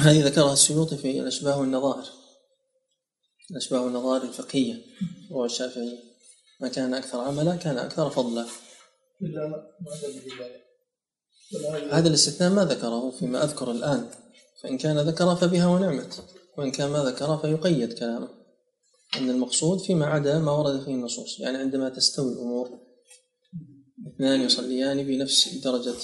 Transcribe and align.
هذه 0.00 0.24
ذكرها 0.24 0.52
السيوطي 0.52 0.96
في 0.96 1.20
الأشباه 1.20 1.60
والنظائر. 1.60 2.04
الأشباه 3.50 3.82
والنظائر 3.82 4.22
الفقهية 4.22 4.74
هو 5.32 5.44
الشافعي. 5.44 5.98
ما 6.60 6.68
كان 6.68 6.94
أكثر 6.94 7.20
عملا 7.20 7.56
كان 7.56 7.78
أكثر 7.78 8.10
فضلا. 8.10 8.46
إلا 9.22 9.48
ما 9.80 9.90
ذلك. 10.02 11.92
هذا 11.92 12.08
الاستثناء 12.08 12.50
ما 12.50 12.64
ذكره 12.64 13.10
فيما 13.10 13.44
أذكر 13.44 13.70
الآن. 13.70 14.10
فإن 14.62 14.78
كان 14.78 14.98
ذكر 14.98 15.36
فبها 15.36 15.66
ونعمت 15.66 16.24
وإن 16.58 16.70
كان 16.70 16.90
ما 16.90 17.04
ذكر 17.04 17.38
فيقيد 17.38 17.92
كلامه. 17.92 18.28
أن 19.16 19.30
المقصود 19.30 19.80
فيما 19.80 20.06
عدا 20.06 20.38
ما 20.38 20.52
ورد 20.52 20.84
فيه 20.84 20.92
النصوص. 20.92 21.40
يعني 21.40 21.58
عندما 21.58 21.88
تستوي 21.88 22.32
الأمور 22.32 22.78
اثنان 24.14 24.40
يصليان 24.40 25.02
بنفس 25.02 25.48
درجة 25.48 25.94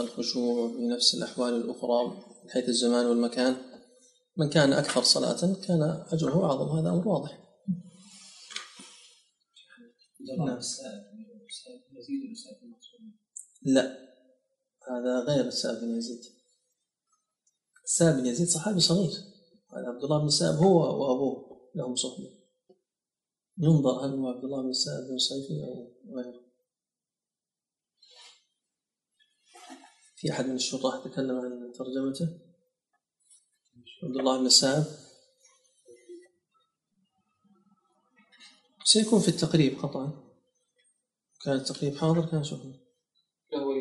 الخشوع 0.00 0.76
بنفس 0.76 1.14
الأحوال 1.14 1.54
الأخرى 1.54 2.06
من 2.44 2.50
حيث 2.50 2.68
الزمان 2.68 3.06
والمكان. 3.06 3.56
من 4.36 4.50
كان 4.50 4.72
أكثر 4.72 5.02
صلاة 5.02 5.54
كان 5.54 6.04
أجره 6.12 6.44
أعظم. 6.44 6.78
هذا 6.78 6.90
أمر 6.90 7.08
واضح. 7.08 7.38
نعم. 10.36 10.60
لا. 13.62 14.10
هذا 14.88 15.20
غير 15.28 15.46
السائب 15.46 15.80
بن 15.80 15.98
يزيد. 15.98 16.20
السائب 17.84 18.16
بن 18.16 18.26
يزيد 18.26 18.48
صحابي 18.48 18.80
صغير. 18.80 19.10
هذا 19.72 19.86
عبد 19.86 20.04
الله 20.04 20.22
بن 20.22 20.30
سائب 20.30 20.54
هو 20.54 20.78
وأبوه 20.78 21.70
لهم 21.74 21.96
صحبة. 21.96 22.30
ينظر 23.58 24.06
هل 24.06 24.10
هو 24.10 24.28
عبد 24.28 24.44
الله 24.44 24.62
بن 24.62 24.72
سائب 24.72 25.08
بن 25.08 25.18
صيفي 25.18 25.64
أو 25.64 25.92
غيره. 26.16 26.49
في 30.20 30.32
أحد 30.32 30.46
من 30.46 30.54
الشراح 30.54 31.04
تكلم 31.04 31.36
عن 31.38 31.72
ترجمته؟ 31.72 32.38
عبد 34.02 34.16
الله 34.16 34.38
بن 34.38 34.48
سعد. 34.48 34.84
سيكون 38.84 39.20
في 39.20 39.28
التقريب 39.28 39.78
قطعا 39.78 40.30
كان 41.44 41.56
التقريب 41.56 41.96
حاضر 41.96 42.26
كان 42.26 42.44
شوفه 42.44 42.74
لا 43.52 43.58
هو 43.58 43.72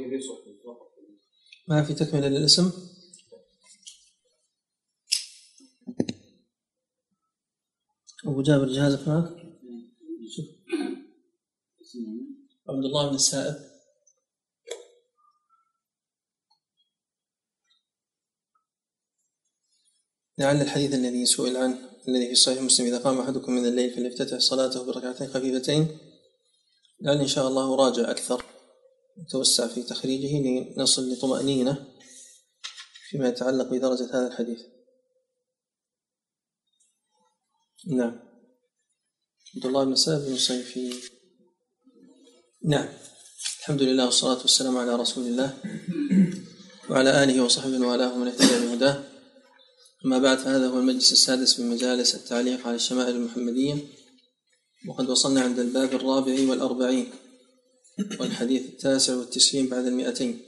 ما 1.68 1.84
في 1.84 1.94
تكملة 1.94 2.28
للاسم؟ 2.28 2.72
أبو 8.26 8.42
جابر 8.42 8.68
جهازك 8.68 9.08
معك؟ 9.08 9.36
شوف. 10.36 10.46
عبد 12.70 12.86
الله 12.86 13.10
بن 13.10 13.16
السائب 13.16 13.69
لعل 20.40 20.62
الحديث 20.62 20.94
الذي 20.94 21.26
سئل 21.26 21.58
عنه 21.58 21.90
الذي 22.08 22.28
في 22.28 22.36
صحيح 22.36 22.62
مسلم 22.62 22.88
إذا 22.88 22.98
قام 22.98 23.20
أحدكم 23.20 23.52
من 23.52 23.66
الليل 23.66 23.92
فليفتتح 23.94 24.38
صلاته 24.38 24.84
بركعتين 24.84 25.28
خفيفتين 25.28 25.98
لعل 27.02 27.22
إن 27.22 27.28
شاء 27.28 27.48
الله 27.48 27.76
راجع 27.76 28.12
أكثر 28.12 28.46
وتوسع 29.18 29.68
في 29.68 29.84
تخريجه 29.84 30.50
لنصل 30.78 31.12
لطمأنينة 31.12 31.86
فيما 33.10 33.28
يتعلق 33.30 33.66
بدرجة 33.66 34.06
هذا 34.06 34.28
الحديث. 34.28 34.60
نعم. 37.88 38.20
عبد 39.56 39.66
الله 39.66 39.84
بن 39.84 39.96
سعد 39.96 40.22
بن 40.22 40.38
صيفي 40.38 40.94
نعم. 42.64 42.90
الحمد 43.60 43.82
لله 43.82 44.06
والصلاة 44.06 44.42
والسلام 44.42 44.78
على 44.78 44.96
رسول 44.96 45.28
الله 45.28 45.58
وعلى 46.90 47.24
آله 47.24 47.44
وصحبه 47.44 47.88
وعلى 47.88 48.16
من 48.16 48.28
اهتدى 48.28 48.66
بهداه. 48.66 49.19
أما 50.06 50.18
بعد 50.18 50.38
فهذا 50.38 50.68
هو 50.68 50.80
المجلس 50.80 51.12
السادس 51.12 51.60
من 51.60 51.70
مجالس 51.70 52.16
التعليق 52.16 52.68
على 52.68 52.76
الشمائل 52.76 53.16
المحمدية 53.16 53.76
وقد 54.88 55.10
وصلنا 55.10 55.42
عند 55.42 55.60
الباب 55.60 55.94
الرابع 55.94 56.50
والأربعين 56.50 57.06
والحديث 58.20 58.66
التاسع 58.66 59.16
والتسعين 59.16 59.68
بعد 59.68 59.86
المئتين. 59.86 60.40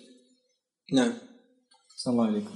نعم. 0.94 1.14
صلى 1.98 2.12
الله 2.12 2.26
عليكم. 2.26 2.56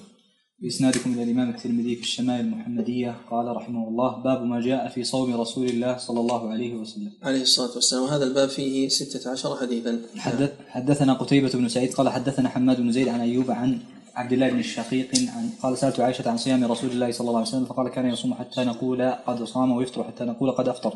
بإسنادكم 0.59 1.13
إلى 1.13 1.23
الإمام 1.23 1.49
الترمذي 1.49 1.95
في 1.95 2.01
الشمائل 2.01 2.45
المحمدية 2.45 3.21
قال 3.31 3.55
رحمه 3.55 3.87
الله 3.87 4.23
باب 4.23 4.45
ما 4.45 4.61
جاء 4.61 4.89
في 4.89 5.03
صوم 5.03 5.41
رسول 5.41 5.67
الله 5.67 5.97
صلى 5.97 6.19
الله 6.19 6.49
عليه 6.49 6.73
وسلم. 6.73 7.11
عليه 7.21 7.41
الصلاة 7.41 7.75
والسلام. 7.75 8.03
وهذا 8.03 8.23
الباب 8.23 8.49
فيه 8.49 8.89
ستة 8.89 9.31
عشر 9.31 9.55
حديثا. 9.55 10.01
حدثنا 10.67 11.13
قتيبة 11.13 11.49
بن 11.49 11.69
سعيد 11.69 11.93
قال 11.93 12.09
حدثنا 12.09 12.49
حماد 12.49 12.81
بن 12.81 12.91
زيد 12.91 13.07
عن 13.07 13.19
أيوب 13.19 13.51
عن 13.51 13.79
عبد 14.15 14.33
الله 14.33 14.49
بن 14.49 14.59
الشقيق 14.59 15.09
عن 15.15 15.49
قال 15.63 15.77
سألت 15.77 15.99
عائشة 15.99 16.29
عن 16.29 16.37
صيام 16.37 16.71
رسول 16.71 16.91
الله 16.91 17.11
صلى 17.11 17.27
الله 17.27 17.39
عليه 17.39 17.47
وسلم 17.47 17.65
فقال 17.65 17.89
كان 17.89 18.09
يصوم 18.09 18.33
حتى 18.33 18.63
نقول 18.63 19.11
قد 19.11 19.43
صام 19.43 19.71
ويفطر 19.71 20.03
حتى 20.03 20.23
نقول 20.23 20.51
قد 20.51 20.67
أفطر. 20.67 20.93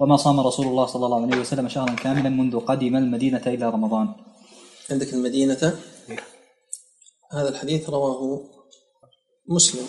وما 0.00 0.16
صام 0.16 0.40
رسول 0.40 0.66
الله 0.66 0.86
صلى 0.86 1.06
الله 1.06 1.22
عليه 1.22 1.40
وسلم 1.40 1.68
شهرا 1.68 1.94
كاملا 1.94 2.28
منذ 2.28 2.60
قدم 2.60 2.96
المدينة 2.96 3.42
إلى 3.46 3.70
رمضان. 3.70 4.14
عندك 4.90 5.14
المدينة؟ 5.14 5.78
هذا 7.32 7.48
الحديث 7.48 7.90
رواه 7.90 8.40
مسلم 9.48 9.86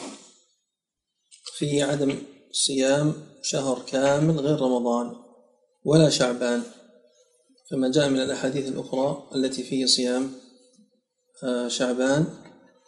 في 1.58 1.84
عدم 1.84 2.18
صيام 2.52 3.14
شهر 3.44 3.80
كامل 3.88 4.40
غير 4.40 4.62
رمضان 4.62 5.16
ولا 5.86 6.10
شعبان. 6.10 6.64
فما 7.72 7.92
جاء 7.92 8.10
من 8.10 8.20
الأحاديث 8.20 8.68
الأخرى 8.68 9.30
التي 9.36 9.64
فيه 9.64 9.86
صيام 9.86 10.32
آه، 11.44 11.68
شعبان 11.68 12.43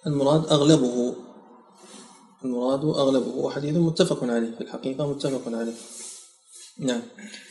المراد 0.08 0.46
أغلبه. 0.46 1.14
المراد 2.46 2.84
أغلبه. 2.84 3.36
وحديث 3.36 3.78
متفق 3.78 4.24
عليه. 4.24 4.52
في 4.56 4.62
الحقيقة 4.62 5.12
متفق 5.12 5.42
عليه. 5.48 5.74
نعم. 6.80 7.02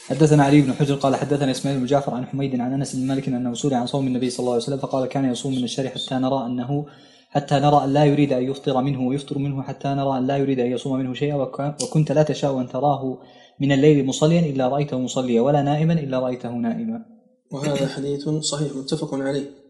حدثنا 0.06 0.44
علي 0.44 0.60
بن 0.60 0.72
حجر 0.72 0.94
قال 0.94 1.16
حدثنا 1.16 1.50
إسماعيل 1.50 1.80
بن 1.80 1.86
جعفر 1.86 2.14
عن 2.14 2.26
حميد 2.26 2.60
عن 2.60 2.72
أنس 2.72 2.96
بن 2.96 3.06
مالك 3.06 3.28
أنه 3.28 3.54
سئل 3.54 3.74
عن 3.74 3.86
صوم 3.86 4.06
النبي 4.06 4.30
صلى 4.30 4.40
الله 4.40 4.52
عليه 4.52 4.62
وسلم 4.62 4.78
فقال 4.78 5.06
كان 5.06 5.24
يصوم 5.24 5.54
من 5.54 5.64
الشهر 5.64 5.88
حتى 5.88 6.14
نرى 6.14 6.46
انه 6.46 6.86
حتى 7.30 7.54
نرى 7.54 7.84
أن 7.84 7.92
لا 7.92 8.04
يريد 8.04 8.32
أن 8.32 8.42
يفطر 8.42 8.82
منه 8.82 9.08
ويفطر 9.08 9.38
منه 9.38 9.62
حتى 9.62 9.88
نرى 9.88 10.18
أن 10.18 10.26
لا 10.26 10.36
يريد 10.36 10.60
أن 10.60 10.66
يصوم 10.66 10.98
منه 10.98 11.14
شيئا 11.14 11.36
وكنت 11.82 12.12
لا 12.12 12.22
تشاء 12.22 12.60
أن 12.60 12.68
تراه 12.68 13.18
من 13.60 13.72
الليل 13.72 14.06
مصليا 14.06 14.40
إلا 14.40 14.68
رأيته 14.68 14.98
مصليا 14.98 15.40
ولا 15.40 15.62
نائما 15.62 15.92
إلا 15.92 16.18
رأيته 16.18 16.50
نائما. 16.50 17.04
وهذا 17.52 17.88
حديث 17.88 18.28
صحيح 18.28 18.76
متفق 18.76 19.14
عليه. 19.14 19.63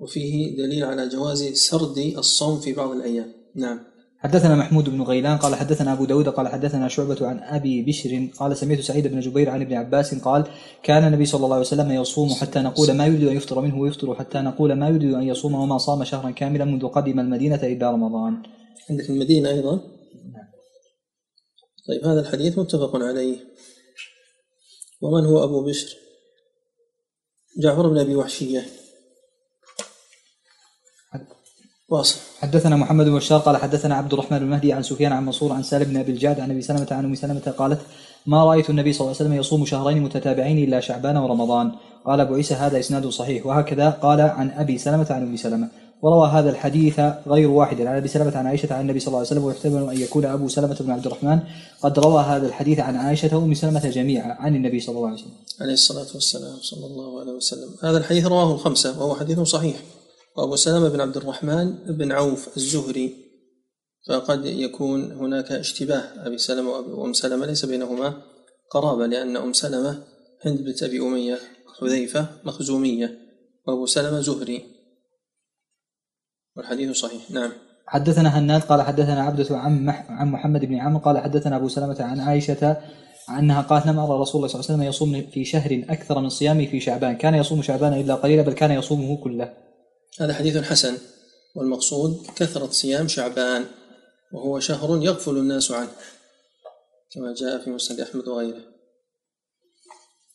وفيه 0.00 0.56
دليل 0.56 0.84
على 0.84 1.08
جواز 1.08 1.44
سرد 1.52 1.98
الصوم 1.98 2.60
في 2.60 2.72
بعض 2.72 2.90
الأيام. 2.90 3.32
نعم. 3.54 3.80
حدثنا 4.18 4.56
محمود 4.56 4.90
بن 4.90 5.02
غيلان 5.02 5.38
قال 5.38 5.54
حدثنا 5.54 5.92
أبو 5.92 6.04
داود 6.04 6.28
قال 6.28 6.48
حدثنا 6.48 6.88
شعبة 6.88 7.26
عن 7.26 7.38
أبي 7.38 7.82
بشر 7.82 8.28
قال 8.38 8.56
سمعت 8.56 8.80
سعيد 8.80 9.06
بن 9.06 9.20
جبير 9.20 9.50
عن 9.50 9.60
ابن 9.60 9.74
عباس 9.74 10.14
قال 10.14 10.44
كان 10.82 11.06
النبي 11.06 11.26
صلى 11.26 11.44
الله 11.44 11.56
عليه 11.56 11.66
وسلم 11.66 11.92
يصوم 11.92 12.34
حتى 12.34 12.58
نقول 12.58 12.92
ما 12.92 13.06
يريد 13.06 13.28
أن 13.28 13.36
يفطر 13.36 13.60
منه 13.60 13.80
ويفطر 13.80 14.14
حتى 14.14 14.38
نقول 14.38 14.72
ما 14.72 14.88
يريد 14.88 15.14
أن 15.14 15.22
يصوم 15.22 15.54
وما 15.54 15.78
صام 15.78 16.04
شهرا 16.04 16.30
كاملا 16.30 16.64
منذ 16.64 16.86
قدم 16.86 17.20
المدينة 17.20 17.62
إلى 17.62 17.92
رمضان. 17.92 18.42
عندك 18.90 19.10
المدينة 19.10 19.48
أيضا؟ 19.50 19.72
نعم. 19.72 20.48
طيب 21.88 22.04
هذا 22.04 22.20
الحديث 22.20 22.58
متفق 22.58 22.96
عليه. 22.96 23.36
ومن 25.00 25.26
هو 25.26 25.44
أبو 25.44 25.64
بشر؟ 25.64 25.96
جعفر 27.62 27.88
بن 27.88 27.98
أبي 27.98 28.14
وحشية. 28.16 28.66
واصل. 31.90 32.16
حدثنا 32.40 32.76
محمد 32.76 33.06
بن 33.06 33.16
بشار 33.16 33.40
قال 33.40 33.56
حدثنا 33.56 33.94
عبد 33.94 34.12
الرحمن 34.12 34.38
المهدي 34.38 34.72
عن 34.72 34.82
سفيان 34.82 35.12
عن 35.12 35.26
منصور 35.26 35.52
عن 35.52 35.62
سالم 35.62 35.84
بن 35.84 35.96
أبي 35.96 36.12
الجعد 36.12 36.40
عن 36.40 36.50
أبي 36.50 36.62
سلمة 36.62 36.86
عن 36.90 37.04
أم 37.04 37.14
سلمة 37.14 37.54
قالت 37.58 37.80
ما 38.26 38.44
رأيت 38.44 38.70
النبي 38.70 38.92
صلى 38.92 39.00
الله 39.00 39.16
عليه 39.16 39.24
وسلم 39.26 39.40
يصوم 39.40 39.64
شهرين 39.64 40.02
متتابعين 40.02 40.58
إلا 40.58 40.80
شعبان 40.80 41.16
ورمضان. 41.16 41.72
قال 42.06 42.20
أبو 42.20 42.34
عيسى 42.34 42.54
هذا 42.54 42.78
إسناد 42.78 43.06
صحيح. 43.06 43.46
وهكذا 43.46 43.90
قال 43.90 44.20
عن 44.20 44.50
أبي 44.50 44.78
سلمة 44.78 45.06
عن 45.10 45.22
أم 45.22 45.36
سلمة. 45.36 45.68
وروى 46.02 46.28
هذا 46.28 46.50
الحديث 46.50 47.00
غير 47.26 47.50
واحد. 47.50 47.80
عن 47.80 47.96
أبي 47.96 48.08
سلمة 48.08 48.36
عن 48.36 48.46
عائشة 48.46 48.74
عن 48.74 48.80
النبي 48.80 49.00
صلى 49.00 49.08
الله 49.08 49.18
عليه 49.18 49.28
وسلم 49.28 49.44
ويحتمل 49.44 49.90
أن 49.90 50.00
يكون 50.00 50.24
أبو 50.24 50.48
سلمة 50.48 50.76
بن 50.80 50.90
عبد 50.90 51.06
الرحمن. 51.06 51.38
قد 51.82 51.98
روى 51.98 52.22
هذا 52.22 52.46
الحديث 52.46 52.78
عن 52.78 52.96
عائشة 52.96 53.36
وأم 53.36 53.54
سلمة 53.54 53.88
جميعا 53.88 54.36
عن 54.40 54.56
النبي 54.56 54.80
صلى 54.80 54.96
الله 54.96 55.08
عليه 55.08 55.18
وسلم. 55.18 55.32
عليه 55.60 55.72
الصلاة 55.72 56.06
والسلام 56.14 56.56
صلى 56.62 56.86
الله 56.86 57.20
عليه 57.20 57.32
وسلم، 57.32 57.68
هذا 57.82 57.98
الحديث 57.98 58.26
رواه 58.26 58.54
الخمسة 58.54 58.98
وهو 58.98 59.14
حديث 59.14 59.40
صحيح. 59.40 59.76
وأبو 60.36 60.56
سلمة 60.56 60.88
بن 60.88 61.00
عبد 61.00 61.16
الرحمن 61.16 61.72
بن 61.72 62.12
عوف 62.12 62.56
الزهري. 62.56 63.30
فقد 64.08 64.44
يكون 64.46 65.12
هناك 65.12 65.52
اشتباه 65.52 66.26
أبي 66.26 66.38
سلمة 66.38 66.70
وأم 66.70 67.12
سلمة 67.12 67.46
ليس 67.46 67.64
بينهما 67.64 68.22
قرابة 68.70 69.06
لأن 69.06 69.36
أم 69.36 69.52
سلمة 69.52 70.02
هند 70.44 70.60
بنت 70.60 70.82
أبي 70.82 71.00
أمية 71.00 71.38
حذيفة 71.80 72.26
مخزومية 72.44 73.18
وأبو 73.66 73.86
سلمة 73.86 74.20
زهري. 74.20 74.62
والحديث 76.56 76.96
صحيح. 76.96 77.30
نعم. 77.30 77.52
حدثنا 77.86 78.38
هناد 78.38 78.62
قال 78.62 78.82
حدثنا 78.82 79.22
عبدة 79.22 79.56
عن 79.56 79.88
عن 79.88 80.28
محمد 80.28 80.64
بن 80.64 80.74
عمرو 80.74 81.02
قال 81.02 81.18
حدثنا 81.18 81.56
أبو 81.56 81.68
سلمة 81.68 81.96
عن 82.00 82.20
عائشة 82.20 82.76
عنها 83.28 83.62
قالت 83.62 83.86
لم 83.86 83.98
أرى 83.98 84.20
رسول 84.20 84.36
الله 84.36 84.48
صلى 84.48 84.60
الله 84.60 84.70
عليه 84.70 84.74
وسلم 84.74 84.82
يصوم 84.82 85.30
في 85.30 85.44
شهر 85.44 85.84
أكثر 85.88 86.20
من 86.20 86.28
صيامه 86.28 86.66
في 86.66 86.80
شعبان. 86.80 87.16
كان 87.16 87.34
يصوم 87.34 87.62
شعبان 87.62 87.92
إلا 87.92 88.14
قليلا 88.14 88.42
بل 88.42 88.52
كان 88.52 88.70
يصومه 88.70 89.16
كله. 89.16 89.69
هذا 90.20 90.34
حديث 90.34 90.56
حسن 90.56 90.98
والمقصود 91.54 92.26
كثرة 92.36 92.70
صيام 92.70 93.08
شعبان 93.08 93.64
وهو 94.32 94.60
شهر 94.60 95.02
يغفل 95.02 95.36
الناس 95.36 95.72
عنه 95.72 95.90
كما 97.14 97.34
جاء 97.34 97.64
في 97.64 97.70
مسند 97.70 98.00
أحمد 98.00 98.28
وغيره. 98.28 98.70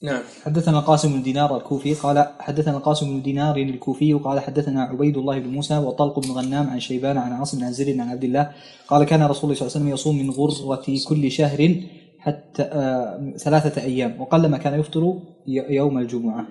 نعم. 0.02 0.24
حدثنا 0.44 0.80
القاسم 0.80 1.14
بن 1.14 1.24
دينار 1.24 1.58
الكوفي 1.58 1.94
قال 1.94 2.34
حدثنا 2.40 2.78
القاسم 2.78 3.06
بن 3.06 3.22
دينار 3.22 3.58
الكوفي 3.58 4.14
قال 4.14 4.40
حدثنا 4.40 4.84
عبيد 4.84 5.18
الله 5.18 5.40
بن 5.40 5.50
موسى 5.50 5.78
وطلق 5.78 6.20
بن 6.20 6.32
غنام 6.32 6.70
عن 6.70 6.80
شيبان 6.80 7.18
عن 7.18 7.34
عاصم 7.34 7.64
عن 7.64 7.74
زر 7.74 7.92
عن 7.92 8.10
عبد 8.10 8.24
الله 8.24 8.52
قال 8.88 9.04
كان 9.04 9.24
رسول 9.24 9.44
الله 9.44 9.56
صلى 9.56 9.68
الله 9.68 9.76
عليه 9.76 9.86
وسلم 9.86 9.90
يصوم 9.90 10.18
من 10.18 10.30
غرة 10.30 10.86
كل 11.08 11.32
شهر 11.32 11.82
حتى 12.20 12.64
آه 12.64 13.34
ثلاثة 13.38 13.82
أيام 13.82 14.22
وقلما 14.22 14.58
كان 14.58 14.80
يفطر 14.80 15.20
يوم 15.48 15.98
الجمعة. 15.98 16.48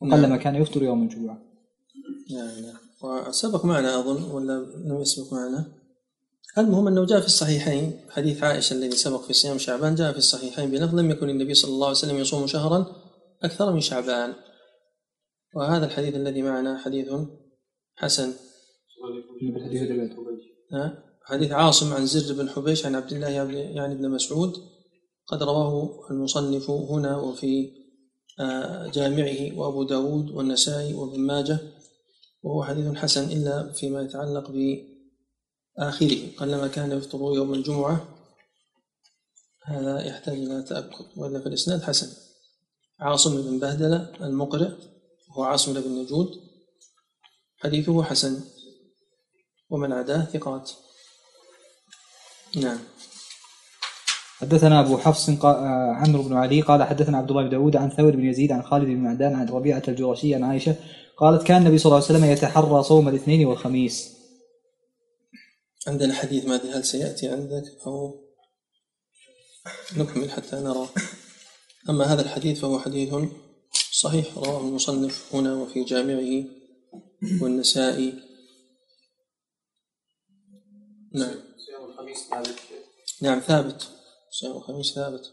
وقلما 0.00 0.26
نعم. 0.26 0.38
كان 0.38 0.54
يفطر 0.54 0.82
يوم 0.82 1.02
الجمعة. 1.02 1.51
نعم 2.30 2.64
نعم 2.64 2.78
وسبق 3.02 3.64
معنا 3.64 4.00
أظن 4.00 4.30
ولا 4.30 4.66
لم 4.84 5.00
يسبق 5.00 5.32
معنا. 5.32 5.82
المهم 6.58 6.88
أنه 6.88 7.06
جاء 7.06 7.20
في 7.20 7.26
الصحيحين 7.26 8.00
حديث 8.10 8.42
عائشة 8.42 8.74
الذي 8.74 8.96
سبق 8.96 9.22
في 9.22 9.32
صيام 9.32 9.58
شعبان 9.58 9.94
جاء 9.94 10.12
في 10.12 10.18
الصحيحين 10.18 10.70
بلفظ 10.70 10.94
لم 10.94 11.10
يكن 11.10 11.30
النبي 11.30 11.54
صلى 11.54 11.70
الله 11.70 11.86
عليه 11.86 11.96
وسلم 11.96 12.16
يصوم 12.16 12.46
شهرا 12.46 12.86
أكثر 13.42 13.72
من 13.72 13.80
شعبان. 13.80 14.34
وهذا 15.54 15.86
الحديث 15.86 16.14
الذي 16.14 16.42
معنا 16.42 16.78
حديث 16.78 17.08
حسن؟ 17.94 18.32
حديث 21.24 21.52
عاصم 21.52 21.92
عن 21.92 22.06
زر 22.06 22.34
بن 22.34 22.48
حبيش 22.48 22.86
عن 22.86 22.94
عبد 22.94 23.12
الله 23.12 23.28
يعني 23.28 23.94
ابن 23.94 24.10
مسعود. 24.10 24.52
قد 25.26 25.42
رواه 25.42 25.90
المصنف 26.10 26.70
هنا 26.70 27.16
وفي 27.16 27.82
آه، 28.40 28.86
جامعه 28.86 29.58
وأبو 29.58 29.82
داود 29.82 30.30
والنسائي 30.30 30.94
وابن 30.94 31.20
ماجه. 31.20 31.58
وهو 32.42 32.64
حديث 32.64 32.96
حسن 32.96 33.24
إلا 33.30 33.72
فيما 33.72 34.02
يتعلق 34.02 34.50
بآخره. 34.50 36.36
قلما 36.36 36.68
كان 36.68 36.92
يفطر 36.92 37.18
يوم 37.18 37.54
الجمعة 37.54 38.08
هذا 39.64 40.06
يحتاج 40.06 40.38
إلى 40.38 40.62
تأكد 40.62 41.04
وإلا 41.16 41.40
في 41.40 41.46
الإسناد 41.46 41.82
حسن. 41.82 42.08
عاصم 43.00 43.42
بن 43.42 43.58
بهدلة 43.58 44.12
المقرئ 44.20 44.70
هو 45.30 45.42
عاصم 45.42 45.80
بن 45.80 46.02
نجود 46.02 46.28
حديثه 47.56 48.02
حسن. 48.02 48.40
ومن 49.70 49.92
عداه 49.92 50.24
ثقات. 50.24 50.70
نعم. 52.56 52.78
حدثنا 54.40 54.80
أبو 54.80 54.98
حفص 54.98 55.30
عمرو 56.00 56.22
بن 56.22 56.36
علي 56.36 56.60
قال 56.60 56.82
حدثنا 56.82 57.18
عبد 57.18 57.30
الله 57.30 57.42
بن 57.42 57.50
داود 57.50 57.76
عن 57.76 57.90
ثور 57.90 58.16
بن 58.16 58.24
يزيد 58.24 58.52
عن 58.52 58.62
خالد 58.62 58.84
بن 58.84 58.96
معدان 58.96 59.34
عن 59.34 59.48
ربيعة 59.48 59.82
الجرشي 59.88 60.34
عن 60.34 60.42
عائشة 60.44 60.76
قالت 61.22 61.46
كان 61.46 61.62
النبي 61.62 61.78
صلى 61.78 61.86
الله 61.86 62.06
عليه 62.06 62.18
وسلم 62.18 62.24
يتحرى 62.24 62.82
صوم 62.82 63.08
الاثنين 63.08 63.46
والخميس. 63.46 64.16
عندنا 65.86 66.14
حديث 66.14 66.44
ما 66.44 66.54
أدري 66.54 66.72
هل 66.72 66.84
سيأتي 66.84 67.28
عندك 67.28 67.64
أو 67.86 68.24
نكمل 69.96 70.30
حتى 70.30 70.56
نرى. 70.56 70.88
أما 71.90 72.04
هذا 72.04 72.22
الحديث 72.22 72.60
فهو 72.60 72.78
حديث 72.78 73.14
صحيح 73.92 74.38
رواه 74.38 74.60
المصنف 74.60 75.34
هنا 75.34 75.54
وفي 75.54 75.84
جامعه 75.84 76.44
والنسائي. 77.42 78.12
نعم. 81.14 81.34
صيام 81.66 81.90
الخميس 81.90 82.18
ثابت 82.30 82.58
نعم 83.20 83.40
ثابت. 83.40 83.88
صيام 84.30 84.56
الخميس 84.56 84.94
ثابت. 84.94 85.32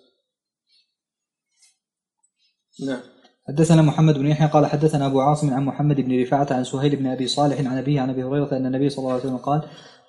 نعم. 2.80 3.19
حدثنا 3.50 3.82
محمد 3.82 4.18
بن 4.18 4.28
يحيى 4.28 4.48
قال 4.48 4.66
حدثنا 4.66 5.06
أبو 5.06 5.20
عاصم 5.20 5.54
عن 5.54 5.66
محمد 5.66 6.02
بن 6.02 6.22
رفاعة 6.22 6.48
عن 6.52 6.64
سهيل 6.64 6.96
بن 6.96 7.08
أبي 7.08 7.28
صالح 7.28 7.60
عن 7.60 7.78
أبيه 7.78 8.02
عن 8.02 8.10
أبي 8.10 8.24
هريرة 8.24 8.58
أن 8.58 8.66
النبي 8.66 8.90
صلى 8.90 9.00
الله 9.00 9.12
عليه 9.12 9.24
وسلم 9.24 9.38
قال 9.38 9.62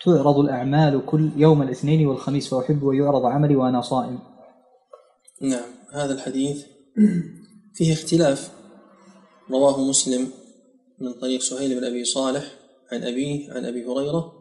تعرض 0.05 0.39
الأعمال 0.39 1.07
كل 1.07 1.31
يوم 1.37 1.63
الاثنين 1.63 2.07
والخميس 2.07 2.49
فأحب 2.49 2.89
أن 2.89 2.97
يعرض 2.97 3.25
عملي 3.25 3.57
وأنا 3.57 3.81
صائم. 3.81 4.19
نعم 5.43 5.71
هذا 5.95 6.15
الحديث 6.15 6.65
فيه 7.75 7.93
اختلاف. 7.93 8.51
رواه 9.51 9.81
مسلم 9.89 10.29
من 11.01 11.13
طريق 11.13 11.41
سهيل 11.41 11.81
بن 11.81 11.85
أبي 11.85 12.05
صالح 12.05 12.45
عن 12.93 13.03
أبيه 13.03 13.53
عن 13.53 13.65
أبي 13.65 13.85
هريرة 13.85 14.33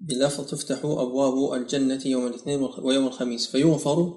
بلفظ 0.00 0.50
تفتح 0.50 0.84
أبواب 0.84 1.60
الجنة 1.60 2.00
يوم 2.06 2.26
الاثنين 2.26 2.68
ويوم 2.82 3.06
الخميس 3.06 3.46
فيغفر 3.46 4.14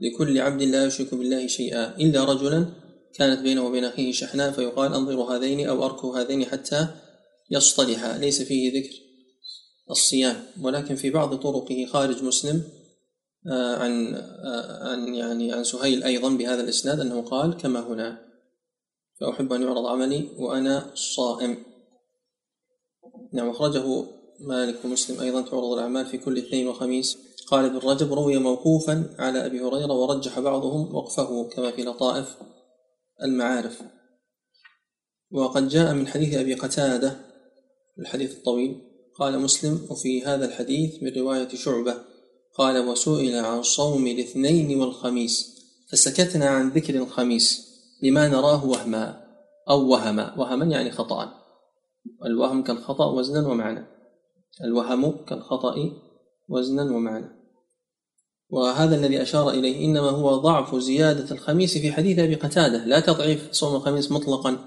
لكل 0.00 0.40
عبد 0.40 0.62
لا 0.62 0.86
يشرك 0.86 1.14
بالله 1.14 1.46
شيئا 1.46 1.96
إلا 1.96 2.24
رجلا 2.24 2.87
كانت 3.14 3.40
بينه 3.40 3.66
وبين 3.66 3.84
أخيه 3.84 4.12
شحناء 4.12 4.50
فيقال 4.50 4.94
انظروا 4.94 5.36
هذين 5.36 5.68
أو 5.68 5.84
اركوا 5.84 6.18
هذين 6.18 6.44
حتى 6.44 6.88
يصطلحا 7.50 8.18
ليس 8.18 8.42
فيه 8.42 8.80
ذكر 8.80 8.94
الصيام. 9.90 10.36
ولكن 10.62 10.94
في 10.94 11.10
بعض 11.10 11.34
طرقه 11.34 11.86
خارج 11.86 12.22
مسلم 12.22 12.62
آه، 13.46 13.76
عن 13.76 14.14
آه، 14.14 14.88
عن 14.88 15.14
يعني 15.14 15.52
عن 15.52 15.64
سهيل 15.64 16.04
أيضا 16.04 16.28
بهذا 16.28 16.60
الإسناد 16.60 17.00
أنه 17.00 17.22
قال 17.22 17.56
كما 17.56 17.80
هنا 17.80 18.18
فأحب 19.20 19.52
أن 19.52 19.62
يعرض 19.62 19.86
عملي 19.86 20.28
وأنا 20.38 20.90
صائم. 20.94 21.56
نعم 23.32 23.50
أخرجه 23.50 24.04
مالك 24.40 24.84
ومسلم 24.84 25.20
أيضا 25.20 25.42
تعرض 25.42 25.72
الأعمال 25.72 26.06
في 26.06 26.18
كل 26.18 26.38
اثنين 26.38 26.68
وخميس. 26.68 27.18
قال 27.50 27.64
ابن 27.64 27.78
رجب 27.78 28.12
روي 28.12 28.38
موقوفا 28.38 29.14
على 29.18 29.46
أبي 29.46 29.60
هريرة 29.60 29.92
ورجح 29.92 30.40
بعضهم 30.40 30.94
وقفه 30.94 31.48
كما 31.48 31.70
في 31.70 31.82
لطائف 31.82 32.36
المعارف. 33.22 33.82
وقد 35.30 35.68
جاء 35.68 35.94
من 35.94 36.06
حديث 36.06 36.34
أبي 36.34 36.54
قتادة 36.54 37.16
الحديث 37.98 38.36
الطويل 38.36 38.80
قال 39.18 39.38
مسلم 39.40 39.86
وفي 39.90 40.24
هذا 40.24 40.44
الحديث 40.44 41.02
من 41.02 41.12
رواية 41.16 41.48
شعبة 41.48 41.94
قال 42.54 42.88
وسئل 42.88 43.34
عن 43.34 43.62
صوم 43.62 44.06
الاثنين 44.06 44.80
والخميس 44.80 45.58
فسكتنا 45.90 46.48
عن 46.48 46.68
ذكر 46.68 46.94
الخميس 46.94 47.68
لما 48.02 48.28
نراه 48.28 48.66
وهما 48.66 49.28
أو 49.70 49.88
وهما. 49.88 50.38
وهما 50.38 50.64
يعني 50.64 50.90
خطأ. 50.90 51.34
الوهم 52.24 52.62
كالخطأ 52.62 53.12
وزنا 53.12 53.48
ومعنى. 53.48 53.86
الوهم 54.64 55.24
كالخطأ 55.24 55.74
وزنا 56.48 56.82
ومعنى. 56.82 57.37
وهذا 58.50 58.96
الذي 58.96 59.22
أشار 59.22 59.50
إليه 59.50 59.84
إنما 59.84 60.10
هو 60.10 60.36
ضعف 60.36 60.74
زيادة 60.76 61.34
الخميس 61.34 61.78
في 61.78 61.92
حديث 61.92 62.18
أبي 62.18 62.34
قتادة. 62.34 62.84
لا 62.84 63.00
تضعيف 63.00 63.48
صوم 63.52 63.76
الخميس 63.76 64.12
مطلقا. 64.12 64.58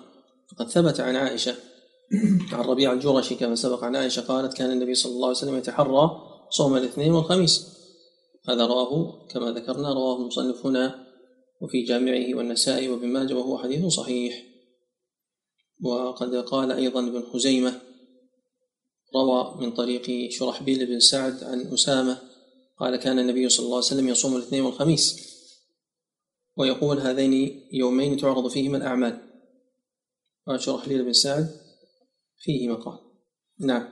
فقد 0.52 0.70
ثبت 0.70 1.00
عن 1.00 1.16
عائشة. 1.16 1.56
عن 2.54 2.60
ربيع 2.60 2.94
الجرشي 2.94 3.36
كما 3.36 3.56
سبق 3.56 3.84
عن 3.84 3.96
عائشة 3.96 4.22
قالت 4.22 4.54
كان 4.54 4.72
النبي 4.72 4.96
صلى 4.96 5.12
الله 5.12 5.28
عليه 5.28 5.38
وسلم 5.38 5.58
يتحرى 5.58 6.12
صوم 6.50 6.78
الاثنين 6.78 7.12
والخميس. 7.12 7.68
هذا 8.50 8.66
رواه 8.66 9.28
كما 9.28 9.52
ذكرنا 9.52 9.94
رواه 9.94 10.18
المصنف 10.18 10.66
هنا 10.66 11.06
وفي 11.62 11.82
جامعه 11.84 12.36
والنسائي 12.36 12.90
وابن 12.90 13.08
ماجه 13.08 13.34
وهو 13.34 13.58
حديث 13.58 13.86
صحيح. 13.86 14.44
وقد 15.84 16.36
قال 16.36 16.72
أيضا 16.72 17.00
ابن 17.00 17.24
خزيمة 17.34 17.82
روى 19.16 19.58
من 19.60 19.72
طريق 19.72 20.32
شرحبيل 20.32 20.86
بن 20.86 21.00
سعد 21.00 21.44
عن 21.44 21.62
أسامة 21.74 22.31
قال 22.82 22.96
كان 22.96 23.20
النبي 23.20 23.50
صلى 23.50 23.66
الله 23.66 23.76
عليه 23.76 23.86
وسلم 23.86 24.08
يصوم 24.10 24.36
الاثنين 24.36 24.62
والخميس 24.62 25.32
ويقول 26.58 27.00
هذين 27.00 27.62
يومين 27.74 28.18
تعرض 28.18 28.48
فيهما 28.48 28.78
الأعمال. 28.78 29.22
قال 30.48 30.62
شرحبيل 30.62 31.04
بن 31.04 31.14
سعد 31.14 31.60
فيه 32.38 32.68
مقال 32.68 33.00
نعم. 33.60 33.90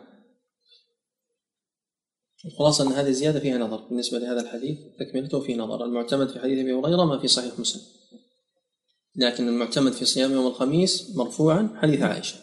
الخلاصة 2.46 2.88
أن 2.88 2.92
هذه 2.92 3.08
الزيادة 3.08 3.40
فيها 3.40 3.58
نظر. 3.58 3.78
بالنسبة 3.78 4.20
لهذا 4.20 4.42
الحديث 4.42 4.78
تكملته 5.00 5.40
فيه 5.40 5.56
نظر. 5.56 5.86
المعتمد 5.86 6.30
في 6.30 6.40
حديث 6.40 6.60
أبي 6.60 6.74
هريرة 6.74 7.06
ما 7.06 7.20
في 7.20 7.28
صحيح 7.28 7.60
مسلم. 7.60 7.82
لكن 9.16 9.48
المعتمد 9.48 9.92
في 9.92 10.06
صيام 10.06 10.32
يوم 10.32 10.48
الخميس 10.48 11.16
مرفوعا 11.16 11.80
حديث 11.82 12.02
عائشة. 12.02 12.36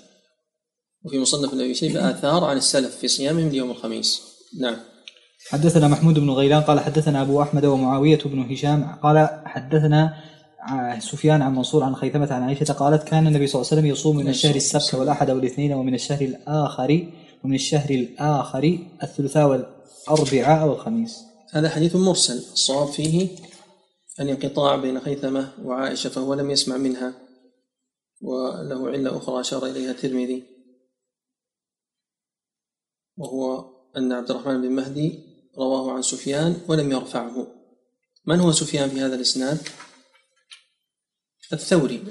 وفي 1.04 1.18
مصنف 1.18 1.54
أبي 1.54 1.74
شيبة 1.74 2.10
آثار 2.10 2.44
عن 2.44 2.56
السلف 2.56 2.96
في 2.96 3.08
صيامهم 3.08 3.48
ليوم 3.48 3.70
الخميس. 3.70 4.22
نعم. 4.58 4.95
حدثنا 5.50 5.88
محمود 5.88 6.18
بن 6.18 6.30
غيلان 6.30 6.62
قال 6.62 6.80
حدثنا 6.80 7.22
أبو 7.22 7.42
أحمد 7.42 7.64
ومعاوية 7.64 8.18
بن 8.24 8.52
هشام 8.52 8.98
قال 9.02 9.42
حدثنا 9.44 10.14
سفيان 10.98 11.42
عن 11.42 11.54
منصور 11.54 11.82
عن 11.82 11.96
خيثمة 11.96 12.32
عن 12.32 12.42
عائشة 12.42 12.72
قالت 12.72 13.02
كان 13.02 13.26
النبي 13.26 13.46
صلى 13.46 13.60
الله 13.60 13.70
عليه 13.70 13.80
وسلم 13.80 13.92
يصوم 13.92 14.16
من 14.16 14.28
الشهر 14.28 14.54
السبت 14.54 14.94
والأحد 14.94 15.30
والاثنين 15.30 15.72
ومن 15.72 15.94
الشهر 15.94 16.20
الآخر 16.20 17.08
ومن 17.44 17.54
الشهر 17.54 17.90
الآخر 17.90 18.78
الثلاثاء 19.02 19.48
والأربعاء 19.48 20.68
والخميس. 20.68 21.22
هذا 21.52 21.68
حديث 21.68 21.96
مرسل. 21.96 22.38
الصواب 22.52 22.88
فيه 22.88 23.28
الانقطاع 24.20 24.76
بين 24.76 25.00
خيثمة 25.00 25.52
وعائشة 25.64 26.10
فهو 26.10 26.34
لم 26.34 26.50
يسمع 26.50 26.76
منها 26.76 27.14
وله 28.22 28.88
علة 28.88 29.16
أخرى 29.16 29.40
أشار 29.40 29.66
إليها 29.66 29.90
الترمذي 29.90 30.42
وهو 33.16 33.64
أن 33.96 34.12
عبد 34.12 34.30
الرحمن 34.30 34.62
بن 34.62 34.70
مهدي 34.70 35.25
رواه 35.58 35.92
عن 35.92 36.02
سفيان 36.02 36.60
ولم 36.68 36.92
يرفعه. 36.92 37.46
من 38.26 38.40
هو 38.40 38.52
سفيان 38.52 38.90
في 38.90 39.00
هذا 39.00 39.14
الإسناد؟ 39.14 39.68
الثوري. 41.52 42.04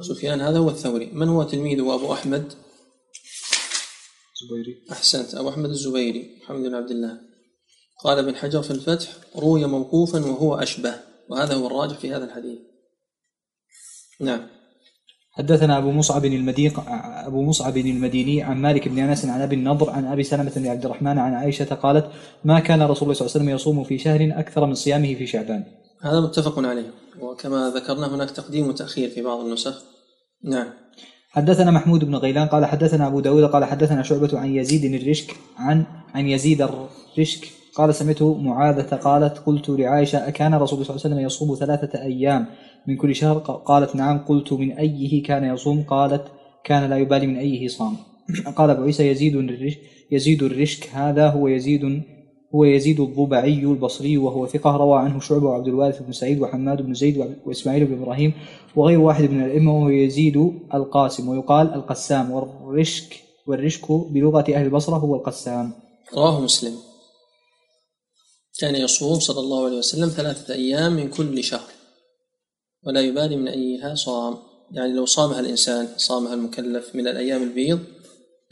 سفيان 0.00 0.40
هذا 0.40 0.58
هو 0.58 0.70
الثوري. 0.70 1.06
من 1.06 1.28
هو 1.28 1.42
تلميذه؟ 1.42 1.94
أبو 1.94 2.12
أحمد 2.12 2.52
زبيري 4.42 4.86
أحسنت. 4.92 5.34
أبو 5.34 5.48
أحمد 5.48 5.70
الزبيري. 5.70 6.38
محمد 6.42 6.62
بن 6.62 6.74
عبد 6.74 6.90
الله. 6.90 7.20
قال 8.04 8.18
ابن 8.18 8.36
حجر 8.36 8.62
في 8.62 8.70
الفتح 8.70 9.16
روي 9.36 9.66
موقوفا 9.66 10.26
وهو 10.26 10.54
أشبه. 10.54 11.00
وهذا 11.28 11.54
هو 11.54 11.66
الراجح 11.66 11.98
في 11.98 12.14
هذا 12.14 12.24
الحديث. 12.24 12.58
نعم. 14.20 14.59
حدثنا 15.30 15.78
أبو 15.78 15.90
مصعب 15.90 16.24
المديق 16.24 16.82
أبو 17.26 17.42
مصعب 17.42 17.76
المديني 17.76 18.42
عن 18.42 18.56
مالك 18.56 18.88
بن 18.88 18.98
أنس 18.98 19.24
عن 19.24 19.40
أبي 19.40 19.54
النضر 19.54 19.90
عن 19.90 20.04
أبي 20.06 20.22
سلمة 20.22 20.52
بن 20.56 20.66
عبد 20.66 20.84
الرحمن 20.84 21.18
عن 21.18 21.34
عائشة 21.34 21.74
قالت 21.74 22.06
ما 22.44 22.60
كان 22.60 22.82
رسول 22.82 23.02
الله 23.02 23.14
صلى 23.14 23.26
الله 23.26 23.32
عليه 23.34 23.44
وسلم 23.44 23.48
يصوم 23.48 23.84
في 23.84 23.98
شهر 23.98 24.32
أكثر 24.36 24.66
من 24.66 24.74
صيامه 24.74 25.14
في 25.14 25.26
شعبان. 25.26 25.64
هذا 26.02 26.20
متفق 26.20 26.58
عليه 26.58 26.90
وكما 27.20 27.72
ذكرنا 27.76 28.14
هناك 28.14 28.30
تقديم 28.30 28.68
وتأخير 28.68 29.08
في 29.08 29.22
بعض 29.22 29.40
النسخ. 29.40 29.82
نعم. 30.44 30.66
حدثنا 31.30 31.70
محمود 31.70 32.04
بن 32.04 32.16
غيلان 32.16 32.48
قال 32.48 32.66
حدثنا 32.66 33.06
أبو 33.06 33.20
داود 33.20 33.44
قال 33.44 33.64
حدثنا 33.64 34.02
شعبة 34.02 34.38
عن 34.38 34.54
يزيد 34.54 34.94
الرشك 34.94 35.36
عن 35.56 35.84
عن 36.14 36.28
يزيد 36.28 36.62
الرشك 36.62 37.48
قال 37.74 37.94
سمعت 37.94 38.22
معاذة 38.22 38.96
قالت 38.96 39.38
قلت 39.38 39.68
لعائشة 39.68 40.28
أكان 40.28 40.54
رسول 40.54 40.78
الله 40.78 40.84
صلى 40.84 40.96
الله 40.96 41.04
عليه 41.04 41.14
وسلم 41.14 41.26
يصوم 41.26 41.54
ثلاثة 41.54 42.02
أيام؟ 42.02 42.46
من 42.86 42.96
كل 42.96 43.14
شهر 43.14 43.38
قالت 43.38 43.96
نعم 43.96 44.18
قلت 44.18 44.52
من 44.52 44.72
أيه 44.72 45.22
كان 45.22 45.54
يصوم؟ 45.54 45.82
قالت 45.82 46.24
كان 46.64 46.90
لا 46.90 46.98
يبالي 46.98 47.26
من 47.26 47.36
أيه 47.36 47.68
صام. 47.68 47.96
قال 48.56 48.70
أبو 48.70 48.82
عيسى 48.82 49.08
يزيد 49.08 49.36
الرشك 49.36 49.78
يزيد 50.10 50.42
الرشك 50.42 50.88
هذا 50.92 51.28
هو 51.28 51.48
يزيد 51.48 52.02
هو 52.54 52.64
يزيد 52.64 53.00
الضبعي 53.00 53.64
البصري 53.64 54.16
وهو 54.16 54.46
ثقة. 54.46 54.76
روى 54.76 54.98
عنه 54.98 55.20
شعبة 55.20 55.46
وعبد 55.46 55.68
الوارث 55.68 56.02
بن 56.02 56.12
سعيد 56.12 56.40
وحماد 56.40 56.82
بن 56.82 56.94
زيد 56.94 57.36
وإسماعيل 57.46 57.84
بن 57.84 58.02
إبراهيم 58.02 58.32
وغير 58.76 59.00
واحد 59.00 59.30
من 59.30 59.42
الأئمة 59.44 59.76
وهو 59.76 59.88
يزيد 59.88 60.36
القاسم. 60.74 61.28
ويقال 61.28 61.74
القسام. 61.74 62.30
والرشك 62.30 63.16
والرشك 63.46 63.92
بلغة 63.92 64.44
أهل 64.54 64.64
البصرة 64.64 64.96
هو 64.96 65.14
القسام. 65.16 65.72
رواه 66.14 66.40
مسلم. 66.40 66.74
كان 68.60 68.74
يصوم 68.74 69.20
صلى 69.20 69.40
الله 69.40 69.66
عليه 69.66 69.78
وسلم 69.78 70.08
ثلاثة 70.08 70.54
أيام 70.54 70.92
من 70.92 71.08
كل 71.08 71.44
شهر. 71.44 71.79
ولا 72.86 73.00
يبالي 73.00 73.36
من 73.36 73.48
أيها 73.48 73.94
صام. 73.94 74.36
يعني 74.72 74.92
لو 74.92 75.06
صامها 75.06 75.40
الإنسان 75.40 75.88
صامها 75.96 76.34
المكلف 76.34 76.94
من 76.94 77.08
الأيام 77.08 77.42
البيض 77.42 77.80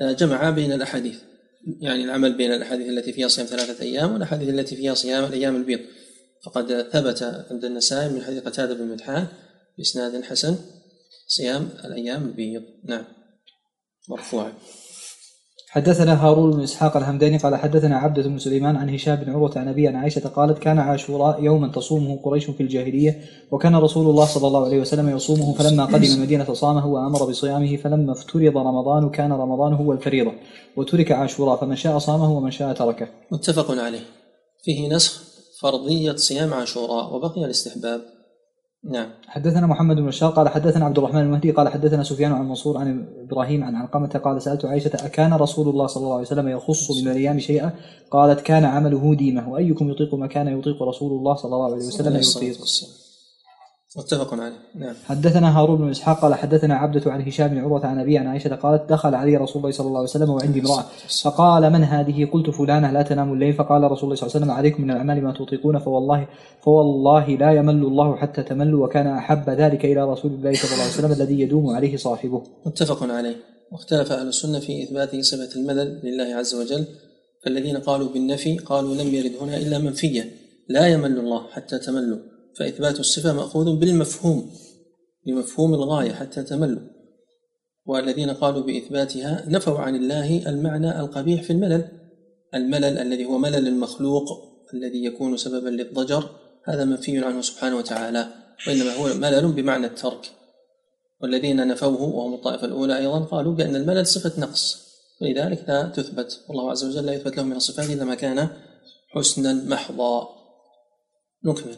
جمع 0.00 0.50
بين 0.50 0.72
الأحاديث. 0.72 1.16
يعني 1.80 2.04
العمل 2.04 2.36
بين 2.36 2.52
الأحاديث 2.52 2.88
التي 2.88 3.12
فيها 3.12 3.28
صيام 3.28 3.46
ثلاثة 3.46 3.84
أيام 3.84 4.12
والأحاديث 4.12 4.48
التي 4.48 4.76
فيها 4.76 4.94
صيام 4.94 5.24
الأيام 5.24 5.56
البيض. 5.56 5.80
فقد 6.44 6.88
ثبت 6.92 7.22
عند 7.50 7.64
النسائي 7.64 8.08
من 8.08 8.22
حديث 8.22 8.42
قتادة 8.42 8.74
بن 8.74 8.84
مدحان 8.84 9.26
بإسناد 9.78 10.22
حسن 10.22 10.56
صيام 11.26 11.68
الأيام 11.84 12.26
البيض. 12.26 12.62
نعم. 12.84 13.04
مرفوعا 14.08 14.52
حدثنا 15.70 16.26
هارون 16.26 16.50
بن 16.50 16.62
إسحاق 16.62 16.96
الهمداني 16.96 17.36
قال 17.36 17.56
حدثنا 17.56 17.96
عبدة 17.96 18.22
بن 18.22 18.38
سليمان 18.38 18.76
عن 18.76 18.94
هشام 18.94 19.16
بن 19.16 19.32
عروة 19.32 19.52
عن 19.56 19.68
أبي 19.68 19.88
عن 19.88 19.96
عائشة 19.96 20.28
قالت 20.28 20.58
كان 20.58 20.78
عاشوراء 20.78 21.42
يوما 21.42 21.68
تصومه 21.68 22.18
قريش 22.22 22.50
في 22.50 22.62
الجاهلية 22.62 23.20
وكان 23.50 23.76
رسول 23.76 24.10
الله 24.10 24.24
صلى 24.24 24.46
الله 24.46 24.64
عليه 24.64 24.80
وسلم 24.80 25.16
يصومه 25.16 25.54
فلما 25.54 25.84
قدم 25.84 26.12
المدينة 26.14 26.54
صامه 26.54 26.86
وأمر 26.86 27.24
بصيامه 27.24 27.76
فلما 27.76 28.12
افترض 28.12 28.56
رمضان 28.56 29.10
كان 29.10 29.32
رمضان 29.32 29.72
هو 29.72 29.92
الفريضة 29.92 30.32
وترك 30.76 31.12
عاشوراء 31.12 31.56
فمن 31.56 31.76
شاء 31.76 31.98
صامه 31.98 32.32
ومن 32.32 32.50
شاء 32.50 32.72
تركه. 32.72 33.08
متفق 33.32 33.70
عليه. 33.70 34.00
فيه 34.62 34.88
نسخ 34.88 35.22
فرضية 35.60 36.16
صيام 36.16 36.54
عاشوراء 36.54 37.14
وبقي 37.14 37.44
الاستحباب. 37.44 38.00
نعم. 38.84 39.10
حدثنا 39.26 39.66
محمد 39.66 39.96
بن 39.96 40.06
بشار 40.06 40.30
قال 40.30 40.48
حدثنا 40.48 40.84
عبد 40.84 40.98
الرحمن 40.98 41.20
المهدي 41.20 41.50
قال 41.50 41.68
حدثنا 41.68 42.02
سفيان 42.02 42.32
عن 42.32 42.48
منصور 42.48 42.78
عن 42.78 43.06
إبراهيم 43.24 43.64
عن 43.64 43.74
علقمة 43.74 44.08
قال 44.08 44.42
سألت 44.42 44.64
عائشة 44.64 44.90
أكان 44.94 45.32
رسول 45.32 45.68
الله 45.68 45.86
صلى 45.86 46.02
الله 46.02 46.14
عليه 46.14 46.26
وسلم 46.26 46.48
يخص 46.48 46.90
من 46.90 47.08
الأيام 47.08 47.38
شيئا؟ 47.38 47.70
قالت 48.10 48.40
كان 48.40 48.64
عمله 48.64 49.14
ديمة 49.14 49.48
وأيكم 49.48 49.90
يطيق 49.90 50.14
ما 50.14 50.26
كان 50.26 50.58
يطيق 50.58 50.82
رسول 50.82 51.12
الله 51.12 51.34
صلى 51.34 51.54
الله 51.54 51.64
عليه 51.64 51.76
وسلم 51.76 52.16
يطيق؟ 52.16 52.58
متفق 53.96 54.34
عليه. 54.34 54.52
نعم. 54.74 54.94
حدثنا 55.04 55.58
هارون 55.58 55.78
بن 55.78 55.90
إسحاق 55.90 56.20
قال 56.20 56.34
حدثنا 56.34 56.74
عبدة 56.74 57.12
عن 57.12 57.22
هشام 57.22 57.48
بن 57.48 57.58
عروة 57.58 57.86
عن 57.86 57.98
أبي 57.98 58.18
عن 58.18 58.26
عائشة 58.26 58.54
قالت 58.54 58.90
دخل 58.90 59.14
علي 59.14 59.36
رسول 59.36 59.62
الله 59.62 59.70
صلى 59.70 59.86
الله 59.86 59.98
عليه 59.98 60.08
وسلم 60.08 60.30
وعندي 60.30 60.60
امرأة. 60.60 60.84
فقال 61.22 61.72
من 61.72 61.84
هذه؟ 61.84 62.24
قلت 62.24 62.50
فلانة 62.50 62.90
لا 62.90 63.02
تنام 63.02 63.32
الليل. 63.32 63.54
فقال 63.54 63.82
رسول 63.82 64.04
الله 64.04 64.14
صلى 64.14 64.26
الله 64.26 64.36
عليه 64.36 64.46
وسلم 64.46 64.50
عليكم 64.50 64.82
من 64.82 64.90
الأعمال 64.90 65.24
ما 65.24 65.32
تطيقون 65.32 65.78
فوالله 65.78 66.28
فوالله 66.62 67.26
لا 67.28 67.52
يمل 67.52 67.82
الله 67.82 68.16
حتى 68.16 68.42
تملوا 68.42 68.86
وكان 68.86 69.06
أحب 69.06 69.50
ذلك 69.50 69.84
إلى 69.84 70.10
رسول 70.12 70.32
الله 70.32 70.52
صلى 70.52 70.72
الله 70.72 70.82
عليه 70.82 70.92
وسلم 70.92 71.12
الذي 71.12 71.40
يدوم 71.40 71.76
عليه 71.76 71.96
صاحبه. 71.96 72.42
متفق 72.66 73.02
عليه. 73.02 73.36
واختلف 73.72 74.12
أهل 74.12 74.28
السنة 74.28 74.58
في 74.58 74.82
إثبات 74.82 75.16
صفة 75.20 75.60
الملل 75.60 76.00
لله 76.04 76.34
عز 76.34 76.54
وجل. 76.54 76.86
فالذين 77.44 77.76
قالوا 77.76 78.08
بالنفي 78.08 78.58
قالوا 78.58 78.94
لم 78.94 79.14
يرد 79.14 79.32
هنا 79.40 79.56
إلا 79.56 79.78
منفيا 79.78 80.24
لا 80.68 80.86
يمل 80.86 81.18
الله 81.18 81.42
حتى 81.50 81.78
تملوا. 81.78 82.18
فإثبات 82.58 83.00
الصفة 83.00 83.32
مأخوذ 83.32 83.76
بالمفهوم 83.76 84.50
بمفهوم 85.26 85.74
الغاية 85.74 86.12
حتى 86.12 86.42
تملوا. 86.42 86.82
والذين 87.86 88.30
قالوا 88.30 88.62
بإثباتها 88.62 89.44
نفوا 89.48 89.78
عن 89.78 89.96
الله 89.96 90.48
المعنى 90.48 91.00
القبيح 91.00 91.42
في 91.42 91.52
الملل 91.52 91.88
الملل 92.54 92.98
الذي 92.98 93.24
هو 93.24 93.38
ملل 93.38 93.68
المخلوق 93.68 94.24
الذي 94.74 95.04
يكون 95.04 95.36
سببا 95.36 95.68
للضجر 95.68 96.30
هذا 96.64 96.84
منفي 96.84 97.18
عنه 97.18 97.40
سبحانه 97.40 97.76
وتعالى 97.76 98.28
وإنما 98.66 98.94
هو 98.94 99.14
ملل 99.14 99.52
بمعنى 99.52 99.86
الترك. 99.86 100.30
والذين 101.22 101.68
نفوه 101.68 102.02
وهم 102.02 102.34
الطائفة 102.34 102.66
الأولى 102.66 102.98
أيضا 102.98 103.18
قالوا 103.24 103.54
بأن 103.54 103.76
الملل 103.76 104.06
صفة 104.06 104.40
نقص 104.40 104.88
ولذلك 105.22 105.64
لا 105.68 105.82
تثبت. 105.82 106.40
والله 106.48 106.70
عز 106.70 106.84
وجل 106.84 107.06
لا 107.06 107.12
يثبت 107.12 107.36
له 107.36 107.42
من 107.42 107.56
الصفات 107.56 107.90
إلا 107.90 108.04
ما 108.04 108.14
كان 108.14 108.48
حسنا 109.14 109.52
محضا 109.52 110.28
نكمل. 111.44 111.76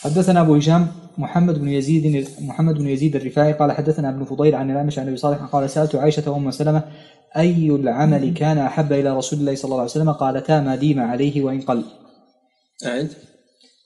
حدثنا 0.00 0.40
أبو 0.40 0.54
هشام 0.54 0.86
محمد 1.18 1.58
بن 1.58 1.68
يزيد 1.68 2.28
محمد 2.40 2.74
بن 2.74 2.88
يزيد 2.88 3.16
الرفاعي 3.16 3.52
قال 3.52 3.72
حدثنا 3.72 4.08
ابن 4.08 4.24
فضيل 4.24 4.54
عن 4.54 4.70
الأعمش 4.70 4.98
عن 4.98 5.08
أبي 5.08 5.16
صالح 5.16 5.38
قال 5.38 5.70
سألت 5.70 5.94
عائشة 5.94 6.30
وأم 6.30 6.50
سلمة 6.50 6.82
أي 7.36 7.70
العمل 7.70 8.34
كان 8.34 8.58
أحب 8.58 8.92
إلى 8.92 9.16
رسول 9.16 9.38
الله 9.38 9.54
صلى 9.54 9.64
الله 9.64 9.80
عليه 9.80 9.90
وسلم؟ 9.90 10.12
قالتا 10.12 10.60
ما 10.60 10.76
ديم 10.76 11.00
عليه 11.00 11.42
وإن 11.42 11.60
قل. 11.60 11.84
أعد. 12.86 13.08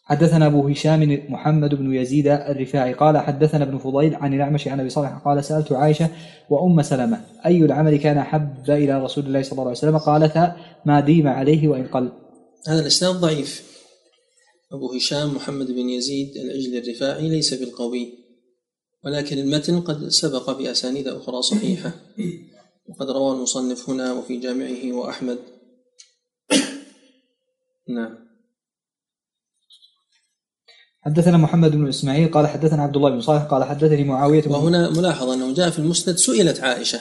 حدثنا 0.04 0.46
أبو 0.46 0.68
هشام 0.68 1.22
محمد 1.28 1.74
بن 1.74 1.94
يزيد 1.94 2.26
الرفاعي 2.28 2.92
قال 2.92 3.18
حدثنا 3.18 3.64
ابن 3.64 3.78
فضيل 3.78 4.14
عن 4.14 4.34
الأعمش 4.34 4.68
عن 4.68 4.80
أبي 4.80 4.88
صالح 4.88 5.10
قال 5.24 5.44
سألت 5.44 5.72
عائشة 5.72 6.08
وأم 6.50 6.82
سلمة 6.82 7.20
أي 7.46 7.64
العمل 7.64 7.96
كان 7.96 8.18
أحب 8.18 8.70
إلى 8.70 9.04
رسول 9.04 9.26
الله 9.26 9.42
صلى 9.42 9.52
الله 9.52 9.62
عليه 9.62 9.70
وسلم؟ 9.70 9.98
قالتا 9.98 10.56
ما 10.84 11.00
ديم 11.00 11.28
عليه 11.28 11.68
وإن 11.68 11.86
قل. 11.86 12.12
هذا 12.68 12.80
الإسناد 12.80 13.14
ضعيف. 13.14 13.70
أبو 14.72 14.92
هشام 14.92 15.34
محمد 15.34 15.66
بن 15.66 15.90
يزيد 15.90 16.36
العجل 16.36 16.76
الرفاعي 16.76 17.28
ليس 17.28 17.54
بالقوي 17.54 18.20
ولكن 19.04 19.38
المتن 19.38 19.80
قد 19.80 20.08
سبق 20.08 20.50
بأسانيد 20.50 21.08
أخرى 21.08 21.42
صحيحة. 21.42 21.92
وقد 22.88 23.10
روى 23.10 23.32
المصنف 23.32 23.90
هنا 23.90 24.12
وفي 24.12 24.36
جامعه 24.36 24.92
وأحمد. 24.92 25.38
نعم. 27.88 28.30
حدثنا 31.00 31.36
محمد 31.36 31.70
بن 31.70 31.88
إسماعيل 31.88 32.30
قال 32.30 32.46
حدثنا 32.46 32.82
عبد 32.82 32.96
الله 32.96 33.10
بن 33.10 33.20
صالح 33.20 33.42
قال 33.42 33.64
حدثني 33.64 34.04
معاوية 34.04 34.42
بن 34.42 34.50
وهنا 34.50 34.90
ملاحظة 34.90 35.34
أنه 35.34 35.54
جاء 35.54 35.70
في 35.70 35.78
المسند 35.78 36.16
سئلت 36.16 36.60
عائشة. 36.60 37.00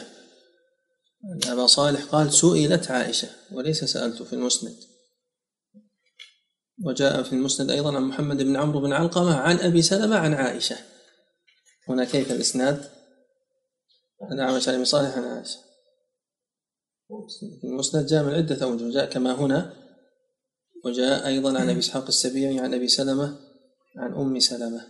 أن 1.25 1.51
أبا 1.51 1.67
صالح 1.67 2.03
قال 2.03 2.33
سئلت 2.33 2.91
عائشة 2.91 3.29
وليس 3.51 3.83
سألت 3.83 4.23
في 4.23 4.33
المسند. 4.33 4.88
وجاء 6.83 7.23
في 7.23 7.33
المسند 7.33 7.71
أيضا 7.71 7.95
عن 7.95 8.03
محمد 8.03 8.37
بن 8.37 8.55
عمرو 8.55 8.81
بن 8.81 8.93
علقمة 8.93 9.35
عن 9.35 9.57
أبي 9.57 9.81
سلمة 9.81 10.17
عن 10.17 10.33
عائشة. 10.33 10.75
هنا 11.87 12.05
كيف 12.05 12.31
الإسناد؟ 12.31 12.89
عن 14.21 14.39
عن 14.39 14.61
أبي 14.67 14.85
صالح 14.85 15.17
عن 15.17 15.23
عائشة. 15.23 15.59
المسند 17.63 18.05
جاء 18.05 18.23
من 18.23 18.33
عدة 18.33 18.63
أوجه 18.63 18.91
جاء 18.93 19.09
كما 19.09 19.31
هنا 19.31 19.73
وجاء 20.85 21.27
أيضا 21.27 21.59
عن 21.59 21.69
أبي 21.69 21.79
إسحاق 21.79 22.07
السبيعي 22.07 22.59
عن 22.59 22.73
أبي 22.73 22.87
سلمة 22.87 23.39
عن 23.97 24.13
أم 24.13 24.39
سلمة. 24.39 24.87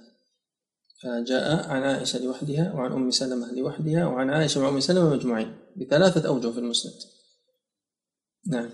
فجاء 1.04 1.70
عن 1.70 1.84
عائشة 1.84 2.20
لوحدها 2.20 2.74
وعن 2.74 2.92
أم 2.92 3.12
سلمة 3.12 3.52
لوحدها 3.52 4.06
وعن 4.06 4.30
عائشة 4.30 4.62
وأم 4.62 4.80
سلمة 4.80 5.10
مجموعين 5.10 5.58
بثلاثة 5.76 6.28
أوجه 6.28 6.52
في 6.52 6.60
المسند. 6.60 6.94
نعم. 8.48 8.70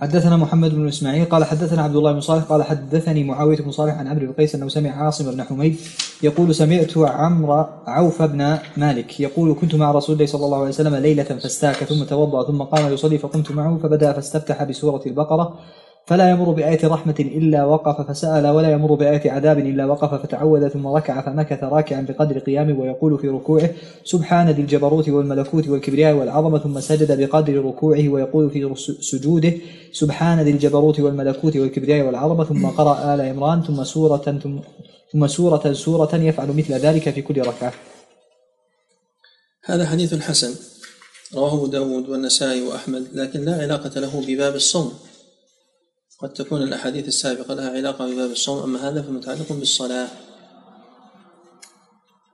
حدثنا 0.00 0.36
محمد 0.36 0.74
بن 0.74 0.88
إسماعيل 0.88 1.24
قال 1.24 1.44
حدثنا 1.44 1.82
عبد 1.82 1.96
الله 1.96 2.12
بن 2.12 2.20
صالح 2.20 2.44
قال 2.44 2.62
حدثني 2.62 3.24
معاوية 3.24 3.56
بن 3.56 3.70
صالح 3.70 3.94
عن 3.94 4.06
عمرو 4.06 4.26
بن 4.26 4.32
قيس 4.32 4.54
أنه 4.54 4.68
سمع 4.68 4.90
عاصم 4.90 5.30
بن 5.30 5.42
حميد 5.42 5.76
يقول 6.22 6.54
سمعت 6.54 6.98
عمرو 6.98 7.66
عوف 7.86 8.22
بن 8.22 8.58
مالك 8.76 9.20
يقول 9.20 9.56
كنت 9.60 9.74
مع 9.74 9.90
رسول 9.90 10.14
الله 10.14 10.26
صلى 10.26 10.44
الله 10.44 10.58
عليه 10.58 10.68
وسلم 10.68 10.94
ليلة 10.94 11.24
فاستاك 11.24 11.76
ثم 11.76 12.04
توضأ 12.04 12.46
ثم 12.46 12.62
قام 12.62 12.92
يصلي 12.92 13.18
فقمت 13.18 13.50
معه 13.50 13.78
فبدأ 13.82 14.12
فاستفتح 14.12 14.64
بسورة 14.64 15.02
البقرة 15.06 15.58
فلا 16.06 16.30
يمر 16.30 16.50
بآية 16.50 16.88
رحمة 16.88 17.14
إلا 17.20 17.64
وقف 17.64 18.10
فسأل 18.10 18.46
ولا 18.46 18.72
يمر 18.72 18.94
بآية 18.94 19.30
عذاب 19.30 19.58
إلا 19.58 19.86
وقف 19.86 20.22
فتعوذ 20.22 20.68
ثم 20.68 20.86
ركع 20.86 21.20
فمكث 21.20 21.64
راكعا 21.64 22.00
بقدر 22.00 22.38
قيامه 22.38 22.80
ويقول 22.80 23.18
في 23.18 23.28
ركوعه 23.28 23.70
سبحان 24.04 24.50
ذي 24.50 24.62
الجبروت 24.62 25.08
والملكوت 25.08 25.68
والكبرياء 25.68 26.14
والعظمة 26.14 26.58
ثم 26.58 26.80
سجد 26.80 27.20
بقدر 27.20 27.64
ركوعه 27.64 28.08
ويقول 28.08 28.50
في 28.50 28.74
سجوده 29.00 29.52
سبحان 29.92 30.40
ذي 30.40 30.50
الجبروت 30.50 31.00
والملكوت 31.00 31.56
والكبرياء 31.56 32.06
والعظمة 32.06 32.44
ثم 32.44 32.66
قرأ 32.66 33.14
آل 33.14 33.20
عمران 33.20 33.62
ثم 33.62 33.84
سورة 33.84 34.38
ثم 34.42 34.58
ثم 35.12 35.26
سورة 35.26 35.72
سورة 35.72 36.14
يفعل 36.14 36.48
مثل 36.48 36.74
ذلك 36.74 37.10
في 37.10 37.22
كل 37.22 37.40
ركعة. 37.40 37.72
هذا 39.64 39.86
حديث 39.86 40.14
حسن 40.14 40.54
رواه 41.34 41.66
داود 41.66 42.08
والنسائي 42.08 42.62
وأحمد 42.62 43.06
لكن 43.14 43.44
لا 43.44 43.62
علاقة 43.62 44.00
له 44.00 44.24
بباب 44.26 44.54
الصوم. 44.54 44.92
قد 46.18 46.32
تكون 46.32 46.62
الأحاديث 46.62 47.08
السابقة 47.08 47.54
لها 47.54 47.70
علاقة 47.70 48.06
بباب 48.06 48.30
الصوم 48.30 48.62
أما 48.62 48.88
هذا 48.88 49.02
فمتعلق 49.02 49.52
بالصلاة. 49.52 50.08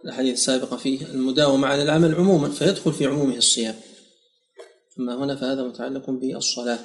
الأحاديث 0.05 0.35
السابقة 0.35 0.77
فيه 0.77 1.07
المداومة 1.07 1.69
على 1.69 1.83
العمل 1.83 2.15
عموما 2.15 2.49
فيدخل 2.49 2.93
في 2.93 3.07
عمومه 3.07 3.37
الصيام. 3.37 3.75
أما 4.99 5.25
هنا 5.25 5.37
فهذا 5.37 5.62
متعلق 5.62 6.11
بالصلاة. 6.11 6.79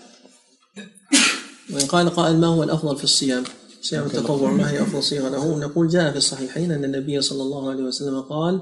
وإن 1.73 1.85
قال 1.85 2.09
قائل 2.09 2.37
ما 2.37 2.47
هو 2.47 2.63
الأفضل 2.63 2.97
في 2.97 3.03
الصيام؟ 3.03 3.43
صيام 3.81 4.03
التطوع 4.03 4.51
ما 4.51 4.71
هي 4.71 4.81
أفضل 4.81 5.03
صيغة 5.03 5.29
له؟ 5.29 5.59
نقول 5.59 5.87
جاء 5.87 6.11
في 6.11 6.17
الصحيحين 6.17 6.71
أن 6.71 6.83
النبي 6.83 7.21
صلى 7.21 7.43
الله 7.43 7.69
عليه 7.69 7.83
وسلم 7.83 8.21
قال 8.21 8.61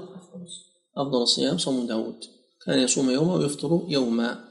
أفضل 0.96 1.22
الصيام 1.22 1.58
صوم 1.58 1.86
داود. 1.86 2.24
كان 2.66 2.78
يصوم 2.78 3.10
يوما 3.10 3.34
ويفطر 3.34 3.86
يوما. 3.88 4.45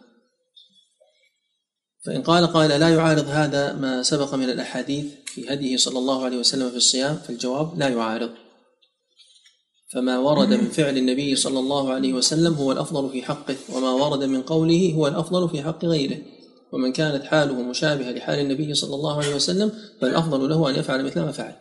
فإن 2.06 2.22
قال 2.22 2.48
قائل 2.48 2.80
لا 2.80 2.90
يعارض 2.90 3.28
هذا 3.28 3.74
ما 3.74 4.04
سبق 4.04 4.36
من 4.36 4.50
الأحاديث 4.50 5.06
في 5.26 5.54
هديه 5.54 5.78
صلى 5.78 6.00
الله 6.00 6.26
عليه 6.26 6.38
وسلم 6.38 6.70
في 6.70 6.78
الصيام 6.78 7.16
فالجواب 7.16 7.80
لا 7.80 7.88
يعارض. 7.88 8.30
فما 9.94 10.18
ورد 10.18 10.50
من 10.50 10.70
فعل 10.70 10.98
النبي 10.98 11.36
صلى 11.36 11.60
الله 11.60 11.94
عليه 11.94 12.14
وسلم 12.14 12.54
هو 12.54 12.72
الأفضل 12.72 13.10
في 13.10 13.24
حقه 13.24 13.56
وما 13.74 13.92
ورد 13.92 14.24
من 14.24 14.42
قوله 14.42 14.94
هو 14.96 15.08
الأفضل 15.08 15.50
في 15.50 15.64
حق 15.64 15.86
غيره. 15.86 16.18
ومن 16.74 16.94
كانت 16.94 17.24
حاله 17.24 17.62
مشابهة 17.62 18.12
لحال 18.12 18.40
النبي 18.40 18.74
صلى 18.74 18.96
الله 18.96 19.18
عليه 19.18 19.36
وسلم 19.36 19.72
فالأفضل 20.02 20.50
له 20.50 20.70
أن 20.70 20.76
يفعل 20.76 21.06
مثل 21.06 21.22
ما 21.22 21.32
فعل. 21.32 21.56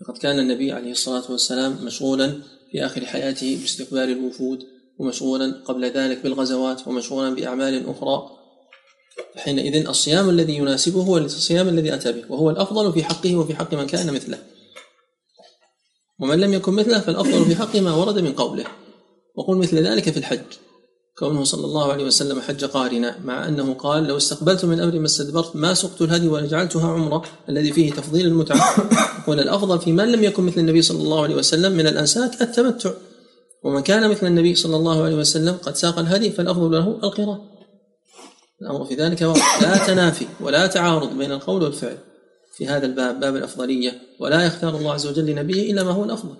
فقد 0.00 0.18
كان 0.18 0.38
النبي 0.38 0.72
عليه 0.72 0.90
الصلاة 0.90 1.30
والسلام 1.30 1.84
مشغولا 1.84 2.42
في 2.72 2.86
آخر 2.86 3.06
حياته 3.06 3.58
باستقبال 3.60 4.10
الوفود 4.10 4.64
ومشغولا 4.98 5.62
قبل 5.64 5.84
ذلك 5.84 6.22
بالغزوات 6.22 6.88
ومشغولا 6.88 7.34
بأعمال 7.34 7.90
أخرى. 7.90 8.35
حينئذ 9.36 9.86
الصيام 9.86 10.30
الذي 10.30 10.56
يناسبه 10.56 11.02
هو 11.02 11.18
الصيام 11.18 11.68
الذي 11.68 11.94
أتى 11.94 12.12
به 12.12 12.22
وهو 12.28 12.50
الأفضل 12.50 12.92
في 12.92 13.04
حقه 13.04 13.36
وفي 13.36 13.54
حق 13.54 13.74
من 13.74 13.86
كان 13.86 14.14
مثله. 14.14 14.38
ومن 16.20 16.40
لم 16.40 16.54
يكن 16.54 16.72
مثله 16.72 17.00
فالأفضل 17.00 17.44
في 17.44 17.56
حق 17.56 17.76
ما 17.76 17.94
ورد 17.94 18.18
من 18.18 18.32
قوله. 18.32 18.64
وقل 19.34 19.56
مثل 19.56 19.76
ذلك 19.76 20.10
في 20.10 20.16
الحج. 20.16 20.40
كونه 21.18 21.44
صلى 21.44 21.64
الله 21.64 21.92
عليه 21.92 22.04
وسلم 22.04 22.40
حج 22.40 22.64
قارنا 22.64 23.18
مع 23.24 23.48
أنه 23.48 23.74
قال 23.74 24.06
لو 24.06 24.16
استقبلت 24.16 24.64
من 24.64 24.80
أمري 24.80 24.98
ما 24.98 25.06
استدبرت 25.06 25.56
ما 25.56 25.74
سقت 25.74 26.02
الهدي 26.02 26.28
ولجعلتها 26.28 26.92
عمرة 26.92 27.24
الذي 27.48 27.72
فيه 27.72 27.92
تفضيل 27.92 28.26
المتعة. 28.26 28.90
يقول 29.22 29.40
الأفضل 29.40 29.78
في 29.78 29.92
من 29.92 30.12
لم 30.12 30.24
يكن 30.24 30.42
مثل 30.42 30.60
النبي 30.60 30.82
صلى 30.82 30.98
الله 30.98 31.22
عليه 31.22 31.34
وسلم 31.34 31.72
من 31.72 31.86
الأنساك 31.86 32.42
التمتع. 32.42 32.90
ومن 33.64 33.80
كان 33.80 34.10
مثل 34.10 34.26
النبي 34.26 34.54
صلى 34.54 34.76
الله 34.76 35.02
عليه 35.04 35.14
وسلم 35.14 35.56
قد 35.62 35.76
ساق 35.76 35.98
الهدي 35.98 36.30
فالأفضل 36.30 36.72
له 36.72 36.98
القراء 37.02 37.55
الأمر 38.62 38.84
في 38.84 38.94
ذلك 38.94 39.22
واضح. 39.22 39.62
لا 39.62 39.86
تنافي 39.86 40.26
ولا 40.40 40.66
تعارض 40.66 41.18
بين 41.18 41.32
القول 41.32 41.62
والفعل 41.62 41.98
في 42.56 42.68
هذا 42.68 42.86
الباب 42.86 43.20
باب 43.20 43.36
الأفضلية 43.36 44.00
ولا 44.20 44.46
يختار 44.46 44.76
الله 44.76 44.92
عز 44.94 45.06
وجل 45.06 45.26
لنبيه 45.26 45.72
إلا 45.72 45.82
ما 45.82 45.90
هو 45.90 46.04
الأفضل. 46.04 46.36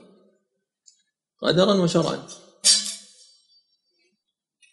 قدرا 1.43 1.75
وشرعا. 1.75 2.19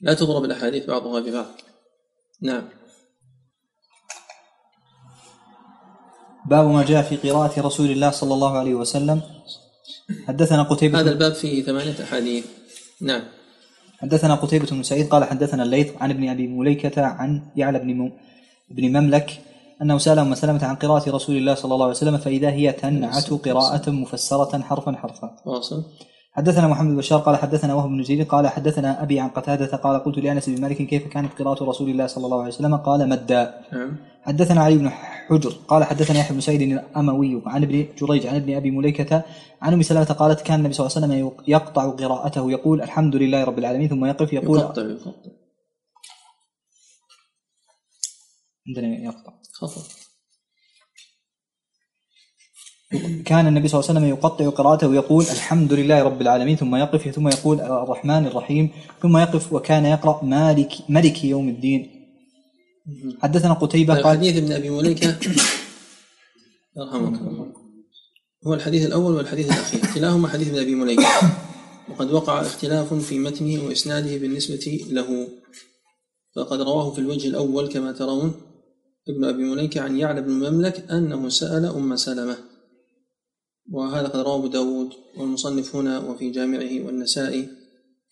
لا 0.02 0.14
تضرب 0.14 0.46
الأحاديث 0.46 0.86
بعضها 0.86 1.20
ببعض 1.20 1.46
نعم. 2.42 2.70
باب 6.50 6.66
ما 6.66 6.86
جاء 6.86 7.04
في 7.04 7.30
قراءة 7.30 7.62
رسول 7.62 7.92
الله 7.92 8.12
صلى 8.12 8.34
الله 8.34 8.58
عليه 8.58 8.74
وسلم. 8.74 9.22
حدثنا 10.28 10.64
قتيبة 10.64 11.00
هذا 11.00 11.12
الباب 11.12 11.34
فيه 11.34 11.64
ثمانية 11.64 12.04
أحاديث. 12.04 12.46
نعم. 13.02 13.24
حدثنا 14.04 14.36
قتيبة 14.36 14.68
بن 14.72 14.84
سعيد 14.84 15.08
قال 15.08 15.24
حدثنا 15.24 15.64
الليث 15.64 15.92
عن 16.02 16.10
ابن 16.10 16.30
أبي 16.30 16.48
مليكة 16.48 17.06
عن 17.06 17.42
يعلى 17.56 17.80
بن 17.80 18.12
بن 18.70 18.98
مملك 18.98 19.40
أنه 19.82 19.98
سأل 19.98 20.20
أم 20.20 20.36
سلمة 20.36 20.66
عن 20.66 20.76
قراءة 20.76 21.10
رسول 21.10 21.36
الله 21.38 21.56
صلى 21.56 21.74
الله 21.74 21.86
عليه 21.86 21.96
وسلم 21.96 22.18
فإذا 22.18 22.50
هي 22.50 22.72
تنعت 22.72 23.34
قراءة 23.34 23.90
مفسرة 23.90 24.62
حرفا 24.62 24.92
حرفا. 24.92 25.36
واصل. 25.46 25.84
حدثنا 26.32 26.68
محمد 26.68 26.98
بشار 26.98 27.20
قال 27.20 27.36
حدثنا 27.38 27.74
وهب 27.74 27.90
بن 27.90 28.04
زيد 28.04 28.28
قال 28.28 28.48
حدثنا 28.48 29.04
أبي 29.04 29.20
عن 29.20 29.30
قتادة 29.30 29.78
قال 29.78 30.04
قلت 30.04 30.18
لأنس 30.18 30.50
بن 30.50 30.62
مالك 30.62 30.78
كيف 30.78 31.08
كانت 31.08 31.42
قراءة 31.42 31.64
رسول 31.64 31.90
الله 31.90 32.08
صلى 32.08 32.26
الله 32.26 32.40
عليه 32.40 32.54
وسلم؟ 32.54 32.76
قال 32.76 33.10
مدا 33.10 33.54
نعم. 33.74 33.98
حدثنا 34.22 34.62
علي 34.64 34.78
بن 34.78 34.92
حجر 35.30 35.50
قال 35.68 35.84
حدثنا 35.84 36.20
يحيى 36.20 36.34
بن 36.34 36.42
سعيد 36.42 36.62
الأموي 36.62 37.42
عن 37.46 37.64
ابن 37.64 37.88
جريج 37.98 38.28
عن 38.28 38.36
ابن 38.36 38.56
أبي 38.56 38.72
مليكة 38.72 39.24
عن 39.62 39.74
أم 39.74 39.82
سلمة 39.82 40.04
قالت 40.04 40.42
كان 40.42 40.60
النبي 40.60 40.74
صلى 40.74 40.88
الله 40.88 40.96
عليه 40.96 41.08
وسلم 41.08 41.44
يقطع 41.48 41.90
قراءته 41.90 42.52
يقول 42.52 42.82
الحمد 42.82 43.16
لله 43.16 43.44
رب 43.44 43.60
العالمين 43.60 43.90
ثم 43.90 44.06
يقف 44.06 44.34
يقول 44.34 44.60
يقطع 44.60 44.82
يقطع. 44.82 45.12
عندنا 48.68 48.88
يقطع. 48.88 49.34
خطأ 49.54 49.82
كان 53.26 53.48
النبي 53.48 53.68
صلى 53.68 53.80
الله 53.80 53.90
عليه 53.90 54.00
وسلم 54.00 54.10
يقطع 54.10 54.50
قراءته 54.50 54.88
ويقول 54.88 55.24
الحمد 55.24 55.74
لله 55.74 56.04
رب 56.04 56.22
العالمين 56.22 56.56
ثم 56.56 56.76
يقف 56.76 57.10
ثم 57.10 57.28
يقول 57.28 57.62
الرحمن 57.62 58.28
الرحيم 58.28 58.70
ثم 59.02 59.18
يقف 59.18 59.54
وكان 59.54 59.86
يقرأ 59.86 60.24
مالك 60.24 60.72
ملك 60.90 61.24
يوم 61.24 61.50
الدين. 61.50 61.93
حدثنا 63.20 63.54
قتيبة 63.54 63.94
قال 64.02 64.18
حديث 64.18 64.38
ابن 64.38 64.52
أبي 64.52 64.70
مليكة. 64.70 65.08
يرحمك 66.78 67.22
الله. 67.22 67.54
هو 68.48 68.54
الحديث 68.54 68.86
الأول 68.86 69.14
والحديث 69.14 69.46
الأخير. 69.46 69.82
كلاهما 69.96 70.28
حديث 70.28 70.48
ابن 70.48 70.60
أبي 70.60 70.76
مليكة. 70.76 71.08
وقد 71.90 72.12
وقع 72.12 72.42
اختلاف 72.42 72.94
في 72.94 73.20
متنه 73.20 73.64
وإسناده 73.64 74.18
بالنسبة 74.18 74.86
له. 74.90 75.28
فقد 76.36 76.62
رواه 76.62 76.92
في 76.92 77.00
الوجه 77.00 77.28
الأول 77.28 77.68
كما 77.68 77.92
ترون 77.92 78.34
ابن 79.10 79.26
أبي 79.26 79.44
مليكة 79.44 79.82
عن 79.82 79.98
يعلى 79.98 80.22
بن 80.22 80.30
المملك 80.30 80.92
أنه 80.92 81.30
سأل 81.30 81.66
أم 81.66 81.96
سلمة. 81.96 82.38
وهذا 83.72 84.08
قد 84.08 84.20
رواه 84.20 84.48
داود 84.48 84.90
والمصنف 85.18 85.76
هنا 85.76 86.00
وفي 86.00 86.30
جامعه 86.30 86.86
والنسائي. 86.86 87.50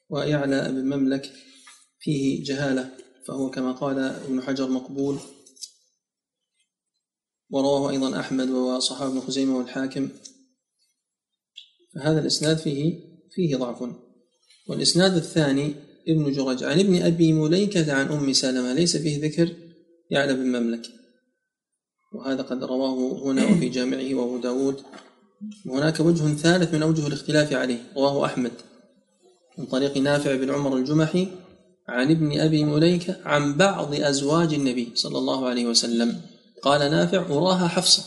ويعلى 0.10 0.72
بن 0.72 0.98
مملك 0.98 1.32
فيه 2.00 2.44
جهالة. 2.44 3.01
فهو 3.28 3.50
كما 3.50 3.72
قال 3.72 4.00
ابن 4.00 4.42
حجر 4.42 4.70
مقبول 4.70 5.18
ورواه 7.50 7.90
أيضا 7.90 8.20
أحمد 8.20 8.50
وصحابه 8.50 9.12
ابن 9.12 9.22
خزيمة 9.22 9.58
والحاكم. 9.58 10.10
فهذا 11.96 12.20
الإسناد 12.20 12.58
فيه 12.58 13.00
فيه 13.32 13.56
ضعف. 13.56 13.84
والإسناد 14.68 15.16
الثاني 15.16 15.76
ابن 16.08 16.32
جرج 16.32 16.64
عن 16.64 16.80
ابن 16.80 17.02
أبي 17.02 17.34
مليكة 17.34 17.94
عن 17.94 18.08
أم 18.08 18.34
سلمة 18.34 18.74
ليس 18.74 18.98
فيه 18.98 19.22
ذكر 19.22 19.56
يعلى 20.10 20.34
بن 20.34 20.46
مملك 20.46 20.88
وهذا 22.14 22.42
قد 22.42 22.64
رواه 22.64 23.24
هنا 23.24 23.46
وفي 23.46 23.70
جامعه 23.70 24.16
وأبو 24.16 24.38
داود. 24.38 24.84
وهناك 25.66 26.00
وجه 26.00 26.34
ثالث 26.34 26.74
من 26.74 26.84
أوجه 26.84 27.08
الاختلاف 27.08 27.54
عليه 27.54 27.92
رواه 27.96 28.26
أحمد 28.26 28.52
من 29.58 29.66
طريق 29.66 29.98
نافع 29.98 30.36
بن 30.36 30.50
عمر 30.50 30.78
الجمحي 30.78 31.28
عن 31.88 32.12
ابن 32.12 32.40
أبي 32.40 32.64
مليكة 32.64 33.22
عن 33.26 33.58
بعض 33.58 33.94
أزواج 33.94 34.54
النبي 34.54 34.92
صلى 34.96 35.18
الله 35.18 35.50
عليه 35.50 35.66
وسلم. 35.66 36.22
قال 36.62 36.92
نافع 36.92 37.26
أراها 37.26 37.68
حفصة. 37.68 38.04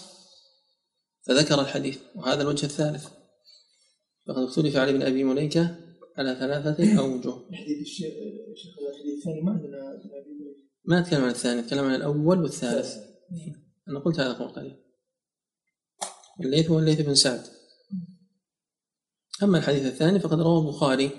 فذكر 1.26 1.60
الحديث 1.60 1.98
وهذا 2.14 2.42
الوجه 2.42 2.66
الثالث. 2.66 3.08
فقد 4.26 4.42
اختلف 4.42 4.76
على 4.76 4.90
ابن 4.90 5.02
أبي 5.02 5.24
مليكة 5.24 5.76
على 6.18 6.36
ثلاثة 6.40 6.98
أوجه 6.98 7.34
الحديث 7.50 7.80
الشيخ 7.80 8.12
الحديث 8.90 9.18
الثاني 9.18 9.40
ما 9.40 9.52
عندنا. 9.52 10.02
ما 10.84 10.98
أتكلم 10.98 11.24
عن 11.24 11.30
الثاني 11.30 11.60
أتكلم 11.60 11.84
عن 11.84 11.94
الأول 11.94 12.42
والثالث. 12.42 12.96
أنا 13.88 13.98
قلت 13.98 14.20
هذا 14.20 14.32
قول 14.32 14.48
قليل. 14.48 14.76
الليث 16.40 16.70
هو 16.70 16.78
الليث 16.78 17.00
بن 17.00 17.14
سعد. 17.14 17.42
أما 19.42 19.58
الحديث 19.58 19.86
الثاني 19.86 20.20
فقد 20.20 20.40
رواه 20.40 20.60
البخاري. 20.60 21.10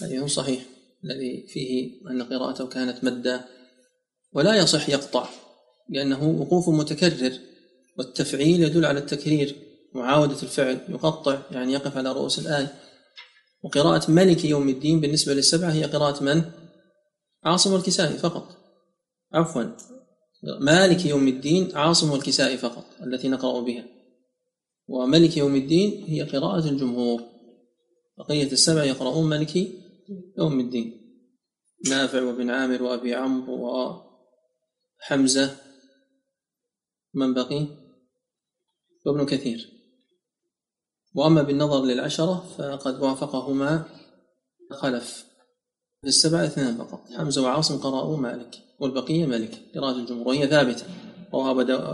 حديث 0.00 0.24
صحيح. 0.24 0.75
الذي 1.06 1.46
فيه 1.48 1.90
أن 2.10 2.22
قراءته 2.22 2.66
كانت 2.66 3.04
مدا 3.04 3.44
ولا 4.32 4.54
يصح 4.54 4.88
يقطع 4.88 5.28
لأنه 5.88 6.28
وقوف 6.40 6.68
متكرر 6.68 7.32
والتفعيل 7.98 8.62
يدل 8.62 8.84
على 8.84 8.98
التكرير 8.98 9.56
معاودة 9.94 10.42
الفعل 10.42 10.78
يقطع 10.88 11.42
يعني 11.50 11.72
يقف 11.72 11.96
على 11.96 12.12
رؤوس 12.12 12.38
الآية. 12.38 12.74
وقراءة 13.62 14.10
ملك 14.10 14.44
يوم 14.44 14.68
الدين 14.68 15.00
بالنسبة 15.00 15.34
للسبعة 15.34 15.72
هي 15.72 15.84
قراءة 15.84 16.22
من؟ 16.22 16.42
عاصم 17.44 17.72
والكسائي 17.72 18.18
فقط. 18.18 18.56
عفوا 19.32 19.64
مالك 20.60 21.06
يوم 21.06 21.28
الدين 21.28 21.76
عاصم 21.76 22.10
والكسائي 22.10 22.58
فقط 22.58 22.84
التي 23.02 23.28
نقرأ 23.28 23.60
بها. 23.60 23.84
وملك 24.88 25.36
يوم 25.36 25.56
الدين 25.56 26.04
هي 26.08 26.22
قراءة 26.22 26.68
الجمهور. 26.68 27.22
بقية 28.18 28.52
السبع 28.52 28.84
يقرؤون 28.84 29.28
ملك 29.28 29.56
يوم 30.38 30.60
الدين. 30.60 31.02
نافع 31.88 32.22
وابن 32.22 32.50
عامر 32.50 32.82
وأبي 32.82 33.14
عمرو 33.14 33.70
وحمزة 35.00 35.56
من 37.14 37.34
بقي؟ 37.34 37.66
وابن 39.06 39.26
كثير. 39.26 39.72
وأما 41.14 41.42
بالنظر 41.42 41.84
للعشرة 41.84 42.44
فقد 42.58 43.02
وافقهما 43.02 43.84
خلف. 44.70 45.26
في 46.00 46.08
السبعة 46.08 46.44
اثنان 46.44 46.76
فقط. 46.76 47.00
حمزة 47.12 47.42
وعاصم 47.42 47.78
قرأوا 47.78 48.16
مالك 48.16 48.62
والبقية 48.80 49.26
مالك 49.26 49.62
قراءة 49.74 49.96
الجمهور 49.96 50.28
وهي 50.28 50.46
ثابتة. 50.46 50.86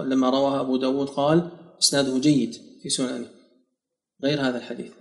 لما 0.03 0.31
رواها 0.31 0.61
أبو 0.61 0.77
داود 0.77 1.09
قال 1.09 1.51
إسناده 1.83 2.19
جيد 2.19 2.55
في 2.83 2.89
سننه. 2.89 3.29
غير 4.23 4.41
هذا 4.41 4.59
الحديث. 4.59 4.93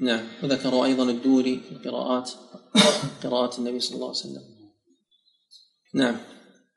نعم. 0.00 0.20
وذكروا 0.42 0.84
أيضا 0.84 1.04
الدوري 1.10 1.60
في 1.60 1.72
القراءات 1.72 2.30
قراءة 3.22 3.58
النبي 3.58 3.80
صلى 3.80 3.94
الله 3.94 4.06
عليه 4.06 4.16
وسلم. 4.18 4.42
نعم. 5.94 6.16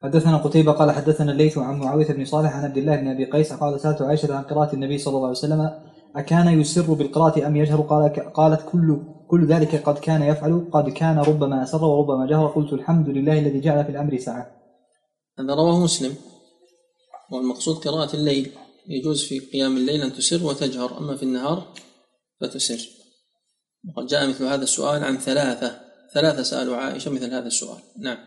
حدثنا 0.03 0.37
قتيبة 0.37 0.71
قال 0.71 0.91
حدثنا 0.91 1.31
الليث 1.31 1.57
عن 1.57 1.79
معاوية 1.79 2.07
بن 2.07 2.25
صالح 2.25 2.55
عن 2.55 2.63
عبد 2.63 2.77
الله 2.77 2.95
بن 2.95 3.07
أبي 3.07 3.25
قيس 3.25 3.53
قال 3.53 3.79
سألت 3.79 4.01
عائشة 4.01 4.35
عن 4.35 4.43
قراءة 4.43 4.73
النبي 4.73 4.97
صلى 4.97 5.15
الله 5.15 5.27
عليه 5.27 5.37
وسلم 5.37 5.79
أكان 6.15 6.61
يسر 6.61 6.93
بالقراءة 6.93 7.47
أم 7.47 7.55
يجهر؟ 7.55 7.81
قال 7.81 8.33
قالت 8.33 8.69
كل 8.71 9.01
كل 9.27 9.47
ذلك 9.47 9.75
قد 9.75 9.97
كان 9.97 10.21
يفعل 10.21 10.69
قد 10.73 10.89
كان 10.89 11.19
ربما 11.19 11.63
أسر 11.63 11.85
وربما 11.85 12.27
جهر. 12.27 12.47
قلت 12.47 12.73
الحمد 12.73 13.09
لله 13.09 13.39
الذي 13.39 13.59
جعل 13.59 13.85
في 13.85 13.91
الأمر 13.91 14.17
سعة. 14.17 14.51
هذا 15.39 15.53
رواه 15.53 15.83
مسلم. 15.83 16.15
والمقصود 17.31 17.75
قراءة 17.75 18.15
الليل 18.15 18.51
يجوز 18.87 19.23
في 19.23 19.39
قيام 19.39 19.77
الليل 19.77 20.01
أن 20.01 20.13
تسر 20.13 20.45
وتجهر 20.45 20.97
أما 20.97 21.15
في 21.15 21.23
النهار 21.23 21.63
فتسر. 22.41 22.98
وقد 23.87 24.05
جاء 24.05 24.29
مثل 24.29 24.45
هذا 24.45 24.63
السؤال 24.63 25.03
عن 25.03 25.17
ثلاثة 25.17 25.79
ثلاثة 26.13 26.43
سألوا 26.43 26.77
عائشة 26.77 27.11
مثل 27.11 27.33
هذا 27.33 27.47
السؤال. 27.47 27.79
نعم. 27.99 28.17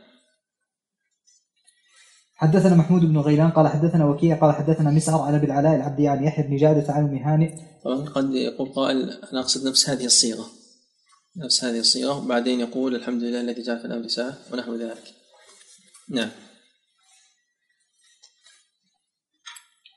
حدثنا 2.35 2.75
محمود 2.75 3.01
بن 3.03 3.19
غيلان 3.19 3.51
قال 3.51 3.69
حدثنا 3.69 4.07
وكيع 4.07 4.41
قال 4.41 4.53
حدثنا 4.53 4.91
مسعر 4.91 5.21
عن 5.21 5.35
أبي 5.35 5.47
العلاء 5.47 5.77
العبدي 5.77 6.09
عن 6.09 6.25
يحيى 6.25 6.47
بن 6.47 6.57
جادة 6.57 6.93
عن 6.93 7.05
أم 7.05 7.17
هانئ. 7.17 7.55
طبعا 7.85 8.09
قد 8.09 8.35
يقول 8.35 8.69
قائل 8.69 9.11
أنا 9.11 9.41
أقصد 9.41 9.69
نفس 9.69 9.88
هذه 9.88 10.05
الصيغة. 10.05 10.47
نفس 11.37 11.65
هذه 11.65 11.79
الصيغة. 11.79 12.25
وبعدين 12.25 12.61
يقول 12.61 12.95
الحمد 12.95 13.23
لله 13.23 13.41
الذي 13.41 13.62
جعل 13.62 13.79
في 13.79 13.85
الأمر 13.85 14.09
ساعة 14.09 14.38
ونحو 14.53 14.75
ذلك. 14.75 15.15
نعم. 16.11 16.31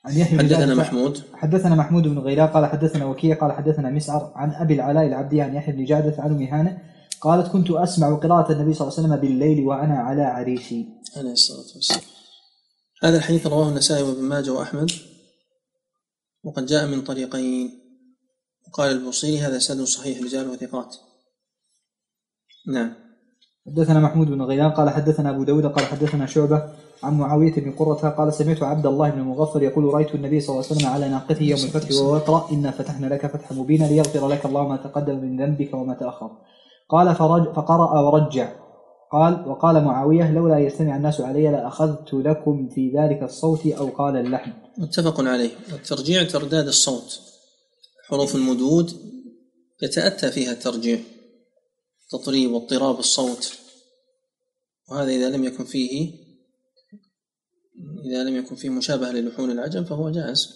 عن 0.06 0.16
يحيى 0.16 0.38
حدثنا 0.38 0.74
محمود. 0.74 1.22
حدثنا 1.34 1.74
محمود 1.74 2.02
بن 2.02 2.18
غيلان 2.18 2.48
قال 2.48 2.66
حدثنا 2.66 3.04
وكيع 3.04 3.36
قال 3.36 3.52
حدثنا 3.52 3.90
مسعر 3.90 4.32
عن 4.34 4.50
أبي 4.50 4.74
العلاء 4.74 5.06
العبدي 5.06 5.40
عن 5.40 5.54
يحيى 5.54 5.74
بن 5.74 5.84
جادة 5.84 6.22
عن 6.22 6.30
أم 6.30 6.42
هانئ 6.42 6.76
قالت 7.20 7.52
كنت 7.52 7.70
أسمع 7.70 8.14
قراءة 8.14 8.52
النبي 8.52 8.74
صلى 8.74 8.88
الله 8.88 8.98
عليه 8.98 9.08
وسلم 9.08 9.16
بالليل 9.16 9.66
وأنا 9.66 9.98
على 9.98 10.22
عريشي. 10.22 10.84
عليه 11.16 11.32
الصلاة 11.32 11.74
والسلام. 11.74 12.00
هذا 13.02 13.16
الحديث 13.16 13.46
رواه 13.46 13.68
النسائي 13.68 14.02
وابن 14.02 14.22
ماجه 14.22 14.50
وأحمد 14.50 14.90
وقد 16.44 16.66
جاء 16.66 16.86
من 16.86 17.02
طريقين. 17.02 17.70
وقال 18.68 18.92
البوصيري 18.92 19.38
هذا 19.38 19.58
سند 19.58 19.82
صحيح 19.82 20.22
رجال 20.22 20.48
وثقات. 20.48 20.96
نعم. 22.72 23.05
حدثنا 23.66 24.00
محمود 24.00 24.26
بن 24.26 24.42
غيلان 24.42 24.70
قال 24.70 24.90
حدثنا 24.90 25.30
أبو 25.30 25.44
داود 25.44 25.66
قال 25.66 25.84
حدثنا 25.84 26.26
شعبة 26.26 26.62
عن 27.02 27.18
معاوية 27.18 27.54
بن 27.54 27.70
قرة 27.70 28.08
قال 28.08 28.32
سمعت 28.32 28.62
عبد 28.62 28.86
الله 28.86 29.10
بن 29.10 29.18
المغفر 29.20 29.62
يقول 29.62 29.84
رأيت 29.84 30.14
النبي 30.14 30.40
صلى 30.40 30.54
الله 30.54 30.66
عليه 30.66 30.76
وسلم 30.76 30.88
على 30.90 31.08
ناقته 31.08 31.42
يوم 31.42 31.60
الفتح 31.60 31.90
وهو 31.92 32.16
يقرأ 32.16 32.48
انا 32.52 32.70
فتحنا 32.70 33.06
لك 33.06 33.26
فتحا 33.26 33.54
مبينا 33.54 33.84
ليغفر 33.84 34.28
لك 34.28 34.46
الله 34.46 34.68
ما 34.68 34.76
تقدم 34.76 35.18
من 35.18 35.42
ذنبك 35.42 35.74
وما 35.74 35.94
تأخر. 35.94 36.30
قال 36.88 37.14
فرج 37.14 37.54
فقرأ 37.54 38.00
ورجع. 38.00 38.52
قال 39.12 39.48
وقال 39.48 39.84
معاوية 39.84 40.30
لولا 40.30 40.58
يستمع 40.58 40.96
الناس 40.96 41.20
علي 41.20 41.50
لأخذت 41.50 42.14
لكم 42.14 42.68
في 42.74 42.92
ذلك 42.98 43.22
الصوت 43.22 43.66
أو 43.66 43.86
قال 43.86 44.16
اللحن. 44.16 44.52
متفق 44.78 45.20
عليه. 45.20 45.50
الترجيع 45.72 46.22
ترداد 46.22 46.66
الصوت. 46.66 47.20
حروف 48.08 48.34
المدود 48.34 48.90
يتأتى 49.82 50.30
فيها 50.30 50.52
الترجيع. 50.52 50.98
تطريب 52.10 52.50
واضطراب 52.50 52.98
الصوت. 52.98 53.58
وهذا 54.90 55.10
إذا 55.10 55.30
لم 55.30 55.44
يكن 55.44 55.64
فيه 55.64 56.12
إذا 58.10 58.24
لم 58.24 58.36
يكن 58.36 58.56
فيه 58.56 58.70
مشابهة 58.70 59.10
للحون 59.10 59.50
العجم 59.50 59.84
فهو 59.84 60.10
جائز. 60.10 60.48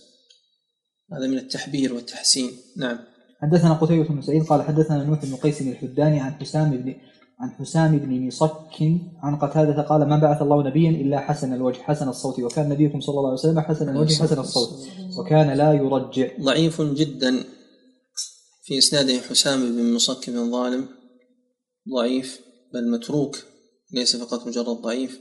هذا 1.12 1.26
من 1.26 1.38
التحبير 1.38 1.94
والتحسين. 1.94 2.50
نعم. 2.76 2.98
حدثنا 3.42 3.72
قتيبة 3.72 4.08
بن 4.08 4.22
سعيد 4.22 4.42
قال 4.44 4.62
حدثنا 4.62 5.04
نوح 5.04 5.24
بن 5.24 5.36
قيس 5.36 5.60
الحداني 5.60 6.20
عن 6.20 6.32
حسام 6.32 6.70
بن 6.70 6.94
عن 7.40 7.50
حسام 7.50 7.98
بن 7.98 8.26
مصك 8.26 8.82
عن 9.22 9.36
قتادة 9.36 9.82
قال 9.82 10.08
ما 10.08 10.18
بعث 10.18 10.42
الله 10.42 10.68
نبيا 10.68 10.90
إلا 10.90 11.20
حسن 11.20 11.52
الوجه 11.52 11.78
حسن 11.78 12.08
الصوت 12.08 12.40
وكان 12.40 12.68
نبيكم 12.68 13.00
صلى 13.00 13.14
الله 13.18 13.28
عليه 13.28 13.38
وسلم 13.38 13.60
حسن 13.60 13.88
الوجه 13.88 14.22
حسن 14.22 14.38
الصوت 14.38 14.88
وكان 15.18 15.50
لا 15.50 15.72
يرجع. 15.72 16.28
ضعيف 16.40 16.82
جدا 16.82 17.44
في 18.62 18.78
إسناده 18.78 19.18
حسام 19.18 19.76
بن 19.76 19.94
مصك 19.94 20.30
بن 20.30 20.50
ظالم. 20.50 20.99
ضعيف 21.88 22.40
بل 22.74 22.90
متروك 22.90 23.36
ليس 23.92 24.16
فقط 24.16 24.46
مجرد 24.46 24.66
ضعيف. 24.66 25.20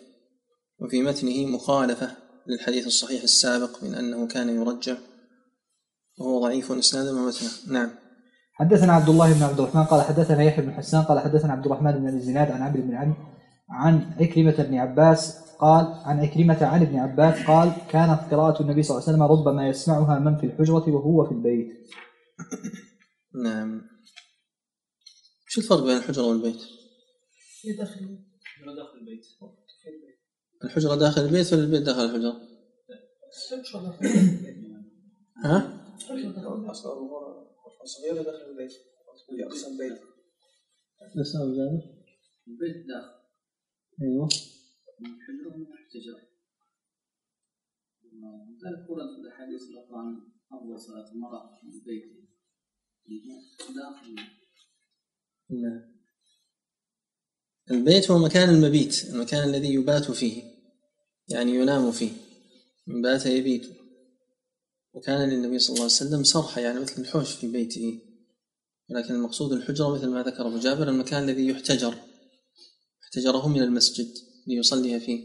وفي 0.80 1.02
متنه 1.02 1.46
مخالفة 1.46 2.12
للحديث 2.48 2.88
الصحيح 2.88 3.24
السابق 3.24 3.84
من 3.84 3.96
أنه 3.96 4.28
كان 4.28 4.50
يرجع. 4.50 4.98
وهو 6.20 6.42
ضعيف 6.42 6.72
إسنادا 6.72 7.12
ومتنا 7.12 7.50
نعم. 7.68 7.90
حدثنا 8.54 8.94
عبد 8.94 9.10
الله 9.10 9.34
بن 9.34 9.44
عبد 9.44 9.60
الرحمن 9.60 9.84
قال 9.84 10.02
حدثنا 10.02 10.44
يحيى 10.44 10.66
بن 10.66 10.72
حسان 10.74 11.02
قال 11.02 11.20
حدثنا 11.20 11.54
عبد 11.54 11.66
الرحمن 11.66 11.92
بن 11.92 12.08
أبي 12.08 12.18
الزناد 12.18 12.52
عن 12.52 12.62
عمرو 12.62 12.82
بن 12.82 12.96
علي 12.96 13.14
عن 13.70 14.12
عكرمة 14.20 14.56
بن 14.64 14.76
عباس 14.76 15.38
قال 15.60 15.86
عن 16.06 16.20
عكرمة 16.20 16.66
عن 16.66 16.82
ابن 16.82 17.00
عباس 17.00 17.46
قال 17.48 17.72
كانت 17.90 18.20
قراءة 18.32 18.62
النبي 18.62 18.84
صلى 18.84 18.98
الله 18.98 19.08
عليه 19.08 19.18
وسلم 19.18 19.32
ربما 19.38 19.68
يسمعها 19.68 20.20
من 20.20 20.38
في 20.38 20.46
الحجرة 20.46 20.90
وهو 20.90 21.26
في 21.26 21.32
البيت. 21.32 21.68
نعم. 23.44 23.82
شو 25.52 25.62
الفرق 25.62 25.84
بين 25.84 25.98
الحجرة 25.98 26.24
والبيت؟ 26.24 26.62
هي 27.64 27.74
داخل 27.74 28.20
الحجرة 30.64 30.96
داخل 30.96 31.22
البيت 31.22 31.54
ولا 31.54 31.64
البيت 31.64 31.82
داخل 31.82 32.06
الحجرة؟ 32.06 32.34
حجرة 33.50 33.82
داخل 33.82 34.06
البيت. 34.06 34.60
ها؟ 35.46 35.60
حجرة 36.10 36.32
داخل 36.32 36.54
البيت. 36.54 36.70
أصغر 36.70 36.94
غرفة 36.94 37.86
صغيرة 37.86 38.24
داخل 38.24 38.50
البيت 38.52 38.72
البيت 39.72 40.02
بس 41.20 41.36
أو 41.36 41.54
زاد 41.54 41.82
البيت 42.48 42.88
داخل 42.88 43.20
أيوه 44.02 44.28
الحجرة 45.02 45.58
محتجر 45.58 46.30
ذلك 48.66 48.90
ورد 48.90 49.16
في 49.16 49.22
الأحاديث 49.22 49.62
الأخرى 49.62 49.98
عن 49.98 50.32
أفضل 50.52 50.80
صلاة 50.80 51.12
المرأة 51.12 51.60
في 51.62 51.68
البيت 51.68 52.30
داخل 53.76 54.16
نعم 54.16 54.39
البيت 57.72 58.12
هو 58.12 58.20
مكان 58.20 58.50
المبيت 58.50 59.06
المكان 59.06 59.50
الذي 59.50 59.74
يبات 59.74 60.12
فيه 60.12 60.60
يعني 61.30 61.56
ينام 61.56 61.92
فيه. 61.92 62.12
من 62.88 63.02
بات 63.02 63.26
يبيت. 63.26 63.68
وكان 64.94 65.30
للنبي 65.30 65.60
صلى 65.60 65.74
الله 65.74 65.84
عليه 65.84 65.94
وسلم 65.94 66.24
صرحة 66.24 66.62
يعني 66.62 66.80
مثل 66.80 67.02
الحوش 67.02 67.32
في 67.32 67.48
بيته. 67.48 68.00
ولكن 68.90 69.14
المقصود 69.14 69.52
الحجرة 69.52 69.96
مثل 69.96 70.08
ما 70.08 70.24
ذكر 70.24 70.48
أبو 70.48 70.60
جابر 70.60 70.90
المكان 70.90 71.24
الذي 71.24 71.48
يحتجر. 71.48 71.96
احتجره 73.04 73.48
من 73.48 73.62
المسجد 73.62 74.14
ليصلي 74.48 75.00
فيه. 75.00 75.24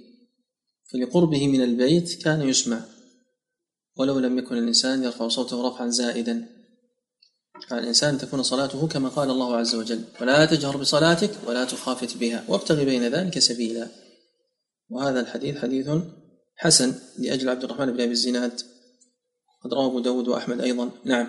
فلقربه 0.92 1.48
من 1.48 1.62
البيت 1.62 2.22
كان 2.22 2.42
يسمع. 2.42 2.84
ولو 3.96 4.18
لم 4.18 4.38
يكن 4.38 4.58
الإنسان 4.58 5.02
يرفع 5.02 5.28
صوته 5.28 5.68
رفعا 5.68 5.88
زائدا. 5.88 6.48
على 7.70 7.80
الإنسان 7.80 8.18
تكون 8.18 8.42
صلاته 8.42 8.86
كما 8.88 9.08
قال 9.08 9.30
الله 9.30 9.56
عز 9.56 9.74
وجل 9.74 10.04
ولا 10.20 10.46
تجهر 10.46 10.76
بصلاتك 10.76 11.30
ولا 11.46 11.64
تخافت 11.64 12.16
بها 12.16 12.44
وابتغ 12.48 12.84
بين 12.84 13.08
ذلك 13.08 13.38
سبيلا. 13.38 13.88
وهذا 14.90 15.20
الحديث 15.20 15.58
حديث 15.58 15.90
حسن 16.56 16.94
لأجل 17.18 17.48
عبد 17.48 17.64
الرحمن 17.64 17.86
بن 17.86 18.00
أبي 18.00 18.12
الزناد. 18.12 18.60
قد 19.64 19.74
رواه 19.74 19.86
أبو 19.86 20.00
داود 20.00 20.28
وأحمد 20.28 20.60
أيضا. 20.60 20.90
نعم. 21.04 21.26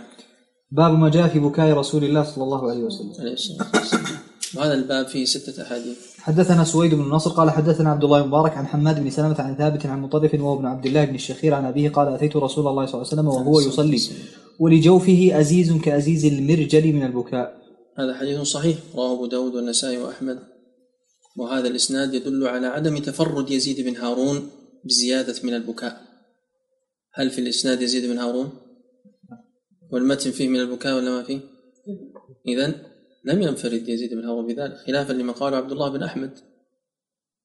باب 0.72 0.92
ما 0.92 1.10
جاء 1.10 1.28
في 1.28 1.40
بكاء 1.40 1.74
رسول 1.74 2.04
الله 2.04 2.24
صلى 2.24 2.44
الله 2.44 2.70
عليه 2.70 2.84
وسلم. 2.84 4.15
وهذا 4.58 4.74
الباب 4.74 5.08
فيه 5.08 5.26
ستة 5.26 5.64
أحاديث. 5.64 5.98
حدثنا 6.20 6.64
سويد 6.64 6.96
بن 6.96 7.02
نصر 7.02 7.32
قال 7.32 7.50
حدثنا 7.52 7.90
عبد 7.90 8.04
الله 8.04 8.22
بن 8.22 8.28
مبارك 8.28 8.58
عن 8.58 8.68
حماد 8.68 9.04
بن 9.04 9.10
سلمة 9.10 9.36
عن 9.42 9.56
ثابت 9.56 9.86
عن 9.86 10.02
مطرف 10.02 10.34
وهو 10.34 10.56
ابن 10.56 10.66
عبد 10.66 10.86
الله 10.86 11.06
بن 11.06 11.16
الشخير 11.16 11.54
عن 11.54 11.66
أبيه 11.66 11.90
قال 11.90 12.08
أتيت 12.08 12.36
رسول 12.36 12.68
الله 12.68 12.86
صلى 12.86 12.94
الله 12.94 13.08
عليه 13.12 13.14
وسلم 13.14 13.28
وهو 13.28 13.60
يصلي. 13.60 14.02
ولجوفه 14.60 15.40
أزيز 15.40 15.74
كأزيز 15.74 16.26
المرجل 16.26 16.94
من 16.94 17.04
البكاء. 17.04 17.62
هذا 18.00 18.18
حديث 18.18 18.42
صحيح 18.42 18.78
رواه 18.96 19.14
أبو 19.14 19.26
داود 19.26 19.56
والنسائي 19.56 19.98
وأحمد. 19.98 20.40
وهذا 21.38 21.68
الإسناد 21.68 22.14
يدل 22.14 22.48
على 22.48 22.68
عدم 22.68 22.98
تفرد 22.98 23.52
يزيد 23.52 23.82
بن 23.82 23.96
هارون 23.96 24.50
بزيادة 24.86 25.36
من 25.44 25.54
البكاء. 25.54 26.02
هل 27.14 27.30
في 27.30 27.42
الإسناد 27.42 27.82
يزيد 27.82 28.12
بن 28.12 28.18
هارون؟ 28.18 28.50
والمتن 29.92 30.32
فيه 30.32 30.48
من 30.48 30.60
البكاء 30.60 30.96
ولا 30.96 31.12
ما 31.12 31.24
فيه؟ 31.24 31.40
إذن 32.48 32.74
لم 33.26 33.42
ينفرد 33.42 33.90
يزيد 33.90 34.14
بن 34.14 34.26
هارون 34.26 34.48
بذلك 34.48 34.78
خلافا 34.88 35.14
لما 35.14 35.34
قاله 35.34 35.58
عبد 35.58 35.72
الله 35.72 35.90
بن 35.90 36.04
أحمد. 36.04 36.32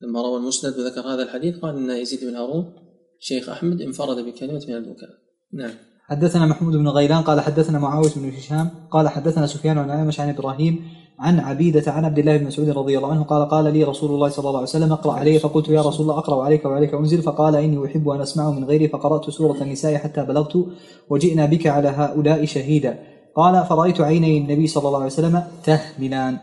لما 0.02 0.22
روى 0.22 0.36
المسند 0.38 0.78
وذكر 0.78 1.00
هذا 1.00 1.22
الحديث 1.22 1.58
قال 1.58 1.76
أن 1.76 1.90
يزيد 1.90 2.24
بن 2.24 2.34
هارون 2.34 2.72
شيخ 3.20 3.48
أحمد 3.48 3.80
انفرد 3.80 4.16
بكلمة 4.16 4.64
من 4.68 4.74
البكاء 4.74 5.10
نعم. 5.52 5.70
حدثنا 6.08 6.46
محمود 6.46 6.76
بن 6.76 6.88
غيلان 6.88 7.22
قال 7.22 7.40
حدثنا 7.40 7.78
معاوية 7.78 8.10
بن 8.16 8.28
هشام 8.28 8.70
قال 8.90 9.08
حدثنا 9.08 9.46
سفيان 9.46 9.78
عن 9.78 9.90
أعمش 9.90 10.20
عن 10.20 10.28
إبراهيم 10.28 10.84
عن 11.18 11.40
عبيدة 11.40 11.92
عن 11.92 12.04
عبد 12.04 12.18
الله 12.18 12.36
بن 12.36 12.46
مسعود 12.46 12.68
رضي 12.68 12.98
الله 12.98 13.10
عنه 13.10 13.22
قال 13.22 13.48
قال 13.48 13.72
لي 13.72 13.84
رسول 13.84 14.10
الله 14.10 14.28
صلى 14.28 14.48
الله 14.48 14.58
عليه 14.58 14.68
وسلم 14.68 14.92
اقرأ 14.92 15.12
علي 15.12 15.38
فقلت 15.38 15.68
يا 15.68 15.82
رسول 15.82 16.02
الله 16.02 16.18
أقرأ 16.18 16.44
عليك 16.44 16.64
وعليك 16.64 16.94
أنزل 16.94 17.22
فقال 17.22 17.56
إني 17.56 17.86
أحب 17.86 18.08
أن 18.08 18.20
أسمعه 18.20 18.52
من 18.52 18.64
غيري 18.64 18.88
فقرأت 18.88 19.30
سورة 19.30 19.62
النساء 19.62 19.96
حتى 19.96 20.24
بلغت 20.24 20.66
وجئنا 21.08 21.46
بك 21.46 21.66
على 21.66 21.88
هؤلاء 21.88 22.44
شهيدا. 22.44 22.98
قال 23.36 23.66
فرأيت 23.68 24.00
عيني 24.00 24.38
النبي 24.38 24.66
صلى 24.66 24.88
الله 24.88 24.98
عليه 24.98 25.12
وسلم 25.12 25.42
تهملان. 25.64 26.38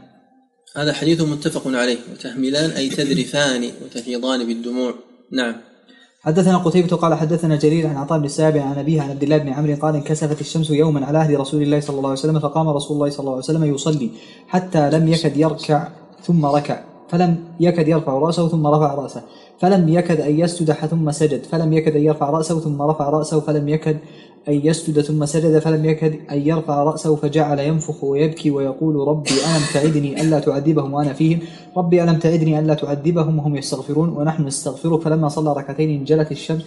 هذا 0.78 0.93
حديث 0.93 1.21
متفق 1.21 1.67
عليه. 1.67 1.97
وتهملان 2.12 2.69
أي 2.69 2.89
تذرفان 2.89 3.71
وتفيضان 3.84 4.47
بالدموع. 4.47 4.93
نعم. 5.32 5.56
حدثنا 6.21 6.58
قتيبة 6.58 6.95
قال 6.95 7.13
حدثنا 7.13 7.56
جرير 7.56 7.88
عن 7.88 7.97
عطاء 7.97 8.19
بن 8.19 8.26
السابع 8.26 8.62
عن 8.62 8.78
أبيه 8.78 9.02
عن 9.02 9.10
عبد 9.10 9.23
الله 9.23 9.38
بن 9.38 9.50
عمرو 9.50 9.76
قال 9.76 9.95
انكسفت 9.95 10.41
الشمس 10.41 10.69
يوما 10.69 11.06
على 11.06 11.17
عهد 11.17 11.36
رسول 11.36 11.62
الله 11.62 11.80
صلى 11.80 11.97
الله 11.97 12.10
عليه 12.10 12.19
وسلم 12.19 12.39
فقام 12.39 12.69
رسول 12.69 12.97
الله 12.97 13.10
صلى 13.10 13.19
الله 13.19 13.32
عليه 13.32 13.43
وسلم 13.43 13.76
يصلي 13.76 14.10
حتى 14.47 14.89
لم 14.89 15.08
يكد 15.08 15.38
يركع 15.38 15.88
ثم 16.23 16.45
ركع. 16.45 16.84
فلم 17.10 17.38
يكد 17.60 17.88
يرفع 17.88 18.13
رأسه 18.13 18.47
ثم 18.47 18.67
رفع 18.67 18.95
رأسه. 18.95 19.21
فلم 19.60 19.89
يكد 19.89 20.21
أن 20.21 20.39
يسجد 20.39 20.71
ثم 20.71 21.12
سجد. 21.12 21.43
فلم 21.43 21.73
يكد 21.73 21.95
أن 21.95 22.04
يرفع 22.04 22.30
رأسه 22.30 22.60
ثم 22.60 22.82
رفع 22.82 23.10
رأسه. 23.10 23.39
فلم 23.39 23.69
يكد 23.69 23.97
أن 24.49 24.62
يسجد 24.63 25.01
ثم 25.01 25.25
سجد 25.25 25.60
فلم 25.60 25.86
يكد 25.86 26.13
أن 26.31 26.47
يرفع 26.47 26.83
رأسه 26.83 27.15
فجعل 27.15 27.60
ينفخ 27.60 28.03
ويبكي 28.03 28.51
ويقول 28.51 29.07
ربي 29.07 29.29
ألم 29.31 29.63
تعدني 29.73 30.21
ألا 30.21 30.39
تعذبهم 30.39 30.93
وأنا 30.93 31.13
فيهم؟ 31.13 31.39
ربي 31.77 32.03
ألم 32.03 32.19
تعدني 32.19 32.60
ألا 32.60 32.73
تعذبهم؟ 32.73 33.39
وهم 33.39 33.55
يستغفرون 33.55 34.10
ونحن 34.10 34.45
نستغفرك. 34.45 35.01
فلما 35.01 35.29
صلى 35.29 35.53
ركعتين 35.53 35.89
انجلت 35.99 36.31
الشمس 36.31 36.62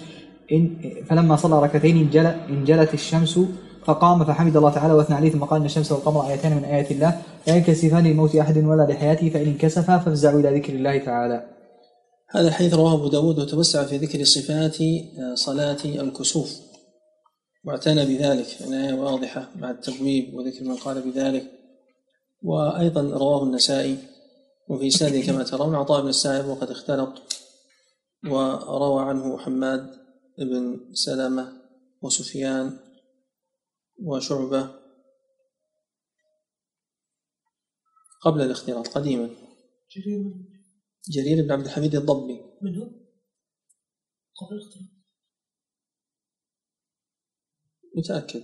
إن 0.53 0.71
فلما 1.09 1.37
صلى 1.37 1.63
ركعتين 1.63 1.97
انجل 1.97 2.27
انجلت 2.27 2.95
الشمس 2.95 3.41
فقام 3.85 4.25
فحمد 4.25 4.57
الله 4.57 4.71
تعالى 4.71 4.95
وأثنى 4.95 5.17
عليه 5.17 5.31
ثم 5.31 5.45
قال 5.45 5.61
إن 5.61 5.67
الشمس 5.67 5.93
والقمر 5.93 6.29
آيتان 6.29 6.57
من 6.57 6.65
آيات 6.65 6.91
الله. 6.91 7.21
لا 7.47 7.57
ينكسفان 7.57 8.05
لموت 8.05 8.37
أحد 8.37 8.65
ولا 8.65 8.83
لحياته 8.83 9.31
فإن 9.31 9.47
انكسفا 9.47 9.99
فافزعوا 9.99 10.41
إلى 10.41 10.57
ذكر 10.59 10.73
الله 10.73 10.99
تعالى. 10.99 11.45
هذا 12.31 12.49
الحديث 12.49 12.75
رواه 12.75 12.95
أبو 12.95 13.09
داود 13.09 13.39
وتوسع 13.39 13.85
في 13.85 13.97
ذكر 13.97 14.25
صفات 14.25 14.77
صلاة 15.35 15.79
الكسوف. 15.85 16.70
واعتنى 17.65 18.07
بذلك 18.07 18.63
عناية 18.63 18.95
واضحة 18.95 19.51
مع 19.57 19.71
التبويب 19.71 20.35
وذكر 20.35 20.65
من 20.65 20.77
قال 20.77 21.03
بذلك. 21.03 21.61
وأيضا 22.43 23.03
رواه 23.03 23.43
النسائي 23.43 23.99
وفي 24.69 24.87
إسناده 24.87 25.21
كما 25.21 25.45
ترون 25.45 25.75
عطاء 25.75 26.03
بن 26.03 26.09
السائب 26.09 26.47
وقد 26.47 26.71
اختلط 26.71 27.23
وروى 28.25 29.03
عنه 29.05 29.39
حماد 29.39 30.01
بن 30.39 30.95
سلمة 30.95 31.63
وسفيان 32.03 32.79
وشعبة 34.03 34.71
قبل 38.23 38.41
الاختلاط 38.41 38.89
قديما. 38.89 39.31
جرير 39.97 40.35
جرير 41.11 41.45
بن 41.45 41.53
عبد 41.53 41.65
الحميد 41.65 41.95
الضبي. 41.95 42.41
من 42.63 42.79
هو؟ 42.79 42.85
قبل 44.41 44.57
الاختلاط. 44.57 44.90
متأكد. 48.01 48.43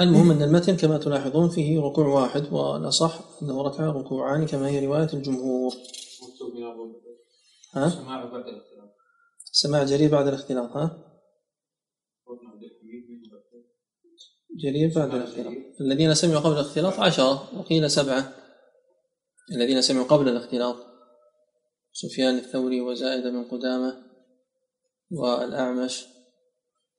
المهم 0.00 0.30
أن 0.30 0.42
المتن 0.42 0.76
كما 0.76 0.98
تلاحظون 0.98 1.48
فيه 1.48 1.80
ركوع 1.80 2.06
واحد 2.06 2.52
والأصح 2.52 3.20
أنه 3.42 3.62
ركع 3.62 3.86
ركوعان 3.86 4.46
كما 4.46 4.68
هي 4.68 4.86
رواية 4.86 5.08
الجمهور. 5.12 5.72
ها؟ 7.74 7.88
سماع 7.88 8.24
بعد 8.24 8.46
الاختلاف. 8.46 8.90
سماع 9.52 9.84
جرير 9.84 10.10
بعد 10.10 10.26
الاختلاط 10.26 10.70
ها. 10.70 11.06
جرير 14.56 14.92
بعد 14.96 15.14
الاختلاط 15.14 15.54
الذين 15.80 16.14
سمعوا 16.14 16.40
قبل 16.40 16.52
الاختلاط 16.52 17.00
عشرة 17.00 17.58
وقيل 17.58 17.90
سبعة. 17.90 18.34
الذين 19.52 19.82
سمعوا 19.82 20.06
قبل 20.06 20.28
الاختلاط 20.28 20.76
سفيان 21.92 22.34
الثوري 22.38 22.80
وزائد 22.80 23.22
بن 23.22 23.44
قدامة 23.44 24.10
والأعمش. 25.10 26.06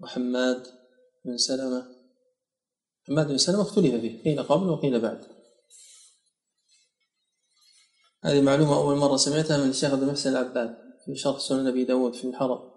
وحماد 0.01 0.67
بن 1.25 1.37
سلمة. 1.37 1.85
حماد 3.07 3.27
بن 3.27 3.37
سلمة 3.37 3.61
اختلف 3.61 3.95
فيه 3.95 4.23
قيل 4.23 4.43
قبل 4.43 4.69
وقيل 4.69 4.99
بعد. 4.99 5.25
هذه 8.23 8.41
معلومة 8.41 8.77
أول 8.77 8.95
مرة 8.95 9.17
سمعتها 9.17 9.57
من 9.57 9.69
الشيخ 9.69 9.91
عبد 9.91 10.03
المحسن 10.03 10.29
العباد 10.29 10.77
في 11.05 11.15
شرح 11.15 11.39
سنن 11.39 11.67
أبي 11.67 11.83
داود 11.83 12.13
في 12.13 12.27
الحرم. 12.27 12.71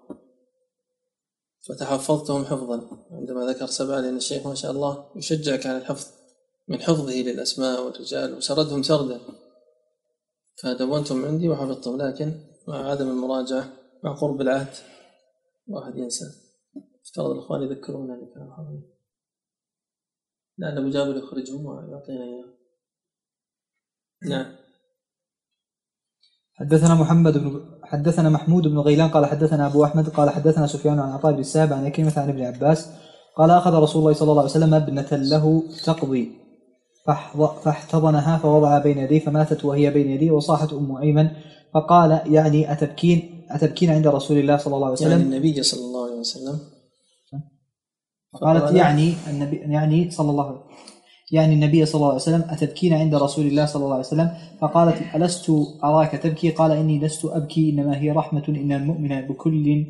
فتحفظتهم 1.68 2.44
حفظا. 2.44 3.06
عندما 3.10 3.46
ذكر 3.46 3.66
سبعة 3.66 4.00
لأن 4.00 4.16
الشيخ 4.16 4.46
ما 4.46 4.54
شاء 4.54 4.70
الله 4.70 5.10
يشجعك 5.16 5.66
على 5.66 5.78
الحفظ. 5.78 6.06
من 6.68 6.82
حفظه 6.82 7.12
للأسماء 7.12 7.84
والرجال 7.84 8.34
وسردهم 8.34 8.82
سردا. 8.82 9.20
فدونتهم 10.62 11.24
عندي 11.24 11.48
وحفظتهم 11.48 12.02
لكن 12.02 12.40
مع 12.68 12.90
عدم 12.90 13.08
المراجعة 13.08 13.72
مع 14.04 14.12
قرب 14.12 14.40
العهد 14.40 14.74
واحد 15.68 15.96
ينسى. 15.96 16.43
افترض 17.14 17.31
الإخوان 17.31 17.62
يذكرونا 17.62 18.14
اللي 18.14 18.27
كانوا 18.35 18.57
حاضرين 18.57 18.83
لعل 20.59 20.79
أبو 20.79 20.90
جابر 20.90 21.16
يخرجهم 21.16 21.66
ويعطينا 21.66 22.24
إياه. 22.24 22.44
نعم. 24.22 24.57
حدثنا 26.55 26.94
محمد 26.94 27.38
بن 27.38 27.79
حدثنا 27.83 28.29
محمود 28.29 28.68
بن 28.68 28.79
غيلان 28.79 29.09
قال 29.09 29.27
حدثنا 29.27 29.66
أبو 29.66 29.85
أحمد 29.85 30.09
قال 30.09 30.31
حدثنا 30.31 30.66
سفيان 30.66 30.98
عن 30.98 31.12
عطاء 31.12 31.33
بن 31.33 31.38
السائب 31.38 31.72
عن 31.72 31.88
كلمة 31.88 32.12
عن 32.16 32.29
ابن 32.29 32.42
عباس 32.42 32.90
قال 33.37 33.50
أخذ 33.50 33.74
رسول 33.74 34.03
الله 34.03 34.12
صلى 34.12 34.31
الله 34.31 34.42
عليه 34.42 34.50
وسلم 34.50 34.74
ابنة 34.74 35.09
له 35.12 35.62
تقضي. 35.85 36.33
فاحتضنها 37.64 38.38
فوضعها 38.38 38.79
بين 38.79 38.98
يديه 38.98 39.20
فماتت 39.20 39.64
وهي 39.64 39.90
بين 39.90 40.11
يديه 40.11 40.31
وصاحت 40.31 40.72
أم 40.72 40.96
أيمن 40.96 41.31
فقال 41.74 42.33
يعني 42.33 42.72
اتبكين 42.72 43.46
أتبكين 43.50 43.90
عند 43.90 44.07
رسول 44.07 44.38
الله 44.38 44.57
صلى 44.57 44.77
الله 44.77 44.87
عليه 44.87 45.00
يعني 45.00 45.14
وسلم 45.14 45.33
النبي 45.33 45.62
صلى 45.62 45.81
الله 45.81 46.07
عليه 46.07 46.20
وسلم 46.20 46.73
قالت 48.42 48.77
يعني 48.77 49.14
النبي 49.31 49.57
يعني 49.57 50.11
صلى 50.11 50.31
الله 50.31 50.47
عليه 50.47 50.61
يعني 51.33 51.55
النبي 51.55 51.87
صلى 51.87 51.94
الله 51.94 52.07
عليه 52.07 52.23
وسلم 52.23 52.44
أتبكين 52.51 52.94
عند 52.94 53.14
رسول 53.14 53.47
الله 53.47 53.66
صلى 53.66 53.85
الله 53.85 53.94
عليه 53.94 54.07
وسلم؟ 54.07 54.31
فقالت 54.61 55.14
ألست 55.14 55.51
أراك 55.85 56.12
تبكي؟ 56.12 56.51
قال 56.51 56.70
إني 56.70 56.99
لست 56.99 57.25
أبكي 57.25 57.70
إنما 57.70 58.01
هي 58.01 58.11
رحمة 58.11 58.44
إن 58.49 58.73
المؤمن 58.73 59.20
بكل 59.20 59.87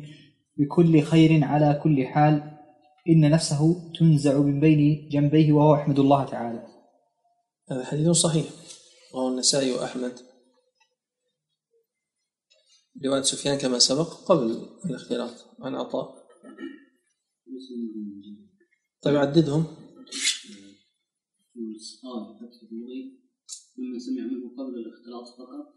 بكل 0.57 1.01
خير 1.01 1.43
على 1.43 1.79
كل 1.83 2.07
حال. 2.07 2.51
إن 3.09 3.29
نفسه 3.29 3.91
تنزع 3.99 4.37
من 4.37 4.59
بين 4.59 5.09
جنبيه 5.11 5.53
وهو 5.53 5.75
يحمد 5.75 5.99
الله 5.99 6.25
تعالى. 6.25 6.67
هذا 7.71 7.85
حديث 7.85 8.09
صحيح. 8.09 8.45
رواه 9.15 9.29
النسائي 9.29 9.71
وأحمد. 9.71 10.13
رواية 13.05 13.21
سفيان 13.21 13.57
كما 13.57 13.79
سبق 13.79 14.07
قبل 14.25 14.67
الاختلاط. 14.85 15.33
عن 15.61 15.75
عطاء. 15.75 16.24
طيب 19.01 19.15
عددهم. 19.15 19.63
فتح 22.39 22.71
ممن 23.77 23.99
سمع 23.99 24.23
منه 24.23 24.49
قبل 24.57 24.75
الاختلاط 24.79 25.27
فقط. 25.37 25.75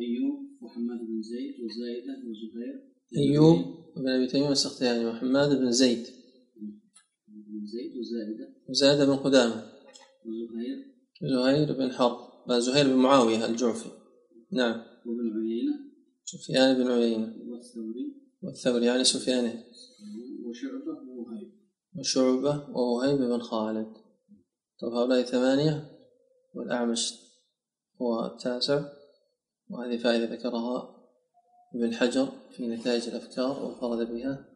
أيوب 0.00 0.62
وحماد 0.62 0.98
بن 0.98 1.22
زيد 1.22 1.54
وزايدة 1.64 2.14
وزهير. 2.28 2.76
أيوب 3.16 3.56
بن 3.96 4.08
أبي 4.08 4.26
تميم 4.26 4.52
السختياني 4.52 5.06
وحماد 5.06 5.58
بن 5.58 5.72
زيد. 5.72 6.06
بن 7.28 7.66
زيد 7.66 7.96
وزايدة. 7.96 8.54
وزاد 8.68 9.06
بن 9.06 9.16
قدامة. 9.16 9.72
وزهير. 10.26 10.78
زهير 11.22 11.72
بن 11.72 11.92
حرب. 11.92 12.18
زهير 12.58 12.86
بن 12.86 12.96
معاوية 12.96 13.46
الجعفي. 13.46 13.90
نعم. 14.52 14.82
وابن 15.06 15.46
عيينة. 15.46 15.74
سفيان 16.24 16.76
بن 16.76 16.90
عيينة. 16.90 17.36
والثوري. 17.46 18.14
والثوري 18.42 18.86
يعني 18.86 19.04
سفيان 19.04 19.44
وشعبة 19.44 19.54
ووهيب 19.54 19.65
وشعبة 21.98 22.68
ووهيب 22.70 23.18
بن 23.18 23.38
خالد. 23.40 23.92
طيب 24.80 24.92
هؤلاء 24.92 25.22
ثمانية 25.22 25.90
والأعمش 26.54 27.14
هو 28.02 28.26
التاسع 28.26 28.84
وهذه 29.68 29.96
فائدة 29.96 30.34
ذكرها 30.34 30.96
ابن 31.74 31.94
حجر 31.94 32.28
في 32.50 32.66
نتائج 32.68 33.08
الأفكار 33.08 33.62
وانفرد 33.64 34.12
بها. 34.12 34.48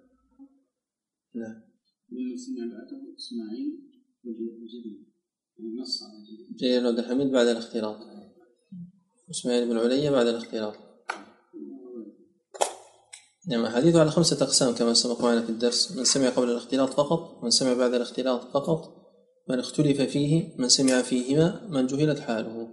نعم. 1.34 1.62
ممن 2.10 2.36
سمع 2.36 2.64
بعده 2.78 3.14
إسماعيل 3.18 3.90
وج- 4.24 4.62
وجرير 4.62 5.06
نص 5.80 6.02
على 6.02 6.24
جرير 6.26 6.56
جرير 6.60 6.88
عبد 6.88 6.98
الحميد 6.98 7.30
بعد 7.32 7.46
الاختلاط. 7.46 7.96
إسماعيل 9.30 9.68
بن 9.68 9.78
علي 9.78 10.10
بعد 10.10 10.26
الاختلاط. 10.26 10.74
نعم 13.48 13.66
الحديث 13.66 13.96
على 13.96 14.10
خمسة 14.10 14.44
أقسام 14.44 14.74
كما 14.74 14.94
سبق 14.94 15.20
معنا 15.20 15.42
في 15.42 15.50
الدرس 15.50 15.96
من 15.96 16.04
سمع 16.04 16.28
قبل 16.28 16.50
الاختلاط 16.50 16.88
فقط 16.88 17.44
من 17.44 17.50
سمع 17.50 17.74
بعد 17.74 17.94
الاختلاط 17.94 18.44
فقط 18.44 19.00
من 19.48 19.58
اختلف 19.58 20.00
فيه 20.00 20.54
من 20.58 20.68
سمع 20.68 21.02
فيهما 21.02 21.68
من 21.68 21.86
جهلت 21.86 22.18
حاله. 22.20 22.68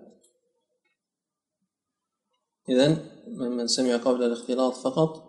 إذن 2.70 2.98
من 3.28 3.68
سمع 3.68 3.98
قبل 3.98 4.24
الاختلاط 4.24 4.74
فقط 4.74 5.28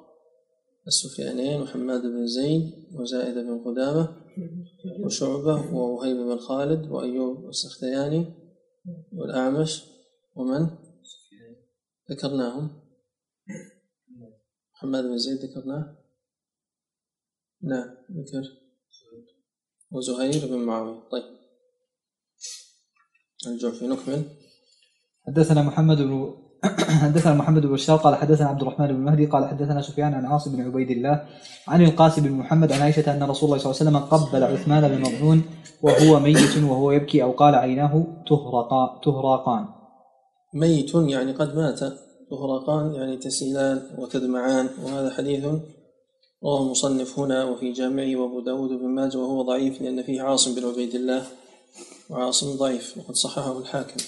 السفيانين 0.86 1.62
وحماد 1.62 2.02
بن 2.02 2.26
زيد 2.26 2.72
وزائد 2.92 3.34
بن 3.34 3.64
قدامة 3.64 4.16
وشعبة 5.04 5.74
ووهيب 5.74 6.16
بن 6.16 6.38
خالد 6.38 6.90
وأيوب 6.90 7.48
السختياني 7.48 8.34
والأعمش 9.12 9.84
ومن؟ 10.36 10.68
ذكرناهم. 12.10 12.87
محمد 14.78 15.04
بن 15.04 15.18
زيد 15.18 15.38
ذكرناه 15.44 15.96
نعم 17.62 17.88
ذكر. 18.12 18.42
وزهير 19.90 20.46
بن 20.46 20.58
معاوية. 20.58 21.00
طيب. 21.12 21.24
الجعفي 23.46 23.86
نكمل. 23.86 24.22
حدثنا 25.26 25.62
محمد 25.62 26.02
بن 26.02 26.34
حدثنا 27.04 27.34
محمد 27.34 27.62
بن 27.62 27.72
بشار 27.72 27.96
قال 27.96 28.14
حدثنا 28.14 28.48
عبد 28.48 28.60
الرحمن 28.62 28.86
بن 28.86 29.00
مهدي 29.00 29.26
قال 29.26 29.48
حدثنا 29.48 29.82
سفيان 29.82 30.14
عن 30.14 30.26
عاصم 30.26 30.56
بن 30.56 30.62
عبيد 30.62 30.90
الله 30.90 31.26
عن 31.68 31.84
القاسم 31.84 32.22
بن 32.22 32.32
محمد 32.32 32.72
عن 32.72 32.80
عائشة 32.80 33.16
أن 33.16 33.22
رسول 33.22 33.50
الله 33.50 33.58
صلى 33.58 33.70
الله 33.70 33.80
عليه 33.80 33.90
وسلم 33.90 33.96
قبل 33.98 34.44
عثمان 34.44 34.88
بن 34.88 35.00
مظعون 35.00 35.42
وهو 35.82 36.20
ميت 36.20 36.56
وهو 36.56 36.92
يبكي 36.92 37.22
أو 37.22 37.32
قال 37.32 37.54
عيناه 37.54 38.06
تهرقا 38.28 39.00
تهراقان. 39.04 39.68
ميت 40.54 40.94
يعني 40.94 41.32
قد 41.32 41.56
مات. 41.56 42.07
تهرقان 42.30 42.94
يعني 42.94 43.16
تسيلان 43.16 43.94
وتدمعان 43.98 44.68
وهذا 44.82 45.10
حديث 45.10 45.44
رواه 46.42 46.62
المصنف 46.62 47.18
هنا 47.18 47.44
وفي 47.44 47.72
جامعه 47.72 48.16
وابو 48.16 48.40
داود 48.40 48.70
بن 48.70 48.88
ماجه 48.88 49.18
وهو 49.18 49.42
ضعيف 49.42 49.82
لأن 49.82 50.02
فيه 50.02 50.22
عاصم 50.22 50.54
بن 50.54 50.64
عبيد 50.64 50.94
الله 50.94 51.26
وعاصم 52.10 52.56
ضعيف 52.56 52.98
وقد 52.98 53.14
صححه 53.14 53.58
الحاكم. 53.58 54.00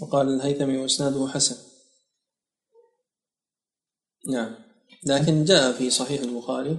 وقال 0.00 0.28
الهيثمي 0.28 0.76
واسناده 0.78 1.28
حسن. 1.28 1.56
نعم. 4.30 4.54
لكن 5.06 5.44
جاء 5.44 5.72
في 5.72 5.90
صحيح 5.90 6.20
البخاري 6.20 6.78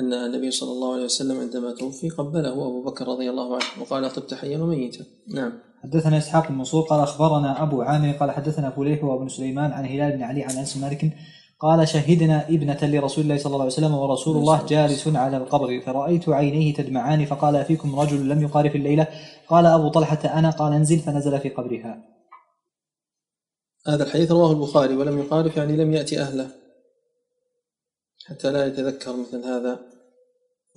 أن 0.00 0.12
النبي 0.12 0.50
صلى 0.50 0.72
الله 0.72 0.92
عليه 0.94 1.04
وسلم 1.04 1.40
عندما 1.40 1.72
توفي 1.72 2.10
قبله 2.10 2.52
أبو 2.52 2.82
بكر 2.82 3.08
رضي 3.08 3.30
الله 3.30 3.54
عنه 3.54 3.82
وقال 3.82 4.12
طبت 4.12 4.34
حيا 4.34 4.58
وميتا. 4.58 5.04
نعم. 5.28 5.67
حدثنا 5.82 6.18
إسحاق 6.18 6.48
بن 6.48 6.54
منصور 6.54 6.82
قال 6.82 7.00
أخبرنا 7.00 7.62
أبو 7.62 7.82
عامر 7.82 8.12
قال 8.12 8.30
حدثنا 8.30 8.70
فليح 8.70 9.04
وابن 9.04 9.28
سليمان 9.28 9.72
عن 9.72 9.86
هلال 9.86 10.12
بن 10.12 10.22
علي 10.22 10.42
عن 10.42 10.56
أنس 10.56 10.76
مالك 10.76 11.12
قال 11.60 11.88
شهدنا 11.88 12.48
ابنة 12.48 12.78
لرسول 12.82 13.24
الله 13.24 13.38
صلى 13.38 13.46
الله 13.46 13.60
عليه 13.60 13.72
وسلم 13.72 13.94
ورسول 13.94 14.36
الله 14.36 14.66
جالس 14.66 15.08
على 15.08 15.36
القبر 15.36 15.80
فرأيت 15.80 16.28
عينيه 16.28 16.74
تدمعان 16.74 17.24
فقال 17.24 17.56
أفيكم 17.56 18.00
رجل 18.00 18.28
لم 18.28 18.42
يقارف 18.42 18.76
الليلة؟ 18.76 19.06
قال 19.48 19.66
أبو 19.66 19.88
طلحة 19.88 20.38
أنا 20.38 20.50
قال 20.50 20.72
انزل 20.72 20.98
فنزل 20.98 21.40
في 21.40 21.48
قبرها. 21.48 22.04
هذا 23.86 24.04
الحديث 24.04 24.30
رواه 24.32 24.52
البخاري 24.52 24.96
ولم 24.96 25.18
يقارف 25.18 25.56
يعني 25.56 25.76
لم 25.76 25.92
يأتي 25.92 26.20
أهله 26.20 26.48
حتى 28.26 28.50
لا 28.50 28.66
يتذكر 28.66 29.16
مثل 29.16 29.44
هذا. 29.44 29.97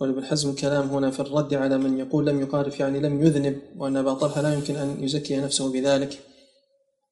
ولابن 0.02 0.26
حزم 0.26 0.56
كلام 0.56 0.88
هنا 0.90 1.12
في 1.12 1.20
الرد 1.20 1.54
على 1.54 1.78
من 1.78 2.00
يقول 2.00 2.28
لم 2.28 2.42
يقارف 2.42 2.80
يعني 2.80 3.00
لم 3.00 3.22
يذنب 3.22 3.62
وأن 3.78 3.98
أبا 3.98 4.14
طلحة 4.14 4.42
لا 4.42 4.54
يمكن 4.54 4.76
أن 4.76 5.04
يزكي 5.04 5.38
نفسه 5.38 5.72
بذلك. 5.72 6.20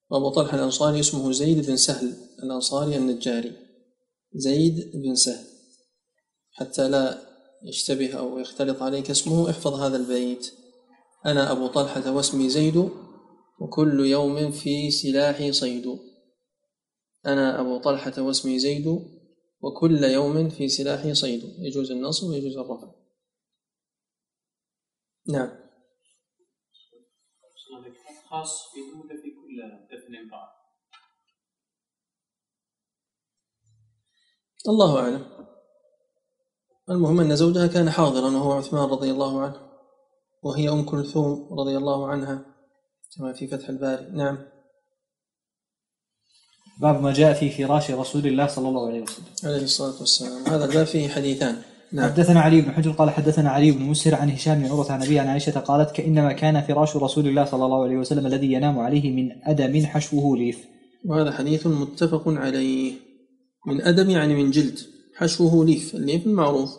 وأبو 0.10 0.30
طلحة 0.30 0.58
الأنصاري 0.58 0.99
اسمه 0.99 1.32
زيد 1.32 1.65
بن 1.65 1.78
سهل 1.78 2.13
الأنصاري 2.43 2.97
النجاري. 2.97 3.52
زيد 4.34 4.91
بن 4.93 5.15
سهل. 5.15 5.45
حتى 6.52 6.89
لا 6.89 7.17
يشتبه 7.63 8.13
أو 8.13 8.39
يختلط 8.39 8.82
عليك 8.82 9.10
اسمه 9.10 9.49
احفظ 9.49 9.73
هذا 9.73 9.97
البيت. 9.97 10.52
أنا 11.25 11.52
أبو 11.52 11.67
طلحة 11.67 12.12
واسمي 12.12 12.49
زيد 12.49 12.89
وكل 13.62 14.06
يوم 14.06 14.52
في 14.52 14.91
سلاحي 14.91 15.52
صيد. 15.52 15.86
أنا 17.25 17.62
أبو 17.62 17.78
طلحة 17.78 18.21
واسمي 18.21 18.60
زيد 18.60 19.18
وكل 19.62 20.04
يوم 20.04 20.50
في 20.50 20.69
سلاحي 20.69 21.13
صيد 21.13 21.43
يجوز 21.60 21.91
النصب 21.91 22.28
ويجوز 22.28 22.58
الرفع. 22.58 22.91
نعم. 25.28 25.69
خاص 28.30 28.65
ولا 28.76 29.22
في 29.22 29.32
كل 29.32 29.58
دفن 29.91 30.15
امرأة؟ 30.15 30.50
الله 34.67 35.00
أعلم. 35.00 35.48
المهم 36.89 37.19
أن 37.19 37.36
زوجها 37.36 37.67
كان 37.67 37.89
حاضرا 37.89 38.30
وهو 38.30 38.52
عثمان 38.52 38.89
رضي 38.89 39.12
الله 39.12 39.41
عنه 39.41 39.69
وهي 40.43 40.69
أم 40.69 40.86
كلثوم 40.86 41.60
رضي 41.60 41.78
الله 41.78 42.08
عنها 42.08 42.56
كما 43.17 43.34
في 43.34 43.48
فتح 43.48 43.69
الباري. 43.69 44.06
نعم. 44.06 44.59
باب 46.80 47.02
ما 47.04 47.13
جاء 47.13 47.34
في 47.34 47.50
فراش 47.50 47.92
رسول 47.92 48.28
الله 48.28 48.48
صلى 48.48 48.70
الله 48.70 48.88
عليه 48.88 49.02
وسلم. 49.02 49.26
عليه 49.44 49.63
الصلاة 49.63 50.00
والسلام. 50.00 50.48
هذا 50.48 50.65
الباب 50.65 50.86
فيه 50.86 51.10
حديثان. 51.10 51.56
نعم. 51.92 52.10
حدثنا 52.10 52.42
علي 52.42 52.62
بن 52.62 52.72
حجر 52.72 52.92
قال 52.92 53.10
حدثنا 53.10 53.50
علي 53.50 53.72
بن 53.72 53.84
مسهر 53.84 54.15
عن 54.15 54.30
هشام 54.30 54.60
بن 54.60 54.65
عروة 54.65 54.92
عن 54.92 55.04
أبيه 55.04 55.19
عن 55.20 55.28
عائشة 55.28 55.60
قالت 55.60 55.92
إنما 55.91 56.34
كان 56.34 56.62
فراش 56.62 56.96
رسول 56.96 57.28
الله 57.28 57.46
صلى 57.46 57.65
الله 57.65 57.84
عليه 57.84 57.98
وسلم 57.98 58.26
الذي 58.26 58.54
ينام 58.54 58.80
عليه 58.80 59.12
من 59.12 59.30
أدم 59.44 59.86
حشوه 59.86 60.38
ليف 60.38 60.58
وهذا 61.06 61.32
حديث 61.32 61.68
متفق 61.68 62.24
عليه. 62.28 62.94
من 63.68 63.82
أدم 63.82 64.10
يعني 64.10 64.36
من 64.36 64.52
جلد. 64.52 64.80
حشوه 65.15 65.65
ليف 65.65 65.96
الليف 65.96 66.26
المعروف. 66.28 66.70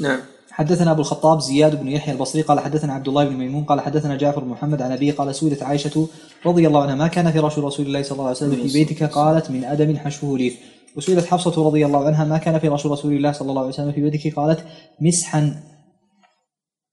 نعم. 0.00 0.20
حدثنا 0.58 0.90
أبو 0.90 1.00
الخطاب 1.00 1.40
زياد 1.40 1.80
بن 1.80 1.88
يحيى 1.88 2.14
البصري 2.14 2.42
قال 2.42 2.60
حدثنا 2.60 2.92
عبد 2.92 3.08
الله 3.08 3.24
بن 3.24 3.36
ميمون 3.36 3.64
قال 3.64 3.80
حدثنا 3.80 4.16
جعفر 4.16 4.44
بن 4.44 4.48
محمد 4.48 4.82
عن 4.82 4.92
أبيه 4.92 5.12
قال 5.12 5.34
سئلت 5.34 5.62
عائشة 5.62 6.08
رضي 6.46 6.66
الله 6.66 6.82
عنها 6.82 6.94
ما 6.94 7.08
كان 7.08 7.32
فراش 7.32 7.58
رسول 7.58 7.86
الله 7.86 8.02
صلى 8.02 8.12
الله 8.12 8.24
عليه 8.24 8.36
وسلم 8.36 8.68
في 8.68 8.72
بيتك؟ 8.72 9.02
قالت 9.02 9.50
من 9.50 9.64
آدم 9.64 9.96
حشوه 9.96 10.38
ليف 10.38 10.58
وسئلت 10.96 11.26
حفصة 11.26 11.66
رضي 11.66 11.86
الله 11.86 12.06
عنها 12.06 12.24
ما 12.24 12.38
كان 12.38 12.58
فراش 12.58 12.86
رسول 12.86 13.12
الله 13.12 13.32
صلى 13.32 13.50
الله 13.50 13.60
عليه 13.60 13.72
وسلم 13.72 13.92
في 13.92 14.00
بيتك؟ 14.00 14.34
قالت 14.34 14.64
مسحا 15.00 15.62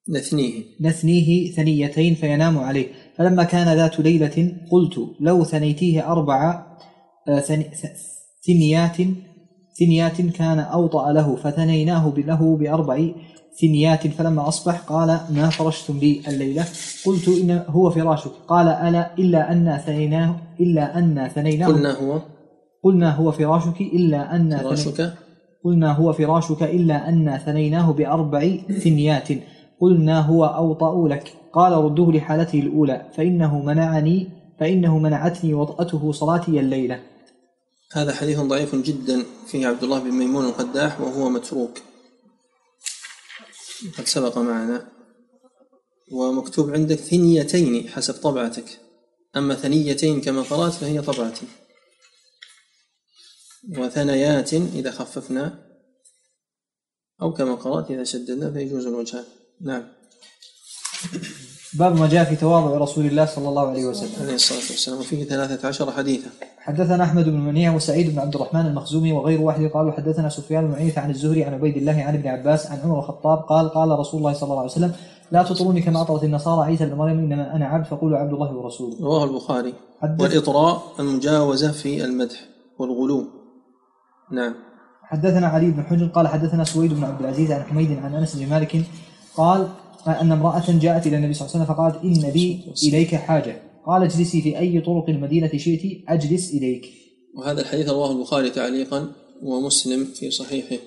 نثنيه. 0.10 0.64
نثنيه 0.82 1.52
ثنيتين 1.52 2.16
فينام 2.16 2.58
عليه. 2.58 2.88
فلما 3.18 3.44
كان 3.44 3.76
ذات 3.76 4.00
ليلة 4.00 4.54
قلت 4.72 5.00
لو 5.20 5.44
ثنيتيه 5.44 6.12
أربع 6.12 6.66
آه، 7.28 7.44
ثنيات 8.48 8.98
ثنيات 9.80 10.22
كان 10.22 10.60
أوطأ 10.60 11.12
له 11.12 11.36
فثنيناه 11.36 12.14
له 12.18 12.58
بأربع 12.58 13.10
ثنيات 13.62 14.08
فلما 14.08 14.48
أصبح 14.48 14.80
قال 14.80 15.20
ما 15.30 15.50
فرشتم 15.50 15.98
لي 15.98 16.22
الليلة؟ 16.28 16.66
قلت 17.06 17.28
إن 17.28 17.64
هو 17.68 17.90
فراشك. 17.90 18.32
قال 18.48 18.68
ألا 18.68 19.18
إلا 19.20 19.52
أن 19.52 19.82
ثنيناه 19.86 20.36
إلا 20.60 21.00
أن 21.00 21.32
ثنيناه. 21.36 21.68
قلنا 21.68 22.00
هو. 22.00 22.22
قلنا 22.84 23.16
هو 23.16 23.32
فراشك 23.32 23.82
إلا 23.82 24.36
أن 24.36 24.58
فراشك. 24.58 25.14
قلنا 25.64 25.94
هو 25.94 26.14
فراشك 26.14 26.64
إلا 26.64 27.10
أن 27.10 27.38
ثنيناه 27.46 27.92
بأربع 27.92 28.58
ثنيات 28.84 29.28
قلنا 29.82 30.22
هو 30.22 30.46
أوطأ 30.46 31.08
لك. 31.08 31.34
قال 31.54 31.74
رده 31.74 32.12
لحالته 32.12 32.60
الأولى. 32.60 33.06
فإنه 33.18 33.60
منعني 33.60 34.28
فإنه 34.60 34.98
منعتني 34.98 35.54
وطأته 35.54 36.12
صلاتي 36.12 36.60
الليلة. 36.60 37.00
هذا 37.94 38.14
حديث 38.14 38.40
ضعيف 38.40 38.76
جدا. 38.76 39.24
فيه 39.48 39.68
عبد 39.68 39.84
الله 39.84 40.00
بن 40.00 40.12
ميمون 40.12 40.46
القداح 40.46 41.02
وهو 41.02 41.30
متروك. 41.30 41.72
قد 43.98 44.06
سبق 44.06 44.38
معنا. 44.38 44.92
ومكتوب 46.12 46.70
عندك 46.70 46.96
ثنيتين 46.96 47.90
حسب 47.90 48.14
طبعتك. 48.14 48.80
أما 49.36 49.56
ثنيتين 49.56 50.22
كما 50.22 50.42
قرأت 50.42 50.74
فهي 50.74 51.02
طبعتي. 51.02 51.48
وثنيات 53.70 54.54
إذا 54.54 54.92
خففنا 54.92 55.66
أو 57.22 57.34
كما 57.34 57.56
قرأت 57.56 57.92
إذا 57.92 58.04
شددنا 58.04 58.52
فيجوز 58.52 58.86
الوجهان 58.86 59.26
نعم. 59.62 59.94
باب 61.80 62.00
ما 62.00 62.08
جاء 62.10 62.24
في 62.24 62.36
تواضع 62.36 62.78
رسول 62.78 63.06
الله 63.06 63.26
صلى 63.26 63.50
الله 63.50 63.68
عليه 63.68 63.86
وسلم. 63.86 64.24
عليه 64.24 64.36
الصلاة 64.36 64.58
والسلام. 64.58 65.00
وفيه 65.00 65.24
ثلاثة 65.24 65.68
عشر 65.68 65.92
حديثا. 65.92 66.30
حدثنا 66.58 67.04
أحمد 67.04 67.26
بن 67.26 67.40
منيع 67.40 67.76
وسعيد 67.76 68.12
بن 68.14 68.20
عبد 68.20 68.36
الرحمن 68.36 68.66
المخزومي 68.66 69.12
وغير 69.12 69.42
واحد 69.42 69.66
قالوا 69.74 69.92
حدثنا 69.92 70.30
سفيان 70.30 70.68
بن 70.68 70.74
عيينة 70.74 70.94
عن 70.98 71.10
الزهري 71.10 71.44
عن 71.44 71.54
عبيد 71.54 71.78
الله 71.78 72.04
عن 72.04 72.14
ابن 72.14 72.28
عباس 72.28 72.72
عن 72.72 72.80
عمر 72.84 73.00
الخطاب 73.00 73.38
قال 73.38 73.70
قال 73.70 74.00
رسول 74.00 74.20
الله 74.20 74.34
صلى 74.34 74.44
الله 74.44 74.60
عليه 74.60 74.72
وسلم 74.72 74.92
لا 75.32 75.44
تطروني 75.44 75.82
كما 75.82 76.02
أطرت 76.02 76.24
النصارى 76.24 76.66
عيسى 76.66 76.86
بن 76.86 76.94
مريم 76.94 77.20
إنما 77.20 77.56
أنا 77.56 77.66
عبد 77.66 77.86
فقولوا 77.86 78.18
عبد 78.18 78.34
الله 78.34 78.54
ورسوله. 78.54 78.96
رواه 79.02 79.24
البخاري. 79.24 79.74
والإطراء 80.20 80.84
المجاوزة 81.00 81.72
في 81.72 82.06
المدح 82.06 82.40
والغلو. 82.80 83.26
نعم. 84.32 84.54
حدثنا 85.04 85.48
علي 85.48 85.72
بن 85.72 85.84
حجر 85.84 86.06
قال 86.06 86.28
حدثنا 86.28 86.64
سويد 86.64 86.94
بن 86.94 87.04
عبد 87.04 87.22
العزيز 87.22 87.52
عن 87.52 87.64
حميد 87.64 88.00
عن 88.00 88.16
أنس 88.16 88.36
بن 88.36 88.50
مالك 88.50 88.84
قال 89.38 89.68
أن 90.08 90.32
امرأة 90.32 90.66
جاءت 90.68 91.08
إلى 91.08 91.18
النبي 91.18 91.34
صلى 91.34 91.46
الله 91.46 91.56
عليه 91.56 91.66
وسلم 91.66 91.76
فقالت 91.76 92.04
إن 92.04 92.32
بي 92.32 92.62
إليك 92.84 93.16
حاجة. 93.16 93.62
قال 93.88 94.04
اجلسي 94.04 94.42
في 94.42 94.60
أي 94.60 94.82
طرق 94.82 95.10
المدينة 95.10 95.58
شئت 95.58 95.82
أجلس 96.08 96.54
إليك. 96.54 96.86
وهذا 97.36 97.62
الحديث 97.62 97.90
رواه 97.90 98.12
البخاري 98.12 98.50
تعليقا 98.50 99.12
ومسلم 99.44 100.06
في 100.06 100.32
صحيحه. 100.32 100.84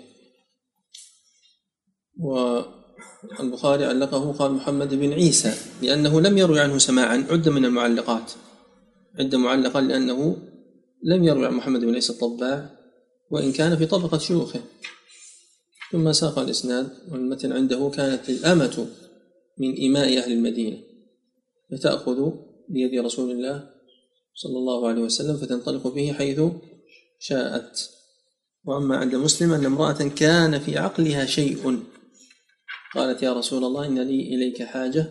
والبخاري 2.18 3.84
علقه 3.84 4.32
قال 4.32 4.52
محمد 4.52 4.94
بن 4.94 5.12
عيسى 5.12 5.54
لأنه 5.82 6.20
لم 6.20 6.38
يروي 6.38 6.60
عنه 6.60 6.78
سماعا 6.78 7.26
عد 7.30 7.48
من 7.48 7.64
المعلقات. 7.64 8.32
عد 9.18 9.34
معلقا 9.34 9.80
لأنه 9.80 10.36
لم 11.04 11.24
يروي 11.24 11.46
عن 11.46 11.54
محمد 11.54 11.80
بن 11.80 11.94
عيسى 11.94 12.12
الطباع 12.12 12.70
وإن 13.30 13.52
كان 13.52 13.76
في 13.76 13.86
طبقة 13.86 14.18
شيوخه. 14.18 14.60
ثم 15.92 16.12
ساق 16.12 16.38
الإسناد 16.38 16.88
والمتن 17.10 17.52
عنده 17.52 17.90
كانت 17.94 18.28
الأمة 18.28 18.86
من 19.58 19.84
إماء 19.84 20.18
أهل 20.18 20.32
المدينة 20.32 20.76
فتأخذ 21.70 22.30
بيد 22.68 23.04
رسول 23.04 23.30
الله 23.30 23.70
صلى 24.34 24.58
الله 24.58 24.88
عليه 24.88 25.02
وسلم 25.02 25.36
فتنطلق 25.36 25.88
به 25.94 26.12
حيث 26.12 26.40
شاءت. 27.18 27.90
وأما 28.64 28.96
عند 28.96 29.14
مسلم 29.14 29.52
أن 29.52 29.64
امرأة 29.64 30.08
كان 30.08 30.58
في 30.58 30.78
عقلها 30.78 31.26
شيء. 31.26 31.82
قالت 32.94 33.22
يا 33.22 33.32
رسول 33.32 33.64
الله 33.64 33.86
إن 33.86 33.98
لي 33.98 34.34
إليك 34.34 34.62
حاجة. 34.62 35.06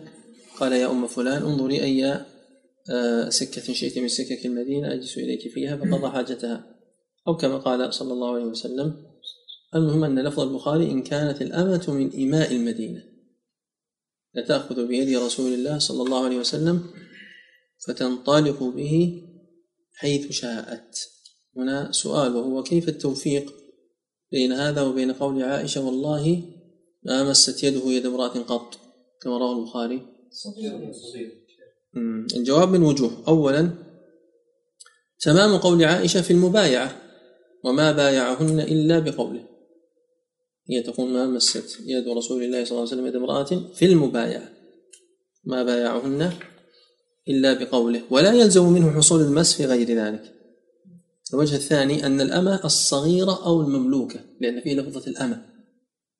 قال 0.60 0.72
يا 0.72 0.90
أم 0.90 1.06
فلان 1.06 1.42
انظري 1.42 1.82
أي 1.82 2.24
آه، 2.90 3.28
سكة 3.28 3.72
شئت 3.72 3.98
من 3.98 4.08
سكك 4.08 4.46
المدينة 4.46 4.92
أجلس 4.92 5.18
إليك 5.18 5.48
فيها 5.48 5.76
فقضى 5.76 6.08
حاجتها. 6.08 6.64
أو 7.28 7.36
كما 7.36 7.58
قال 7.58 7.94
صلى 7.94 8.12
الله 8.12 8.34
عليه 8.34 8.44
وسلم 8.44 8.94
المهم 9.74 10.04
أن 10.04 10.18
لفظ 10.18 10.40
البخاري 10.40 10.90
إن 10.90 11.02
كانت 11.02 11.42
الأمة 11.42 11.84
من 11.88 12.28
إماء 12.28 12.52
المدينة. 12.52 13.17
لتأخذ 14.34 14.86
بيد 14.86 15.16
رسول 15.16 15.54
الله 15.54 15.78
صلى 15.78 16.02
الله 16.02 16.24
عليه 16.24 16.38
وسلم 16.38 16.82
فتنطلق 17.86 18.62
به 18.62 19.22
حيث 19.94 20.32
شاءت. 20.32 21.08
هنا 21.56 21.92
سؤال 21.92 22.36
وهو 22.36 22.62
كيف 22.62 22.88
التوفيق 22.88 23.54
بين 24.32 24.52
هذا 24.52 24.82
وبين 24.82 25.12
قول 25.12 25.42
عائشة 25.42 25.86
والله 25.86 26.42
ما 27.02 27.30
مست 27.30 27.64
يده 27.64 27.90
يد 27.90 28.06
امرأة 28.06 28.28
قط 28.28 28.78
كما 29.22 29.38
رواه 29.38 29.58
البخاري. 29.58 30.06
الجواب 32.36 32.68
من 32.68 32.82
وجوه. 32.82 33.10
أولا 33.28 33.70
تمام 35.20 35.56
قول 35.56 35.84
عائشة 35.84 36.22
في 36.22 36.30
المبايعة 36.30 37.02
وما 37.64 37.92
بايعهن 37.92 38.60
إلا 38.60 38.98
بقوله. 38.98 39.57
هي 40.70 40.82
تقول 40.82 41.10
ما 41.10 41.26
مست. 41.26 41.78
يد 41.86 42.08
رسول 42.08 42.42
الله 42.42 42.64
صلى 42.64 42.70
الله 42.70 42.80
عليه 42.80 42.90
وسلم 42.92 43.06
يد 43.06 43.16
امرأة 43.16 43.72
في 43.74 43.84
المبايعة. 43.84 44.48
ما 45.44 45.62
بايعهن 45.62 46.32
إلا 47.28 47.52
بقوله. 47.52 48.02
ولا 48.10 48.32
يلزم 48.32 48.72
منه 48.72 48.90
حصول 48.90 49.20
المس 49.20 49.54
في 49.54 49.64
غير 49.64 49.98
ذلك. 49.98 50.34
الوجه 51.34 51.56
الثاني 51.56 52.06
أن 52.06 52.20
الأمة 52.20 52.60
الصغيرة 52.64 53.46
أو 53.46 53.60
المملوكة 53.60 54.20
لأن 54.40 54.60
فيه 54.60 54.74
لفظة 54.74 55.10
الأمة. 55.10 55.44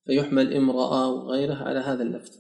فيحمل 0.06 0.54
امرأة 0.54 1.12
وغيرها 1.12 1.64
على 1.64 1.78
هذا 1.78 2.02
اللفظ. 2.02 2.30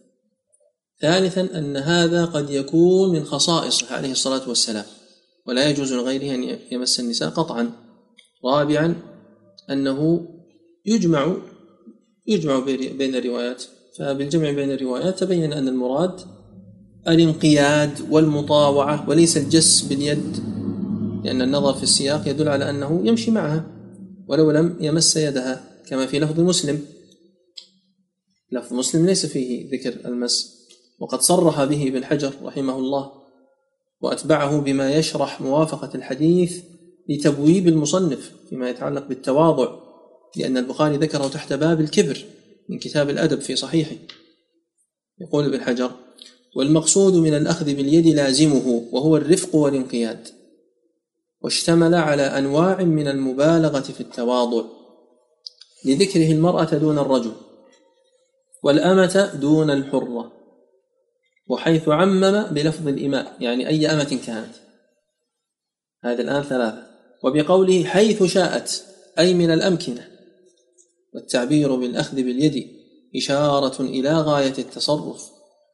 ثالثا 1.00 1.58
أن 1.58 1.76
هذا 1.76 2.24
قد 2.24 2.50
يكون 2.50 3.12
من 3.12 3.24
خصائصه 3.24 3.94
عليه 3.94 4.12
الصلاة 4.12 4.48
والسلام. 4.48 4.84
ولا 5.46 5.70
يجوز 5.70 5.92
لغيره 5.92 6.34
أن 6.34 6.58
يمس 6.72 7.00
النساء 7.00 7.28
قطعا. 7.30 7.72
رابعا 8.44 8.94
أنه 9.70 10.28
يجمع 10.86 11.36
يجمع 12.28 12.58
بين 12.98 13.14
الروايات. 13.14 13.62
فبالجمع 13.98 14.50
بين 14.50 14.70
الروايات 14.70 15.18
تبين 15.18 15.52
أن 15.52 15.68
المراد 15.68 16.20
الانقياد 17.08 18.10
والمطاوعة 18.10 19.08
وليس 19.08 19.36
الجس 19.36 19.82
باليد 19.82 20.36
لأن 21.24 21.42
النظر 21.42 21.74
في 21.74 21.82
السياق 21.82 22.28
يدل 22.28 22.48
على 22.48 22.70
أنه 22.70 23.02
يمشي 23.04 23.30
معها 23.30 23.66
ولو 24.28 24.50
لم 24.50 24.76
يمس 24.80 25.16
يدها 25.16 25.64
كما 25.88 26.06
في 26.06 26.18
لفظ 26.18 26.40
مسلم. 26.40 26.80
لفظ 28.52 28.72
مسلم 28.72 29.06
ليس 29.06 29.26
فيه 29.26 29.70
ذكر 29.72 30.08
المس. 30.08 30.58
وقد 30.98 31.20
صرح 31.20 31.64
به 31.64 31.88
ابن 31.88 32.04
حجر 32.04 32.32
رحمه 32.44 32.76
الله 32.76 33.12
وأتبعه 34.00 34.60
بما 34.60 34.94
يشرح 34.94 35.40
موافقة 35.40 35.90
الحديث 35.94 36.64
لتبويب 37.08 37.68
المصنف 37.68 38.32
فيما 38.50 38.70
يتعلق 38.70 39.06
بالتواضع. 39.06 39.87
لأن 40.36 40.56
البخاري 40.56 40.96
ذكره 40.96 41.28
تحت 41.28 41.52
باب 41.52 41.80
الكبر 41.80 42.24
من 42.68 42.78
كتاب 42.78 43.10
الأدب 43.10 43.40
في 43.40 43.56
صحيحه. 43.56 43.96
يقول 45.20 45.44
ابن 45.44 45.60
حجر 45.60 45.90
والمقصود 46.56 47.14
من 47.14 47.34
الأخذ 47.34 47.64
باليد 47.64 48.06
لازمه 48.06 48.88
وهو 48.92 49.16
الرفق 49.16 49.54
والانقياد. 49.54 50.28
واشتمل 51.40 51.94
على 51.94 52.22
أنواع 52.22 52.82
من 52.82 53.08
المبالغة 53.08 53.80
في 53.80 54.00
التواضع. 54.00 54.64
لذكره 55.84 56.32
المرأة 56.32 56.64
دون 56.64 56.98
الرجل 56.98 57.32
والأمة 58.62 59.30
دون 59.34 59.70
الحرة. 59.70 60.32
وحيث 61.48 61.88
عمم 61.88 62.42
بلفظ 62.42 62.88
الإماء 62.88 63.36
يعني 63.40 63.68
أي 63.68 63.86
أمة 63.86 64.18
كانت 64.26 64.54
هذه 66.04 66.20
الآن 66.20 66.42
ثلاثة. 66.42 66.86
وبقوله 67.24 67.84
حيث 67.84 68.22
شاءت 68.22 68.84
أي 69.18 69.34
من 69.34 69.50
الأمكنة. 69.50 70.17
والتعبير 71.14 71.74
بالأخذ 71.74 72.16
باليد 72.16 72.66
إشارة 73.16 73.82
إلى 73.82 74.12
غاية 74.12 74.54
التصرف. 74.58 75.30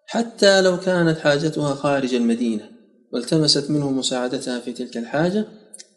حتى 0.07 0.61
لو 0.61 0.81
كانت 0.81 1.19
حاجتها 1.19 1.75
خارج 1.75 2.15
المدينة 2.15 2.71
والتمست 3.13 3.71
منه 3.71 3.91
مساعدتها 3.91 4.61
في 4.61 4.73
تلك 4.73 4.97
الحاجة 4.97 5.45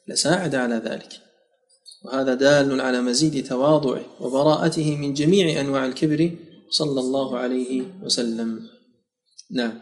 لساعد 0.08 0.56
على 0.56 0.76
ذلك. 0.76 1.10
وهذا 2.06 2.34
دال 2.34 2.82
على 2.82 3.02
مزيد 3.02 3.48
تواضعه 3.48 4.06
وبراءته 4.20 4.96
من 4.96 5.14
جميع 5.14 5.62
أنواع 5.62 5.86
الكبر 5.86 6.32
صلى 6.70 7.00
الله 7.00 7.38
عليه 7.38 7.84
وسلم. 8.04 8.70
نعم. 9.52 9.80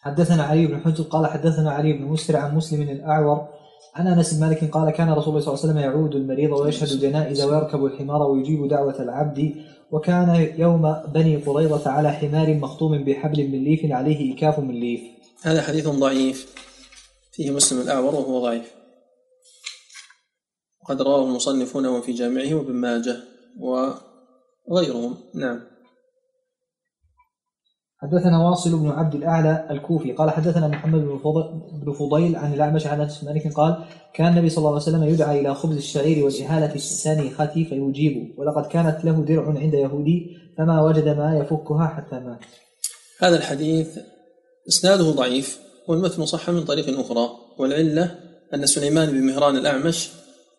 حدثنا 0.00 0.42
علي 0.42 0.66
بن 0.66 0.80
حجر 0.80 1.04
قال 1.04 1.26
حدثنا 1.26 1.70
علي 1.70 1.92
بن 1.92 2.04
مسر 2.04 2.36
عن 2.36 2.56
مسلم 2.56 2.82
الأعور 2.82 3.48
عن 3.96 4.06
أنس 4.06 4.34
بن 4.34 4.40
مالك 4.40 4.70
قال 4.70 4.90
كان 4.90 5.10
رسول 5.10 5.28
الله 5.28 5.40
صلى 5.40 5.54
الله 5.54 5.62
عليه 5.62 5.72
وسلم 5.72 5.78
يعود 5.78 6.14
المريض 6.14 6.50
ويشهد 6.50 6.90
الجنائز 6.90 7.42
ويركب 7.44 7.84
الحمار 7.84 8.22
ويجيب 8.22 8.68
دعوة 8.68 9.02
العبد 9.02 9.54
وكان 9.90 10.54
يوم 10.58 11.02
بني 11.14 11.36
قريظة 11.36 11.90
على 11.90 12.12
حمار 12.12 12.54
مخطوم 12.54 13.04
بحبل 13.04 13.48
من 13.48 13.64
ليف 13.64 13.92
عليه 13.92 14.34
إكاف 14.34 14.58
من 14.58 14.74
ليف. 14.74 15.00
هذا 15.42 15.62
حديث 15.62 15.88
ضعيف. 15.88 16.54
فيه 17.32 17.50
مسلم 17.50 17.80
الأعور 17.80 18.14
وهو 18.14 18.42
ضعيف. 18.42 18.72
قد 20.88 21.02
رواه 21.02 21.24
المصنفون 21.24 22.00
في 22.00 22.12
جامعه 22.12 22.54
وابن 22.54 22.72
ماجه 22.72 23.16
وغيرهم. 24.68 25.16
نعم. 25.34 25.75
حدثنا 27.98 28.48
واصل 28.48 28.78
بن 28.78 28.90
عبد 28.90 29.14
الأعلى 29.14 29.66
الكوفي 29.70 30.12
قال 30.12 30.30
حدثنا 30.30 30.68
محمد 30.68 31.00
بن 31.00 31.18
فض- 31.18 31.82
بن 31.84 31.92
فضيل 31.92 32.36
عن 32.36 32.54
الأعمش 32.54 32.86
عن 32.86 33.00
أنس 33.00 33.24
مالك 33.24 33.52
قال 33.52 33.84
كان 34.14 34.26
النبي 34.32 34.48
صلى 34.48 34.58
الله 34.58 34.70
عليه 34.72 34.82
وسلم 34.82 35.02
يدعى 35.04 35.40
إلى 35.40 35.54
خبز 35.54 35.76
الشعير 35.76 36.24
والإهالة 36.24 36.74
السنخه 36.74 37.46
فيجيب. 37.54 38.34
ولقد 38.38 38.66
كانت 38.70 39.04
له 39.04 39.24
درع 39.24 39.46
عند 39.46 39.74
يهودي 39.74 40.26
فما 40.58 40.82
وجد 40.82 41.08
ما 41.08 41.38
يفكها 41.38 41.86
حتى 41.86 42.20
مات. 42.20 42.38
هذا 43.20 43.36
الحديث 43.36 43.98
إسناده 44.68 45.04
ضعيف 45.10 45.58
والمتن 45.88 46.26
صح 46.26 46.50
من 46.50 46.64
طريق 46.64 47.00
أخرى 47.00 47.28
والعلة 47.58 48.14
أن 48.54 48.66
سليمان 48.66 49.10
بن 49.10 49.20
مهران 49.26 49.56
الأعمش 49.56 50.10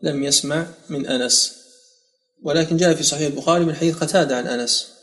لم 0.01 0.23
يسمع 0.23 0.65
من 0.89 1.07
أنس. 1.07 1.57
ولكن 2.43 2.77
جاء 2.77 2.93
في 2.93 3.03
صحيح 3.03 3.27
البخاري 3.27 3.65
من 3.65 3.73
حديث 3.75 3.97
قتادة 4.03 4.38
عن 4.38 4.47
أنس. 4.47 4.93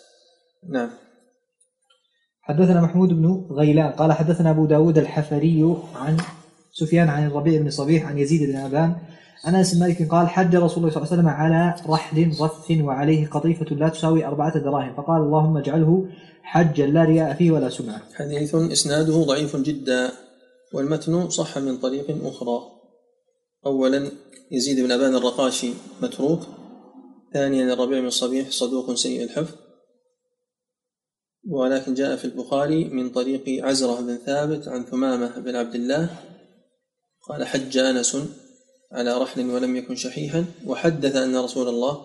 نعم. 0.72 0.90
حدثنا 2.44 2.80
محمود 2.80 3.08
بن 3.08 3.46
غيلان 3.50 3.92
قال 3.92 4.12
حدثنا 4.12 4.50
أبو 4.50 4.66
داود 4.66 4.98
الحفري 4.98 5.76
عن 5.94 6.16
سفيان 6.72 7.08
عن 7.08 7.26
الربيع 7.26 7.62
بن 7.62 7.70
صبيح 7.70 8.06
عن 8.06 8.18
يزيد 8.18 8.50
بن 8.50 8.56
أبان 8.56 8.96
عن 9.44 9.54
أنس 9.54 9.76
مالك 9.76 10.08
قال 10.08 10.28
حج 10.28 10.56
رسول 10.56 10.78
الله 10.78 10.90
صلى 10.90 11.02
الله 11.02 11.12
عليه 11.12 11.22
وسلم 11.22 11.28
على 11.28 11.74
رحل 11.88 12.28
رث 12.40 12.70
وعليه 12.70 13.26
قطيفة 13.26 13.76
لا 13.76 13.88
تساوي 13.88 14.26
أربعة 14.26 14.58
دراهم 14.58 14.94
فقال 14.96 15.22
اللهم 15.22 15.56
اجعله 15.56 16.08
حجا 16.42 16.86
لا 16.86 17.04
رياء 17.04 17.34
فيه 17.34 17.50
ولا 17.50 17.68
سمعه. 17.68 18.02
حديث 18.14 18.54
إسناده 18.54 19.12
ضعيف 19.12 19.56
جدا 19.56 20.10
والمتن 20.74 21.30
صح 21.30 21.58
من 21.58 21.76
طريق 21.76 22.26
أخرى 22.26 22.58
اولا 23.66 24.10
يزيد 24.50 24.80
بن 24.80 24.92
أبان 24.92 25.14
الرقاشي 25.14 25.70
متروك 26.02 26.40
ثانيا 27.34 27.72
الربيع 27.72 28.00
بن 28.00 28.06
الصبيح 28.06 28.50
صدوق 28.50 28.94
سيء 28.94 29.24
الحفظ 29.24 29.63
ولكن 31.50 31.94
جاء 31.94 32.16
في 32.16 32.24
البخاري 32.24 32.84
من 32.84 33.10
طريق 33.10 33.64
عزرة 33.64 34.00
بن 34.00 34.16
ثابت 34.26 34.68
عن 34.68 34.84
ثمامة 34.84 35.38
بن 35.38 35.56
عبد 35.56 35.74
الله 35.74 36.10
قال 37.28 37.46
حج 37.46 37.78
أنس 37.78 38.16
على 38.92 39.18
رحل 39.22 39.50
ولم 39.50 39.76
يكن 39.76 39.96
شحيحا 39.96 40.44
وحدث 40.66 41.16
أن 41.16 41.36
رسول 41.36 41.68
الله 41.68 41.98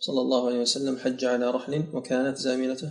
صلى 0.00 0.20
الله 0.20 0.46
عليه 0.46 0.60
وسلم 0.60 0.98
حج 0.98 1.24
على 1.24 1.50
رحل 1.50 1.82
وكانت 1.94 2.36
زاملته 2.36 2.90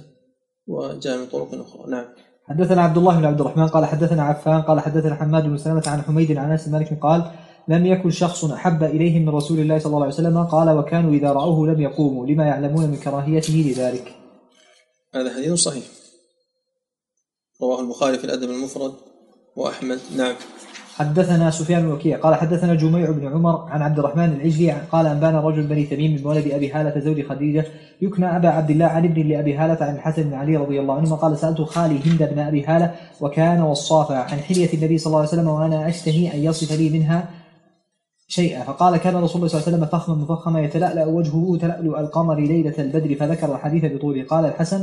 وجاء 0.67 1.17
من 1.17 1.25
طرق 1.25 1.53
أخرى 1.53 1.91
نعم 1.91 2.05
حدثنا 2.49 2.81
عبد 2.81 2.97
الله 2.97 3.17
بن 3.19 3.25
عبد 3.25 3.41
الرحمن 3.41 3.67
قال 3.67 3.85
حدثنا 3.85 4.23
عفان 4.23 4.61
قال 4.61 4.79
حدثنا 4.79 5.15
حماد 5.15 5.43
بن 5.43 5.57
سلمة 5.57 5.83
عن 5.87 6.01
حميد 6.01 6.37
عن 6.37 6.57
بن 6.65 6.71
مالك 6.71 6.99
قال 7.01 7.31
لم 7.67 7.85
يكن 7.85 8.09
شخص 8.09 8.45
أحب 8.45 8.83
اليهم 8.83 9.21
من 9.21 9.29
رسول 9.29 9.59
الله 9.59 9.79
صلى 9.79 9.87
الله 9.87 10.03
عليه 10.03 10.13
وسلم 10.13 10.43
قال 10.43 10.77
وكانوا 10.77 11.11
إذا 11.11 11.31
رأوه 11.31 11.67
لم 11.67 11.81
يقوموا 11.81 12.27
لما 12.27 12.45
يعلمون 12.45 12.89
من 12.89 12.97
كراهيته 12.97 13.53
لذلك. 13.53 14.20
هذا 15.15 15.33
حديث 15.33 15.53
صحيح. 15.53 15.83
رواه 17.61 17.81
البخاري 17.81 18.17
في 18.17 18.23
الأدب 18.23 18.49
المفرد 18.49 18.93
وأحمد. 19.55 19.99
نعم. 20.15 20.35
حدثنا 20.95 21.51
سفيان 21.51 21.81
بن 21.81 21.91
وكيع 21.91 22.17
قال 22.17 22.35
حدثنا 22.35 22.75
جميع 22.75 23.11
بن 23.11 23.27
عمر 23.27 23.65
عن 23.69 23.81
عبد 23.81 23.99
الرحمن 23.99 24.33
العجلي 24.33 24.71
قال 24.71 25.07
أنبانا 25.07 25.41
رجل 25.41 25.67
بني 25.67 25.83
تميم 25.83 26.15
من 26.15 26.27
ولد 26.27 26.47
أبي 26.47 26.71
هالة 26.71 26.99
زوج 26.99 27.27
خديجة 27.27 27.65
يكنى 28.01 28.35
أبا 28.35 28.49
عبد 28.49 28.69
الله 28.69 28.85
عن 28.85 29.05
ابن 29.05 29.27
لأبي 29.27 29.55
هالة 29.55 29.85
عن 29.85 29.95
الحسن 29.95 30.23
بن 30.23 30.33
علي 30.33 30.57
رضي 30.57 30.79
الله 30.79 30.95
عنهما 30.95 31.15
قال 31.15 31.37
سألت 31.37 31.61
خالي 31.61 31.99
هند 32.05 32.23
بن 32.23 32.39
أبي 32.39 32.65
هالة 32.65 32.95
وكان 33.21 33.61
وصافا 33.61 34.15
عن 34.15 34.39
حلية 34.39 34.73
النبي 34.73 34.97
صلى 34.97 35.07
الله 35.07 35.19
عليه 35.19 35.29
وسلم 35.29 35.47
وأنا 35.47 35.89
أشتهي 35.89 36.33
أن 36.33 36.43
يصف 36.43 36.71
لي 36.71 36.89
منها 36.89 37.29
شيئا. 38.37 38.63
فقال 38.63 38.93
كان 39.03 39.15
رسول 39.15 39.35
الله 39.35 39.47
صلى 39.47 39.57
الله 39.57 39.67
عليه 39.67 39.77
وسلم 39.77 39.85
فخما 39.93 40.15
مفخما 40.15 40.59
يتلألأ 40.61 41.05
وجهه 41.05 41.57
تلألؤ 41.61 41.99
القمر 41.99 42.37
ليلة 42.39 42.77
البدر 42.79 43.15
فذكر 43.19 43.55
الحديث 43.55 43.83
بطوله 43.93 44.23
قال 44.23 44.45
الحسن 44.45 44.81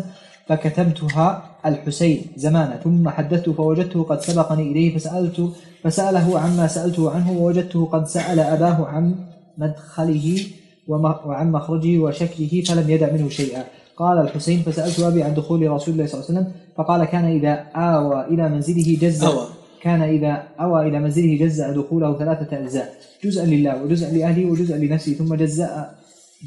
فكتمتها 0.49 1.26
الحسين 1.66 2.18
زمانا 2.36 2.76
ثم 2.84 3.09
حدثت 3.09 3.51
فوجدته 3.51 4.03
قد 4.03 4.20
سبقني 4.20 4.64
إليه 4.72 4.88
فسألت 4.99 5.38
فسأله 5.82 6.38
عما 6.38 6.66
سألته 6.66 7.11
عنه 7.11 7.28
ووجدته 7.32 7.80
قد 7.94 8.05
سأل 8.07 8.38
أباه 8.40 8.86
عن 8.86 9.14
مدخله 9.59 10.26
وعن 11.28 11.53
مخرجه 11.53 11.99
وشكله 11.99 12.62
فلم 12.68 12.90
يدع 12.90 13.12
منه 13.12 13.28
شيئا. 13.28 13.64
قال 13.96 14.16
الحسين 14.18 14.59
فسألت 14.62 15.01
أبي 15.01 15.22
عن 15.22 15.34
دخول 15.34 15.70
رسول 15.70 15.94
الله 15.94 16.07
صلى 16.07 16.16
الله 16.20 16.26
عليه 16.28 16.32
وسلم 16.32 16.46
فقال 16.76 17.01
كان 17.05 17.24
إذا 17.24 17.53
آوى 17.76 18.18
إلى 18.32 18.49
منزله 18.49 18.88
جز 19.03 19.24
أوى. 19.24 19.46
كان 19.83 20.03
إذا 20.03 20.33
أوى 20.61 20.89
إلى 20.89 20.99
منزله 20.99 21.39
جزأ 21.39 21.72
دخوله 21.72 22.18
ثلاثة 22.18 22.59
أجزاء 22.59 23.01
جزءا 23.24 23.45
لله 23.45 23.83
وجزءا 23.83 24.11
لأهله 24.11 24.51
وجزءا 24.51 24.76
لنفسه 24.76 25.12
ثم 25.12 25.35
جزأ 25.35 25.99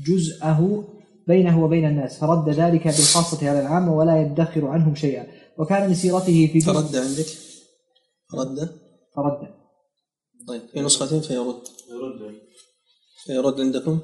جزءه 0.07 0.87
بينه 1.27 1.63
وبين 1.63 1.85
الناس 1.85 2.19
فرد 2.19 2.49
ذلك 2.49 2.83
بالخاصة 2.83 3.49
على 3.49 3.61
العامة 3.61 3.97
ولا 3.97 4.21
يدخر 4.21 4.67
عنهم 4.67 4.95
شيئا. 4.95 5.27
وكان 5.57 5.87
من 5.87 5.95
سيرته 5.95 6.49
في 6.53 6.61
فرد 6.61 6.95
عندك؟ 6.95 7.25
رد؟ 8.33 8.79
فرد. 9.15 9.53
طيب 10.47 10.61
في 10.73 10.81
نسخة 10.81 11.19
فيرد. 11.19 11.61
يرد. 11.89 12.41
فيرد 13.25 13.59
عندكم؟ 13.59 13.99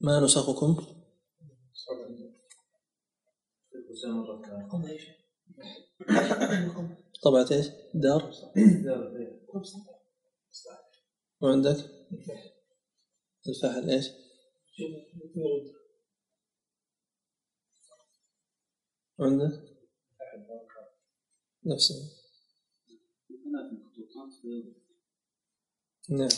ما 0.00 0.20
نسخكم؟ 0.20 0.76
طبعة 7.22 7.46
إيش؟ 7.52 7.66
دار؟ 7.94 8.32
وعندك؟ 11.40 11.76
الفحل 13.48 13.90
إيش؟ 13.90 14.06
وعندك 19.18 19.72
نفسه 21.66 21.94
نعم. 26.10 26.28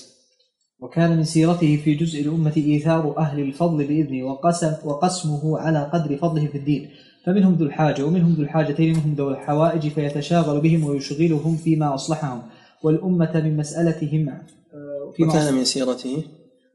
وكان 0.79 1.17
من 1.17 1.25
سيرته 1.25 1.77
في 1.85 1.95
جزء 1.95 2.21
الأمة 2.21 2.53
إيثار 2.57 3.19
أهل 3.19 3.41
الفضل 3.41 3.87
بإذنه 3.87 4.25
وقسم 4.27 4.89
وقسمه 4.89 5.59
على 5.59 5.91
قدر 5.93 6.17
فضله 6.17 6.47
في 6.47 6.59
الدين. 6.59 6.91
فمنهم 7.27 7.55
ذو 7.55 7.67
الحاجة 7.67 8.03
ومنهم 8.03 8.33
ذو 8.33 8.43
الحاجتين 8.43 8.93
ومنهم 8.95 9.15
ذو 9.15 9.29
الحوائج 9.31 9.89
فيتشاغل 9.89 10.61
بهم 10.61 10.85
ويشغلهم 10.85 11.57
فيما 11.57 11.95
أصلحهم. 11.95 12.43
والأمة 12.83 13.41
من 13.45 13.57
مسألتهم 13.57 14.29
آه، 14.29 15.13
فيما 15.17 15.29
وكان 15.29 15.55
من 15.55 15.65
سيرته. 15.65 16.25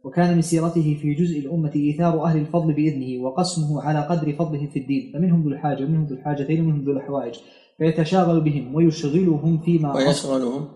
وكان 0.04 0.36
من 0.36 0.42
سيرته 0.42 0.98
في 1.02 1.14
جزء 1.14 1.40
الأمة 1.40 1.72
إيثار 1.76 2.24
أهل 2.24 2.40
الفضل 2.40 2.74
بإذنه 2.74 3.24
وقسمه 3.24 3.82
على 3.82 4.00
قدر 4.00 4.34
فضله 4.34 4.68
في 4.74 4.80
الدين. 4.80 5.12
فمنهم 5.14 5.44
ذو 5.44 5.50
الحاجة 5.50 5.84
ومنهم 5.84 6.06
ذو 6.06 6.16
الحاجتين 6.16 6.62
ومنهم 6.62 6.84
ذو 6.84 6.92
الحوائج. 6.92 7.36
فيتشاغل 7.78 8.42
بهم 8.42 8.76
ويشغلهم 8.76 9.62
فيما 9.62 9.96
ويشغلهم. 9.96 10.68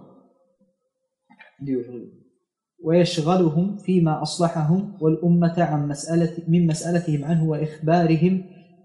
ويشغلهم 2.84 3.78
فيما 3.78 4.22
أصلحهم 4.22 4.98
والأمة 5.02 5.54
عن 5.58 5.88
مسألة 5.88 6.38
من 6.48 6.68
مسألتهم 6.68 7.26
عنه 7.26 7.50
وإخبارهم 7.50 8.44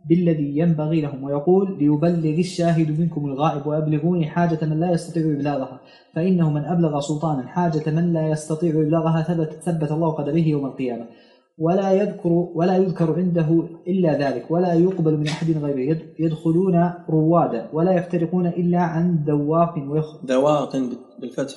بالذي 0.09 0.59
ينبغي 0.59 1.01
لهم 1.01 1.25
ويقول 1.25 1.79
ليبلغ 1.79 2.39
الشاهد 2.39 3.01
منكم 3.01 3.27
الغائب 3.27 3.67
وأبلغوني 3.67 4.27
حاجة 4.27 4.59
من 4.65 4.81
لا 4.81 4.93
يستطيع 4.93 5.23
إبلاغها. 5.23 5.81
فإنه 6.15 6.51
من 6.51 6.65
أبلغ 6.65 7.01
سلطانا 7.01 7.47
حاجة 7.47 7.91
من 7.91 8.13
لا 8.13 8.29
يستطيع 8.29 8.71
إبلاغها 8.71 9.23
ثبت, 9.23 9.53
ثبت 9.53 9.93
الله 9.93 10.11
قدمه 10.11 10.49
يوم 10.49 10.67
القيامة. 10.67 11.07
ولا 11.59 11.93
يذكر 11.93 12.29
ولا 12.29 12.77
يذكر 12.77 13.15
عنده 13.17 13.63
إلا 13.87 14.19
ذلك 14.19 14.51
ولا 14.51 14.73
يقبل 14.75 15.17
من 15.17 15.27
أحد 15.29 15.51
غيره. 15.51 15.91
يد- 15.91 16.15
يدخلون 16.19 16.91
روادا 17.11 17.69
ولا 17.73 17.93
يفترقون 17.93 18.47
إلا 18.47 18.79
عن 18.79 19.25
دواق 19.25 19.75
ويخ... 19.89 20.25
ذواق 20.25 20.77
بالفتح. 21.21 21.57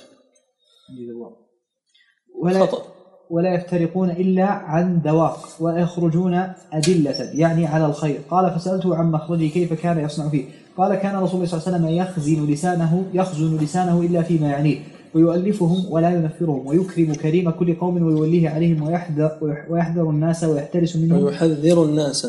ولا 2.42 2.60
خطأ. 2.66 3.01
ولا 3.32 3.56
يفترقون 3.56 4.10
إلا 4.10 4.46
عن 4.46 5.02
دواق 5.02 5.48
ويخرجون 5.60 6.34
أدلة 6.74 7.16
يعني 7.34 7.66
على 7.66 7.86
الخير. 7.86 8.20
قال 8.30 8.52
فسألته 8.60 8.96
عن 8.96 9.12
مخرجه 9.12 9.48
كيف 9.48 9.74
كان 9.74 10.00
يصنع 10.00 10.30
فيه. 10.30 10.46
قال 10.78 10.96
كان 10.96 11.16
رسول 11.16 11.36
الله 11.36 11.46
صلى 11.46 11.60
الله 11.60 11.68
عليه 11.68 11.78
وسلم 11.78 11.96
يخزن 11.96 12.52
لسانه 12.52 13.06
يخزن 13.14 13.58
لسانه 13.58 14.02
إلا 14.02 14.22
فيما 14.22 14.48
يعنيه 14.48 14.80
ويؤلفهم 15.16 15.92
ولا 15.92 16.10
ينفرهم 16.10 16.68
ويكرم 16.68 17.14
كريم 17.14 17.50
كل 17.50 17.74
قوم 17.74 18.04
ويوليه 18.04 18.50
عليهم 18.50 18.84
ويحذر, 18.84 19.32
ويحذر 19.70 20.10
الناس 20.10 20.44
ويحترس 20.44 20.96
منهم. 20.96 21.24
ويحذر 21.24 21.84
الناس. 21.84 22.28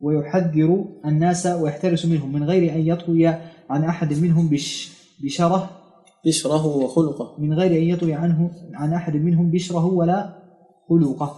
ويحذر 0.00 0.84
الناس 1.04 1.46
ويحترس 1.46 2.06
منهم 2.06 2.32
من 2.32 2.44
غير 2.44 2.72
أن 2.74 2.80
يطوي 2.86 3.26
عن 3.70 3.84
أحد 3.84 4.12
منهم 4.18 4.48
بش 4.48 4.92
بشره 5.24 5.79
بشره 6.26 6.66
وخلقه. 6.66 7.34
من 7.38 7.52
غير 7.54 7.70
أن 7.82 7.82
يطوي 7.88 8.14
عنه 8.14 8.50
عن 8.74 8.92
أحد 8.92 9.16
منهم 9.16 9.50
بشره 9.50 9.84
ولا 9.86 10.36
خلقه. 10.88 11.36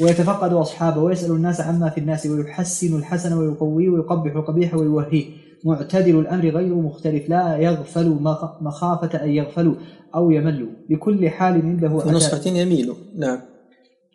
ويتفقد 0.00 0.52
أصحابه 0.52 1.02
ويسأل 1.02 1.30
الناس 1.32 1.60
عما 1.60 1.88
في 1.90 2.00
الناس 2.00 2.26
ويحسن 2.26 2.96
الحسن 2.96 3.38
ويقويه 3.38 3.88
ويقبح 3.88 4.36
القبيح 4.36 4.74
ويوهيه. 4.74 5.24
معتدل 5.64 6.18
الأمر 6.18 6.48
غير 6.48 6.74
مختلف. 6.74 7.28
لا 7.28 7.56
يغفل 7.56 8.08
مخ- 8.10 8.62
مخافة 8.62 9.24
أن 9.24 9.30
يغفلوا 9.30 9.74
أو 10.14 10.30
يملوا 10.30 10.68
لكل 10.90 11.30
حال 11.30 11.54
عنده 11.62 11.88
عتاد 11.88 12.14
نسخة 12.14 12.50
يميل. 12.50 12.92
نعم. 13.18 13.38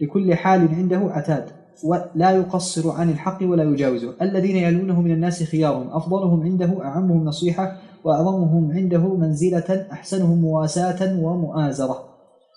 لكل 0.02 0.36
حال 0.36 0.68
عنده 0.68 0.98
عتاد 0.98 1.46
ولا 1.84 2.32
يقصر 2.32 2.92
عن 2.92 3.10
الحق 3.10 3.40
ولا 3.44 3.64
يجاوزه. 3.64 4.14
الذين 4.22 4.56
يلونه 4.56 5.02
من 5.02 5.12
الناس 5.12 5.44
خيارهم 5.44 5.88
أفضلهم 5.90 6.44
عنده 6.44 6.84
أعمهم 6.84 7.26
نصيحة. 7.26 7.78
وأعظمهم 8.08 8.72
عنده 8.72 9.16
منزلة 9.16 9.88
أحسنهم 9.92 10.42
مواساة 10.42 11.20
ومؤازرة. 11.24 11.98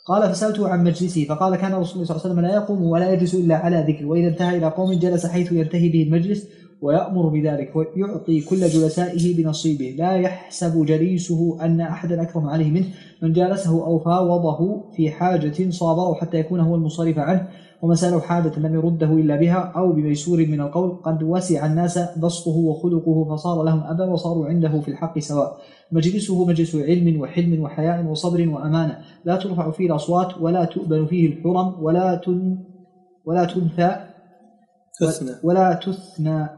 قال 0.07 0.31
فسألته 0.33 0.69
عن 0.69 0.85
مجلسه 0.85 1.25
فقال 1.25 1.57
كان 1.57 1.75
رسول 1.75 1.95
الله 1.95 2.05
صلى 2.05 2.17
الله 2.17 2.25
عليه 2.25 2.35
وسلم 2.35 2.41
لا 2.41 2.55
يقوم 2.55 2.83
ولا 2.83 3.13
يجلس 3.13 3.35
إلا 3.35 3.57
على 3.57 3.85
ذكر 3.89 4.07
وإذا 4.07 4.29
انتهى 4.29 4.57
إلى 4.57 4.67
قوم 4.67 4.93
جلس 4.93 5.27
حيث 5.27 5.53
ينتهي 5.53 5.89
به 5.89 6.03
المجلس 6.03 6.47
ويأمر 6.83 7.29
بذلك 7.29 7.77
ويعطي 7.77 8.41
كل 8.41 8.69
جلسائه 8.69 9.37
بنصيبه. 9.37 9.95
لا 9.99 10.13
يحسب 10.13 10.85
جليسه 10.85 11.59
أن 11.65 11.81
أحدا 11.81 12.23
أكرم 12.23 12.47
عليه 12.47 12.71
منه. 12.71 12.87
من 13.23 13.33
جالسه 13.33 13.87
أو 13.87 13.99
فاوضه 13.99 14.85
في 14.97 15.11
حاجة 15.11 15.71
صابره 15.71 16.15
حتى 16.15 16.37
يكون 16.37 16.61
هو 16.61 16.75
المصرف 16.75 17.19
عنه. 17.19 17.49
ومن 17.83 17.95
سأله 17.95 18.21
حاجة 18.21 18.59
لم 18.59 18.75
يرده 18.75 19.13
إلا 19.13 19.37
بها 19.37 19.73
أو 19.77 19.93
بميسور 19.93 20.39
من 20.39 20.61
القول 20.61 21.03
قد 21.03 21.23
وسع 21.23 21.67
الناس 21.67 21.99
بسطه 21.99 22.57
وخلقه 22.57 23.37
فصار 23.37 23.63
لهم 23.63 23.81
أبا 23.81 24.05
وصاروا 24.05 24.47
عنده 24.47 24.81
في 24.81 24.91
الحق 24.91 25.19
سواء. 25.19 25.61
مجلسه 25.93 26.45
مجلس 26.45 26.75
علم 26.75 27.21
وحلم 27.21 27.63
وحياء 27.63 28.05
وصبر 28.05 28.49
وأمانة. 28.49 29.05
لا 29.25 29.37
ترفع 29.37 29.71
فيه 29.71 29.87
الأصوات 29.87 30.39
ولا 30.39 30.65
تؤبن 30.65 31.07
فيه 31.07 31.27
الحرم 31.27 31.83
ولا 31.85 32.15
تن 32.15 32.59
ولا 33.25 33.45
تنثى. 33.45 34.11
تثنى. 35.01 35.31
ولا 35.43 35.81
تثنى. 35.85 36.49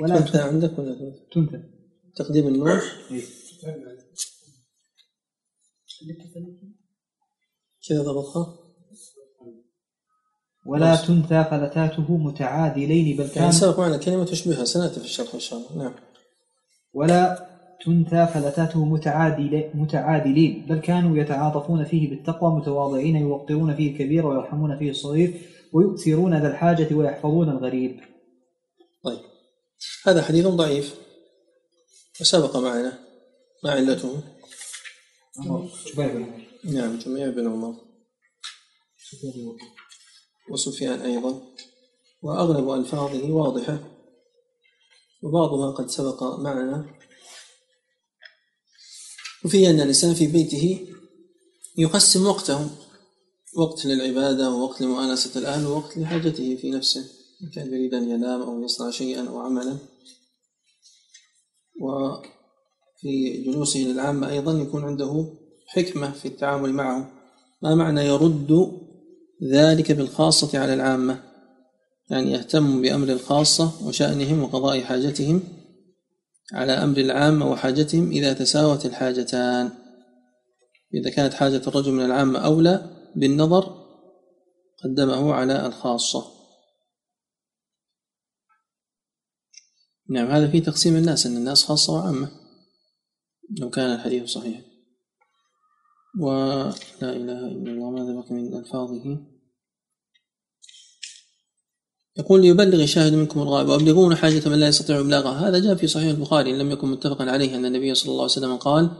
ولا 0.00 0.20
تثنى 0.20 0.40
عندك 0.42 0.78
ولا؟ 0.78 0.96
تنثى؟ 1.32 1.62
تقديم 2.16 2.48
النور؟ 2.48 2.80
كذا 7.88 8.02
ضبطها؟ 8.02 8.67
ولا 10.66 10.96
تنثى 10.96 11.44
فلتاته 11.50 12.16
متعادلين 12.16 13.16
بل 13.16 13.22
يعني 13.22 13.34
كان 13.34 13.52
سبق 13.52 13.80
معنا 13.80 13.96
كلمة 13.96 14.24
تشبهها 14.24 14.64
سنأتي 14.64 15.00
في 15.00 15.06
الشرح 15.06 15.34
إن 15.34 15.40
شاء 15.40 15.58
الله. 15.58 15.82
نعم. 15.82 15.94
ولا 16.94 17.48
تنثى 17.84 18.26
فلتاته 18.34 18.84
متعادل 18.84 19.70
متعادلين 19.74 20.66
بل 20.68 20.78
كانوا 20.78 21.16
يتعاطفون 21.16 21.84
فيه 21.84 22.10
بالتقوى 22.10 22.60
متواضعين 22.60 23.16
يوقرون 23.16 23.76
فيه 23.76 23.92
الكبير 23.92 24.26
ويرحمون 24.26 24.78
فيه 24.78 24.90
الصغير 24.90 25.40
ويؤثرون 25.72 26.42
ذا 26.42 26.48
الحاجة 26.48 26.94
ويحفظون 26.94 27.48
الغريب. 27.48 28.00
طيب. 29.04 29.20
هذا 30.06 30.22
حديث 30.22 30.46
ضعيف. 30.46 30.94
وسبق 32.20 32.56
معنا 32.56 32.98
ما 33.64 33.70
علته 33.70 34.22
جبير 35.92 36.12
بن 36.12 36.22
عمر. 36.22 36.44
نعم 36.64 36.98
جميع 36.98 37.30
بن 37.30 37.46
عمر. 37.46 37.74
وسفيان 40.50 41.00
أيضا 41.00 41.42
وأغلب 42.22 42.70
ألفاظه 42.70 43.32
واضحة 43.32 43.78
وبعضها 45.22 45.70
قد 45.70 45.90
سبق 45.90 46.22
معنا. 46.22 46.94
وفيه 49.44 49.70
أن 49.70 49.80
الإنسان 49.80 50.14
في 50.14 50.26
بيته 50.26 50.88
يقسم 51.78 52.26
وقته 52.26 52.70
وقت 53.56 53.86
للعبادة 53.86 54.50
ووقت 54.50 54.80
لمؤانسة 54.80 55.40
الأهل 55.40 55.66
ووقت 55.66 55.98
لحاجته 55.98 56.56
في 56.56 56.70
نفسه 56.70 57.04
إن 57.42 57.50
كان 57.50 57.66
يريد 57.66 57.94
أن 57.94 58.10
ينام 58.10 58.42
أو 58.42 58.62
يصنع 58.64 58.90
شيئا 58.90 59.28
أو 59.28 59.38
عملا. 59.38 59.78
وفي 61.80 63.42
جلوسه 63.46 63.80
للعامة 63.80 64.30
أيضا 64.30 64.52
يكون 64.52 64.84
عنده 64.84 65.34
حكمة 65.66 66.10
في 66.12 66.28
التعامل 66.28 66.72
معه 66.72 67.12
ما 67.62 67.74
معنى 67.74 68.00
يرد 68.00 68.78
ذلك 69.42 69.92
بالخاصة 69.92 70.58
على 70.58 70.74
العامة 70.74 71.22
يعني 72.10 72.32
يهتم 72.32 72.82
بأمر 72.82 73.08
الخاصة 73.08 73.86
وشأنهم 73.86 74.42
وقضاء 74.42 74.80
حاجتهم 74.80 75.42
على 76.52 76.72
أمر 76.72 76.98
العامة 76.98 77.50
وحاجتهم 77.50 78.10
إذا 78.10 78.32
تساوت 78.32 78.86
الحاجتان. 78.86 79.70
إذا 80.94 81.10
كانت 81.10 81.34
حاجة 81.34 81.62
الرجل 81.66 81.92
من 81.92 82.04
العامة 82.04 82.38
أولى 82.38 82.90
بالنظر 83.16 83.88
قدمه 84.84 85.34
على 85.34 85.66
الخاصة. 85.66 86.24
نعم 90.10 90.26
هذا 90.26 90.50
في 90.50 90.60
تقسيم 90.60 90.96
الناس 90.96 91.26
أن 91.26 91.36
الناس 91.36 91.64
خاصة 91.64 91.92
وعامة 91.92 92.30
لو 93.60 93.70
كان 93.70 93.94
الحديث 93.94 94.30
صحيح. 94.30 94.67
ولا 96.20 96.72
إله 97.02 97.46
إلا 97.46 97.70
الله 97.70 97.90
ماذا 97.90 98.20
بقي 98.20 98.34
من 98.34 98.56
ألفاظه؟ 98.56 99.18
يقول 102.18 102.40
ليبلغ 102.40 102.82
الشاهد 102.82 103.12
منكم 103.12 103.40
الغائب 103.40 103.68
وأبلغون 103.68 104.16
حاجة 104.16 104.48
من 104.48 104.60
لا 104.60 104.68
يستطيع 104.68 105.00
إبلاغها. 105.00 105.48
هذا 105.48 105.58
جاء 105.58 105.74
في 105.74 105.86
صحيح 105.86 106.08
البخاري 106.08 106.50
إن 106.50 106.58
لم 106.58 106.70
يكن 106.70 106.88
متفقا 106.88 107.30
عليه 107.30 107.56
أن 107.56 107.64
النبي 107.64 107.94
صلى 107.94 108.10
الله 108.10 108.22
عليه 108.22 108.32
وسلم 108.32 108.56
قال 108.56 108.90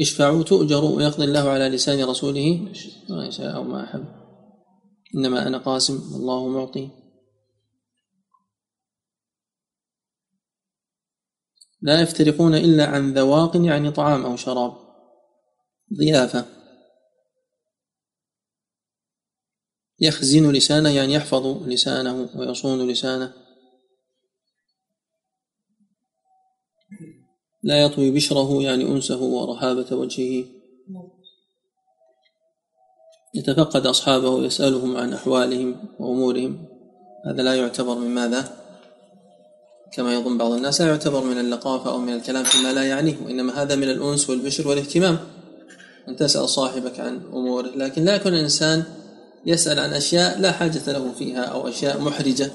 اشفعوا 0.00 0.42
تؤجروا 0.42 0.96
ويقضي 0.96 1.24
الله 1.24 1.48
على 1.48 1.68
لسان 1.68 2.04
رسوله. 2.04 2.72
ما 3.08 3.26
يشاء 3.26 3.56
أو 3.56 3.64
ما 3.64 3.84
أحب. 3.84 4.04
إنما 5.16 5.46
أنا 5.46 5.58
قاسم 5.58 6.12
والله 6.14 6.48
معطي. 6.48 6.90
لا 11.82 12.00
يفترقون 12.00 12.54
إلا 12.54 12.86
عن 12.86 13.14
ذواق 13.14 13.56
يعني 13.56 13.90
طعام 13.90 14.24
أو 14.24 14.36
شراب. 14.36 14.91
ضيافة. 15.98 16.46
يخزن 20.00 20.52
لسانه 20.52 20.90
يعني 20.90 21.14
يحفظ 21.14 21.68
لسانه 21.68 22.30
ويصون 22.36 22.90
لسانه. 22.90 23.32
لا 27.62 27.82
يطوي 27.82 28.10
بشره 28.10 28.62
يعني 28.62 28.84
أنسه 28.84 29.22
ورهابة 29.22 29.96
وجهه. 29.96 30.44
يتفقد 33.34 33.86
أصحابه 33.86 34.44
يسألهم 34.44 34.96
عن 34.96 35.12
أحوالهم 35.12 35.88
وأمورهم. 35.98 36.68
هذا 37.26 37.42
لا 37.42 37.54
يعتبر 37.54 37.94
من 37.94 38.14
ماذا؟ 38.14 38.62
كما 39.92 40.14
يظن 40.14 40.38
بعض 40.38 40.52
الناس 40.52 40.80
لا 40.80 40.86
يعتبر 40.86 41.24
من 41.24 41.38
اللقافة 41.38 41.90
أو 41.90 41.98
من 41.98 42.12
الكلام 42.12 42.44
فيما 42.44 42.72
لا 42.72 42.82
يعنيه 42.82 43.16
وإنما 43.24 43.62
هذا 43.62 43.76
من 43.76 43.90
الأنس 43.90 44.30
والبشر 44.30 44.68
والاهتمام. 44.68 45.18
أن 46.08 46.16
تسأل 46.16 46.48
صاحبك 46.48 47.00
عن 47.00 47.20
أموره 47.32 47.66
لكن 47.76 48.04
لا 48.04 48.14
يكون 48.14 48.34
الإنسان 48.34 48.84
يسأل 49.46 49.78
عن 49.78 49.92
أشياء 49.92 50.40
لا 50.40 50.52
حاجة 50.52 50.92
له 50.92 51.12
فيها 51.12 51.44
أو 51.44 51.68
أشياء 51.68 52.00
محرجة 52.00 52.50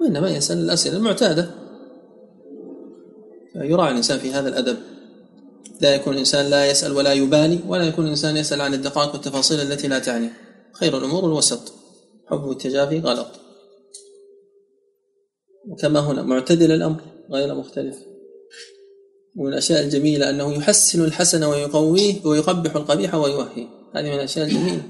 وإنما 0.00 0.30
يسأل 0.30 0.58
الأسئلة 0.58 0.96
المعتادة. 0.96 1.50
فيراعي 3.52 3.90
الإنسان 3.90 4.18
في 4.18 4.32
هذا 4.32 4.48
الأدب. 4.48 4.76
لا 5.80 5.94
يكون 5.94 6.12
الإنسان 6.12 6.50
لا 6.50 6.70
يسأل 6.70 6.92
ولا 6.92 7.12
يبالي 7.12 7.60
ولا 7.68 7.84
يكون 7.84 8.04
الإنسان 8.04 8.36
يسأل 8.36 8.60
عن 8.60 8.74
الدقائق 8.74 9.12
والتفاصيل 9.12 9.60
التي 9.60 9.88
لا 9.88 9.98
تعني. 9.98 10.30
خير 10.72 10.98
الأمور 10.98 11.26
الوسط 11.26 11.72
حب 12.26 12.50
التجافي 12.50 13.00
غلط. 13.00 13.28
وكما 15.68 16.00
هنا 16.00 16.22
معتدل 16.22 16.72
الأمر 16.72 17.00
غير 17.30 17.54
مختلف. 17.54 18.11
ومن 19.36 19.52
الأشياء 19.52 19.84
الجميلة 19.84 20.30
أنه 20.30 20.52
يحسن 20.52 21.04
الحسن 21.04 21.44
ويقويه 21.44 22.26
ويقبح 22.26 22.76
القبيح 22.76 23.14
ويوهي 23.14 23.66
هذه 23.94 24.04
من 24.04 24.14
الأشياء 24.14 24.46
الجميلة. 24.46 24.82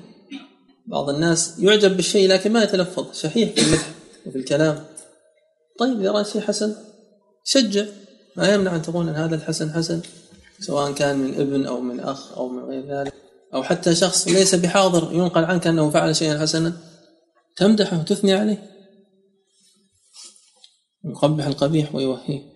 بعض 0.86 1.08
الناس 1.08 1.58
يعجب 1.58 1.96
بالشيء 1.96 2.28
لكن 2.28 2.52
ما 2.52 2.62
يتلفظ. 2.62 3.14
شحيح 3.14 3.50
في 3.50 3.60
المدح 3.60 3.88
وفي 4.26 4.38
الكلام. 4.38 4.84
طيب 5.78 6.00
إذا 6.00 6.10
رأى 6.10 6.24
شيء 6.24 6.40
حسن 6.40 6.74
شجع. 7.44 7.84
ما 8.36 8.54
يمنع 8.54 8.76
أن 8.76 8.82
تقول 8.82 9.08
أن 9.08 9.14
هذا 9.14 9.34
الحسن 9.34 9.72
حسن 9.72 10.00
سواء 10.60 10.92
كان 10.92 11.18
من 11.18 11.34
ابن 11.34 11.66
أو 11.66 11.80
من 11.80 12.00
أخ 12.00 12.32
أو 12.32 12.48
من 12.48 12.62
غير 12.62 12.98
ذلك. 12.98 13.14
أو 13.54 13.62
حتى 13.62 13.94
شخص 13.94 14.28
ليس 14.28 14.54
بحاضر 14.54 15.12
ينقل 15.12 15.44
عنك 15.44 15.66
أنه 15.66 15.90
فعل 15.90 16.16
شيئا 16.16 16.38
حسنا 16.38 16.72
تمدحه 17.56 18.00
وتثني 18.00 18.32
عليه. 18.32 18.72
يقبح 21.04 21.46
القبيح 21.46 21.94
ويوهيه 21.94 22.51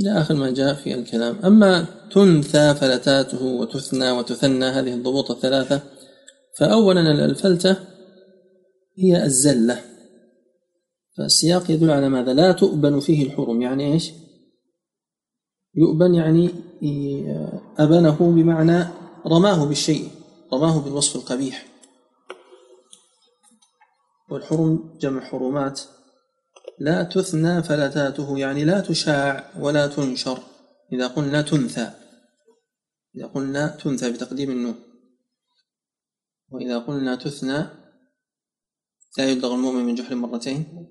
إلى 0.00 0.20
آخر 0.20 0.34
ما 0.34 0.50
جاء 0.50 0.74
في 0.74 0.94
الكلام. 0.94 1.38
أما 1.44 1.86
تنثى 2.12 2.74
فلتاته 2.74 3.44
وتثنى 3.44 4.10
وتثنى 4.10 4.64
هذه 4.64 4.94
الضبوط 4.94 5.30
الثلاثة 5.30 5.80
فأولا 6.58 7.24
الفلتة 7.24 7.76
هي 8.98 9.24
الزلة. 9.24 9.80
فالسياق 11.18 11.70
يدل 11.70 11.90
على 11.90 12.08
ماذا؟ 12.08 12.34
لا 12.34 12.52
تؤبن 12.52 13.00
فيه 13.00 13.26
الحرم 13.26 13.62
يعني 13.62 13.92
إيش؟ 13.92 14.12
يؤبن 15.74 16.14
يعني 16.14 16.50
أبنه 17.78 18.16
بمعنى 18.20 18.84
رماه 19.26 19.64
بالشيء 19.64 20.08
رماه 20.52 20.80
بالوصف 20.80 21.16
القبيح. 21.16 21.66
والحرم 24.30 24.98
جمع 25.00 25.20
حرمات 25.20 25.80
لا 26.78 27.02
تثنى 27.02 27.62
فلتاته 27.62 28.38
يعني 28.38 28.64
لا 28.64 28.80
تشاع 28.80 29.50
ولا 29.58 29.86
تنشر. 29.86 30.42
إذا 30.92 31.06
قلنا 31.06 31.42
تنثى 31.42 31.90
إذا 33.16 33.26
قلنا 33.26 33.66
تنثى 33.66 34.12
بتقديم 34.12 34.50
النون. 34.50 34.74
وإذا 36.48 36.78
قلنا 36.78 37.16
تثنى 37.16 37.66
لا 39.18 39.30
يبلغ 39.30 39.54
المؤمن 39.54 39.84
من 39.84 39.94
جحر 39.94 40.14
مرتين. 40.14 40.88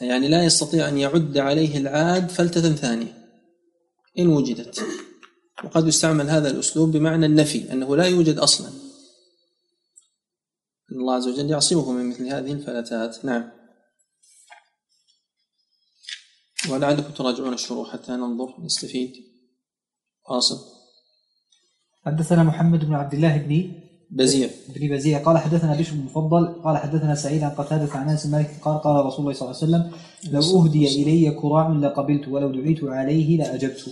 يعني 0.00 0.28
لا 0.28 0.44
يستطيع 0.44 0.88
أن 0.88 0.98
يعد 0.98 1.38
عليه 1.38 1.78
العاد 1.78 2.28
فلتة 2.30 2.74
ثانية 2.74 3.28
إن 4.18 4.26
وجدت. 4.26 4.86
وقد 5.64 5.86
يستعمل 5.86 6.30
هذا 6.30 6.50
الأسلوب 6.50 6.92
بمعنى 6.92 7.26
النفي 7.26 7.72
أنه 7.72 7.96
لا 7.96 8.04
يوجد 8.04 8.38
أصلا. 8.38 8.70
الله 10.92 11.14
عز 11.14 11.28
وجل 11.28 11.50
يعصمه 11.50 11.92
من 11.92 12.08
مثل 12.08 12.26
هذه 12.26 12.52
الفلتات. 12.52 13.24
نعم. 13.24 13.55
ولعلكم 16.70 17.12
تراجعون 17.12 17.52
الشروح 17.52 17.92
حتى 17.92 18.12
ننظر؟ 18.12 18.54
نستفيد. 18.64 19.12
واصل. 20.30 20.58
حدثنا 22.04 22.42
محمد 22.42 22.84
بن 22.84 22.94
عبد 22.94 23.14
الله 23.14 23.36
بن 23.36 23.72
بزيع 24.10 24.50
بن 24.68 24.96
بزيع 24.96 25.22
قال 25.22 25.38
حدثنا 25.38 25.76
بشر 25.78 25.94
بن 25.94 26.02
مفضل. 26.02 26.62
قال 26.64 26.76
حدثنا 26.76 27.14
سعيد 27.14 27.42
عن 27.42 27.50
قتادة 27.50 27.92
عن 27.92 28.08
أنس 28.08 28.26
مالك. 28.26 28.60
قال 28.62 28.78
قال 28.78 29.06
رسول 29.06 29.20
الله 29.20 29.32
صلى 29.32 29.50
الله 29.50 29.62
عليه 29.62 29.66
وسلم 29.66 29.92
لو 30.32 30.62
أهدي 30.62 31.02
إلي 31.02 31.30
كراع 31.30 31.68
لقبلت 31.68 32.28
ولو 32.28 32.50
دعيت 32.50 32.84
عليه 32.84 33.38
لأجبت. 33.38 33.84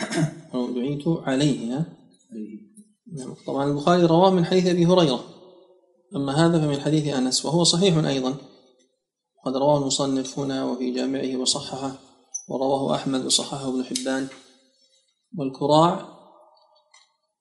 أو 0.54 0.70
دعيت 0.70 1.04
عليه 1.06 1.76
ها؟ 1.76 1.86
نعم. 3.12 3.34
طبعا 3.46 3.70
البخاري 3.70 4.02
رواه 4.02 4.30
من 4.30 4.44
حديث 4.44 4.66
أبي 4.66 4.86
هريرة. 4.86 5.24
أما 6.16 6.46
هذا 6.46 6.60
فمن 6.60 6.80
حديث 6.80 7.14
أنس 7.14 7.44
وهو 7.44 7.64
صحيح 7.64 7.96
أيضا. 7.96 8.34
قد 9.44 9.56
رواه 9.56 9.78
المصنف 9.78 10.38
هنا 10.38 10.64
وفي 10.64 10.90
جامعه 10.90 11.36
وصححه. 11.36 12.07
ورواه 12.48 12.94
أحمد 12.94 13.24
وصححه 13.24 13.68
ابن 13.68 13.84
حبان. 13.84 14.26
والكراع 15.38 16.18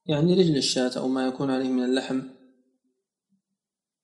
يعني 0.06 0.34
رجل 0.34 0.58
الشاة 0.58 0.92
أو 0.98 1.08
ما 1.08 1.28
يكون 1.28 1.52
عليه 1.52 1.70
من 1.70 1.84
اللحم. 1.84 2.22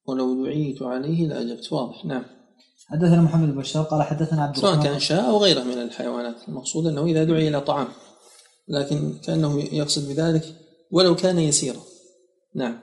ولو 0.05 0.45
دعيت 0.45 0.81
عليه 0.81 1.27
لأجبت. 1.27 1.73
واضح 1.73 2.05
نعم. 2.05 2.25
حدثنا 2.87 3.21
محمد 3.21 3.53
بن 3.53 3.59
بشار 3.59 3.83
قال 3.83 4.03
حدثنا 4.03 4.43
عبد 4.43 4.57
سواء 4.57 4.73
الرحمن 4.73 4.89
كان 4.89 4.99
شاة 4.99 5.21
أو 5.21 5.37
غيره 5.37 5.63
من 5.63 5.81
الحيوانات. 5.81 6.35
المقصود 6.47 6.87
أنه 6.87 7.05
إذا 7.05 7.23
دعي 7.23 7.47
إلى 7.47 7.61
طعام 7.61 7.87
لكن 8.67 9.13
كأنه 9.23 9.59
يقصد 9.59 10.09
بذلك 10.09 10.55
ولو 10.91 11.15
كان 11.15 11.39
يسيرا. 11.39 11.79
نعم. 12.55 12.79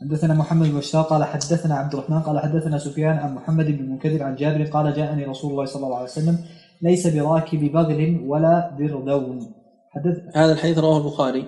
حدثنا 0.00 0.34
محمد 0.34 0.68
بن 0.68 0.78
بشار 0.78 1.02
قال 1.02 1.24
حدثنا 1.24 1.74
عبد 1.74 1.94
الرحمن 1.94 2.22
قال 2.22 2.40
حدثنا 2.40 2.78
سفيان 2.78 3.16
عن 3.16 3.34
محمد 3.34 3.66
بن 3.66 3.84
المنكدر 3.84 4.22
عن 4.22 4.36
جابر 4.36 4.64
قال 4.64 4.94
جاءني 4.94 5.24
رسول 5.24 5.50
الله 5.50 5.64
صلى 5.64 5.86
الله 5.86 5.96
عليه 5.96 6.10
وسلم 6.10 6.44
ليس 6.82 7.06
براكب 7.06 7.72
بغل 7.72 8.24
ولا 8.26 8.76
بردون 8.78 9.54
حدث 9.90 10.36
هذا 10.36 10.52
الحديث 10.52 10.78
رواه 10.78 10.98
البخاري. 10.98 11.44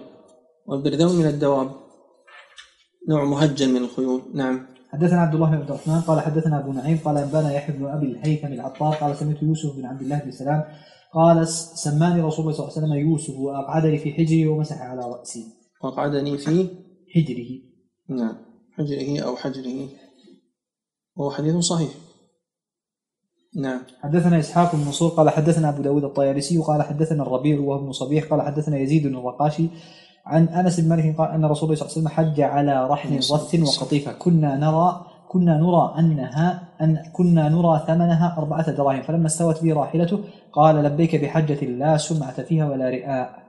والبردون 0.66 1.16
من 1.16 1.26
الدواب. 1.26 1.70
نوع 3.08 3.24
مهجن 3.24 3.68
من 3.68 3.76
الخيول. 3.76 4.22
نعم. 4.34 4.66
حدثنا 4.92 5.20
عبد 5.20 5.34
الله 5.34 5.50
بن 5.50 5.54
عبد 5.54 5.70
الرحمن. 5.70 6.00
قال 6.00 6.20
حدثنا 6.20 6.58
أبو 6.58 6.72
نعيم. 6.72 6.98
قال 7.04 7.18
أنبأنا 7.18 7.52
يحيى 7.52 7.76
بن 7.76 7.86
أبي 7.86 8.06
الهيثم 8.06 8.46
العطار. 8.46 8.94
قال 8.94 9.16
سمعت 9.16 9.42
يوسف 9.42 9.76
بن 9.76 9.86
عبد 9.86 10.02
الله 10.02 10.18
بن 10.18 10.30
سلام. 10.30 10.64
قال 11.14 11.48
سماني 11.48 12.20
رسول 12.20 12.40
الله 12.40 12.56
صلى 12.56 12.68
الله 12.68 12.76
عليه 12.76 12.86
وسلم 12.86 13.10
يوسف 13.10 13.34
وأقعدني 13.38 13.98
في 13.98 14.12
حجري 14.12 14.46
ومسح 14.46 14.82
على 14.82 15.00
رأسي. 15.00 15.44
وقعدني 15.84 16.38
في 16.38 16.68
حجره. 17.14 17.50
نعم. 18.08 18.36
حجره 18.72 19.20
أو 19.20 19.36
حجره. 19.36 19.88
وهو 21.16 21.30
حديث 21.30 21.56
صحيح. 21.56 21.90
نعم. 23.56 23.80
حدثنا 24.02 24.38
إسحاق 24.38 24.74
بن 24.74 24.84
منصور 24.84 25.10
قال 25.10 25.30
حدثنا 25.30 25.68
أبو 25.68 25.82
داود 25.82 26.04
الطيالسي 26.04 26.58
قال 26.58 26.82
حدثنا 26.82 27.22
الربيع 27.22 27.60
وهو 27.60 27.78
ابن 27.80 27.92
صبيح 27.92 28.24
قال 28.24 28.42
حدثنا 28.42 28.78
يزيد 28.78 29.06
بن 29.06 29.16
الرقاشي 29.16 29.68
عن 30.26 30.48
أنس 30.48 30.80
بن 30.80 30.88
مالك 30.88 31.16
قال 31.18 31.30
أن 31.30 31.44
رسول 31.44 31.72
الله 31.72 31.84
صلى 31.84 31.86
الله 31.86 31.92
عليه 31.92 31.92
وسلم 31.92 32.08
حج 32.08 32.40
على 32.40 32.88
رحل 32.88 33.16
رث 33.16 33.54
وقطيفة. 33.54 34.12
كنا 34.12 34.56
نرى 34.56 35.06
كنا 35.28 35.58
نرى 35.58 35.94
انها 35.98 36.68
ان 36.80 37.02
كنا 37.12 37.48
نرى 37.48 37.84
ثمنها 37.86 38.34
أربعة 38.38 38.70
دراهم. 38.70 39.02
فلما 39.02 39.26
استوت 39.26 39.62
بي 39.62 39.72
راحلته 39.72 40.18
قال 40.52 40.76
لبيك 40.76 41.16
بحجة 41.16 41.64
لا 41.64 41.96
سمعة 41.96 42.42
فيها 42.42 42.70
ولا 42.70 42.88
رئاء. 42.88 43.42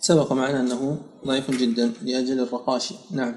سبق 0.00 0.32
معنا 0.32 0.60
أنه 0.60 0.96
ضعيف 1.26 1.50
جدا 1.50 1.92
لأجل 2.02 2.40
الرقاشي. 2.40 2.94
نعم. 3.10 3.34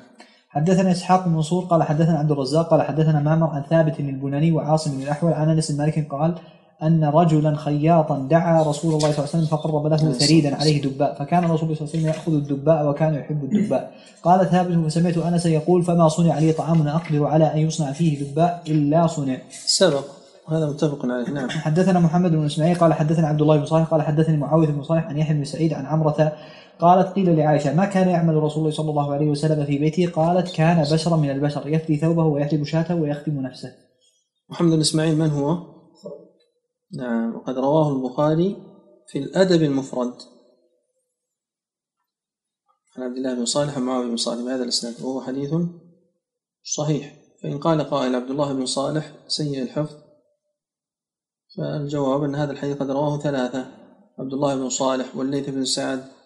حدثنا 0.50 0.92
إسحاق 0.92 1.26
بن 1.26 1.32
منصور 1.32 1.64
قال 1.64 1.84
حدثنا 1.84 2.20
عبد 2.20 2.32
الرزاق 2.32 2.70
قال 2.70 2.82
حدثنا 2.82 3.20
معمر 3.20 3.50
عن 3.50 3.64
ثابت 3.70 4.00
البناني 4.00 4.52
وعاصم 4.52 4.92
بن 4.92 5.04
الأحول 5.04 5.34
عن 5.34 5.50
أنس 5.50 5.72
مالك 5.72 6.08
قال 6.12 6.36
أن 6.84 7.04
رجلا 7.04 7.56
خياطا 7.56 8.28
دعا 8.30 8.64
رسول 8.64 8.96
الله 8.96 9.12
صلى 9.12 9.18
الله 9.18 9.30
عليه 9.34 9.46
وسلم 9.46 9.46
فقرب 9.46 9.88
له 9.88 10.12
ثريدا 10.12 10.56
عليه 10.56 10.82
دباء 10.82 11.16
فكان 11.20 11.44
رسول 11.44 11.64
الله 11.64 11.76
صلى 11.76 11.88
الله 11.88 11.90
عليه 11.94 12.00
وسلم 12.00 12.08
يأخذ 12.08 12.34
الدباء 12.34 12.90
وكان 12.90 13.14
يحب 13.16 13.44
الدباء. 13.44 13.92
قال 14.24 14.50
ثابت 14.50 14.86
فسمعت 14.86 15.18
أنس 15.18 15.46
يقول 15.46 15.84
فما 15.84 16.08
صنع 16.08 16.40
لي 16.40 16.52
طعام 16.52 16.88
أقدر 16.88 17.26
على 17.26 17.54
أن 17.54 17.58
يصنع 17.58 17.92
فيه 17.92 18.24
دباء 18.24 18.64
إلا 18.68 19.08
صنع. 19.08 19.38
سبق. 19.66 20.04
هذا 20.50 20.66
متفق 20.70 21.06
عليه. 21.06 21.30
نعم. 21.30 21.50
حدثنا 21.50 22.00
محمد 22.00 22.32
بن 22.32 22.46
إسماعيل 22.46 22.76
قال 22.76 22.94
حدثنا 22.94 23.28
عبد 23.28 23.42
الله 23.42 23.58
بن 23.58 23.66
صالح 23.66 23.86
قال 23.86 24.02
حدثني 24.02 24.38
معاوية 24.38 24.68
بن 24.68 24.84
صالح 24.84 25.08
عن 25.08 25.18
يحيى 25.18 25.38
بن 25.38 25.44
سعيد 25.44 25.74
عن 25.74 25.86
عمرة 25.86 26.32
قالت 26.80 27.16
قيل 27.16 27.38
لعائشة 27.38 27.76
ما 27.76 27.86
كان 27.86 28.10
يعمل 28.10 28.36
رسول 28.36 28.60
الله 28.60 28.76
صلى 28.76 28.90
الله 28.90 29.14
عليه 29.14 29.30
وسلم 29.30 29.66
في 29.66 29.78
بيته؟ 29.78 30.12
قالت 30.12 30.56
كان 30.56 30.82
بشرا 30.82 31.18
من 31.18 31.30
البشر 31.30 31.68
يفدي 31.68 31.98
ثوبه 31.98 32.26
ويحلب 32.26 32.64
شاته 32.64 32.96
ويختم 32.96 33.42
نفسه. 33.42 33.76
محمد 34.50 34.72
بن 34.72 34.80
إسماعيل 34.80 35.18
من 35.18 35.30
هو؟ 35.30 35.58
نعم 36.98 37.36
وقد 37.36 37.58
رواه 37.58 37.96
البخاري 37.96 38.56
في 39.08 39.20
الأدب 39.20 39.64
المفرد. 39.64 40.14
عن 42.98 43.04
عبد 43.04 43.18
الله 43.18 43.34
بن 43.34 43.46
صالح 43.46 43.78
عن 43.78 43.84
معاوية 43.84 44.08
بن 44.08 44.18
صالح 44.18 44.42
بهذا 44.46 44.64
الإسناد 44.64 45.02
وهو 45.02 45.22
حديث 45.22 45.54
صحيح. 46.64 47.20
فإن 47.44 47.58
قال 47.58 47.82
قائل 47.82 48.16
عبد 48.16 48.30
الله 48.30 48.54
بن 48.54 48.66
صالح 48.66 49.14
سيء 49.28 49.64
الحفظ 49.64 49.96
فالجواب 51.58 52.24
أن 52.24 52.36
هذا 52.36 52.52
الحديث 52.52 52.78
قد 52.78 52.92
رواه 52.92 53.20
ثلاثة 53.20 53.68
عبد 54.20 54.34
الله 54.34 54.56
بن 54.56 54.70
صالح 54.70 55.16
والليث 55.16 55.50
بن 55.50 55.66
سعد 55.66 56.19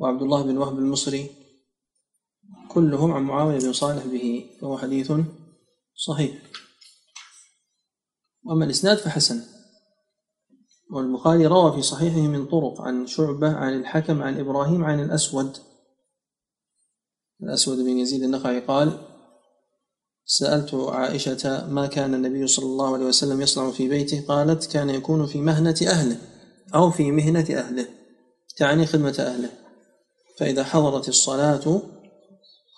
وعبد 0.00 0.22
الله 0.22 0.42
بن 0.42 0.56
وهب 0.56 0.78
المصري 0.78 1.30
كلهم 2.68 3.12
عن 3.12 3.22
معاوية 3.22 3.58
بن 3.58 3.72
صالح 3.72 4.06
به 4.06 4.46
فهو 4.60 4.78
حديث 4.78 5.12
صحيح. 5.94 6.42
وأما 8.44 8.64
الإسناد 8.64 8.96
فحسن. 8.96 9.42
والبخاري 10.92 11.46
روى 11.46 11.72
في 11.72 11.82
صحيحه 11.82 12.20
من 12.20 12.46
طرق 12.46 12.80
عن 12.80 13.06
شعبة 13.06 13.52
عن 13.52 13.80
الحكم 13.80 14.22
عن 14.22 14.40
إبراهيم 14.40 14.84
عن 14.84 15.00
الأسود. 15.00 15.56
الأسود 17.42 17.78
بن 17.78 17.98
يزيد 17.98 18.22
النخعي 18.22 18.60
قال 18.60 18.98
سألت 20.24 20.74
عائشة 20.74 21.66
ما 21.68 21.86
كان 21.86 22.14
النبي 22.14 22.46
صلى 22.46 22.66
الله 22.66 22.94
عليه 22.94 23.04
وسلم 23.04 23.40
يصنع 23.40 23.70
في 23.70 23.88
بيته؟ 23.88 24.24
قالت 24.28 24.72
كان 24.72 24.90
يكون 24.90 25.26
في 25.26 25.40
مهنة 25.40 25.76
أهله 25.86 26.16
أو 26.74 26.90
في 26.90 27.10
مهنة 27.10 27.46
أهله. 27.50 27.88
تعني 28.56 28.86
خدمة 28.86 29.16
أهله. 29.18 29.50
فإذا 30.40 30.64
حضرت 30.64 31.08
الصلاة 31.08 31.82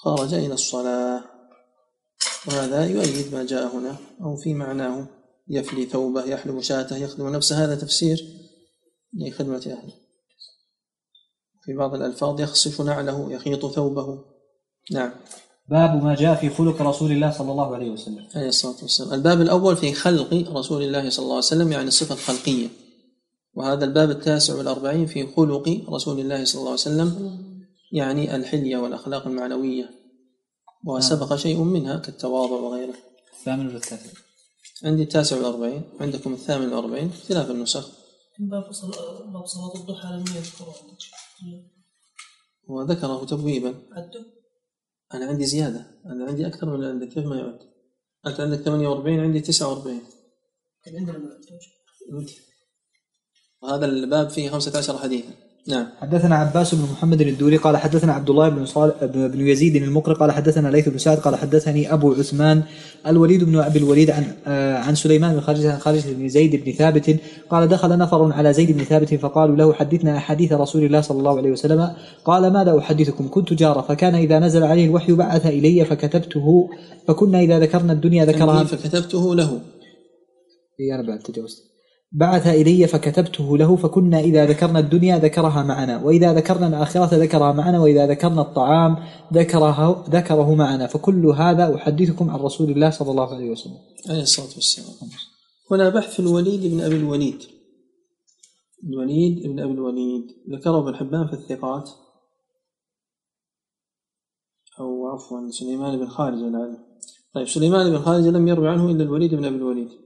خرج 0.03 0.35
إلى 0.35 0.55
الصلاة 0.55 1.25
وهذا 2.49 2.87
يؤيد 2.87 3.35
ما 3.35 3.45
جاء 3.45 3.77
هنا 3.77 3.97
أو 4.23 4.37
في 4.37 4.55
معناه 4.55 5.07
يفلي 5.49 5.87
ثوبه 5.87 6.25
يحلب 6.25 6.61
شاته 6.61 6.97
يخدم 6.97 7.29
نفسه 7.29 7.65
هذا 7.65 7.75
تفسير 7.75 8.19
لخدمة 9.15 9.57
أهله. 9.57 9.93
في 11.65 11.73
بعض 11.73 11.95
الألفاظ 11.95 12.41
يخصف 12.41 12.81
نعله 12.81 13.33
يخيط 13.33 13.67
ثوبه. 13.67 14.25
نعم. 14.93 15.11
باب 15.69 16.05
ما 16.05 16.15
جاء 16.15 16.35
في 16.35 16.51
خلق 16.51 16.83
رسول 16.83 17.13
الله 17.13 17.31
صلى 17.31 17.51
الله 17.51 17.75
عليه 17.75 17.91
وسلم. 17.91 18.27
عليه 18.35 18.49
الصلاة 18.49 18.77
والسلام. 18.83 19.13
الباب 19.13 19.41
الأول 19.41 19.77
في 19.77 19.93
خلق 19.93 20.35
رسول 20.53 20.83
الله 20.83 21.11
صلى 21.11 21.23
الله 21.23 21.37
عليه 21.37 21.47
وسلم 21.47 21.73
يعني 21.73 21.89
الصفة 21.89 22.15
الخلقية 22.15 22.69
وهذا 23.55 23.85
الباب 23.85 24.11
التاسع 24.11 24.55
والأربعين 24.55 25.07
في 25.07 25.27
خلق 25.37 25.85
رسول 25.89 26.21
الله 26.21 26.45
صلى 26.45 26.59
الله 26.59 26.71
عليه 26.71 26.81
وسلم. 26.81 27.52
يعني 27.93 28.37
الحلية 28.37 28.77
والأخلاق 28.77 29.27
المعنوية 29.27 29.91
وسبق 30.87 31.35
شيء 31.35 31.63
منها 31.63 31.99
كالتواضع 31.99 32.55
وغيره. 32.55 32.95
الثامن 33.39 33.75
والتاسع. 33.75 34.11
عندي 34.85 35.03
التاسع 35.03 35.37
والأربعين 35.37 35.83
عندكم 36.01 36.33
الثامن 36.33 36.65
والأربعين 36.65 37.09
اختلاف 37.09 37.51
النسخ. 37.51 37.91
باب 38.39 38.73
صلاة 38.73 39.33
باب 39.33 39.47
صلاة 39.47 39.75
الضحى 39.75 40.09
لم 40.09 40.25
يذكره 40.37 40.75
وذكره 42.69 43.25
تبويبا. 43.25 43.75
عده 43.93 44.25
أنا 45.15 45.27
عندي 45.27 45.47
زيادة. 45.47 46.01
أنا 46.07 46.25
عندي 46.25 46.47
أكثر 46.47 46.67
من 46.67 46.75
اللي 46.75 46.87
عندك. 46.87 47.09
كيف 47.09 47.27
ما 47.27 47.37
يعد؟ 47.37 47.59
أنت 48.27 48.41
عندك 48.41 48.59
48 48.59 49.21
عندي 49.21 49.41
49 49.41 50.01
كان 50.85 50.97
عندنا 50.97 51.19
ما 51.19 51.25
عدوش 51.25 52.33
وهذا 53.63 53.87
الباب 53.87 54.31
فيه 54.31 54.51
15 54.51 54.99
حديثا. 54.99 55.42
نعم. 55.69 55.87
حدثنا 56.01 56.37
عباس 56.37 56.75
بن 56.75 56.83
محمد 56.83 57.21
الدوري 57.21 57.57
قال 57.57 57.77
حدثنا 57.77 58.13
عبد 58.13 58.31
الله 58.31 58.49
بن 58.49 58.67
صالح 58.67 59.05
بن 59.05 59.47
يزيد 59.47 59.77
المقري 59.77 60.15
قال 60.15 60.33
حدثنا 60.33 60.69
ليث 60.69 60.89
بن 60.89 60.99
سعد 60.99 61.19
قال 61.19 61.37
حدثني 61.37 61.93
أبو 61.93 62.13
عثمان 62.13 62.63
الوليد 63.07 63.45
بن 63.45 63.59
أبي 63.59 63.79
الوليد 63.79 64.11
عن 64.11 64.25
آه، 64.47 64.77
عن 64.77 64.95
سليمان 64.95 65.35
بن 65.35 65.41
خارجه 65.41 65.73
عن 65.73 65.79
خارجه 65.79 66.13
بن 66.13 66.29
زيد 66.29 66.65
بن 66.65 66.73
ثابت 66.73 67.17
قال 67.51 67.69
دخل 67.69 67.99
نفر 67.99 68.33
على 68.33 68.53
زيد 68.53 68.73
بن 68.73 68.85
ثابت 68.85 69.15
فقالوا 69.15 69.57
له 69.57 69.73
حدثنا 69.73 70.17
أحاديث 70.17 70.53
رسول 70.53 70.85
الله 70.85 71.01
صلى 71.01 71.19
الله 71.19 71.37
عليه 71.37 71.51
وسلم. 71.51 71.91
قال 72.25 72.53
ماذا 72.53 72.79
أحدثكم؟ 72.79 73.29
كنت 73.29 73.53
جارا 73.53 73.83
فكان 73.83 74.15
إذا 74.15 74.39
نزل 74.39 74.65
عليه 74.65 74.85
الوحي 74.85 75.13
بعث 75.13 75.47
إلي 75.47 75.85
فكتبته 75.85 76.69
فكنا 77.09 77.41
إذا 77.41 77.59
ذكرنا 77.59 77.93
الدنيا 77.93 78.25
ذكرها. 78.25 78.65
فكتبته 78.65 79.35
له. 79.35 79.61
إي 80.81 80.95
أنا 80.95 81.07
بعد 81.09 81.19
تجاوزت. 81.19 81.72
بعث 82.15 82.47
إلي 82.47 82.87
فكتبته 82.87 83.59
له 83.59 83.77
فكنا 83.77 84.21
إذا 84.21 84.47
ذكرنا 84.47 84.79
الدنيا 84.79 85.19
ذكرها 85.19 85.63
معنا 85.63 86.05
وإذا 86.05 86.33
ذكرنا 86.33 86.67
الآخرة 86.67 87.17
ذكرها 87.17 87.53
معنا 87.53 87.81
وإذا 87.81 88.07
ذكرنا 88.07 88.43
الطعام 88.43 88.97
ذكره 89.33 90.05
ذكره 90.09 90.55
معنا 90.55 90.87
فكل 90.87 91.27
هذا 91.27 91.75
أحدثكم 91.75 92.31
عن 92.31 92.39
رسول 92.39 92.71
الله 92.71 92.91
صلى 92.91 93.11
الله 93.11 93.35
عليه 93.35 93.51
وسلم. 93.51 93.79
عليه 94.09 94.23
الصلاة 94.23 94.55
والسلام. 94.55 95.11
هنا 95.71 95.89
بحث 95.89 96.21
الوليد 96.21 96.75
بن 96.75 96.81
أبي 96.81 96.97
الوليد. 96.97 97.43
الوليد 98.85 99.47
بن 99.47 99.61
أبي 99.61 99.73
الوليد. 99.73 100.27
ذكره 100.51 100.79
ابن 100.79 100.97
حبان 100.97 101.27
في 101.27 101.33
الثقات. 101.33 101.91
أو 104.81 105.07
عفوا 105.07 105.51
سليمان 105.51 105.99
بن 105.99 106.09
لعله 106.19 106.79
طيب 107.35 107.49
سليمان 107.49 107.91
بن 107.91 107.99
خارجة 107.99 108.31
لم 108.31 108.49
يروي 108.49 108.69
عنه 108.69 108.91
إلا 108.91 109.03
الوليد 109.03 109.35
بن 109.35 109.45
أبي 109.45 109.57
الوليد. 109.57 110.02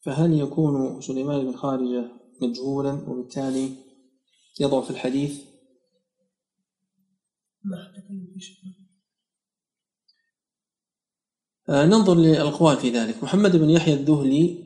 فهل 0.00 0.40
يكون 0.40 1.00
سليمان 1.00 1.44
بن 1.44 1.56
خارجة 1.56 2.10
مجهولا 2.42 2.92
وبالتالي 2.92 3.70
يضعف 4.60 4.90
الحديث؟ 4.90 5.40
ما 7.64 7.76
حدثني 7.76 8.32
في 8.34 8.40
شيء 8.40 8.78
آه، 11.68 11.86
ننظر 11.86 12.14
للأقوال 12.14 12.76
في 12.76 12.90
ذلك. 12.90 13.22
محمد 13.22 13.56
بن 13.56 13.70
يحيى 13.70 13.94
الذهلي 13.94 14.64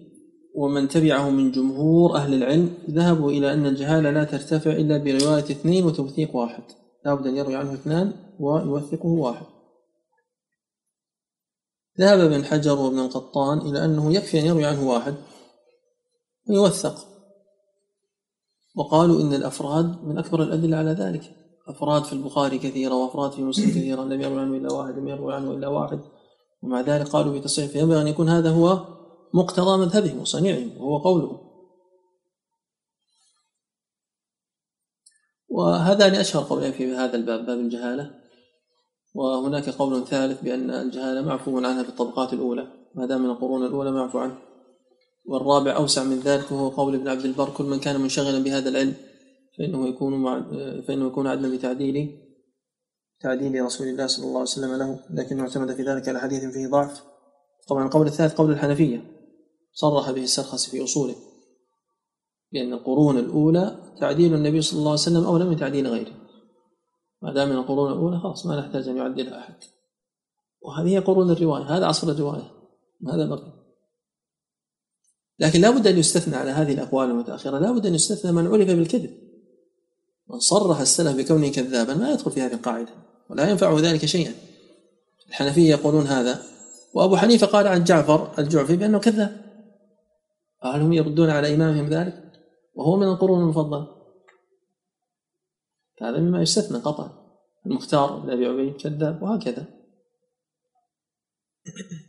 ومن 0.55 0.89
تبعه 0.89 1.31
من 1.31 1.51
جمهور 1.51 2.17
أهل 2.17 2.35
العلم 2.35 2.75
ذهبوا 2.91 3.31
إلى 3.31 3.53
أن 3.53 3.67
الجهالة 3.67 4.11
لا 4.11 4.25
ترتفع 4.25 4.71
إلا 4.71 4.99
برواية 4.99 5.43
اثنين 5.43 5.85
وتوثيق 5.85 6.37
واحد. 6.37 6.63
لابد 7.07 7.27
أن 7.27 7.37
يروي 7.37 7.57
عنه 7.57 7.75
اثنان 7.75 8.13
ويوثقه 8.41 9.09
واحد. 9.09 9.47
ذهب 12.01 12.21
ابن 12.21 12.45
حجر 12.45 12.79
وابن 12.79 12.99
القطان 12.99 13.59
إلى 13.59 13.85
أنه 13.85 14.15
يكفي 14.15 14.41
أن 14.41 14.47
يروي 14.47 14.65
عنه 14.65 14.89
واحد 14.89 15.15
ويوثق. 16.49 17.07
وقالوا 18.77 19.21
إن 19.21 19.35
الأفراد 19.35 20.05
من 20.05 20.19
أكبر 20.19 20.43
الأدلة 20.43 20.77
على 20.77 20.91
ذلك. 20.91 21.37
أفراد 21.69 22.05
في 22.05 22.13
البخاري 22.13 22.59
كثيرة 22.59 22.95
وأفراد 22.95 23.33
في 23.33 23.43
مسلم 23.43 23.71
كثيرة. 23.71 24.03
لم 24.03 24.21
يروي 24.21 24.41
عنه 24.41 24.57
إلا 24.57 24.73
واحد 24.73 24.99
لم 24.99 25.09
يروي 25.09 25.35
عنه 25.35 25.51
إلا 25.51 25.69
واحد. 25.69 26.01
ومع 26.63 26.81
ذلك 26.81 27.09
قالوا 27.09 27.39
بتصحيح 27.39 27.71
فينبغي 27.71 28.03
أن 28.03 28.07
يكون 28.07 28.29
هذا 28.29 28.51
هو 28.51 28.87
مقتضى 29.35 29.79
مذهبهم 29.79 30.21
وصنيعهم 30.21 30.77
وهو 30.77 30.99
قولهم. 30.99 31.39
وهذان 35.49 36.15
أشهر 36.15 36.43
قولين 36.43 36.73
في 36.73 36.95
هذا 36.95 37.17
الباب 37.17 37.47
باب 37.47 37.59
الجهالة. 37.59 38.22
وهناك 39.15 39.69
قول 39.69 40.07
ثالث 40.07 40.43
بأن 40.43 40.71
الجهالة 40.71 41.21
معفو 41.21 41.57
عنها 41.57 41.83
في 41.83 41.89
الطبقات 41.89 42.33
الأولى 42.33 42.67
ما 42.95 43.07
دام 43.07 43.23
من 43.23 43.31
القرون 43.31 43.67
الأولى 43.67 43.93
معفو 43.93 44.19
عنه. 44.19 44.39
والرابع 45.27 45.77
أوسع 45.77 46.05
من 46.05 46.21
ذلك 46.21 46.53
وهو 46.53 46.69
قول 46.69 46.95
ابن 46.95 47.09
عبد 47.09 47.25
البر 47.25 47.51
كل 47.51 47.65
من 47.65 47.81
كان 47.81 48.01
منشغلا 48.01 48.39
بهذا 48.39 48.69
العلم 48.69 48.95
فإنه 49.59 49.89
يكون 49.89 50.15
مع 50.23 50.41
فإنه 50.89 51.07
يكون 51.07 51.27
عدلا 51.27 51.57
بتعديل 51.57 52.19
تعديل 53.21 53.65
رسول 53.65 53.89
الله 53.89 54.07
صلى 54.07 54.25
الله 54.25 54.39
عليه 54.41 54.51
وسلم 54.51 54.75
له 54.75 55.01
لكنه 55.11 55.43
اعتمد 55.43 55.75
في 55.75 55.83
ذلك 55.83 56.09
على 56.09 56.21
حديث 56.21 56.45
فيه 56.45 56.67
ضعف. 56.67 57.03
طبعا 57.69 57.87
القول 57.87 58.07
الثالث 58.07 58.35
قول 58.35 58.51
الحنفية 58.51 59.05
صرح 59.73 60.11
به 60.11 60.23
السرخسي 60.23 60.71
في 60.71 60.85
أصوله 60.85 61.15
لأن 62.53 62.73
القرون 62.73 63.19
الأولى 63.19 63.77
تعديل 64.01 64.35
النبي 64.35 64.63
صلى 64.63 64.79
الله 64.79 64.91
عليه 64.91 65.01
وسلم 65.01 65.25
أولى 65.25 65.45
من 65.45 65.57
تعديل 65.57 65.87
غيره. 65.87 66.22
ما 67.23 67.33
دام 67.33 67.49
من 67.49 67.57
القرون 67.57 67.93
الأولى 67.93 68.21
خلاص 68.21 68.47
ما 68.47 68.61
نحتاج 68.61 68.89
أن 68.89 68.97
يعدلها 68.97 69.39
أحد. 69.39 69.55
وهذه 70.63 70.89
هي 70.89 70.99
قرون 70.99 71.31
الرواية 71.31 71.63
هذا 71.63 71.87
عصر 71.87 72.09
الرواية 72.11 72.51
هذا 73.09 73.27
بقي. 73.27 73.53
لكن 75.39 75.61
لا 75.61 75.71
بد 75.71 75.87
أن 75.87 75.99
يستثنى 75.99 76.37
على 76.37 76.51
هذه 76.51 76.73
الأقوال 76.73 77.11
المتأخرة 77.11 77.59
لا 77.59 77.73
بد 77.73 77.87
أن 77.87 77.95
يستثنى 77.95 78.33
من 78.33 78.47
عرف 78.47 78.69
بالكذب. 78.69 79.11
من 80.31 80.39
صرح 80.39 80.81
السلف 80.81 81.17
بكونه 81.17 81.49
كذابا 81.49 81.95
ما 81.95 82.11
يدخل 82.11 82.31
في 82.31 82.41
هذه 82.41 82.55
القاعدة 82.55 82.91
ولا 83.31 83.51
ينفعه 83.51 83.81
ذلك 83.81 84.07
شيئا. 84.07 84.35
الحنفية 85.29 85.71
يقولون 85.71 86.07
هذا 86.07 86.43
وأبو 86.95 87.17
حنيفة 87.17 87.47
قال 87.47 87.67
عن 87.67 87.85
جعفر 87.85 88.39
الجعفي 88.39 88.77
بأنه 88.77 88.99
كذاب. 88.99 89.43
هل 90.63 90.81
هم 90.81 90.93
يردون 90.93 91.31
على 91.31 91.55
إمامهم 91.55 91.89
ذلك 91.89 92.33
وهو 92.75 92.97
من 92.97 93.09
القرون 93.09 93.41
المفضلة. 93.41 94.02
هذا 96.03 96.19
مما 96.19 96.43
يستثنى 96.43 96.79
قطعا. 96.79 97.23
المختار 97.67 98.19
بن 98.19 98.31
أبي 98.31 98.47
عبيد 98.47 98.77
كذاب 98.77 99.23
وهكذا. 99.23 99.67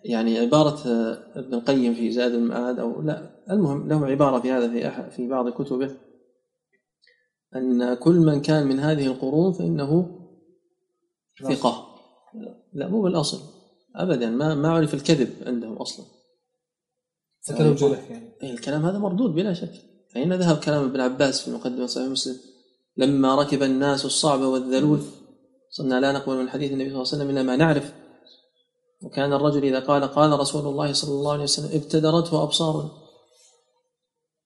يعني 0.05 0.39
عبارة 0.39 0.79
ابن 1.35 1.53
القيم 1.53 1.93
في 1.93 2.11
زاد 2.11 2.31
المعاد 2.31 2.79
أو 2.79 3.01
لا 3.01 3.43
المهم 3.49 3.87
له 3.87 4.05
عبارة 4.05 4.39
في 4.39 4.51
هذا 4.51 4.71
في 4.71 4.87
أحد 4.87 5.11
في 5.11 5.27
بعض 5.27 5.49
كتبه 5.49 5.97
أن 7.55 7.93
كل 7.93 8.15
من 8.15 8.41
كان 8.41 8.67
من 8.67 8.79
هذه 8.79 9.05
القرون 9.05 9.53
فإنه 9.53 10.19
ثقة. 11.43 11.87
لا 12.73 12.87
مو 12.87 13.01
بالأصل. 13.01 13.39
أبدا 13.95 14.29
ما 14.29 14.55
ما 14.55 14.71
عرف 14.71 14.93
الكذب 14.93 15.29
عندهم 15.47 15.77
أصلا. 15.77 16.05
فكلام 17.47 17.73
جرح 17.73 18.11
يعني. 18.11 18.33
إيه، 18.43 18.53
الكلام 18.53 18.85
هذا 18.85 18.97
مردود 18.97 19.31
بلا 19.31 19.53
شك. 19.53 19.73
أين 20.15 20.33
ذهب 20.33 20.57
كلام 20.57 20.83
ابن 20.83 20.99
عباس 20.99 21.41
في 21.41 21.51
مقدمة 21.51 21.85
صحيح 21.85 22.07
مسلم 22.07 22.52
لما 22.97 23.35
ركب 23.35 23.63
الناس 23.63 24.05
الصعب 24.05 24.41
والذلول 24.41 25.01
صرنا 25.69 25.99
لا 25.99 26.11
نقبل 26.11 26.37
من 26.37 26.49
حديث 26.49 26.71
النبي 26.71 26.89
صلى 26.89 27.01
الله 27.01 27.13
عليه 27.13 27.17
وسلم 27.17 27.29
إلا 27.29 27.43
ما 27.43 27.55
نعرف. 27.55 27.93
وكان 29.01 29.33
الرجل 29.33 29.65
إذا 29.65 29.79
قال 29.79 30.03
قال 30.03 30.39
رسول 30.39 30.67
الله 30.67 30.93
صلى 30.93 31.11
الله 31.11 31.31
عليه 31.33 31.43
وسلم 31.43 31.81
ابتدرته 31.81 32.43
أبصار. 32.43 32.91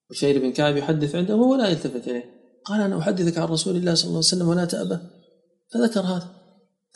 بشير 0.10 0.40
بن 0.40 0.52
كعب 0.52 0.78
يحدث 0.78 1.16
عنده 1.16 1.36
ولا 1.36 1.68
يلتفت 1.68 2.08
إليه. 2.08 2.26
قال 2.66 2.82
أنا 2.82 3.00
أحدثك 3.00 3.38
عن 3.38 3.48
رسول 3.48 3.76
الله 3.76 3.94
صلى 3.94 4.04
الله 4.04 4.18
عليه 4.18 4.28
وسلم 4.28 4.48
ولا 4.48 4.66
تأبى 4.66 4.98
فذكر 5.74 6.02
هذا. 6.02 6.28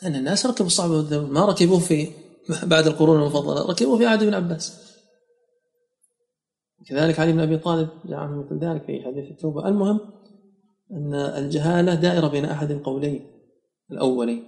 لأن 0.02 0.14
الناس 0.16 0.46
ركبوا 0.46 0.66
الصعب 0.66 0.90
والذلول 0.90 1.30
ما 1.30 1.44
ركبوه 1.44 1.78
في 1.78 2.08
بعد 2.62 2.86
القرون 2.86 3.20
المفضلة 3.20 3.66
ركبوه 3.66 3.98
في 3.98 4.06
عهد 4.06 4.22
ابن 4.22 4.34
عباس. 4.34 4.92
كذلك 6.88 7.20
علي 7.20 7.32
بن 7.32 7.40
أبي 7.40 7.58
طالب 7.58 7.88
جاء 8.04 8.26
مثل 8.26 8.64
ذلك 8.64 8.84
في 8.84 9.02
حديث 9.02 9.30
التوبة. 9.30 9.68
المهم 9.68 10.00
أن 10.92 11.14
الجهالة 11.14 11.94
دائرة 11.94 12.28
بين 12.28 12.44
أحد 12.44 12.70
القولين. 12.70 13.26
الأولين. 13.90 14.44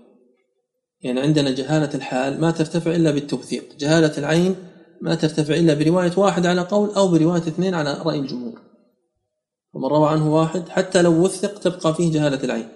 يعني 1.01 1.21
عندنا 1.21 1.51
جهالة 1.51 1.95
الحال 1.95 2.41
ما 2.41 2.51
ترتفع 2.51 2.95
إلا 2.95 3.11
بالتوثيق. 3.11 3.65
جهالة 3.79 4.19
العين 4.19 4.57
ما 5.01 5.15
ترتفع 5.15 5.55
إلا 5.55 5.75
برواية 5.75 6.13
واحد 6.17 6.47
على 6.47 6.61
قول 6.61 6.91
أو 6.91 7.09
برواية 7.09 7.41
اثنين 7.41 7.75
على 7.75 8.03
رأي 8.05 8.19
الجمهور. 8.19 8.61
ومن 9.75 9.89
روى 9.89 10.09
عنه 10.09 10.35
واحد 10.35 10.69
حتى 10.69 11.03
لو 11.03 11.25
وثق 11.25 11.59
تبقى 11.59 11.95
فيه 11.95 12.13
جهالة 12.13 12.45
العين. 12.45 12.69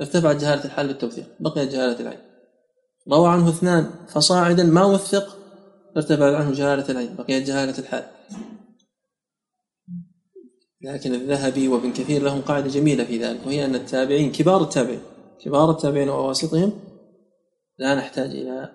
ارتفعت 0.00 0.36
جهالة 0.36 0.64
الحال 0.64 0.86
بالتوثيق. 0.86 1.26
بقيت 1.40 1.72
جهالة 1.72 2.00
العين. 2.00 2.18
روى 3.12 3.28
عنه 3.28 3.48
اثنان 3.48 3.90
فصاعدا 4.08 4.64
ما 4.64 4.84
وثق 4.84 5.36
ارتفعت 5.96 6.34
عنه 6.34 6.52
جهالة 6.52 6.88
العين. 6.88 7.16
بقيت 7.16 7.46
جهالة 7.46 7.78
الحال. 7.78 8.04
لكن 10.84 11.14
الذهبي 11.14 11.68
وابن 11.68 11.92
كثير 11.92 12.22
لهم 12.22 12.40
قاعدة 12.40 12.68
جميلة 12.68 13.04
في 13.04 13.18
ذلك 13.18 13.46
وهي 13.46 13.64
أن 13.64 13.74
التابعين 13.74 14.32
كبار 14.32 14.62
التابعين 14.62 15.00
كبار 15.44 15.70
التابعين 15.70 16.08
وأواسطهم 16.08 16.72
لا 17.78 17.94
نحتاج 17.94 18.30
إلى 18.30 18.72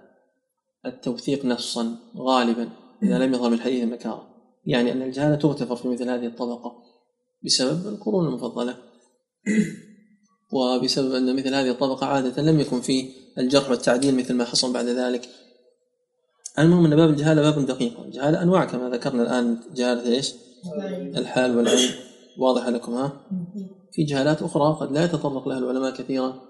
التوثيق 0.85 1.45
نصا 1.45 1.95
غالبا 2.17 2.69
إذا 3.03 3.17
لم 3.17 3.33
يظهر 3.33 3.49
من 3.49 3.55
الحديث 3.55 3.83
المكاره 3.83 4.27
يعني 4.65 4.91
أن 4.91 5.01
الجهالة 5.01 5.35
تغتفر 5.35 5.75
في 5.75 5.87
مثل 5.87 6.09
هذه 6.09 6.25
الطبقة 6.25 6.83
بسبب 7.45 7.87
القرون 7.87 8.27
المفضلة 8.27 8.75
وبسبب 10.53 11.11
أن 11.11 11.35
مثل 11.35 11.55
هذه 11.55 11.69
الطبقة 11.69 12.05
عادة 12.05 12.41
لم 12.41 12.59
يكن 12.59 12.81
فيه 12.81 13.09
الجرح 13.37 13.69
والتعديل 13.69 14.15
مثل 14.15 14.33
ما 14.33 14.45
حصل 14.45 14.73
بعد 14.73 14.85
ذلك 14.85 15.29
المهم 16.59 16.85
أن 16.85 16.95
باب 16.95 17.09
الجهالة 17.09 17.41
باب 17.41 17.65
دقيق 17.65 17.99
الجهالة 17.99 18.41
أنواع 18.41 18.65
كما 18.65 18.89
ذكرنا 18.89 19.23
الآن 19.23 19.59
جهالة 19.75 20.15
إيش؟ 20.15 20.33
الحال 21.17 21.57
والعين 21.57 21.89
واضحة 22.37 22.69
لكم 22.69 22.93
ها؟ 22.93 23.21
في 23.91 24.03
جهالات 24.03 24.41
أخرى 24.41 24.77
قد 24.79 24.91
لا 24.91 25.05
يتطرق 25.05 25.47
لها 25.47 25.57
العلماء 25.57 25.91
كثيرا. 25.93 26.41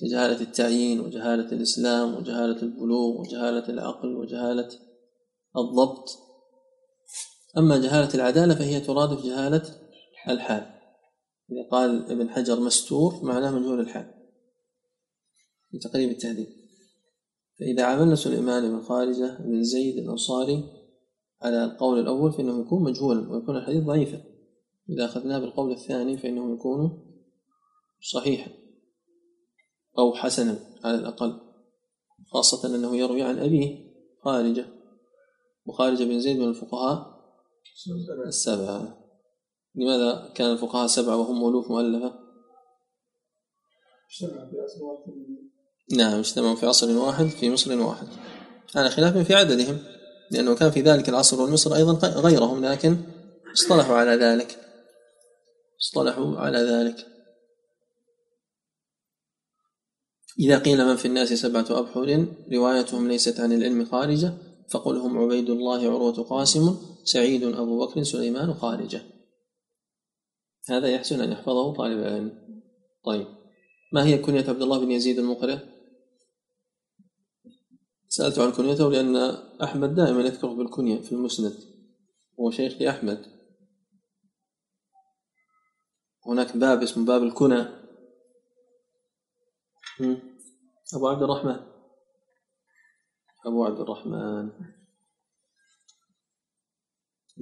كجهالة 0.00 0.40
التعيين 0.40 1.00
وجهالة 1.00 1.52
الإسلام 1.52 2.14
وجهالة 2.14 2.62
البلوغ 2.62 3.20
وجهالة 3.20 3.68
العقل 3.68 4.16
وجهالة 4.16 4.68
الضبط. 5.56 6.08
أما 7.58 7.78
جهالة 7.78 8.14
العدالة 8.14 8.54
فهي 8.54 8.80
ترادف 8.80 9.24
جهالة 9.24 9.62
الحال. 10.28 10.62
إذا 11.52 11.68
قال 11.70 12.10
ابن 12.10 12.30
حجر 12.30 12.60
مستور 12.60 13.20
معناه 13.22 13.50
مجهول 13.50 13.80
الحال. 13.80 14.14
في 15.70 15.78
تقريب 15.78 16.10
التهذيب. 16.10 16.46
فإذا 17.58 17.84
عاملنا 17.84 18.14
سليمان 18.14 18.68
بن 18.70 18.82
خارجة 18.82 19.38
بن 19.40 19.62
زيد 19.62 19.98
الأنصاري 19.98 20.77
على 21.42 21.64
القول 21.64 21.98
الأول 21.98 22.32
فإنه 22.32 22.60
يكون 22.60 22.82
مجهولا 22.82 23.30
ويكون 23.30 23.56
الحديث 23.56 23.84
ضعيفا. 23.84 24.22
إذا 24.90 25.04
أخذناه 25.04 25.38
بالقول 25.38 25.72
الثاني 25.72 26.18
فإنه 26.18 26.54
يكون 26.54 27.08
صحيحا 28.12 28.50
أو 29.98 30.14
حسنا 30.14 30.58
على 30.84 30.98
الأقل 30.98 31.40
خاصة 32.32 32.74
أنه 32.74 32.96
يروي 32.96 33.22
عن 33.22 33.38
أبيه 33.38 33.88
خارجة 34.24 34.66
وخارجة 35.66 36.04
بن 36.04 36.20
زيد 36.20 36.38
من 36.38 36.48
الفقهاء 36.48 37.18
السبعة. 38.26 38.98
لماذا 39.74 40.32
كان 40.34 40.52
الفقهاء 40.52 40.86
سبعة 40.86 41.16
وهم 41.16 41.48
ألوف 41.48 41.70
مؤلفة؟ 41.70 42.18
نعم 45.96 46.18
اجتمعوا 46.18 46.54
في 46.54 46.66
عصر 46.66 46.98
واحد 46.98 47.26
في 47.26 47.50
مصر 47.50 47.80
واحد. 47.80 48.06
على 48.76 48.90
خلاف 48.90 49.18
في 49.18 49.34
عددهم. 49.34 49.78
لأنه 50.30 50.54
كان 50.54 50.70
في 50.70 50.80
ذلك 50.80 51.08
العصر 51.08 51.42
والمصر 51.42 51.74
أيضا 51.74 52.08
غيرهم 52.08 52.64
لكن 52.64 52.96
اصطلحوا 53.52 53.96
على 53.96 54.10
ذلك. 54.10 54.58
اصطلحوا 55.80 56.36
على 56.36 56.58
ذلك. 56.58 57.06
إذا 60.40 60.58
قيل 60.58 60.86
من 60.86 60.96
في 60.96 61.08
الناس 61.08 61.32
سبعة 61.32 61.66
أبحر 61.70 62.26
روايتهم 62.52 63.08
ليست 63.08 63.40
عن 63.40 63.52
العلم 63.52 63.84
خارجة 63.84 64.34
فقل 64.70 64.96
هم 64.96 65.18
عبيد 65.18 65.50
الله 65.50 65.86
عروة 65.86 66.22
قاسم 66.22 66.76
سعيد 67.04 67.42
أبو 67.42 67.86
بكر 67.86 68.02
سليمان 68.02 68.54
خارجة. 68.54 69.02
هذا 70.68 70.88
يحسن 70.88 71.20
أن 71.20 71.32
يحفظه 71.32 71.74
طالب 71.74 71.98
العلم. 71.98 72.32
طيب. 73.04 73.26
ما 73.92 74.06
هي 74.06 74.18
كنية 74.18 74.44
عبد 74.48 74.62
الله 74.62 74.78
بن 74.78 74.90
يزيد 74.90 75.18
المقرئ؟ 75.18 75.58
سألت 78.08 78.38
عن 78.38 78.52
كنيته 78.52 78.90
لأن 78.90 79.16
أحمد 79.62 79.94
دائما 79.94 80.20
يذكره 80.20 80.54
بالكنية 80.54 81.00
في 81.00 81.12
المسند 81.12 81.54
هو 82.40 82.50
شيخ 82.50 82.82
لأحمد 82.82 83.38
هناك 86.26 86.56
باب 86.56 86.82
اسمه 86.82 87.06
باب 87.06 87.22
الكنى. 87.22 87.64
أبو 90.94 91.08
عبد 91.08 91.22
الرحمن. 91.22 91.60
أبو 93.46 93.64
عبد 93.64 93.80
الرحمن. 93.80 94.50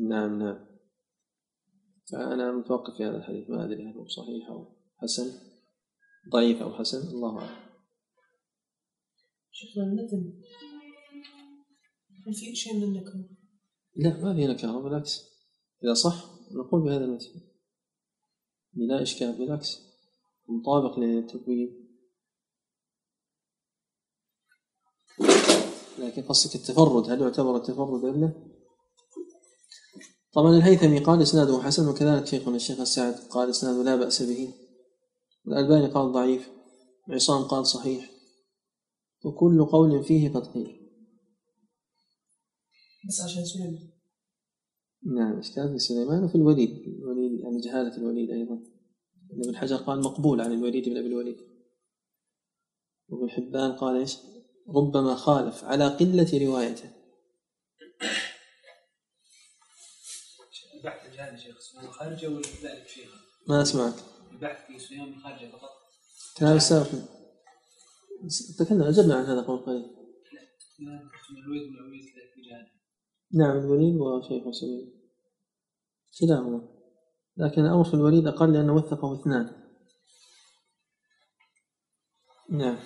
نعم 0.09 0.39
نعم. 0.43 0.67
فأنا 2.13 2.53
متوقف 2.53 2.97
في 2.97 3.05
هذا 3.05 3.17
الحديث 3.17 3.51
ما 3.51 3.65
أدري 3.65 3.91
هل 3.91 3.97
هو 3.97 4.09
صحيح 4.09 4.49
أو 4.49 4.77
حسن. 5.03 5.41
ضعيف 6.33 6.63
أو 6.63 6.75
حسن 6.75 7.09
الله 7.09 7.39
أعلم. 7.39 7.66
شيخنا 9.59 9.85
المتن 9.85 10.43
هل 12.27 12.35
في 12.35 12.55
شيء 12.55 12.77
من 12.77 12.83
النكره؟ 12.83 13.29
لا 13.97 14.25
ما 14.25 14.35
في 14.35 14.47
نكارة 14.47 14.81
بالعكس. 14.81 15.21
إذا 15.85 15.95
صح 15.95 16.31
نقول 16.53 16.83
بهذا 16.83 17.05
المثل. 17.05 17.41
بلا 18.73 19.03
إشكال 19.03 19.39
بالعكس. 19.39 19.79
مطابق 20.49 20.99
للتبويب 20.99 21.87
لكن 25.99 26.23
قصدك 26.23 26.55
التفرد 26.55 27.11
هل 27.11 27.21
يعتبر 27.23 27.57
التفرد 27.57 28.05
علة؟ 28.05 28.33
طبعا 30.33 30.57
الهيثمي 30.57 30.99
قال 30.99 31.23
إسناده 31.23 31.63
حسن 31.63 31.89
وكذلك 31.89 32.27
شيخنا 32.27 32.57
الشيخ 32.57 32.81
السعد 32.81 33.15
قال 33.15 33.51
إسناده 33.51 33.83
لا 33.83 33.97
بأس 33.97 34.23
به. 34.23 34.55
الألباني 35.47 35.87
قال 35.87 36.13
ضعيف 36.13 36.51
عصام 37.09 37.43
قال 37.43 37.67
صحيح. 37.67 38.16
وكل 39.27 39.65
قول 39.65 40.05
فيه 40.05 40.29
قد 40.29 40.47
قيل 40.47 40.87
بس 43.09 43.21
عشان 43.21 43.45
سليمان. 43.45 43.91
نعم 45.03 45.41
في 45.73 45.79
سليمان 45.79 46.25
وفي 46.25 46.35
الوليد 46.35 46.71
الوليد 46.71 47.41
يعني 47.41 47.61
جهالة 47.61 47.97
الوليد 47.97 48.31
أيضا. 48.31 48.63
ابن 49.31 49.57
حجر 49.57 49.77
قال 49.77 50.01
مقبول 50.01 50.41
عن 50.41 50.53
الوليد 50.53 50.89
بن 50.89 50.97
أبي 50.97 51.07
الوليد. 51.07 51.37
وابن 53.09 53.31
حبان 53.31 53.73
قال 53.73 53.97
إيش؟ 53.97 54.17
ربما 54.69 55.15
خالف 55.15 55.65
على 55.65 55.89
قلة 55.89 56.47
روايته. 56.47 56.91
البحث 60.75 61.07
الجهاد 61.11 61.39
شيخ 61.39 61.61
سفيان 61.61 61.85
الخارجة 61.85 62.29
ولا 62.29 62.43
كذلك 62.43 62.87
شيخ؟ 62.89 63.11
ما 63.49 63.63
أسمعك. 63.63 63.95
البحث 64.33 64.67
في 64.67 64.79
سفيان 64.79 65.09
الخارجة 65.09 65.51
فقط. 65.51 65.71
كلام 66.39 66.57
السابق 66.57 67.16
تكلم 68.59 68.83
أجبنا 68.83 69.15
عن 69.15 69.25
هذا 69.25 69.41
قبل 69.41 69.59
قليل. 69.59 69.87
نعم 73.33 73.59
الوليد 73.59 73.97
وشيخ 73.97 74.51
سليم 74.51 74.93
كلاهما. 76.21 76.69
لكن 77.37 77.65
الأمر 77.65 77.85
في 77.85 77.95
الوليد 77.95 78.27
أقل 78.27 78.53
لأنه 78.53 78.75
وثقه 78.75 79.21
اثنان. 79.21 79.63
نعم. 82.51 82.79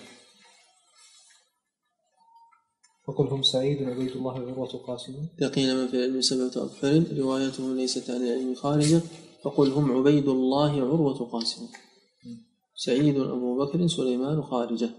وقل 3.08 3.26
هم 3.26 3.42
سعيد 3.42 3.82
وعبيد 3.82 4.10
الله 4.10 4.44
وعروة 4.44 4.68
قاسم. 4.68 5.28
يقين 5.40 5.76
من 5.76 5.88
في 5.88 5.96
العلم 5.96 6.20
سبعة 6.20 6.64
أبحر 6.64 7.04
روايته 7.18 7.74
ليست 7.74 8.10
عن 8.10 8.16
العلم 8.16 8.54
خارجة. 8.54 9.00
فقل 9.44 9.70
هم 9.70 9.92
عبيد 9.92 10.28
الله 10.28 10.80
عروة 10.80 11.30
قاسم. 11.30 11.68
سعيد 12.74 13.16
أبو 13.18 13.58
بكر 13.64 13.86
سليمان 13.86 14.42
خارجة. 14.42 14.90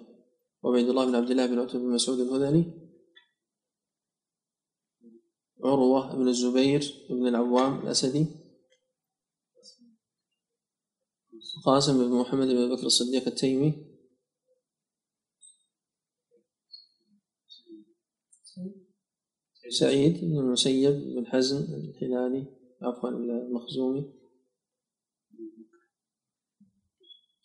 وعبيد 0.63 0.89
الله 0.89 1.05
بن 1.05 1.15
عبد 1.15 1.31
الله 1.31 1.45
بن 1.45 1.59
عتبة 1.59 1.79
بن 1.79 1.93
مسعود 1.93 2.19
الهذلي 2.19 2.91
عروة 5.63 6.15
بن 6.15 6.27
الزبير 6.27 7.07
بن 7.09 7.27
العوام 7.27 7.81
الأسدي 7.81 8.25
قاسم 11.65 12.09
بن 12.09 12.15
محمد 12.15 12.47
بن 12.47 12.75
بكر 12.75 12.85
الصديق 12.85 13.27
التيمي 13.27 13.91
سعيد 19.69 20.21
بن 20.21 20.39
المسيب 20.39 20.93
بن 20.93 21.27
حزن 21.27 21.57
الهلالي 21.57 22.45
عفوا 22.81 23.09
المخزومي 23.09 24.13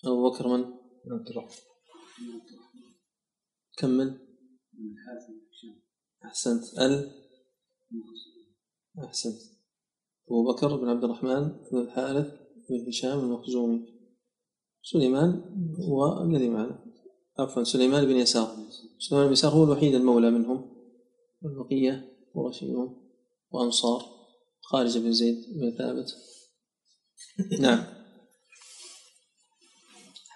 أبو 0.05 0.31
بكر 0.31 0.49
من؟ 0.49 0.64
عبد 1.12 1.29
الرحمن 1.29 1.57
كمل. 3.77 4.18
أحسنت. 6.24 6.79
ال؟ 6.79 7.11
أحسنت. 9.05 9.41
أبو 10.29 10.53
بكر 10.53 10.77
بن 10.77 10.89
عبد 10.89 11.05
الرحمن 11.05 11.53
بن 11.72 11.79
الحارث 11.79 12.27
بن 12.68 12.89
هشام 12.89 13.18
المخزومي. 13.18 13.87
سليمان 14.83 15.43
هو 15.89 16.22
الذي 16.22 16.49
معنا. 16.49 16.85
عفوا 17.39 17.64
سليمان 17.64 18.05
بن 18.05 18.16
يسار. 18.16 18.57
سليمان 18.99 19.27
بن 19.27 19.33
يسار 19.33 19.53
هو 19.53 19.64
الوحيد 19.64 19.95
المولى 19.95 20.31
منهم. 20.31 20.77
والبقية 21.43 22.18
قرشيون 22.35 23.11
وأنصار. 23.51 24.03
خارج 24.62 24.99
بن 24.99 25.12
زيد 25.12 25.37
بن 25.55 25.77
ثابت. 25.79 26.14
نعم. 27.61 27.95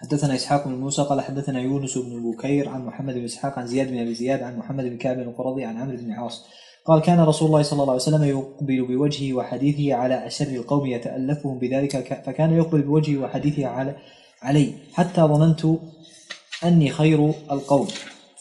حدثنا 0.01 0.35
إسحاق 0.35 0.67
بن 0.67 0.73
موسى 0.73 1.01
قال 1.01 1.21
حدثنا 1.21 1.59
يونس 1.59 1.97
بن 1.97 2.31
بكير 2.31 2.69
عن 2.69 2.85
محمد 2.85 3.13
بن 3.13 3.23
إسحاق 3.23 3.59
عن 3.59 3.67
زياد 3.67 3.91
بن 3.91 3.99
أبي 3.99 4.13
زياد 4.13 4.43
عن 4.43 4.57
محمد 4.57 4.83
بن 4.83 4.97
كعب 4.97 5.19
القرظي 5.19 5.63
عن 5.63 5.77
عمرو 5.77 5.97
بن 5.97 6.11
عاص. 6.11 6.45
قال 6.85 7.01
كان 7.01 7.19
رسول 7.19 7.47
الله 7.47 7.61
صلى 7.61 7.81
الله 7.81 7.93
عليه 7.93 8.01
وسلم 8.01 8.23
يقبل 8.23 8.85
بوجهه 8.85 9.33
وحديثه 9.33 9.93
على 9.93 10.27
أشر 10.27 10.47
القوم 10.47 10.85
يتألفهم 10.85 11.59
بذلك 11.59 12.21
فكان 12.25 12.53
يقبل 12.53 12.81
بوجهه 12.81 13.17
وحديثه 13.21 13.65
على 13.65 13.95
علي 14.41 14.73
حتى 14.93 15.21
ظننت 15.21 15.65
أني 16.63 16.89
خير 16.89 17.33
القوم. 17.51 17.87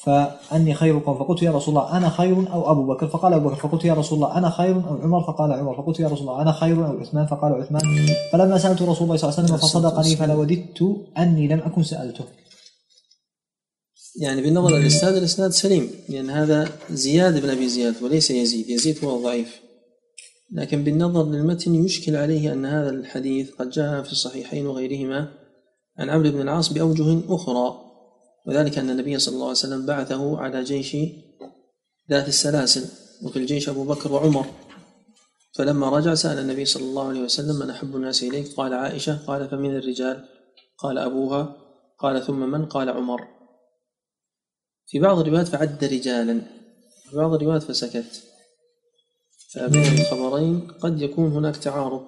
فأني 0.05 0.74
خير 0.74 0.98
القوم 0.98 1.18
فقلت 1.18 1.42
يا 1.42 1.51
رسول 1.51 1.78
الله 1.78 1.96
أنا 1.96 2.09
خير 2.09 2.53
أو 2.53 2.70
أبو 2.72 2.86
بكر؟ 2.86 3.09
فقال 3.09 3.32
أبو 3.32 3.48
بكر. 3.48 3.57
فقلت 3.57 3.84
يا 3.84 3.94
رسول 3.94 4.18
الله 4.18 4.38
أنا 4.38 4.51
خير 4.51 4.76
أو 4.76 4.96
عمر؟ 5.03 5.20
فقال 5.20 5.53
عمر. 5.53 5.76
فقلت 5.76 6.01
يا 6.01 6.09
رسول 6.09 6.28
الله 6.28 6.42
أنا 6.42 6.53
خير 6.53 6.86
أو 6.86 7.01
عثمان؟ 7.01 7.26
فقال 7.26 7.53
عثمان. 7.53 7.82
فلما 8.32 8.59
سألت 8.59 8.82
رسول 8.82 9.05
الله 9.05 9.16
صلى 9.16 9.28
الله 9.28 9.38
عليه 9.38 9.44
وسلم 9.44 9.57
فصدقني 9.57 10.16
فلوددت 10.16 10.82
أني 11.18 11.48
لم 11.48 11.59
أكن 11.59 11.82
سألته. 11.82 12.24
يعني 14.20 14.42
بالنظر 14.42 14.76
للإسناد 14.76 15.14
الإسناد 15.14 15.51
سليم 15.51 15.90
لأن 16.09 16.30
هذا 16.30 16.68
زياد 16.90 17.42
بن 17.42 17.51
أبي 17.51 17.68
زياد 17.68 18.03
وليس 18.03 18.30
يزيد. 18.30 18.70
يزيد 18.70 19.05
هو 19.05 19.22
ضعيف. 19.22 19.61
لكن 20.53 20.84
بالنظر 20.84 21.24
للمتن 21.24 21.84
يشكل 21.84 22.16
عليه 22.16 22.53
أن 22.53 22.66
هذا 22.66 22.90
الحديث 22.90 23.51
قد 23.51 23.70
جاء 23.70 24.03
في 24.03 24.12
الصحيحين 24.12 24.66
وغيرهما. 24.66 25.28
عن 25.98 26.11
عمرو 26.11 26.30
بن 26.30 26.40
العاص 26.40 26.72
بأوجه 26.72 27.20
أخرى. 27.28 27.89
وذلك 28.47 28.78
أن 28.78 28.91
النبي 28.91 29.18
صلى 29.18 29.34
الله 29.34 29.47
عليه 29.47 29.59
وسلم 29.59 29.86
بعثه 29.86 30.38
على 30.38 30.64
جيش 30.64 30.97
ذات 32.11 32.28
السلاسل 32.28 32.84
وفي 33.22 33.38
الجيش 33.38 33.68
أبو 33.68 33.84
بكر 33.84 34.12
وعمر. 34.12 34.47
فلما 35.55 35.88
رجع 35.88 36.14
سأل 36.14 36.38
النبي 36.38 36.64
صلى 36.64 36.82
الله 36.82 37.09
عليه 37.09 37.20
وسلم 37.20 37.59
من 37.59 37.70
أحب 37.70 37.97
الناس 37.97 38.22
إليك؟ 38.22 38.55
قال 38.57 38.74
عائشة. 38.74 39.26
قال 39.26 39.49
فمن 39.49 39.76
الرجال؟ 39.76 40.28
قال 40.78 40.99
أبوها. 40.99 41.57
قال 41.99 42.22
ثم 42.22 42.51
من؟ 42.51 42.66
قال 42.66 42.88
عمر. 42.88 43.28
في 44.86 44.99
بعض 44.99 45.18
الروايات 45.18 45.49
فعد 45.49 45.84
رجالا 45.84 46.41
في 47.11 47.16
بعض 47.16 47.34
الروايات 47.34 47.62
فسكت. 47.62 48.22
فبين 49.53 50.01
الخبرين 50.01 50.70
قد 50.70 51.03
يكون 51.03 51.32
هناك 51.32 51.57
تعارض 51.57 52.07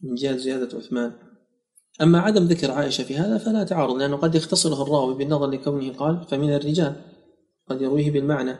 من 0.00 0.14
جهة 0.14 0.36
زيادة 0.36 0.78
عثمان. 0.78 1.12
أما 2.00 2.20
عدم 2.20 2.44
ذكر 2.44 2.70
عائشة 2.70 3.04
في 3.04 3.16
هذا 3.16 3.38
فلا 3.38 3.64
تعارض 3.64 3.96
لأنه 3.96 4.16
قد 4.16 4.34
يختصره 4.34 4.82
الراوي 4.82 5.14
بالنظر 5.14 5.46
لكونه 5.46 5.92
قال 5.92 6.24
فمن 6.30 6.54
الرجال. 6.54 6.94
قد 7.70 7.82
يرويه 7.82 8.10
بالمعنى. 8.10 8.56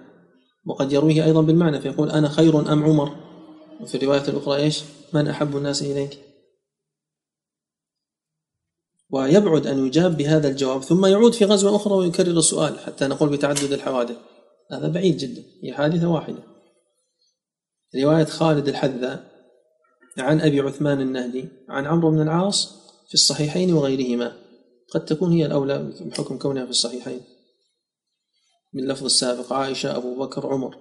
وقد 0.66 0.93
يرويه 0.93 1.24
أيضا 1.24 1.43
بالمعنى 1.43 1.80
فيقول 1.80 2.11
أنا 2.11 2.28
خير 2.28 2.72
أم 2.72 2.85
عمر؟ 2.85 3.16
وفي 3.80 3.95
الرواية 3.95 4.28
الأخرى 4.28 4.57
إيش؟ 4.57 4.83
من 5.12 5.28
أحب 5.28 5.57
الناس 5.57 5.83
إليك. 5.83 6.18
ويبعد 9.11 9.66
أن 9.66 9.87
يجاب 9.87 10.16
بهذا 10.16 10.49
الجواب 10.49 10.83
ثم 10.83 11.07
يعود 11.07 11.35
في 11.35 11.45
غزوة 11.45 11.76
أخرى 11.76 11.95
ويكرر 11.95 12.39
السؤال 12.39 12.78
حتى 12.78 13.07
نقول 13.07 13.28
بتعدد 13.28 13.72
الحوادث. 13.72 14.16
هذا 14.72 14.89
بعيد 14.89 15.16
جدا 15.16 15.43
هي 15.62 15.72
حادثة 15.72 16.09
واحدة. 16.09 16.43
رواية 18.03 18.24
خالد 18.24 18.68
الحذاء 18.68 19.33
عن 20.18 20.41
أبي 20.41 20.61
عثمان 20.61 21.01
النهدي 21.01 21.49
عن 21.68 21.87
عمرو 21.87 22.11
بن 22.11 22.20
العاص 22.20 22.82
في 23.13 23.19
الصحيحين 23.19 23.73
وغيرهما. 23.73 24.37
قد 24.91 25.05
تكون 25.05 25.33
هي 25.33 25.47
الأولى 25.47 25.93
بحكم 26.01 26.39
كونها 26.39 26.65
في 26.65 26.71
الصحيحين. 26.71 27.21
باللفظ 28.73 29.05
السابق 29.05 29.53
عائشة 29.53 29.97
أبو 29.97 30.19
بكر 30.19 30.47
عمر. 30.47 30.77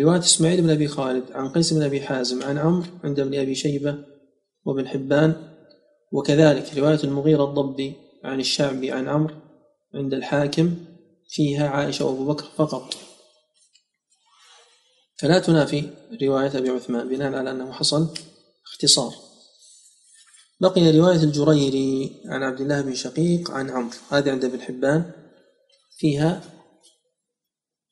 رواية 0.00 0.18
إسماعيل 0.18 0.62
بن 0.62 0.70
أبي 0.70 0.88
خالد 0.88 1.32
عن 1.32 1.48
قيس 1.48 1.72
بن 1.72 1.82
أبي 1.82 2.00
حازم 2.00 2.42
عن 2.42 2.58
عمرو 2.58 2.86
عند 3.04 3.20
ابن 3.20 3.40
أبي 3.40 3.54
شيبة 3.54 4.04
وابن 4.64 4.88
حبان. 4.88 5.54
وكذلك 6.12 6.78
رواية 6.78 7.04
المغيرة 7.04 7.44
الضبي 7.44 7.94
عن 8.24 8.40
الشعبي 8.40 8.92
عن 8.92 9.08
عمرو 9.08 9.34
عند 9.94 10.14
الحاكم 10.14 10.74
فيها 11.28 11.68
عائشة 11.68 12.04
وأبو 12.04 12.24
بكر 12.24 12.44
فقط. 12.56 12.94
فلا 15.18 15.38
تنافي 15.38 15.90
رواية 16.22 16.58
أبي 16.58 16.70
عثمان 16.70 17.08
بناء 17.08 17.34
على 17.34 17.50
أنه 17.50 17.72
حصل 17.72 18.14
اختصار. 18.66 19.23
بقي 20.64 20.98
رواية 20.98 21.22
الجريري 21.22 22.22
عن 22.26 22.42
عبد 22.42 22.60
الله 22.60 22.80
بن 22.80 22.94
شقيق 22.94 23.50
عن 23.50 23.70
عمرو 23.70 23.98
هذه 24.10 24.30
عند 24.30 24.44
ابن 24.44 24.60
حبان. 24.60 25.10
فيها 25.98 26.40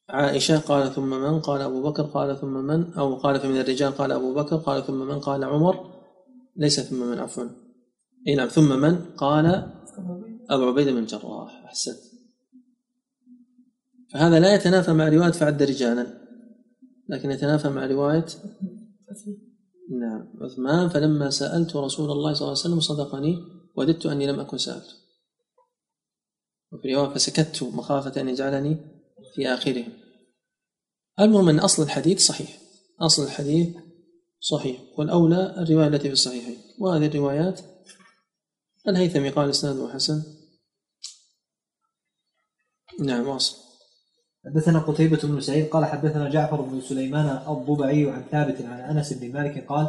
عائشة 0.08 0.58
قال 0.58 0.94
ثم 0.94 1.10
من؟ 1.10 1.40
قال 1.40 1.60
أبو 1.60 1.82
بكر 1.82 2.02
قال 2.02 2.40
ثم 2.40 2.54
من؟ 2.54 2.92
أو 2.92 3.14
قال 3.14 3.40
فمن 3.40 3.60
الرجال؟ 3.60 3.92
قال 3.92 4.12
أبو 4.12 4.34
بكر 4.34 4.56
قال 4.56 4.86
ثم 4.86 5.00
من؟ 5.08 5.20
قال 5.20 5.44
عمر 5.44 5.74
ليس 6.56 6.80
ثم 6.80 7.00
من 7.10 7.18
عفوا. 7.18 7.48
أي 8.28 8.34
نعم 8.34 8.48
ثم 8.48 8.80
من؟ 8.80 8.94
قال 9.16 9.46
أبو 10.50 10.64
عبيدة 10.68 10.92
بن 10.92 10.98
الجراح 10.98 11.64
أحسنت. 11.64 11.98
فهذا 14.12 14.40
لا 14.40 14.54
يتنافى 14.54 14.92
مع 14.92 15.08
رواية 15.08 15.30
فعد 15.30 15.62
رجالا 15.62 16.06
لكن 17.08 17.30
يتنافى 17.30 17.68
مع 17.68 17.86
رواية 17.86 18.26
نعم. 20.00 20.32
عثمان 20.40 20.88
فلما 20.88 21.30
سألت 21.30 21.76
رسول 21.76 22.10
الله 22.10 22.34
صلى 22.34 22.40
الله 22.40 22.58
عليه 22.64 22.74
وسلم 22.74 22.80
صدقني 22.80 23.38
وددت 23.76 24.06
أني 24.06 24.26
لم 24.26 24.40
أكن 24.40 24.58
سألته 24.58 24.94
وفي 26.72 26.94
رواية 26.94 27.14
فسكت 27.14 27.62
مخافة 27.62 28.20
أن 28.20 28.28
يجعلني 28.28 28.76
في 29.34 29.48
آخره. 29.48 29.84
المهم 31.20 31.48
أن 31.48 31.58
أصل 31.58 31.82
الحديث 31.82 32.20
صحيح. 32.20 32.58
أصل 33.00 33.24
الحديث 33.24 33.76
صحيح. 34.40 34.80
والأولى 34.98 35.54
الرواية 35.58 35.88
التي 35.88 36.08
في 36.08 36.12
الصحيحين. 36.12 36.58
وهذه 36.80 37.06
الروايات 37.06 37.60
الهيثمي 38.88 39.30
قال 39.30 39.50
إسناده 39.50 39.88
حسن. 39.88 40.22
نعم 43.00 43.28
واصل. 43.28 43.71
حدثنا 44.46 44.78
قتيبة 44.78 45.18
بن 45.22 45.40
سعيد 45.40 45.68
قال 45.68 45.84
حدثنا 45.84 46.30
جعفر 46.30 46.60
بن 46.60 46.80
سليمان 46.80 47.38
الضبعي 47.48 48.10
عن 48.10 48.22
ثابت 48.32 48.56
عن 48.62 48.96
أنس 48.96 49.12
بن 49.12 49.32
مالك 49.32 49.66
قال 49.68 49.86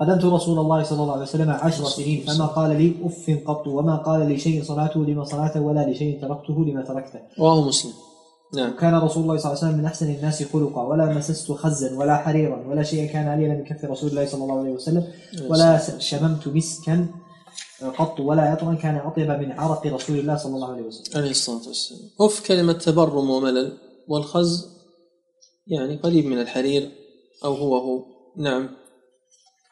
خدمت 0.00 0.24
رسول 0.24 0.58
الله 0.58 0.82
صلى 0.82 1.02
الله 1.02 1.12
عليه 1.12 1.22
وسلم 1.22 1.50
عشر 1.50 1.84
سنين 1.84 2.24
فما 2.26 2.46
قال 2.46 2.70
لي 2.70 2.94
أف 3.04 3.38
قط 3.46 3.66
وما 3.66 3.96
قال 3.96 4.28
لي 4.28 4.38
شيء 4.38 4.62
صنعته 4.62 5.04
لما 5.04 5.24
صنعته 5.24 5.60
ولا 5.60 5.90
لشيء 5.90 6.20
تركته 6.20 6.64
لما 6.64 6.82
تركته. 6.82 7.20
رواه 7.38 7.68
مسلم. 7.68 7.92
نعم. 8.54 8.76
كان 8.80 8.94
رسول 8.94 9.22
الله 9.22 9.36
صلى 9.36 9.52
الله 9.52 9.58
عليه 9.58 9.68
وسلم 9.68 9.78
من 9.78 9.84
أحسن 9.84 10.14
الناس 10.14 10.42
خلقا 10.42 10.82
ولا 10.82 11.06
مسست 11.14 11.52
خزا 11.52 11.98
ولا 11.98 12.16
حريرا 12.16 12.66
ولا 12.68 12.82
شيء 12.82 13.12
كان 13.12 13.28
علي 13.28 13.48
من 13.48 13.64
كف 13.64 13.84
رسول 13.84 14.10
الله 14.10 14.26
صلى 14.26 14.42
الله 14.44 14.58
عليه 14.58 14.70
وسلم 14.70 15.04
ولا 15.48 15.98
شممت 15.98 16.48
مسكا 16.48 17.06
قط 17.98 18.20
ولا 18.20 18.42
عطرا 18.42 18.74
كان 18.74 18.96
أطيب 18.96 19.30
من 19.30 19.52
عرق 19.52 19.86
رسول 19.86 20.18
الله 20.18 20.36
صلى 20.36 20.54
الله 20.54 20.72
عليه 20.72 20.82
وسلم. 20.82 21.18
عليه 21.18 21.30
الصلاة 21.30 21.68
والسلام. 21.68 22.00
أف 22.20 22.46
كلمة 22.46 22.72
تبرم 22.72 23.30
وملل. 23.30 23.91
والخز 24.12 24.72
يعني 25.66 25.96
قريب 25.96 26.26
من 26.26 26.40
الحرير 26.40 26.90
أو 27.44 27.54
هو 27.54 27.76
هو. 27.76 28.04
نعم. 28.36 28.68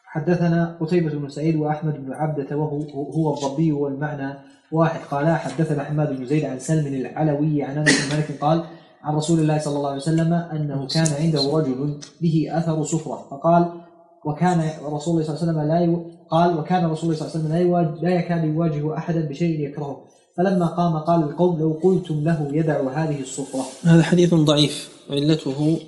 حدثنا 0.05 0.77
قتيبة 0.81 1.09
بن 1.09 1.29
سعيد 1.29 1.55
وأحمد 1.55 2.05
بن 2.05 2.13
عبدة 2.13 2.57
وهو 2.57 2.81
هو 3.11 3.33
الضبي 3.33 3.71
والمعنى 3.71 4.33
واحد. 4.71 4.99
قال 5.11 5.27
حدثنا 5.27 5.83
حماد 5.83 6.17
بن 6.17 6.25
زيد 6.25 6.45
عن 6.45 6.59
سلم 6.59 6.93
العلوي 6.93 7.63
عن 7.63 7.77
أنس 7.77 7.89
بن 7.89 8.15
مالك 8.15 8.41
قال 8.41 8.63
عن 9.01 9.15
رسول 9.15 9.39
الله 9.39 9.59
صلى 9.59 9.77
الله 9.77 9.89
عليه 9.89 10.01
وسلم 10.01 10.33
أنه 10.33 10.87
كان 10.87 11.07
عنده 11.19 11.57
رجل 11.57 11.99
به 12.21 12.47
أثر 12.51 12.83
صفرة. 12.83 13.27
فقال 13.31 13.81
وكان 14.25 14.69
رسول 14.83 15.13
الله 15.13 15.35
صلى 15.35 15.51
الله 15.51 15.61
عليه 15.61 15.89
وسلم 15.91 15.95
لا. 15.95 16.11
قال 16.29 16.59
وكان 16.59 16.85
رسول 16.85 17.13
الله 17.13 17.27
صلى 17.27 17.41
الله 17.41 17.55
عليه 17.55 17.65
وسلم 17.65 18.03
لا 18.03 18.15
يكاد 18.19 18.43
يواجه 18.43 18.97
أحدا 18.97 19.21
بشيء 19.29 19.59
يكرهه. 19.59 20.03
فلما 20.37 20.65
قام 20.65 20.97
قال 20.97 21.23
القوم 21.23 21.59
لو 21.59 21.79
قلتم 21.83 22.23
له 22.23 22.49
يدع 22.53 22.81
هذه 22.89 23.21
الصفرة. 23.21 23.65
هذا 23.83 24.03
حديث 24.03 24.33
ضعيف. 24.33 24.89
علته 25.09 25.79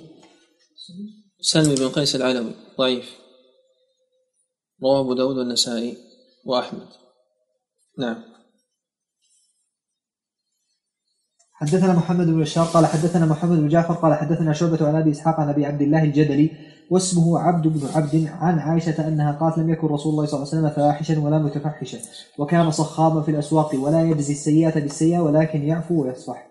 سلم 1.40 1.74
بن 1.74 1.88
قيس 1.88 2.16
العلوي. 2.16 2.52
ضعيف. 2.78 3.14
رواه 4.82 5.00
أبو 5.00 5.14
داود 5.14 5.36
والنسائي 5.36 5.96
وأحمد. 6.44 6.88
نعم. 7.98 8.34
حدثنا 11.52 11.92
محمد 11.92 12.26
بن 12.26 12.40
بشار 12.40 12.64
قال 12.64 12.86
حدثنا 12.86 13.26
محمد 13.26 13.58
بن 13.58 13.68
جعفر 13.68 13.94
قال 13.94 14.14
حدثنا 14.14 14.52
شعبة 14.52 14.86
عن 14.86 14.94
أبي 14.94 15.10
إسحاق 15.10 15.40
عن 15.40 15.48
أبي 15.48 15.66
عبد 15.66 15.82
الله 15.82 16.04
الجدلي 16.04 16.73
واسمه 16.90 17.38
عبد 17.38 17.68
بن 17.68 17.86
عبد 17.94 18.28
عن 18.40 18.58
عائشة 18.58 19.08
أنها 19.08 19.32
قالت 19.32 19.58
لم 19.58 19.70
يكن 19.70 19.86
رسول 19.86 20.12
الله 20.12 20.26
صلى 20.26 20.42
الله 20.42 20.48
عليه 20.54 20.58
وسلم 20.58 20.70
فاحشا 20.70 21.18
ولا 21.18 21.38
متفحشا 21.38 21.98
وكان 22.38 22.70
صخابا 22.70 23.22
في 23.22 23.30
الأسواق 23.30 23.74
ولا 23.74 24.02
يجزي 24.02 24.32
السيئة 24.32 24.80
بالسيئة 24.80 25.18
ولكن 25.18 25.62
يعفو 25.62 26.02
ويصفح. 26.02 26.50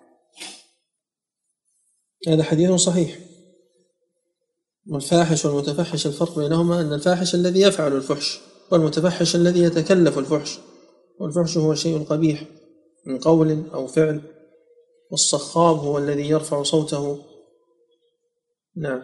هذا 2.28 2.44
حديث 2.44 2.72
صحيح. 2.72 3.18
والفاحش 4.88 5.46
والمتفحش 5.46 6.08
الفرق 6.08 6.40
بينهما 6.40 6.82
أن 6.82 6.94
الفاحش 6.94 7.36
الذي 7.36 7.62
يفعل 7.62 7.96
الفحش 7.96 8.40
والمتفحش 8.72 9.36
الذي 9.36 9.60
يتكلف 9.60 10.18
الفحش 10.18 10.60
والفحش 11.20 11.58
هو 11.58 11.76
شيء 11.76 12.04
قبيح 12.04 12.44
من 13.06 13.20
قول 13.20 13.64
أو 13.74 13.88
فعل 13.88 14.22
والصخاب 15.12 15.76
هو 15.76 15.98
الذي 15.98 16.30
يرفع 16.30 16.64
صوته. 16.64 17.18
نعم. 18.76 19.02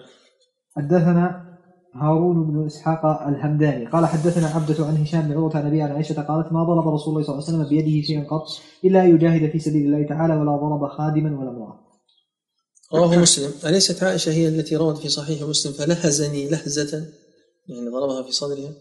حدثنا 0.76 1.50
هارون 1.94 2.52
بن 2.52 2.66
إسحاق 2.66 3.06
الهمداني. 3.06 3.86
قال 3.86 4.06
حدثنا 4.06 4.48
عبدة 4.48 4.86
عن 4.86 4.98
هشام 4.98 5.22
بن 5.22 5.34
عروة 5.34 5.58
عن 5.58 5.68
ابي 5.68 5.82
عن 5.82 5.92
عائشة 5.92 6.22
قالت 6.22 6.54
ما 6.54 6.64
ضرب 6.64 6.94
رسول 6.94 7.14
الله 7.14 7.28
صلى 7.28 7.36
الله 7.36 7.48
عليه 7.48 7.58
وسلم 7.58 7.70
بيده 7.70 8.08
شيئا 8.08 8.24
قط 8.24 8.48
إلا 8.86 9.06
يجاهد 9.06 9.52
في 9.52 9.60
سبيل 9.60 9.86
الله 9.86 10.08
تعالى 10.08 10.34
ولا 10.36 10.56
ضرب 10.58 10.90
خادما 10.90 11.40
ولا 11.40 11.50
امرأة. 11.50 11.90
رواه 12.94 13.20
مسلم. 13.20 13.52
أليست 13.66 14.04
عائشة 14.04 14.32
هي 14.32 14.48
التي 14.48 14.76
روت 14.76 14.98
في 14.98 15.10
صحيح 15.10 15.42
مسلم 15.42 15.74
فلهزني 15.74 16.50
لهزة؟ 16.50 17.08
يعني 17.68 17.90
ضربها 17.90 18.24
في 18.24 18.32
صدرها؟ 18.32 18.74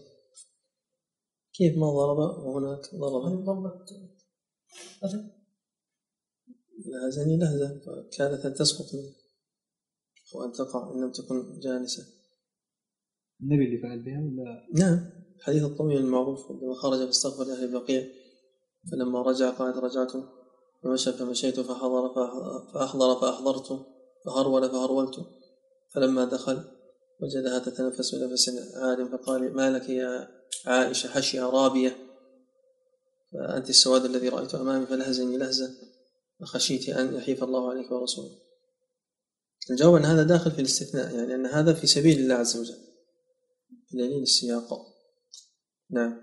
كيف 1.53 1.77
ما 1.77 1.89
ضرب 1.91 2.17
وهناك 2.17 2.79
ضرب؟ 2.95 3.71
لهزني 6.85 7.37
لهزة. 7.37 7.81
فكانت 7.85 8.45
أن 8.45 8.53
تسقط. 8.53 8.85
منه 8.93 9.18
وأن 10.33 10.51
تقع 10.51 10.91
إن 10.93 11.01
لم 11.01 11.11
تكن 11.11 11.59
جالسة. 11.59 12.03
النبي 13.41 13.65
اللي 13.65 13.77
فعل 13.77 13.99
بها 13.99 14.19
ولا؟ 14.19 14.67
نعم 14.75 15.09
الحديث 15.37 15.63
الطويل 15.63 15.97
المعروف 15.97 16.51
عندما 16.51 16.73
خرج 16.73 17.05
فاستغفر 17.05 17.43
لأهل 17.43 17.63
البقيع 17.63 18.07
فلما 18.91 19.21
رجع 19.21 19.49
قال 19.49 19.83
رجعت. 19.83 20.11
فمشى 20.83 21.13
فمشيت 21.13 21.59
فحضر 21.59 22.13
فأحضر 22.73 23.15
فأحضرت 23.21 23.85
فهرول 24.25 24.69
فهرولت. 24.69 25.15
فلما 25.93 26.25
دخل 26.25 26.63
وجدها 27.21 27.59
تتنفس 27.59 28.15
بنفس 28.15 28.49
عال 28.75 29.09
فقال 29.11 29.55
ما 29.55 29.71
لك 29.71 29.89
يا 29.89 30.27
عائشة؟ 30.65 31.07
حشية 31.07 31.49
رابية. 31.49 31.97
فأنت 33.31 33.69
السواد 33.69 34.05
الذي 34.05 34.29
رأيت 34.29 34.55
أمامي 34.55 34.85
فلهزني 34.85 35.37
لهزة 35.37 35.69
فخشيت 36.39 36.89
أن 36.89 37.15
يحيف 37.15 37.43
الله 37.43 37.69
عليك 37.69 37.91
ورسوله. 37.91 38.48
الجواب 39.71 39.95
أن 39.95 40.05
هذا 40.05 40.23
داخل 40.23 40.51
في 40.51 40.59
الاستثناء 40.59 41.15
يعني 41.15 41.35
أن 41.35 41.45
هذا 41.45 41.73
في 41.73 41.87
سبيل 41.87 42.19
الله 42.19 42.35
عز 42.35 42.57
وجل. 42.57 42.77
دليل 43.93 44.21
السياق. 44.21 44.69
نعم. 45.91 46.13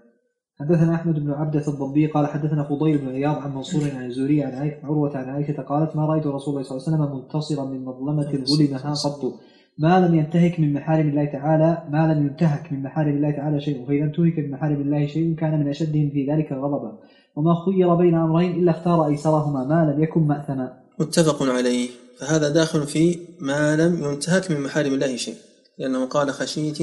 حدثنا 0.60 0.94
أحمد 0.94 1.14
بن 1.14 1.30
عبدة 1.30 1.68
الضبي 1.68 2.06
قال 2.06 2.26
حدثنا 2.26 2.64
فضيل 2.68 2.98
بن 2.98 3.08
عياض 3.08 3.36
عن 3.36 3.54
منصور 3.54 3.90
عن 3.90 4.06
الزهري 4.06 4.42
عن 4.42 4.72
عروة 4.82 5.16
عن 5.16 5.28
عائشة 5.28 5.62
قالت 5.62 5.96
ما 5.96 6.06
رأيت 6.06 6.26
رسول 6.26 6.54
الله 6.54 6.68
صلى 6.68 6.78
الله 6.78 6.86
عليه 6.86 6.96
وسلم 6.96 7.16
منتصرا 7.16 7.64
من 7.64 7.84
مظلمة 7.84 8.44
ظلمها 8.44 8.94
قط. 8.94 9.40
ما 9.78 10.08
لم 10.08 10.14
ينتهك 10.14 10.60
من 10.60 10.72
محارم 10.72 11.08
الله 11.08 11.24
تعالى 11.24 11.88
ما 11.90 12.14
لم 12.14 12.26
ينتهك 12.26 12.72
من 12.72 12.82
محارم 12.82 13.16
الله 13.16 13.30
تعالى 13.30 13.60
شيء 13.60 13.86
فإذا 13.86 14.04
انتهك 14.04 14.38
من 14.38 14.50
محارم 14.50 14.80
الله 14.80 15.06
شيء 15.06 15.34
كان 15.34 15.60
من 15.60 15.68
أشدهم 15.68 16.10
في 16.10 16.26
ذلك 16.32 16.52
غضبا. 16.52 16.98
وما 17.36 17.54
خير 17.64 17.94
بين 17.94 18.14
أمرين 18.14 18.50
إلا 18.60 18.70
اختار 18.70 19.06
أيسرهما 19.06 19.64
ما 19.64 19.92
لم 19.92 20.02
يكن 20.02 20.20
مأثما. 20.20 20.82
متفق 21.00 21.42
عليه. 21.42 22.05
فهذا 22.20 22.48
داخل 22.48 22.86
في 22.86 23.18
ما 23.40 23.76
لم 23.76 24.04
ينتهك 24.04 24.50
من 24.50 24.60
محارم 24.60 24.94
الله 24.94 25.16
شيء 25.16 25.36
لأنه 25.78 26.06
قال 26.06 26.30
خشيت 26.30 26.80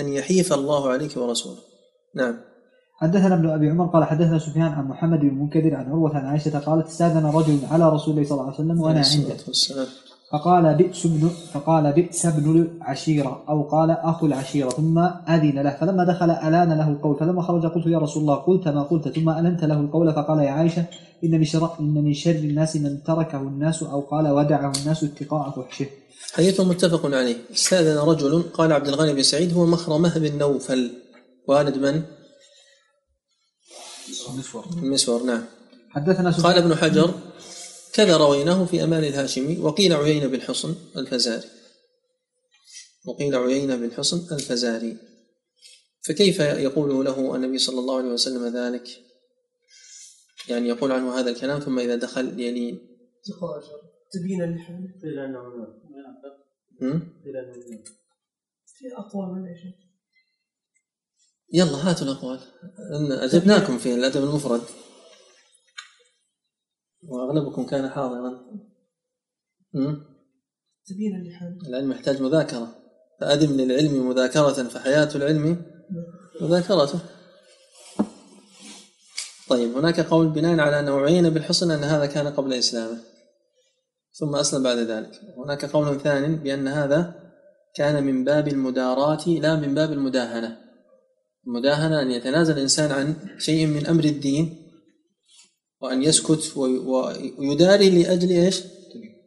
أن 0.00 0.08
يحيف 0.08 0.52
الله 0.52 0.90
عليك 0.90 1.16
ورسوله. 1.16 1.58
نعم. 2.14 2.36
حدثنا 2.98 3.34
ابن 3.34 3.50
أبي 3.50 3.70
عمر 3.70 3.86
قال 3.86 4.04
حدثنا 4.04 4.38
سفيان 4.38 4.72
عن 4.72 4.84
محمد 4.84 5.20
بن 5.20 5.28
المنكدر 5.28 5.74
عن 5.74 5.86
عروة 5.86 6.16
عن 6.16 6.26
عائشة 6.26 6.58
قالت 6.58 6.86
استأذن 6.86 7.26
رجل 7.26 7.58
على 7.70 7.88
رسول 7.88 8.14
الله 8.14 8.28
صلى 8.28 8.32
الله 8.32 8.44
عليه 8.44 8.54
وسلم 8.54 8.80
وأنا 8.80 8.98
عنده. 8.98 9.86
فقال 10.32 10.74
بئس 10.74 11.06
ابن 11.06 11.30
فقال 11.52 11.92
بئس 11.92 12.26
ابن 12.26 12.46
العشيرة 12.62 13.44
أو 13.48 13.62
قال 13.62 13.90
أخو 13.90 14.26
العشيرة. 14.26 14.70
ثم 14.70 14.98
أذن 15.34 15.58
له. 15.58 15.76
فلما 15.80 16.04
دخل 16.04 16.30
ألان 16.30 16.72
له 16.72 16.88
القول. 16.88 17.16
فلما 17.20 17.42
خرج 17.42 17.66
قلت 17.66 17.86
يا 17.86 17.98
رسول 17.98 18.22
الله 18.22 18.34
قلت 18.34 18.68
ما 18.68 18.82
قلت. 18.82 19.08
ثم 19.08 19.28
ألنت 19.28 19.64
له 19.64 19.80
القول. 19.80 20.12
فقال 20.12 20.38
يا 20.38 20.50
عائشة 20.50 20.84
إن 21.24 21.30
من 21.30 21.44
شر 21.44 21.70
إن 21.80 21.94
من 21.94 22.14
شر 22.14 22.30
الناس 22.30 22.76
من 22.76 23.02
تركه 23.02 23.40
الناس 23.40 23.82
أو 23.82 24.00
قال 24.00 24.28
ودعه 24.28 24.72
الناس 24.80 25.04
اتقاء 25.04 25.50
فحشه. 25.50 25.86
حديث 26.32 26.60
متفق 26.60 27.06
عليه. 27.06 27.36
استأذن 27.52 27.98
رجل 27.98 28.42
قال 28.42 28.72
عبد 28.72 28.88
الغني 28.88 29.12
بن 29.12 29.22
سعيد 29.22 29.54
هو 29.54 29.66
مخرمة 29.66 30.18
بن 30.18 30.38
نوفل. 30.38 30.90
والد 31.48 31.76
من؟ 31.78 32.02
المسور 34.82 35.22
نعم. 35.22 35.42
حدثنا 35.90 36.30
قال 36.30 36.58
ابن 36.58 36.74
حجر 36.74 37.10
كذا 37.96 38.16
رويناه 38.16 38.64
في 38.64 38.84
أمان 38.84 39.04
الهاشمي. 39.04 39.58
وقيل 39.58 39.92
عيينة 39.92 40.26
بن 40.26 40.40
حصن 40.40 40.74
الفزاري. 40.96 41.48
وقيل 43.06 43.36
عيينة 43.36 43.76
بن 43.76 43.92
حصن 43.92 44.34
الفزاري. 44.34 44.96
فكيف 46.06 46.40
يقول 46.40 47.04
له 47.04 47.36
النبي 47.36 47.58
صلى 47.58 47.78
الله 47.78 47.98
عليه 47.98 48.08
وسلم 48.08 48.56
ذلك؟ 48.56 48.88
يعني 50.48 50.68
يقول 50.68 50.92
عنه 50.92 51.20
هذا 51.20 51.30
الكلام 51.30 51.60
ثم 51.60 51.78
إذا 51.78 51.96
دخل 51.96 52.40
يلين 52.40 52.78
تقاجر 53.24 53.80
تبينا 54.12 54.44
للحمل 54.44 55.00
قيل 55.02 55.18
انه 55.18 55.38
هم؟ 56.82 57.22
قيل 57.24 57.36
أنه 57.36 57.52
في 58.66 58.84
أقوال 58.96 59.28
من 59.28 59.42
يلا 61.52 61.90
هاتوا 61.90 62.06
الأقوال. 62.06 62.40
إن 62.92 63.12
أجبناكم 63.12 63.78
في 63.78 63.94
الأدب 63.94 64.24
المفرد. 64.24 64.62
وأغلبكم 67.08 67.66
كان 67.66 67.88
حاضرا. 67.88 68.30
م? 69.74 69.94
تبينا 70.86 71.28
لحال 71.28 71.58
العلم 71.68 71.92
يحتاج 71.92 72.22
مذاكرة. 72.22 72.68
فأدم 73.20 73.52
للعلم 73.52 74.08
مذاكرة 74.08 74.62
فحياة 74.62 75.08
العلم 75.14 75.62
مذاكرته. 76.40 76.98
طيب 79.48 79.76
هناك 79.76 80.00
قول 80.00 80.28
بناء 80.28 80.60
على 80.60 80.80
أنه 80.80 81.00
عين 81.00 81.30
بالحصن 81.30 81.70
أن 81.70 81.84
هذا 81.84 82.06
كان 82.06 82.26
قبل 82.26 82.52
إسلامه. 82.52 82.98
ثم 84.12 84.36
أسلم 84.36 84.62
بعد 84.62 84.78
ذلك. 84.78 85.20
هناك 85.36 85.64
قول 85.64 86.00
ثاني 86.00 86.36
بأن 86.36 86.68
هذا 86.68 87.14
كان 87.74 88.04
من 88.04 88.24
باب 88.24 88.48
المداراة 88.48 89.28
لا 89.28 89.56
من 89.56 89.74
باب 89.74 89.92
المداهنة. 89.92 90.58
المداهنة 91.46 92.02
أن 92.02 92.10
يتنازل 92.10 92.54
الإنسان 92.54 92.92
عن 92.92 93.16
شيء 93.38 93.66
من 93.66 93.86
أمر 93.86 94.04
الدين 94.04 94.65
وأن 95.80 96.02
يسكت 96.02 96.56
وي- 96.56 96.78
ويداري 97.38 97.90
لأجل 98.02 98.30
إيش؟ 98.30 98.62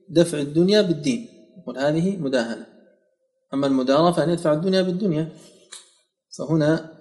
دفع 0.09 0.37
الدنيا 0.39 0.81
بالدين. 0.81 1.27
يقول 1.61 1.77
هذه 1.77 2.17
مداهنة. 2.17 2.65
أما 3.53 3.67
المداراة 3.67 4.11
فأن 4.11 4.29
يدفع 4.29 4.53
الدنيا 4.53 4.81
بالدنيا. 4.81 5.29
فهنا 6.37 6.99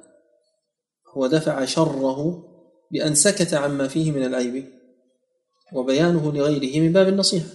هو 1.16 1.26
دفع 1.26 1.64
شره 1.64 2.44
بأن 2.90 3.14
سكت 3.14 3.54
عما 3.54 3.88
فيه 3.88 4.12
من 4.12 4.24
العيب 4.24 4.64
وبيانه 5.72 6.32
لغيره 6.32 6.80
من 6.80 6.92
باب 6.92 7.08
النصيحة. 7.08 7.46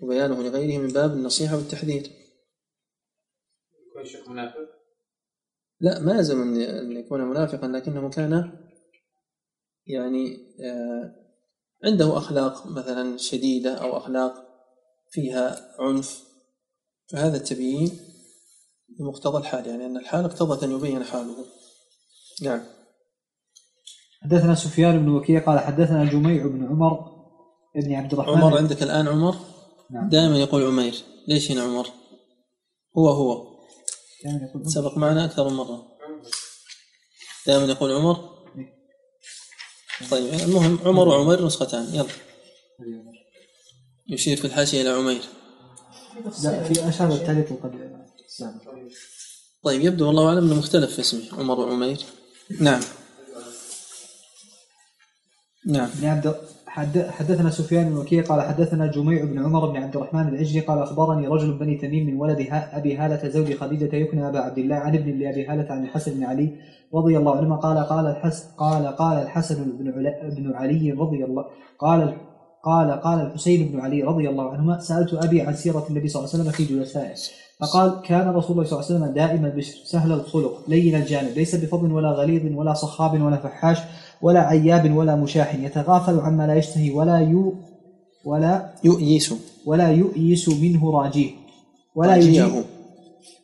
وبيانه 0.00 0.42
لغيره 0.42 0.78
من 0.78 0.88
باب 0.88 1.12
النصيحة 1.12 1.56
والتحذير. 1.56 2.10
يكون 3.90 4.04
شيخ 4.04 4.28
منافق؟ 4.28 4.68
لا 5.80 6.00
ما 6.00 6.14
يلزم 6.16 6.42
أن 6.42 6.96
يكون 6.96 7.20
منافقا 7.20 7.68
لكنه 7.68 8.10
كان 8.10 8.52
يعني 9.88 10.36
آه، 10.60 11.14
عنده 11.84 12.18
أخلاق 12.18 12.66
مثلا 12.66 13.16
شديدة 13.16 13.74
أو 13.74 13.96
أخلاق 13.96 14.34
فيها 15.10 15.74
عنف 15.78 16.24
فهذا 17.12 17.36
التبيين 17.36 17.98
بمقتضى 18.98 19.38
الحال 19.38 19.66
يعني 19.66 19.86
أن 19.86 19.96
الحال 19.96 20.24
اقتضت 20.24 20.62
أن 20.62 20.72
يبين 20.72 21.04
حاله. 21.04 21.36
نعم. 22.42 22.60
حدثنا 24.22 24.54
سفيان 24.54 24.98
بن 24.98 25.08
وكيع 25.08 25.44
قال 25.46 25.58
حدثنا 25.58 26.04
جميع 26.04 26.46
بن 26.46 26.66
عمر 26.66 27.18
بن 27.74 27.94
عبد 27.94 28.12
الرحمن 28.12 28.34
عمر 28.34 28.58
عندك 28.58 28.82
الآن 28.82 29.08
عمر؟ 29.08 29.36
نعم. 29.90 30.08
دائما 30.08 30.38
يقول 30.38 30.66
عمير. 30.66 30.94
ليش 31.28 31.50
هنا 31.50 31.62
عمر؟ 31.62 31.88
هو 32.98 33.08
هو. 33.08 33.58
دائما 34.24 34.38
يقول 34.38 34.62
عمر. 34.62 34.70
سبق 34.70 34.98
معنا 34.98 35.24
أكثر 35.24 35.48
من 35.48 35.56
مرة. 35.56 35.88
دائما 37.46 37.64
يقول 37.64 37.92
عمر؟ 37.92 38.37
طيب 40.10 40.34
المهم 40.34 40.78
عمر 40.84 41.08
وعمير 41.08 41.46
نسختان 41.46 41.94
يلا. 41.94 42.06
يشير 44.08 44.36
في 44.36 44.44
الحاشية 44.44 44.80
إلى 44.82 44.88
عمير. 44.90 45.22
لا 46.42 46.64
في 46.64 46.88
أشهر 46.88 47.12
الثالث 47.12 47.52
وقد 47.52 47.72
طيب 49.64 49.80
يبدو 49.84 50.06
والله 50.06 50.28
أعلم 50.28 50.44
أنه 50.44 50.54
مختلف 50.54 50.92
في 50.94 51.00
اسمه 51.00 51.22
عمر 51.38 51.60
وعمير. 51.60 51.98
نعم. 52.60 52.80
نعم. 55.66 55.90
عبد 56.02 56.26
حد- 56.28 56.38
حدثنا 57.10 57.50
سفيان 57.50 57.88
بن 57.90 57.96
وكيع 57.96 58.22
قال 58.24 58.42
حدثنا 58.42 58.86
جميع 58.86 59.24
بن 59.24 59.38
عمر 59.38 59.66
بن 59.66 59.76
عبد 59.76 59.96
الرحمن 59.96 60.28
العجلي 60.28 60.60
قال 60.60 60.78
أخبرني 60.78 61.28
رجل 61.28 61.58
بني 61.58 61.74
تميم 61.74 62.06
من 62.06 62.20
ولد 62.20 62.46
أبي 62.50 62.96
هالة 62.96 63.28
زوج 63.28 63.54
خديجة 63.54 63.96
يكنى 63.96 64.28
أبا 64.28 64.38
عبد 64.38 64.58
الله 64.58 64.76
عن 64.76 64.94
ابن 64.94 65.18
لأبي 65.18 65.46
هالة 65.46 65.72
عن 65.72 65.84
الحسن 65.84 66.14
بن 66.14 66.24
علي 66.24 66.54
رضي 66.94 67.18
الله 67.18 67.36
عنهما 67.36 67.56
قال 67.56 67.78
قال 67.78 68.06
الحسن 68.06 68.44
قال 68.56 68.86
قال 68.86 69.22
الحسن 69.22 69.64
بن 70.36 70.52
علي 70.54 70.92
رضي 70.92 71.24
الله 71.24 71.44
قال 71.78 72.16
قال 72.64 72.90
قال 72.90 73.20
الحسين 73.20 73.72
بن 73.72 73.80
علي 73.80 74.02
رضي 74.02 74.28
الله 74.28 74.50
عنهما 74.50 74.78
سألت 74.78 75.14
أبي 75.14 75.42
عن 75.42 75.54
سيرة 75.54 75.86
النبي 75.90 76.08
صلى 76.08 76.20
الله 76.20 76.32
عليه 76.34 76.42
وسلم 76.42 76.52
في 76.52 76.74
جلسائه. 76.74 77.14
فقال 77.60 78.02
كان 78.02 78.28
رسول 78.28 78.52
الله 78.56 78.64
صلى 78.64 78.78
الله 78.78 78.90
عليه 78.90 78.96
وسلم 78.96 79.14
دائم 79.14 79.44
البشر 79.44 79.74
سهل 79.84 80.12
الخلق 80.12 80.64
لين 80.68 80.94
الجانب 80.94 81.30
ليس 81.36 81.54
بفضل 81.54 81.92
ولا 81.92 82.10
غليظ 82.10 82.56
ولا 82.56 82.74
صخاب 82.74 83.22
ولا 83.22 83.36
فحاش 83.36 83.78
ولا 84.22 84.40
عياب 84.40 84.96
ولا 84.96 85.16
مشاح 85.16 85.54
يتغافل 85.54 86.20
عما 86.20 86.46
لا 86.46 86.54
يشتهي 86.54 86.90
ولا 86.90 87.18
يو 87.18 87.54
ولا 88.24 88.70
يؤيس. 88.84 89.34
ولا 89.66 89.88
يؤيس 89.88 90.48
منه 90.48 90.90
راجيه. 90.90 91.30
ولا. 91.94 92.16
يجيب 92.16 92.64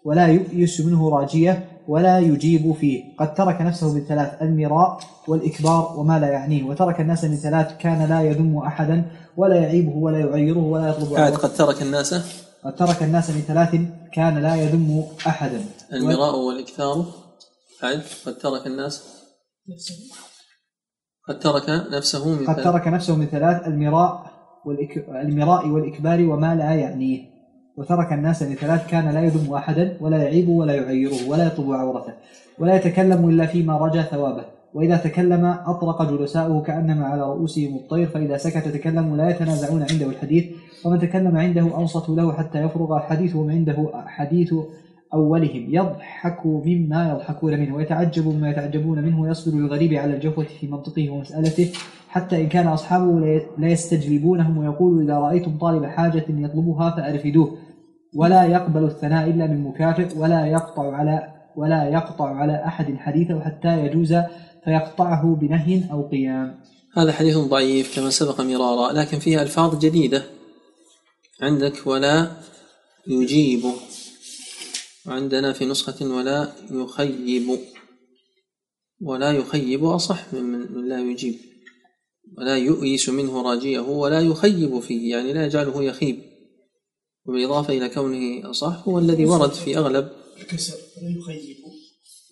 ولا 0.04 0.26
يؤيس 0.26 0.80
منه 0.80 1.08
راجيه 1.08 1.68
ولا 1.88 2.18
يجيب 2.18 2.72
فيه. 2.72 3.16
قد 3.18 3.34
ترك 3.34 3.60
نفسه 3.60 3.94
بالثلاث 3.94 4.42
المراء 4.42 5.00
والإكبار 5.28 5.94
وما 5.98 6.18
لا 6.18 6.28
يعنيه. 6.28 6.64
وترك 6.64 7.00
الناس 7.00 7.24
من 7.24 7.36
ثلاث 7.36 7.76
كان 7.78 8.08
لا 8.08 8.22
يذم 8.22 8.56
أحدا 8.58 9.04
ولا 9.36 9.56
يعيبه 9.56 9.96
ولا 9.96 10.18
يعيره 10.18 10.58
ولا 10.58 10.88
يطلب 10.88 11.14
عوضه. 11.14 11.36
قد 11.36 11.54
ترك 11.54 11.82
الناس. 11.82 12.14
قد 12.64 12.74
ترك 12.74 13.02
الناس 13.02 13.30
من 13.30 13.40
ثلاث 13.40 13.70
كان 14.12 14.38
لا 14.38 14.54
يذم 14.56 15.04
أحدا. 15.26 15.64
المراء 15.92 16.38
والإكثار. 16.38 17.04
قاعد 17.82 18.02
قد 18.26 18.38
ترك 18.38 18.66
الناس. 18.66 19.02
قد 21.28 21.38
ترك 21.38 21.64
نفسه 21.92 22.28
من 22.28 22.46
قد. 22.46 22.62
ترك 22.62 22.88
نفسه 22.88 23.16
من 23.16 23.26
ثلاث 23.26 23.66
المراء 23.66 24.26
والإك... 24.64 25.08
المراء 25.08 25.68
والإكبار 25.68 26.22
وما 26.22 26.54
لا 26.54 26.74
يعنيه 26.74 27.20
وترك 27.76 28.12
الناس 28.12 28.42
من 28.42 28.54
ثلاث 28.54 28.90
كان 28.90 29.10
لا 29.14 29.20
يذم 29.20 29.54
أحدا 29.54 29.96
ولا 30.00 30.22
يعيبه 30.22 30.50
ولا 30.50 30.74
يعيره 30.74 31.28
ولا 31.28 31.46
يطلب 31.46 31.72
عورته 31.72 32.12
ولا 32.58 32.74
يتكلم 32.76 33.28
إلا 33.28 33.46
فيما 33.46 33.78
رجا 33.78 34.02
ثوابه 34.02 34.44
وإذا 34.74 34.96
تكلم 34.96 35.44
أطرق 35.66 36.10
جلساؤه 36.10 36.62
كأنما 36.62 37.06
على 37.06 37.22
رؤوسهم 37.22 37.76
الطير 37.76 38.06
فإذا 38.06 38.36
سكت 38.36 38.68
تكلموا 38.68 39.16
لا 39.16 39.30
يتنازعون 39.30 39.86
عنده 39.90 40.06
الحديث 40.06 40.44
ومن 40.84 40.98
تكلم 40.98 41.36
عنده 41.36 41.78
أنصتوا 41.78 42.16
له 42.16 42.32
حتى 42.32 42.58
يفرغ 42.62 42.98
حديثهم 42.98 43.50
عنده 43.50 43.90
حديث 44.06 44.54
أولهم 45.14 45.66
يضحك 45.74 46.46
مما 46.46 47.10
يضحكون 47.10 47.60
منه 47.60 47.74
ويتعجب 47.76 48.26
مما 48.28 48.50
يتعجبون 48.50 48.98
منه 49.02 49.20
ويصبر 49.20 49.56
للغريب 49.58 49.94
على 49.94 50.14
الجفوة 50.14 50.44
في 50.60 50.66
منطقه 50.66 51.10
ومسألته 51.10 51.70
حتى 52.08 52.40
إن 52.40 52.48
كان 52.48 52.66
أصحابه 52.66 53.20
لا- 53.58 53.68
يستجلبونهم 53.68 54.58
ويقول 54.58 55.02
إذا 55.04 55.18
رأيتم 55.18 55.58
طالب 55.58 55.84
حاجة 55.84 56.24
يطلبها 56.28 56.90
فأرفدوه. 56.96 57.58
ولا 58.16 58.44
يقبل 58.44 58.84
الثناء 58.84 59.30
إلا 59.30 59.46
من 59.46 59.64
مكافئ 59.64 60.18
ولا 60.18 60.46
يقطع 60.46 60.92
على 60.96 61.28
ولا 61.56 61.84
يقطع 61.88 62.28
على 62.34 62.64
أحد 62.66 62.96
حديثه 62.96 63.40
حتى 63.40 63.86
يجوز 63.86 64.14
فيقطعه 64.64 65.38
بنهي 65.40 65.82
أو 65.92 66.02
قيام. 66.08 66.54
هذا 66.96 67.12
حديث 67.12 67.36
ضعيف 67.38 67.96
كما 67.96 68.10
سبق 68.10 68.40
مرارا 68.40 68.92
لكن 68.92 69.18
فيه 69.18 69.42
ألفاظ 69.42 69.78
جديدة 69.78 70.22
عندك 71.42 71.86
ولا 71.86 72.26
يجيب. 73.06 73.60
وعندنا 75.06 75.52
في 75.52 75.64
نسخة 75.64 76.06
ولا 76.06 76.52
يخيب 76.70 77.58
ولا 79.00 79.32
يخيب 79.32 79.84
أصح 79.84 80.34
من, 80.34 80.88
لا 80.88 81.00
يجيب. 81.00 81.34
ولا 82.38 82.56
يؤيس 82.56 83.08
منه 83.08 83.42
راجيه 83.42 83.80
ولا 83.80 84.20
يخيب 84.20 84.80
فيه 84.80 85.10
يعني 85.10 85.32
لا 85.32 85.46
يجعله 85.46 85.84
يخيب. 85.84 86.22
وبالإضافة 87.24 87.78
إلى 87.78 87.88
كونه 87.88 88.50
أصح 88.50 88.88
هو 88.88 88.98
الذي 88.98 89.24
ورد 89.24 89.52
في 89.52 89.76
أغلب 89.76 90.12
الكسر 90.40 90.74
ولا 90.96 91.18
يخيب 91.18 91.56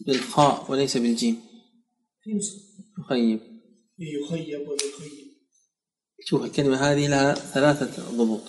بالخاء 0.06 0.66
وليس 0.70 0.96
بالجيم. 0.96 1.36
يخيب. 2.98 3.40
يخيب 3.98 4.68
ولا 4.68 4.84
يخيب 4.94 5.32
شوف 6.24 6.44
الكلمة 6.44 6.76
هذه 6.76 7.08
لها 7.08 7.34
ثلاثة 7.34 8.10
ضبوط 8.10 8.42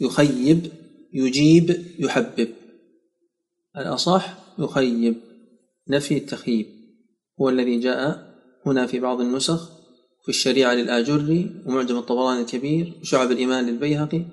يخيب 0.00 0.72
يجيب 1.12 1.84
يحبب. 1.98 2.59
الأصح 3.76 4.38
يخيب 4.58 5.16
نفي 5.88 6.16
التخييب. 6.16 6.66
هو 7.40 7.48
الذي 7.48 7.80
جاء 7.80 8.30
هنا 8.66 8.86
في 8.86 9.00
بعض 9.00 9.20
النسخ 9.20 9.70
في 10.22 10.28
الشريعة 10.28 10.74
للآجري 10.74 11.62
ومعجم 11.66 11.96
الطبراني 11.96 12.40
الكبير 12.40 12.98
وشعب 13.00 13.30
الإيمان 13.30 13.66
للبيهقي. 13.66 14.24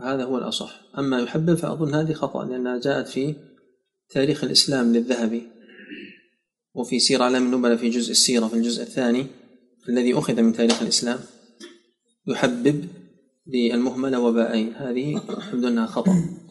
هذا 0.00 0.24
هو 0.24 0.38
الأصح. 0.38 0.80
أما 0.98 1.20
يحبب 1.20 1.54
فأظن 1.54 1.94
هذه 1.94 2.12
خطأ 2.12 2.44
لأنها 2.44 2.78
جاءت 2.78 3.08
في 3.08 3.34
تاريخ 4.10 4.44
الإسلام 4.44 4.92
للذهبي. 4.92 5.42
وفي 6.74 6.98
سير 6.98 7.22
أعلام 7.22 7.46
النبلة 7.46 7.76
في 7.76 7.90
جزء 7.90 8.10
السيرة 8.10 8.46
في 8.48 8.54
الجزء 8.54 8.82
الثاني 8.82 9.26
الذي 9.88 10.18
أخذ 10.18 10.42
من 10.42 10.52
تاريخ 10.52 10.82
الإسلام. 10.82 11.18
يحبب 12.26 12.88
بالمهملة 13.46 14.20
وباءين 14.20 14.74
هذه 14.74 15.22
يبدو 15.52 15.68
أنها 15.68 15.86
خطأ. 15.86 16.45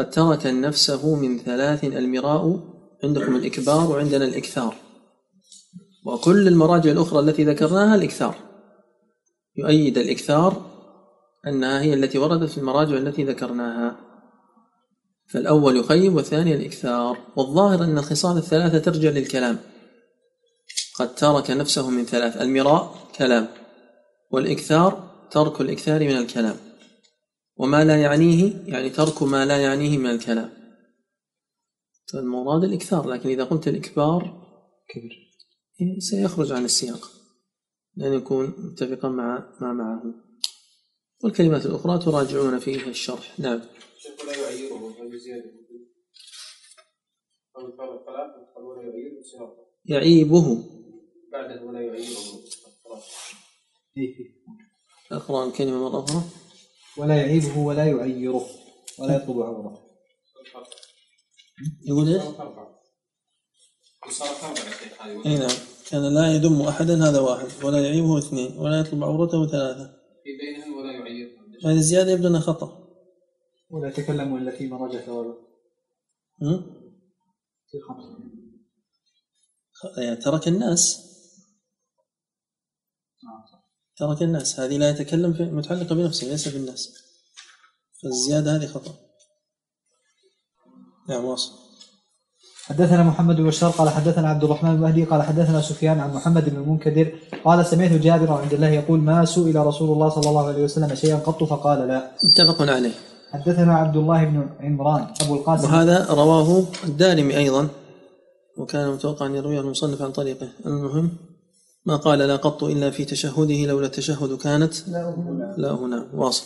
قد 0.00 0.10
ترك 0.10 0.46
نفسه 0.46 1.14
من 1.14 1.38
ثلاث 1.38 1.84
المراء 1.84 2.60
عندكم 3.04 3.36
الإكبار 3.36 3.90
وعندنا 3.90 4.24
الإكثار. 4.24 4.76
وكل 6.06 6.48
المراجع 6.48 6.90
الأخرى 6.90 7.20
التي 7.20 7.44
ذكرناها 7.44 7.94
الإكثار. 7.94 8.34
يؤيد 9.56 9.98
الإكثار 9.98 10.62
أنها 11.46 11.80
هي 11.80 11.94
التي 11.94 12.18
وردت 12.18 12.50
في 12.50 12.58
المراجع 12.58 12.96
التي 12.96 13.24
ذكرناها. 13.24 13.96
فالأول 15.28 15.76
يخيب 15.76 16.14
والثاني 16.14 16.54
الإكثار. 16.54 17.18
والظاهر 17.36 17.84
أن 17.84 17.98
الخصال 17.98 18.36
الثلاثة 18.36 18.78
ترجع 18.78 19.10
للكلام. 19.10 19.58
قد 20.98 21.14
ترك 21.14 21.50
نفسه 21.50 21.90
من 21.90 22.04
ثلاث 22.04 22.36
المراء 22.36 22.94
كلام. 23.16 23.48
والإكثار 24.30 25.10
ترك 25.30 25.60
الإكثار 25.60 26.00
من 26.00 26.16
الكلام. 26.16 26.56
وما 27.60 27.84
لا 27.84 28.02
يعنيه 28.02 28.52
يعني 28.66 28.90
ترك 28.90 29.22
ما 29.22 29.46
لا 29.46 29.62
يعنيه 29.62 29.98
من 29.98 30.10
الكلام. 30.10 30.50
فالمراد 32.12 32.64
الإكثار 32.64 33.08
لكن 33.08 33.28
إذا 33.28 33.44
قلت 33.44 33.68
الإكبار 33.68 34.22
كبير. 34.88 35.30
سيخرج 35.98 36.52
عن 36.52 36.64
السياق. 36.64 37.10
لأن 37.96 38.12
يكون 38.12 38.54
متفقا 38.58 39.08
مع 39.08 39.56
ما 39.60 39.72
معه. 39.72 40.02
والكلمات 41.24 41.66
الأخرى 41.66 41.98
تراجعون 41.98 42.58
فيها 42.58 42.86
الشرح. 42.86 43.40
نعم. 43.40 43.60
لا 44.26 44.36
يعيره 44.36 44.94
يعيبه. 49.84 50.64
بعده 51.32 51.62
ولا 51.62 51.80
يعيره. 51.80 52.20
إيه. 53.96 54.14
أقرأ 55.12 55.46
الكلمة 55.46 55.88
مرة 55.88 56.04
أخرى. 56.04 56.22
ولا 56.96 57.16
يعيبه 57.16 57.58
ولا 57.58 57.86
يعيره 57.86 58.46
ولا 58.98 59.16
يطلب 59.16 59.40
عوضه 59.40 59.90
يقول 61.86 62.08
هذه 62.08 62.50
أي 65.26 65.38
نعم. 65.38 65.50
كان 65.90 66.14
لا 66.14 66.34
يدم 66.34 66.62
أحدا 66.62 67.08
هذا 67.08 67.20
واحد. 67.20 67.64
ولا 67.64 67.78
يعيبه 67.78 68.18
اثنين. 68.18 68.58
ولا 68.58 68.80
يطلب 68.80 69.04
عورته 69.04 69.46
ثلاثة. 69.46 70.00
في 70.24 70.36
بينهم 70.36 70.76
ولا 70.78 70.92
يعيرهم 70.92 71.56
هذه 71.64 71.76
الزيادة 71.76 72.10
يبدو 72.10 72.28
أنها 72.28 72.40
خطأ. 72.40 72.88
ولا 73.70 73.88
يتكلم 73.88 74.36
إلا 74.36 74.50
فيما 74.50 74.76
رجع 74.76 75.00
ثوابه. 75.00 75.34
هم؟ 76.42 76.62
في 77.70 77.78
خمسة. 77.88 78.18
يعني 80.02 80.16
ترك 80.16 80.48
الناس. 80.48 81.09
ترك 84.00 84.22
الناس. 84.22 84.60
هذه 84.60 84.76
لا 84.76 84.90
يتكلم 84.90 85.32
في 85.32 85.42
متعلقة 85.42 85.94
بنفسه 85.94 86.26
ليس 86.26 86.48
بالناس 86.48 86.88
فالزيادة 88.02 88.56
هذه 88.56 88.66
خطأ. 88.66 88.94
نعم 91.08 91.24
واصل. 91.24 91.50
حدثنا 92.64 93.02
محمد 93.02 93.36
بن 93.36 93.46
بشار 93.46 93.70
قال 93.70 93.88
حدثنا 93.88 94.28
عبد 94.28 94.44
الرحمن 94.44 94.76
بن 94.76 94.82
مهدي 94.82 95.04
قال 95.04 95.22
حدثنا 95.22 95.60
سفيان 95.60 96.00
عن 96.00 96.14
محمد 96.14 96.48
بن 96.48 96.56
المنكدر 96.56 97.12
قال 97.44 97.66
سمعت 97.66 97.92
جابر 97.92 98.32
عبد 98.32 98.52
الله 98.52 98.68
يقول 98.68 99.00
ما 99.00 99.24
سئل 99.24 99.56
رسول 99.56 99.92
الله 99.92 100.08
صلى 100.08 100.28
الله 100.28 100.46
عليه 100.48 100.64
وسلم 100.64 100.94
شيئا 100.94 101.16
قط؟ 101.16 101.44
فقال 101.44 101.88
لا 101.88 102.10
متفق 102.24 102.62
عليه. 102.62 102.92
حدثنا 103.32 103.74
عبد 103.74 103.96
الله 103.96 104.24
بن 104.24 104.48
عمران 104.60 105.14
أبو 105.20 105.34
القاسم. 105.34 105.64
وهذا 105.64 106.06
رواه 106.10 106.64
الدارمي 106.84 107.36
أيضا 107.36 107.68
وكان 108.58 108.90
متوقع 108.90 109.26
أن 109.26 109.34
يرويه 109.34 109.60
المصنف 109.60 110.02
عن 110.02 110.12
طريقه. 110.12 110.48
المهم 110.66 111.29
ما 111.86 111.96
قال 111.96 112.18
لا 112.18 112.36
قط 112.36 112.64
إلا 112.64 112.90
في 112.90 113.04
تشهده 113.04 113.66
لولا 113.66 113.86
التشهد 113.86 114.36
كانت 114.38 114.88
لا 115.56 115.70
هنا. 115.70 116.10
واصل. 116.14 116.44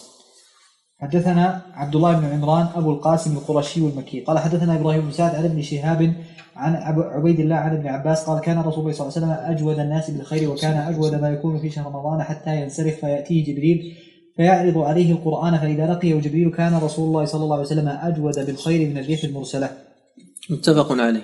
حدثنا 0.98 1.62
عبد 1.73 1.97
الله 1.97 2.20
بن 2.20 2.24
عمران 2.24 2.66
أبو 2.74 2.93
القاسم 2.93 3.36
القرشي 3.36 3.81
المكي 3.81 4.20
قال 4.20 4.39
حدثنا 4.39 4.77
إبراهيم 4.77 5.01
بن 5.01 5.12
سعد 5.12 5.35
عن 5.35 5.44
ابن 5.44 5.62
شهاب 5.62 6.15
عن 6.56 6.74
أبو 6.77 7.01
عبيد 7.01 7.40
الله 7.40 7.56
عن 7.56 7.77
ابن 7.77 7.86
عباس. 7.86 8.24
قال 8.24 8.40
كان 8.40 8.59
رسول 8.59 8.81
الله 8.81 8.93
صلى 8.93 9.06
الله 9.06 9.16
عليه 9.16 9.27
وسلم 9.27 9.56
أجود 9.56 9.78
الناس 9.78 10.11
بالخير 10.11 10.51
وكان 10.51 10.77
أجود 10.77 11.15
ما 11.15 11.31
يكون 11.31 11.61
في 11.61 11.70
شهر 11.70 11.86
رمضان 11.86 12.23
حتى 12.23 12.62
ينصرف 12.62 13.01
فيأتيه 13.01 13.44
جبريل 13.44 13.97
فيعرض 14.36 14.78
عليه 14.78 15.12
القرآن 15.12 15.59
فإذا 15.59 15.86
لقيه 15.93 16.20
جبريل 16.20 16.51
كان 16.51 16.74
رسول 16.77 17.09
الله 17.09 17.24
صلى 17.24 17.44
الله 17.44 17.56
عليه 17.56 17.66
وسلم 17.66 17.89
أجود 17.89 18.47
بالخير 18.47 18.89
من 18.90 18.98
الريح 18.98 19.24
المرسلة. 19.24 19.78
متفق 20.51 20.93
عليه. 20.93 21.23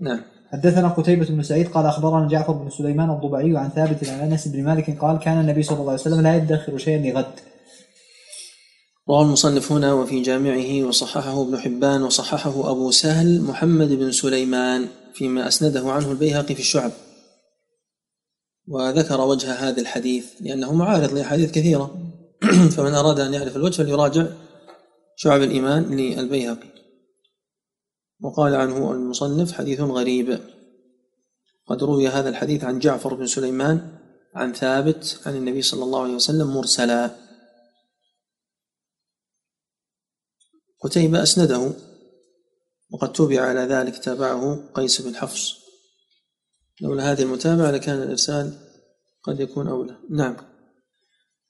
نعم. 0.00 0.31
حدثنا 0.52 0.88
قتيبة 0.88 1.26
بن 1.26 1.42
سعيد 1.42 1.68
قال 1.68 1.86
أخبرنا 1.86 2.28
جعفر 2.28 2.52
بن 2.52 2.70
سليمان 2.70 3.10
الضبعي 3.10 3.56
عن 3.56 3.70
ثابت 3.70 4.08
عن 4.08 4.32
أنس 4.32 4.48
بن 4.48 4.64
مالك 4.64 4.98
قال 4.98 5.18
كان 5.18 5.40
النبي 5.40 5.62
صلى 5.62 5.78
الله 5.78 5.90
عليه 5.90 6.00
وسلم 6.00 6.20
لا 6.20 6.36
يدخر 6.36 6.78
شيئا 6.78 6.98
لغد. 6.98 7.34
رواه 9.08 9.22
المصنف 9.22 9.72
هنا 9.72 9.92
وفي 9.92 10.22
جامعه 10.22 10.88
وصححه 10.88 11.42
ابن 11.42 11.58
حبان 11.58 12.02
وصححه 12.02 12.70
أبو 12.70 12.90
سهل 12.90 13.42
محمد 13.42 13.88
بن 13.88 14.12
سليمان 14.12 14.88
فيما 15.14 15.48
أسنده 15.48 15.92
عنه 15.92 16.10
البيهقي 16.10 16.54
في 16.54 16.60
الشعب. 16.60 16.90
وذكر 18.68 19.20
وجه 19.20 19.52
هذا 19.52 19.80
الحديث 19.80 20.26
لأنه 20.40 20.74
معارض 20.74 21.12
لأحاديث 21.12 21.50
كثيرة. 21.50 21.94
فمن 22.76 22.94
أراد 22.94 23.20
أن 23.20 23.34
يعرف 23.34 23.56
الوجه 23.56 23.76
فليراجع 23.82 24.26
شعب 25.16 25.42
الإيمان 25.42 25.82
للبيهقي. 25.82 26.81
وقال 28.22 28.54
عنه 28.54 28.92
المصنف 28.92 29.52
حديث 29.52 29.80
غريب. 29.80 30.40
قد 31.66 31.82
روي 31.82 32.08
هذا 32.08 32.28
الحديث 32.28 32.64
عن 32.64 32.78
جعفر 32.78 33.14
بن 33.14 33.26
سليمان 33.26 33.98
عن 34.34 34.52
ثابت 34.52 35.20
عن 35.26 35.36
النبي 35.36 35.62
صلى 35.62 35.84
الله 35.84 36.02
عليه 36.02 36.14
وسلم 36.14 36.54
مرسلا. 36.54 37.10
قتيبة 40.80 41.22
أسنده 41.22 41.72
وقد 42.90 43.12
تبع 43.12 43.40
على 43.40 43.60
ذلك 43.60 43.98
تابعه 43.98 44.68
قيس 44.74 45.00
بن 45.00 45.16
حفص. 45.16 45.54
لولا 46.80 47.12
هذه 47.12 47.22
المتابعة 47.22 47.70
لكان 47.70 48.02
الإرسال 48.02 48.58
قد 49.22 49.40
يكون 49.40 49.68
أولى. 49.68 49.96
نعم. 50.10 50.51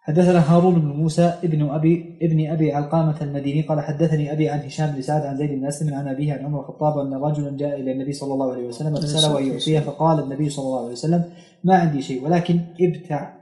حدثنا 0.04 0.52
هارون 0.52 0.74
بن 0.74 0.88
موسى 0.88 1.22
ابن 1.22 1.70
ابي 1.70 2.18
ابن 2.22 2.50
أبي 2.50 2.72
علقامة 2.72 3.22
المديني 3.22 3.62
قال 3.62 3.80
حدثني 3.80 4.32
أبي 4.32 4.48
عن 4.48 4.58
هشام 4.58 4.90
بن 4.90 5.02
سعد 5.02 5.22
عن 5.22 5.36
زيد 5.36 5.50
بن 5.50 5.66
أسلم 5.66 5.94
عن 5.94 6.08
أبيه 6.08 6.32
عن 6.32 6.44
عمر 6.44 6.60
الخطاب 6.60 6.98
أن 6.98 7.14
رجلا 7.14 7.56
جاء 7.56 7.80
إلى 7.80 7.92
النبي 7.92 8.12
صلى 8.12 8.34
الله 8.34 8.52
عليه 8.52 8.66
وسلم 8.66 8.94
فسأله 8.94 9.38
أن 9.38 9.46
يعطيه 9.46 9.80
فقال 9.80 10.22
النبي 10.22 10.50
صلى 10.50 10.64
الله 10.64 10.80
عليه 10.80 10.92
وسلم 10.92 11.32
ما 11.64 11.76
عندي 11.78 12.02
شيء 12.02 12.24
ولكن 12.24 12.60
ابتع 12.80 13.34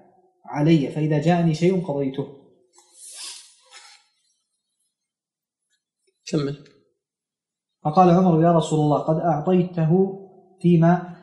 علي 0.46 0.88
فإذا 0.88 1.18
جاءني 1.18 1.54
شيء 1.54 1.86
قضيته. 1.86 2.26
كمل. 6.30 6.58
فقال 7.84 8.10
عمر 8.10 8.42
يا 8.42 8.52
رسول 8.52 8.80
الله 8.80 8.98
قد 8.98 9.16
أعطيته 9.16 10.20
فيما 10.62 11.16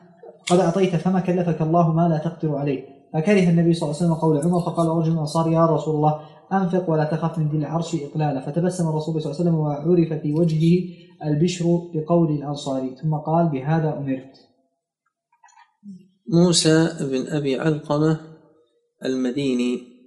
قد 0.50 0.60
أعطيت 0.60 0.96
فما 0.96 1.20
كلفك 1.20 1.62
الله 1.62 1.94
ما 1.94 2.08
لا 2.08 2.18
تقدر 2.18 2.56
عليه. 2.56 2.97
فكره 3.18 3.50
النبي 3.50 3.74
صلى 3.74 3.90
الله 3.90 3.96
عليه 3.96 4.06
وسلم 4.06 4.14
قول 4.14 4.38
عمر 4.38 4.62
فقال 4.62 4.88
رجل 4.88 5.10
من 5.10 5.16
الأنصار 5.16 5.52
يا 5.52 5.66
رسول 5.66 5.96
الله 5.96 6.30
أنفق 6.54 6.90
ولا 6.90 7.04
تخف 7.04 7.38
من 7.38 7.50
ذي 7.50 7.58
العرش 7.58 7.96
اقلالا 7.96 8.46
فتبسم 8.46 8.90
الرسول 8.90 9.22
صلى 9.22 9.32
الله 9.32 9.40
عليه 9.40 9.50
وسلم 9.50 9.56
وعرف 9.56 10.22
في 10.22 10.34
وجهه 10.34 10.96
البشر 11.24 11.66
بقول 11.94 12.32
الانصاري 12.32 12.96
ثم 12.96 13.16
قال 13.16 13.50
بهذا 13.50 13.98
أمرت. 13.98 14.34
موسى 16.28 16.98
بن 17.02 17.28
أبي 17.28 17.60
علقمة 17.60 18.20
المديني. 19.06 19.98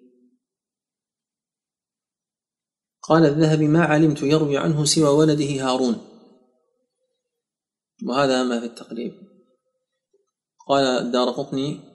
قال 3.03 3.27
الذهبي 3.27 3.69
ما 3.69 3.85
علمت 3.85 4.23
يروي 4.23 4.59
عنه 4.59 4.85
سوى 4.85 5.09
ولده 5.09 5.65
هارون. 5.65 5.99
وهذا 8.09 8.43
ما 8.43 8.61
في 8.61 8.67
التقريب. 8.67 9.13
قال 10.69 10.85
الدار 10.85 11.31
قطني 11.31 11.90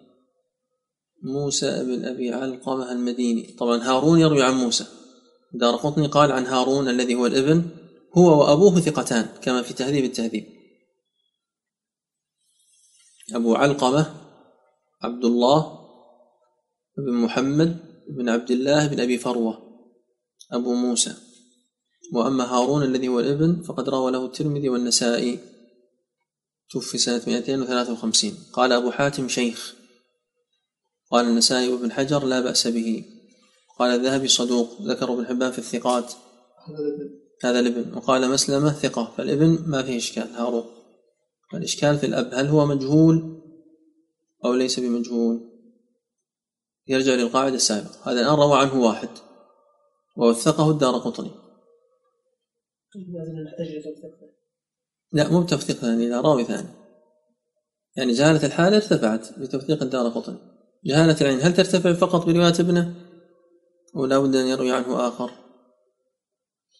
موسى 1.25 1.83
بن 1.83 2.05
أبي 2.05 2.33
علقمة 2.33 2.91
المديني. 2.91 3.55
طبعا 3.59 3.77
هارون 3.77 4.19
يروي 4.19 4.43
عن 4.43 4.53
موسى. 4.53 4.85
دار 5.53 5.75
قطني 5.75 6.07
قال 6.07 6.31
عن 6.31 6.45
هارون 6.45 6.89
الذي 6.89 7.15
هو 7.15 7.25
الابن 7.25 7.65
هو 8.17 8.39
وأبوه 8.39 8.79
ثقتان 8.79 9.27
كما 9.41 9.61
في 9.61 9.73
تهذيب 9.73 10.05
التهذيب. 10.05 10.45
أبو 13.33 13.55
علقمة 13.55 14.15
عبد 15.01 15.25
الله 15.25 15.79
بن 16.97 17.13
محمد 17.13 17.77
بن 18.09 18.29
عبد 18.29 18.51
الله 18.51 18.87
بن 18.87 18.99
أبي 18.99 19.17
فروة 19.17 19.61
أبو 20.51 20.73
موسى. 20.73 21.15
وأما 22.13 22.43
هارون 22.43 22.83
الذي 22.83 23.07
هو 23.07 23.19
الابن 23.19 23.61
فقد 23.61 23.89
روى 23.89 24.11
له 24.11 24.25
الترمذي 24.25 24.69
والنسائي. 24.69 25.39
توفي 26.69 26.97
سنة 26.97 27.21
253 27.27 28.37
قال 28.53 28.71
أبو 28.71 28.91
حاتم 28.91 29.27
شيخ. 29.27 29.75
قال 31.15 31.25
النسائي 31.25 31.69
وابن 31.69 31.91
حجر 31.91 32.25
لا 32.25 32.39
بأس 32.39 32.67
به. 32.67 33.05
قال 33.79 33.91
الذهبي 33.91 34.27
صدوق 34.27 34.81
ذكر 34.81 35.13
ابن 35.13 35.25
حبان 35.25 35.51
في 35.51 35.59
الثقات. 35.59 36.13
هذا 37.43 37.59
الابن. 37.59 37.97
وقال 37.97 38.29
مسلمة 38.29 38.73
ثقة. 38.73 39.13
فالابن 39.17 39.63
ما 39.67 39.83
فيه 39.83 39.97
إشكال. 39.97 40.27
هارون. 40.33 40.63
الإشكال 41.53 41.97
في 41.97 42.05
الأب 42.05 42.33
هل 42.33 42.47
هو 42.47 42.65
مجهول 42.65 43.41
أو 44.45 44.53
ليس 44.53 44.79
بمجهول؟ 44.79 45.51
يرجع 46.87 47.13
للقاعدة 47.13 47.55
السابقة. 47.55 48.11
هذا 48.11 48.21
الآن 48.21 48.35
روى 48.35 48.59
عنه 48.59 48.81
واحد. 48.81 49.09
ووثقه 50.17 50.71
الدار 50.71 50.97
قطني. 50.97 51.31
لتوثيق 53.59 54.13
لا 55.11 55.29
مو 55.29 55.41
بتوثيق 55.41 55.75
ثاني 55.75 56.09
لا 56.09 56.21
راوي 56.21 56.43
ثاني. 56.43 56.69
يعني 57.97 58.13
جهالة 58.13 58.45
الحالة 58.45 58.77
ارتفعت 58.77 59.39
بتوثيق 59.39 59.83
الدار 59.83 60.09
قطني. 60.09 60.54
جهالة 60.85 61.21
العين. 61.21 61.39
هل 61.41 61.53
ترتفع 61.53 61.93
فقط 61.93 62.25
برواية 62.25 62.59
ابنه؟ 62.59 62.95
أو 63.95 64.05
لا 64.05 64.19
بد 64.19 64.35
أن 64.35 64.47
يروي 64.47 64.71
عنه 64.71 65.07
آخر. 65.07 65.31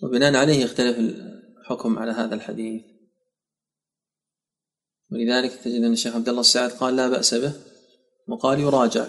وبناء 0.03 0.35
عليه 0.35 0.63
يختلف 0.63 0.97
الحكم 0.97 1.99
على 1.99 2.11
هذا 2.11 2.35
الحديث. 2.35 2.81
ولذلك 5.11 5.51
تجد 5.51 5.83
أن 5.83 5.93
الشيخ 5.93 6.15
عبد 6.15 6.29
الله 6.29 6.41
السعد 6.41 6.71
قال 6.71 6.95
لا 6.95 7.09
بأس 7.09 7.33
به 7.33 7.53
وقال 8.27 8.59
يراجع. 8.59 9.07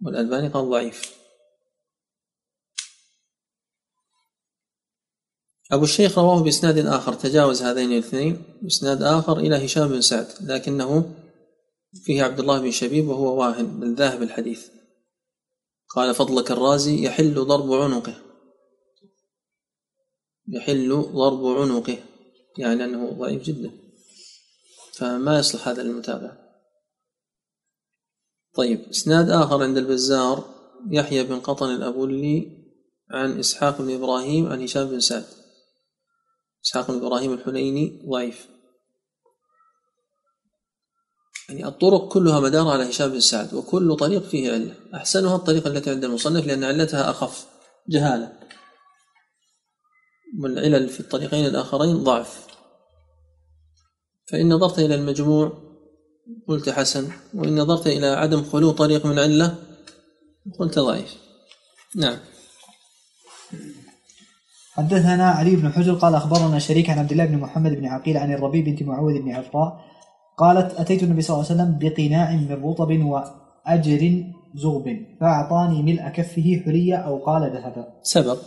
والألباني 0.00 0.48
قال 0.48 0.70
ضعيف. 0.70 1.22
أبو 5.72 5.84
الشيخ 5.84 6.18
رواه 6.18 6.42
بإسناد 6.42 6.78
آخر. 6.78 7.14
تجاوز 7.14 7.62
هذين 7.62 7.92
الاثنين 7.92 8.42
بإسناد 8.62 9.02
آخر 9.02 9.38
إلى 9.38 9.64
هشام 9.66 9.88
بن 9.88 10.00
سعد 10.00 10.26
لكنه 10.40 11.21
فيه 11.94 12.22
عبد 12.22 12.40
الله 12.40 12.60
بن 12.60 12.70
شبيب 12.70 13.08
وهو 13.08 13.40
واهن 13.40 13.80
بل 13.80 13.94
ذاهب 13.94 14.22
الحديث. 14.22 14.68
قال 15.88 16.14
فضلك 16.14 16.50
الرازي 16.50 17.04
يحل 17.04 17.34
ضرب 17.34 17.72
عنقه. 17.72 18.22
يحل 20.48 21.02
ضرب 21.12 21.46
عنقه. 21.46 21.98
يعني 22.58 22.84
أنه 22.84 23.10
ضعيف 23.10 23.42
جدا. 23.42 23.70
فما 24.92 25.38
يصلح 25.38 25.68
هذا 25.68 25.82
للمتابعة 25.82 26.42
طيب 28.54 28.80
إسناد 28.90 29.30
آخر 29.30 29.62
عند 29.62 29.76
البزار 29.76 30.44
يحيى 30.90 31.24
بن 31.24 31.40
قطن 31.40 31.74
الأبولي 31.74 32.62
عن 33.10 33.38
إسحاق 33.38 33.82
بن 33.82 33.94
إبراهيم 33.94 34.46
عن 34.46 34.62
هشام 34.62 34.88
بن 34.88 35.00
سعد. 35.00 35.24
إسحاق 36.64 36.90
بن 36.90 36.96
إبراهيم 36.96 37.32
الحنيني 37.32 38.02
ضعيف. 38.10 38.48
يعني 41.48 41.66
الطرق 41.66 42.08
كلها 42.08 42.40
مدار 42.40 42.68
على 42.68 42.90
هشام 42.90 43.10
بن 43.10 43.20
سعد 43.20 43.54
وكل 43.54 43.96
طريق 43.96 44.22
فيه 44.22 44.52
علة. 44.52 44.74
أحسنها 44.94 45.36
الطريقة 45.36 45.68
التي 45.68 45.90
عند 45.90 46.04
المصنف 46.04 46.46
لأن 46.46 46.64
علتها 46.64 47.10
أخف. 47.10 47.46
جهالة. 47.88 48.32
والعلل 50.40 50.88
في 50.88 51.00
الطريقين 51.00 51.46
الآخرين 51.46 51.96
ضعف. 51.96 52.46
فإن 54.26 54.48
نظرت 54.48 54.78
إلى 54.78 54.94
المجموع 54.94 55.52
قلت 56.48 56.70
حسن 56.70 57.12
وإن 57.34 57.60
نظرت 57.60 57.86
إلى 57.86 58.06
عدم 58.06 58.44
خلو 58.44 58.70
طريق 58.70 59.06
من 59.06 59.18
علة 59.18 59.54
قلت 60.58 60.78
ضعيف. 60.78 61.16
نعم. 61.96 62.18
حدثنا 64.72 65.30
علي 65.30 65.56
بن 65.56 65.72
حجر 65.72 65.94
قال 65.94 66.14
أخبرنا 66.14 66.58
شريك 66.58 66.90
عن 66.90 66.98
عبد 66.98 67.12
الله 67.12 67.24
بن 67.24 67.38
محمد 67.38 67.70
بن 67.70 67.86
عقيل 67.86 68.16
عن 68.16 68.32
الربيع 68.32 68.64
بنت 68.64 68.82
معوذ 68.82 69.22
بن 69.22 69.32
عفراء 69.32 69.91
قالت 70.38 70.80
أتيت 70.80 71.02
النبي 71.02 71.22
صلى 71.22 71.36
الله 71.36 71.50
عليه 71.50 71.62
وسلم 71.62 71.78
بقناع 71.80 72.32
من 72.32 72.64
رطب 72.64 72.90
وأجر 73.04 74.24
زغب 74.54 75.06
فأعطاني 75.20 75.82
ملء 75.82 76.08
كفه 76.08 76.62
حلية 76.64 76.96
أو 76.96 77.24
قال 77.24 77.42
ذهبا. 77.42 77.86
سبق 78.02 78.38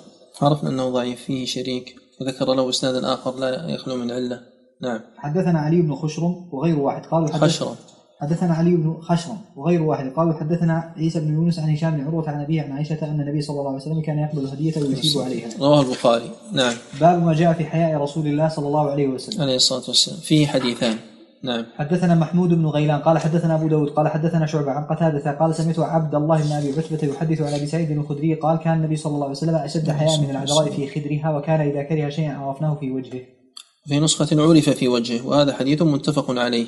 عرفنا 0.42 0.70
أنه 0.70 0.90
ضعيف 0.90 1.22
فيه 1.22 1.46
شريك 1.46 1.96
وذكر 2.22 2.54
له 2.54 2.70
إسنادا 2.70 3.14
آخر 3.14 3.36
لا 3.40 3.70
يخلو 3.70 3.96
من 3.96 4.12
علة. 4.12 4.40
نعم. 4.82 5.00
حدثنا 5.18 5.60
علي 5.60 5.82
بن 5.82 5.96
خشرم 5.96 6.50
وغير 6.52 6.80
واحد. 6.80 7.06
قالوا 7.06 7.28
خشرة 7.28 7.76
حدثنا 8.22 8.54
علي 8.54 8.76
بن 8.76 8.98
خشرم 9.02 9.38
وغير 9.56 9.82
واحد. 9.82 10.06
قالوا 10.10 10.34
حدثنا 10.34 10.94
عيسى 10.98 11.20
بن 11.20 11.34
يونس 11.34 11.60
عن 11.60 11.70
هشام 11.70 11.98
بن 11.98 12.06
عروة 12.06 12.30
عن 12.30 12.42
أبيه 12.42 12.62
عن 12.62 12.72
عائشة 12.72 13.06
أن 13.06 13.22
النبي 13.22 13.42
صلى 13.42 13.60
الله 13.60 13.68
عليه 13.68 13.82
وسلم 13.82 14.02
كان 14.02 14.20
يقبل 14.20 14.40
الهدية 14.40 14.82
ويثيب 14.82 15.22
عليها. 15.22 15.50
رواه 15.60 15.82
البخاري. 15.82 16.30
نعم. 16.54 16.74
باب 17.02 17.24
ما 17.24 17.34
جاء 17.34 17.54
في 17.54 17.66
حياء 17.66 18.02
رسول 18.02 18.28
الله 18.28 18.50
صلى 18.50 18.68
الله 18.68 18.92
عليه 18.92 19.08
وسلم. 19.08 19.42
عليه 19.42 19.56
الصلاة 19.56 19.84
والسلام. 19.88 20.20
فيه 20.20 20.48
حديثان. 20.48 20.98
نعم. 21.46 21.66
حدثنا 21.78 22.16
محمود 22.16 22.50
بن 22.50 22.66
غيلان 22.66 23.00
قال 23.00 23.18
حدثنا 23.18 23.56
أبو 23.56 23.68
داود 23.68 23.90
قال 23.90 24.08
حدثنا 24.08 24.46
شعبة 24.46 24.72
عن 24.72 24.84
قتادة 24.86 25.32
قال 25.32 25.56
سمعت 25.56 25.80
عبد 25.80 26.16
الله 26.16 26.44
بن 26.44 26.52
أبي 26.52 26.70
عتبة 26.80 27.14
يحدث 27.14 27.42
عن 27.42 27.54
أبي 27.54 27.66
سعيد 27.66 27.92
الخدري 27.92 28.34
قال 28.34 28.58
كان 28.60 28.78
النبي 28.78 28.96
صلى 28.96 29.14
الله 29.14 29.26
عليه 29.26 29.36
وسلم 29.36 29.56
أشد 29.56 29.92
حياء 29.92 30.22
من 30.22 30.30
العذراء 30.30 30.72
في 30.72 30.88
خدرها 30.88 31.38
وكان 31.38 31.62
إذا 31.62 31.84
كره 31.84 32.10
شيئا 32.10 32.34
عرفناه 32.34 32.76
في 32.76 32.92
وجهه. 32.92 33.22
في 33.88 34.00
نسخة 34.00 34.42
عرف 34.42 34.70
في 34.70 34.88
وجهه 34.88 35.28
وهذا 35.28 35.54
حديث 35.54 35.82
متفق 35.82 36.32
عليه. 36.32 36.66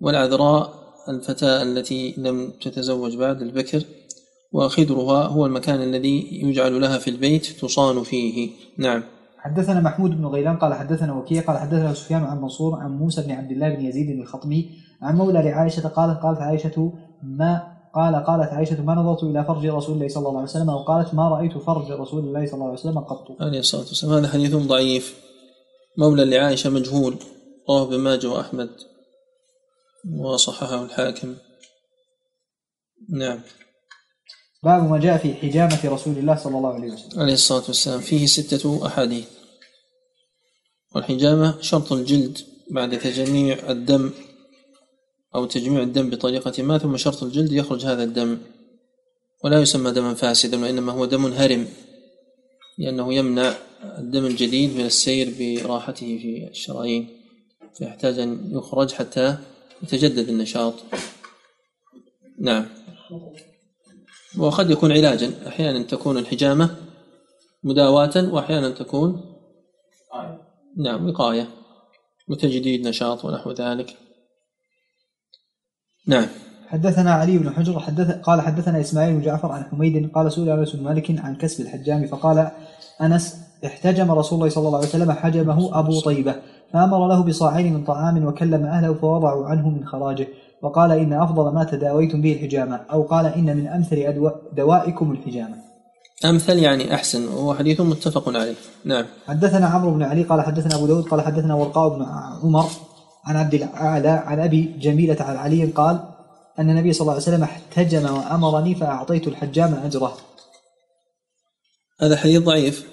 والعذراء 0.00 0.72
الفتاة 1.08 1.62
التي 1.62 2.14
لم 2.18 2.52
تتزوج 2.62 3.16
بعد 3.16 3.42
البكر 3.42 3.82
وخدرها 4.52 5.26
هو 5.26 5.46
المكان 5.46 5.82
الذي 5.82 6.28
يجعل 6.42 6.80
لها 6.80 6.98
في 6.98 7.10
البيت 7.10 7.46
تصان 7.46 8.02
فيه. 8.02 8.50
نعم. 8.78 9.02
حدثنا 9.42 9.80
محمود 9.80 10.10
بن 10.10 10.26
غيلان 10.26 10.56
قال 10.56 10.74
حدثنا 10.74 11.12
وكيع 11.12 11.42
قال 11.42 11.58
حدثنا 11.58 11.94
سفيان 11.94 12.24
عن 12.24 12.40
منصور 12.40 12.80
عن 12.80 12.90
موسى 12.90 13.22
بن 13.22 13.30
عبد 13.30 13.50
الله 13.50 13.74
بن 13.74 13.84
يزيد 13.84 14.20
الخطمي 14.20 14.70
عن 15.02 15.16
مولى 15.16 15.42
لعائشة 15.42 15.88
قالت 15.88 16.22
قالت 16.22 16.38
عائشة 16.38 16.92
ما 17.22 17.80
قال 17.94 18.14
قالت 18.24 18.52
عائشة 18.52 18.82
ما 18.82 18.94
نظرت 18.94 19.22
إلى 19.22 19.44
فرج 19.44 19.66
رسول 19.66 19.94
الله 19.94 20.08
صلى 20.08 20.28
الله 20.28 20.40
عليه 20.40 20.50
وسلم 20.50 20.68
وقالت 20.68 21.14
ما 21.14 21.28
رأيت 21.28 21.58
فرج 21.58 21.90
رسول 21.90 22.24
الله 22.24 22.46
صلى 22.46 22.54
الله 22.54 22.64
عليه 22.64 22.78
وسلم 22.78 22.98
قط. 22.98 23.42
عليه 23.42 23.58
الصلاة 23.58 23.82
والسلام. 23.82 24.14
هذا 24.14 24.28
حديث 24.28 24.54
ضعيف. 24.56 25.24
مولى 25.98 26.24
لعائشة 26.24 26.70
مجهول. 26.70 27.16
رواه 27.68 27.82
ابن 27.82 27.98
ماجه 27.98 28.26
وأحمد. 28.26 28.70
وصححه 30.20 30.84
الحاكم. 30.84 31.34
نعم. 33.08 33.38
باب 34.62 34.90
ما 34.90 34.98
جاء 34.98 35.18
في 35.18 35.34
حجامة 35.34 35.80
رسول 35.84 36.18
الله 36.18 36.36
صلى 36.36 36.56
الله 36.56 36.74
عليه 36.74 36.92
وسلم. 36.92 37.20
عليه 37.20 37.32
الصلاة 37.32 37.64
والسلام. 37.66 38.00
فيه 38.00 38.26
ستة 38.26 38.86
أحاديث. 38.86 39.26
والحجامة 40.94 41.60
شرط 41.60 41.92
الجلد 41.92 42.38
بعد 42.70 42.98
تجميع 42.98 43.70
الدم 43.70 44.10
أو 45.34 45.46
تجميع 45.46 45.82
الدم 45.82 46.10
بطريقة 46.10 46.62
ما 46.62 46.78
ثم 46.78 46.96
شرط 46.96 47.22
الجلد 47.22 47.52
يخرج 47.52 47.86
هذا 47.86 48.04
الدم. 48.04 48.38
ولا 49.44 49.60
يسمى 49.60 49.90
دما 49.90 50.14
فاسدا 50.14 50.62
وإنما 50.62 50.92
هو 50.92 51.04
دم 51.04 51.26
هرم 51.26 51.68
لأنه 52.78 53.14
يمنع 53.14 53.54
الدم 53.98 54.26
الجديد 54.26 54.76
من 54.76 54.84
السير 54.86 55.34
براحته 55.38 56.18
في 56.18 56.48
الشرايين 56.50 57.08
فيحتاج 57.78 58.18
أن 58.18 58.50
يخرج 58.52 58.92
حتى 58.92 59.36
يتجدد 59.82 60.28
النشاط. 60.28 60.74
نعم. 62.40 62.66
وقد 64.38 64.70
يكون 64.70 64.92
علاجا. 64.92 65.30
أحيانا 65.46 65.82
تكون 65.82 66.18
الحجامة 66.18 66.70
مداواة 67.64 68.32
وأحيانا 68.32 68.70
تكون 68.70 69.20
نعم 70.76 71.08
وقاية 71.08 71.48
وتجديد 72.28 72.88
نشاط 72.88 73.24
ونحو 73.24 73.52
ذلك. 73.52 73.96
نعم. 76.06 76.26
حدثنا 76.68 77.12
علي 77.12 77.38
بن 77.38 77.50
حجر 77.50 77.80
حدث 77.80 78.10
قال 78.10 78.40
حدثنا 78.40 78.80
إسماعيل 78.80 79.14
بن 79.14 79.20
جعفر 79.20 79.52
عن 79.52 79.64
حميد 79.64 80.10
قال 80.14 80.32
سئل 80.32 80.50
انس 80.50 80.76
بن 80.76 80.84
مالك 80.84 81.20
عن 81.20 81.36
كسب 81.36 81.60
الحجام 81.60 82.06
فقال 82.06 82.50
أنس 83.00 83.36
احتجم 83.64 84.10
رسول 84.10 84.38
الله 84.38 84.50
صلى 84.50 84.66
الله 84.66 84.78
عليه 84.78 84.88
وسلم 84.88 85.12
حجمه 85.12 85.78
أبو 85.78 86.00
طيبة 86.00 86.34
فأمر 86.72 87.08
له 87.08 87.22
بصاعين 87.22 87.74
من 87.74 87.84
طعام 87.84 88.26
وكلم 88.26 88.64
اهله 88.66 88.94
فوضعوا 88.94 89.46
عنه 89.46 89.68
من 89.68 89.86
خراجه. 89.86 90.28
وقال 90.62 90.92
إن 90.92 91.12
أفضل 91.12 91.54
ما 91.54 91.64
تداويتم 91.64 92.20
به 92.20 92.32
الحجامة 92.32 92.76
أو 92.92 93.02
قال 93.02 93.26
إن 93.26 93.56
من 93.56 93.66
أمثل 93.66 93.96
أدو- 93.96 94.56
دوائكم 94.56 95.12
الحجامة. 95.12 95.56
أمثل 96.24 96.58
يعني 96.58 96.94
أحسن 96.94 97.28
وهو 97.28 97.54
حديث 97.54 97.80
متفق 97.80 98.28
عليه. 98.28 98.54
نعم. 98.84 99.04
حدثنا 99.26 99.66
عمرو 99.66 99.90
بن 99.90 100.02
علي 100.02 100.22
قال 100.22 100.40
حدثنا 100.40 100.74
أبو 100.74 100.86
داود 100.86 101.04
قال 101.04 101.20
حدثنا 101.20 101.54
ورقاء 101.54 101.88
بن 101.88 102.06
عمر 102.42 102.66
عن 103.24 103.36
عبد 103.36 103.54
الأعلى 103.54 104.08
عن 104.08 104.40
أبي 104.40 104.62
جميلة 104.80 105.16
عن 105.20 105.36
علي 105.36 105.64
قال 105.64 106.00
أن 106.58 106.70
النبي 106.70 106.92
صلى 106.92 107.00
الله 107.00 107.12
عليه 107.12 107.22
وسلم 107.22 107.42
احتجم 107.42 108.14
وأمرني 108.14 108.74
فأعطيت 108.74 109.28
الحجام 109.28 109.74
أجره. 109.84 110.16
هذا 112.00 112.16
حديث 112.16 112.42
ضعيف. 112.42 112.88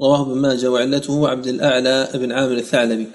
رواه 0.00 0.22
ابن 0.22 0.38
ماجه 0.40 0.70
وعلته 0.70 1.28
عبد 1.28 1.46
الأعلى 1.46 2.08
بن 2.14 2.32
عامر 2.32 2.52
الثعلبي. 2.52 3.06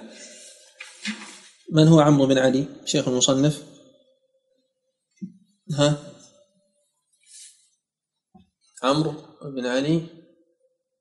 من 1.73 1.87
هو 1.87 1.99
عمرو 1.99 2.25
بن 2.25 2.37
علي؟ 2.37 2.65
شيخ 2.85 3.07
المصنف. 3.07 3.72
ها؟ 5.71 6.13
عمرو 8.83 9.11
بن 9.41 9.65
علي 9.65 10.07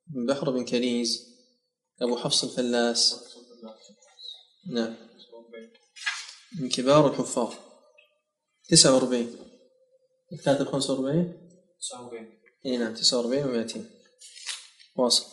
بن 0.06 0.26
بحر 0.26 0.50
بن 0.50 0.64
كريز 0.64 1.32
أبو 2.02 2.16
حفص 2.16 2.44
الفلاس. 2.44 3.24
نعم. 4.66 4.96
من 6.60 6.68
كبار 6.68 7.10
الحفاظ. 7.10 7.54
49 8.68 9.36
كاتب 10.44 10.66
45 10.66 11.48
إي 12.66 12.76
نعم 12.76 12.94
49 12.94 13.68
و200 13.68 13.78
واصل. 14.96 15.31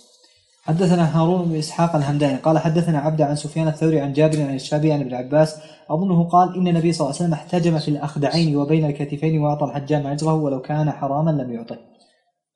حدثنا 0.70 1.20
هارون 1.20 1.50
بن 1.50 1.56
إسحاق 1.56 1.96
الهمداني 1.96 2.38
قال 2.38 2.58
حدثنا 2.58 3.00
عبد 3.00 3.22
عن 3.22 3.36
سفيان 3.36 3.68
الثوري 3.68 4.00
عن 4.00 4.14
جابر 4.14 4.42
عن 4.42 4.56
الشعبي 4.56 4.92
عن 4.92 5.02
ابن 5.02 5.14
عباس 5.14 5.56
أظنه 5.90 6.30
قال 6.30 6.56
إن 6.56 6.68
النبي 6.68 6.94
صلى 6.94 7.06
الله 7.06 7.16
عليه 7.16 7.26
وسلم 7.26 7.34
احتجم 7.34 7.80
في 7.80 7.88
الأخدعين 7.88 8.56
وبين 8.56 8.86
الكتفين 8.86 9.40
وأعطى 9.40 9.66
الحجام 9.66 10.08
اجره 10.08 10.34
ولو 10.34 10.62
كان 10.62 10.92
حراما 10.92 11.32
لم 11.32 11.54
يعطه. 11.54 11.78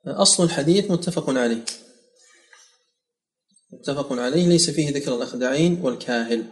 أصل 0.08 0.44
الحديث 0.44 0.92
متفق 0.92 1.30
عليه. 1.30 1.66
متفق 3.74 4.14
عليه 4.14 4.48
ليس 4.48 4.70
فيه 4.70 4.90
ذكر 4.90 5.16
الأخدعين 5.16 5.82
والكاهل. 5.82 6.46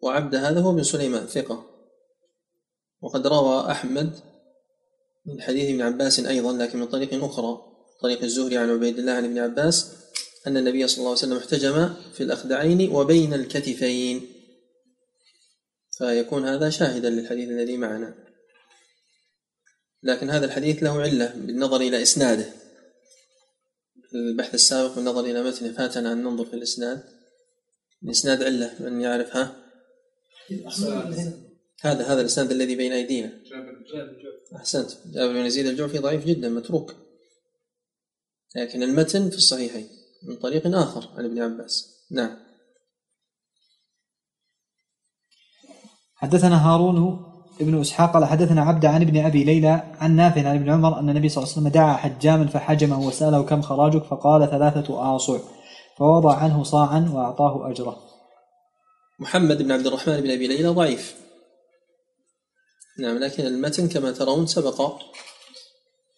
وعبد 0.00 0.34
هذا 0.34 0.60
هو 0.60 0.72
بن 0.72 0.82
سليمان 0.82 1.26
ثقة. 1.26 1.64
وقد 3.00 3.26
روى 3.26 3.70
أحمد 3.70 4.12
من 5.26 5.42
حديث 5.42 5.70
ابن 5.70 5.82
عباس 5.82 6.20
أيضا 6.20 6.52
لكن 6.52 6.78
من 6.78 6.86
طريق 6.86 7.24
أخرى. 7.24 7.67
طريق 8.02 8.22
الزهري 8.22 8.56
عن 8.56 8.70
عبيد 8.70 8.98
الله 8.98 9.12
عن 9.12 9.24
ابن 9.24 9.38
عباس 9.38 9.92
أن 10.46 10.56
النبي 10.56 10.86
صلى 10.86 10.98
الله 10.98 11.08
عليه 11.08 11.18
وسلم 11.18 11.36
احتجم 11.36 11.94
في 12.14 12.22
الأخدعين 12.22 12.90
وبين 12.90 13.34
الكتفين. 13.34 14.32
فيكون 15.98 16.48
هذا 16.48 16.70
شاهدا 16.70 17.10
للحديث 17.10 17.48
الذي 17.48 17.76
معنا. 17.76 18.14
لكن 20.02 20.30
هذا 20.30 20.46
الحديث 20.46 20.82
له 20.82 21.00
علة 21.02 21.34
بالنظر 21.36 21.80
إلى 21.80 22.02
إسناده. 22.02 22.52
البحث 24.14 24.54
السابق 24.54 24.94
بالنظر 24.94 25.24
إلى 25.24 25.42
متنه 25.42 25.72
فاتنا 25.72 26.12
أن 26.12 26.22
ننظر 26.22 26.44
في 26.44 26.54
الإسناد. 26.54 27.02
الإسناد 28.04 28.42
علة 28.42 28.74
من 28.80 29.00
يعرفها 29.00 29.56
هذا 31.80 32.04
هذا 32.04 32.20
الإسناد 32.20 32.50
الذي 32.50 32.76
بين 32.76 32.92
أيدينا. 32.92 33.32
أحسنت. 34.56 34.90
جابر 35.14 35.32
بن 35.32 35.46
يزيد 35.46 35.66
الجعفي 35.66 35.98
ضعيف 35.98 36.26
جدا 36.26 36.48
متروك. 36.48 37.07
لكن 38.56 38.82
المتن 38.82 39.30
في 39.30 39.36
الصحيحين 39.36 39.88
من 40.22 40.36
طريق 40.36 40.76
آخر 40.76 41.08
عن 41.16 41.24
ابن 41.24 41.42
عباس. 41.42 42.04
نعم. 42.10 42.36
حدثنا 46.14 46.66
هارون 46.66 47.24
ابن 47.60 47.80
إسحاق 47.80 48.12
قال 48.12 48.24
حدثنا 48.24 48.62
عبد 48.62 48.84
عن 48.84 49.02
ابن 49.02 49.24
أبي 49.24 49.44
ليلى 49.44 49.82
عن 50.00 50.16
نافع 50.16 50.48
عن 50.48 50.56
ابن 50.56 50.70
عمر 50.70 50.98
أن 50.98 51.08
النبي 51.08 51.28
صلى 51.28 51.44
الله 51.44 51.52
عليه 51.52 51.62
وسلم 51.62 51.72
دعا 51.72 51.96
حجاما 51.96 52.46
فحجمه 52.46 53.06
وسأله 53.06 53.42
كم 53.42 53.62
خراجك؟ 53.62 54.04
فقال 54.04 54.50
ثلاثة 54.50 55.16
آصع. 55.16 55.38
فوضع 55.98 56.36
عنه 56.36 56.64
صاعا 56.64 57.10
وأعطاه 57.14 57.70
أجره. 57.70 58.02
محمد 59.18 59.62
بن 59.62 59.72
عبد 59.72 59.86
الرحمن 59.86 60.20
بن 60.20 60.30
أبي 60.30 60.46
ليلى 60.46 60.68
ضعيف. 60.68 61.14
نعم 62.98 63.18
لكن 63.18 63.46
المتن 63.46 63.88
كما 63.88 64.12
ترون 64.12 64.46
سبق 64.46 64.76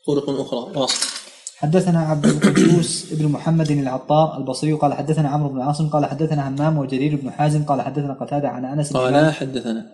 طرق 0.07 0.31
أخرى. 0.31 0.79
واصل 0.79 1.20
حدثنا 1.61 2.01
عبد 2.01 2.27
القدوس 2.27 3.13
بن 3.13 3.29
محمد 3.29 3.71
العطار 3.71 4.39
البصري 4.39 4.73
قال 4.73 4.95
حدثنا 4.95 5.29
عمرو 5.29 5.49
بن 5.49 5.61
عاصم 5.61 5.89
قال 5.89 6.07
حدثنا 6.07 6.49
همام 6.49 6.79
وجرير 6.79 7.17
بن 7.17 7.31
حازم 7.31 7.65
قال 7.65 7.83
حدثنا 7.83 8.13
قتادة 8.13 8.49
عن 8.49 8.65
أنس 8.65 8.93
بن 8.93 8.99
قال 8.99 9.35
حدثنا. 9.35 9.87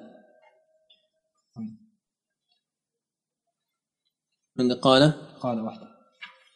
من 4.57 4.73
قال؟ 4.73 5.13
قال 5.41 5.61
واحدة 5.61 5.87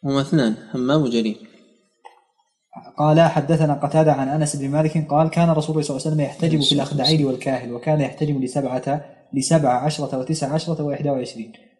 هما 0.03 0.21
اثنان 0.21 0.55
همام 0.73 1.01
وجرير. 1.01 1.37
قال 2.97 3.21
حدثنا 3.21 3.73
قتادة 3.73 4.13
عن 4.13 4.27
أنس 4.29 4.55
بن 4.55 4.69
مالك 4.69 5.07
قال 5.09 5.29
كان 5.29 5.49
رسول 5.49 5.75
الله 5.75 5.87
صلى 5.87 5.97
الله 5.97 6.07
عليه 6.07 6.15
وسلم 6.15 6.21
يحتجب 6.21 6.61
في 6.61 6.75
الأخدعين 6.75 7.25
والكاهل 7.25 7.73
وكان 7.73 8.01
يحتجب 8.01 8.41
لسبعة 8.41 9.05
لسبع 9.33 9.69
عشرة 9.85 10.19
وتسع 10.19 10.53
عشرة 10.53 10.83
وإحدى 10.83 11.09
وعشرين. 11.09 11.70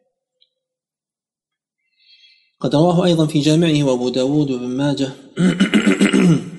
قد 2.61 2.75
رواه 2.75 3.05
أيضا 3.05 3.27
في 3.27 3.39
جامعه 3.39 3.83
وأبو 3.83 4.09
داود 4.09 4.51
وابن 4.51 4.67
ماجه. 4.67 5.11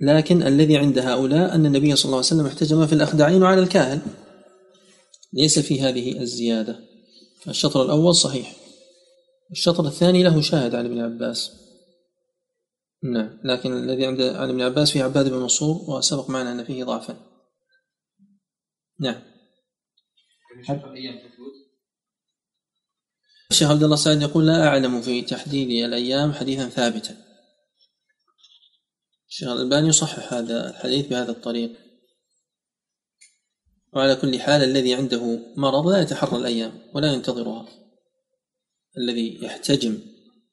لكن 0.00 0.42
الذي 0.42 0.76
عند 0.76 0.98
هؤلاء 0.98 1.54
أن 1.54 1.66
النبي 1.66 1.96
صلى 1.96 2.04
الله 2.04 2.16
عليه 2.16 2.26
وسلم 2.26 2.46
احتجم 2.46 2.86
في 2.86 2.92
الأخدعين 2.92 3.42
وعلى 3.42 3.62
الكاهل. 3.62 4.00
ليس 5.32 5.58
في 5.58 5.80
هذه 5.80 6.20
الزيادة. 6.20 6.78
الشطر 7.48 7.82
الأول 7.82 8.14
صحيح. 8.14 8.56
الشطر 9.50 9.86
الثاني 9.86 10.22
له 10.22 10.40
شاهد 10.40 10.74
عن 10.74 10.86
ابن 10.86 10.98
عباس. 10.98 11.52
نعم 13.02 13.38
لكن 13.44 13.72
الذي 13.72 14.06
عند 14.06 14.20
عن 14.22 14.48
ابن 14.48 14.60
عباس 14.62 14.90
فيه 14.90 15.04
عباد 15.04 15.28
بن 15.28 15.36
منصور 15.36 15.96
وسبق 15.96 16.30
معنا 16.30 16.52
أن 16.52 16.64
فيه 16.64 16.84
ضعفا. 16.84 17.16
نعم. 19.00 19.22
تثبت 21.18 21.31
الشيخ 23.52 23.70
عبد 23.70 23.82
الله 23.82 23.96
سعد 23.96 24.22
يقول 24.22 24.46
لا 24.46 24.66
أعلم 24.66 25.02
في 25.02 25.22
تحديد 25.22 25.84
الأيام 25.84 26.32
حديثا 26.32 26.68
ثابتا. 26.68 27.16
الشيخ 29.28 29.48
الألباني 29.48 29.88
يصحح 29.88 30.32
هذا 30.32 30.70
الحديث 30.70 31.06
بهذا 31.06 31.30
الطريق. 31.30 31.72
وعلى 33.92 34.16
كل 34.16 34.40
حال 34.40 34.62
الذي 34.62 34.94
عنده 34.94 35.38
مرض 35.56 35.86
لا 35.86 36.00
يتحرى 36.00 36.36
الأيام 36.36 36.72
ولا 36.94 37.12
ينتظرها. 37.12 37.68
الذي 38.98 39.44
يحتجم 39.44 39.98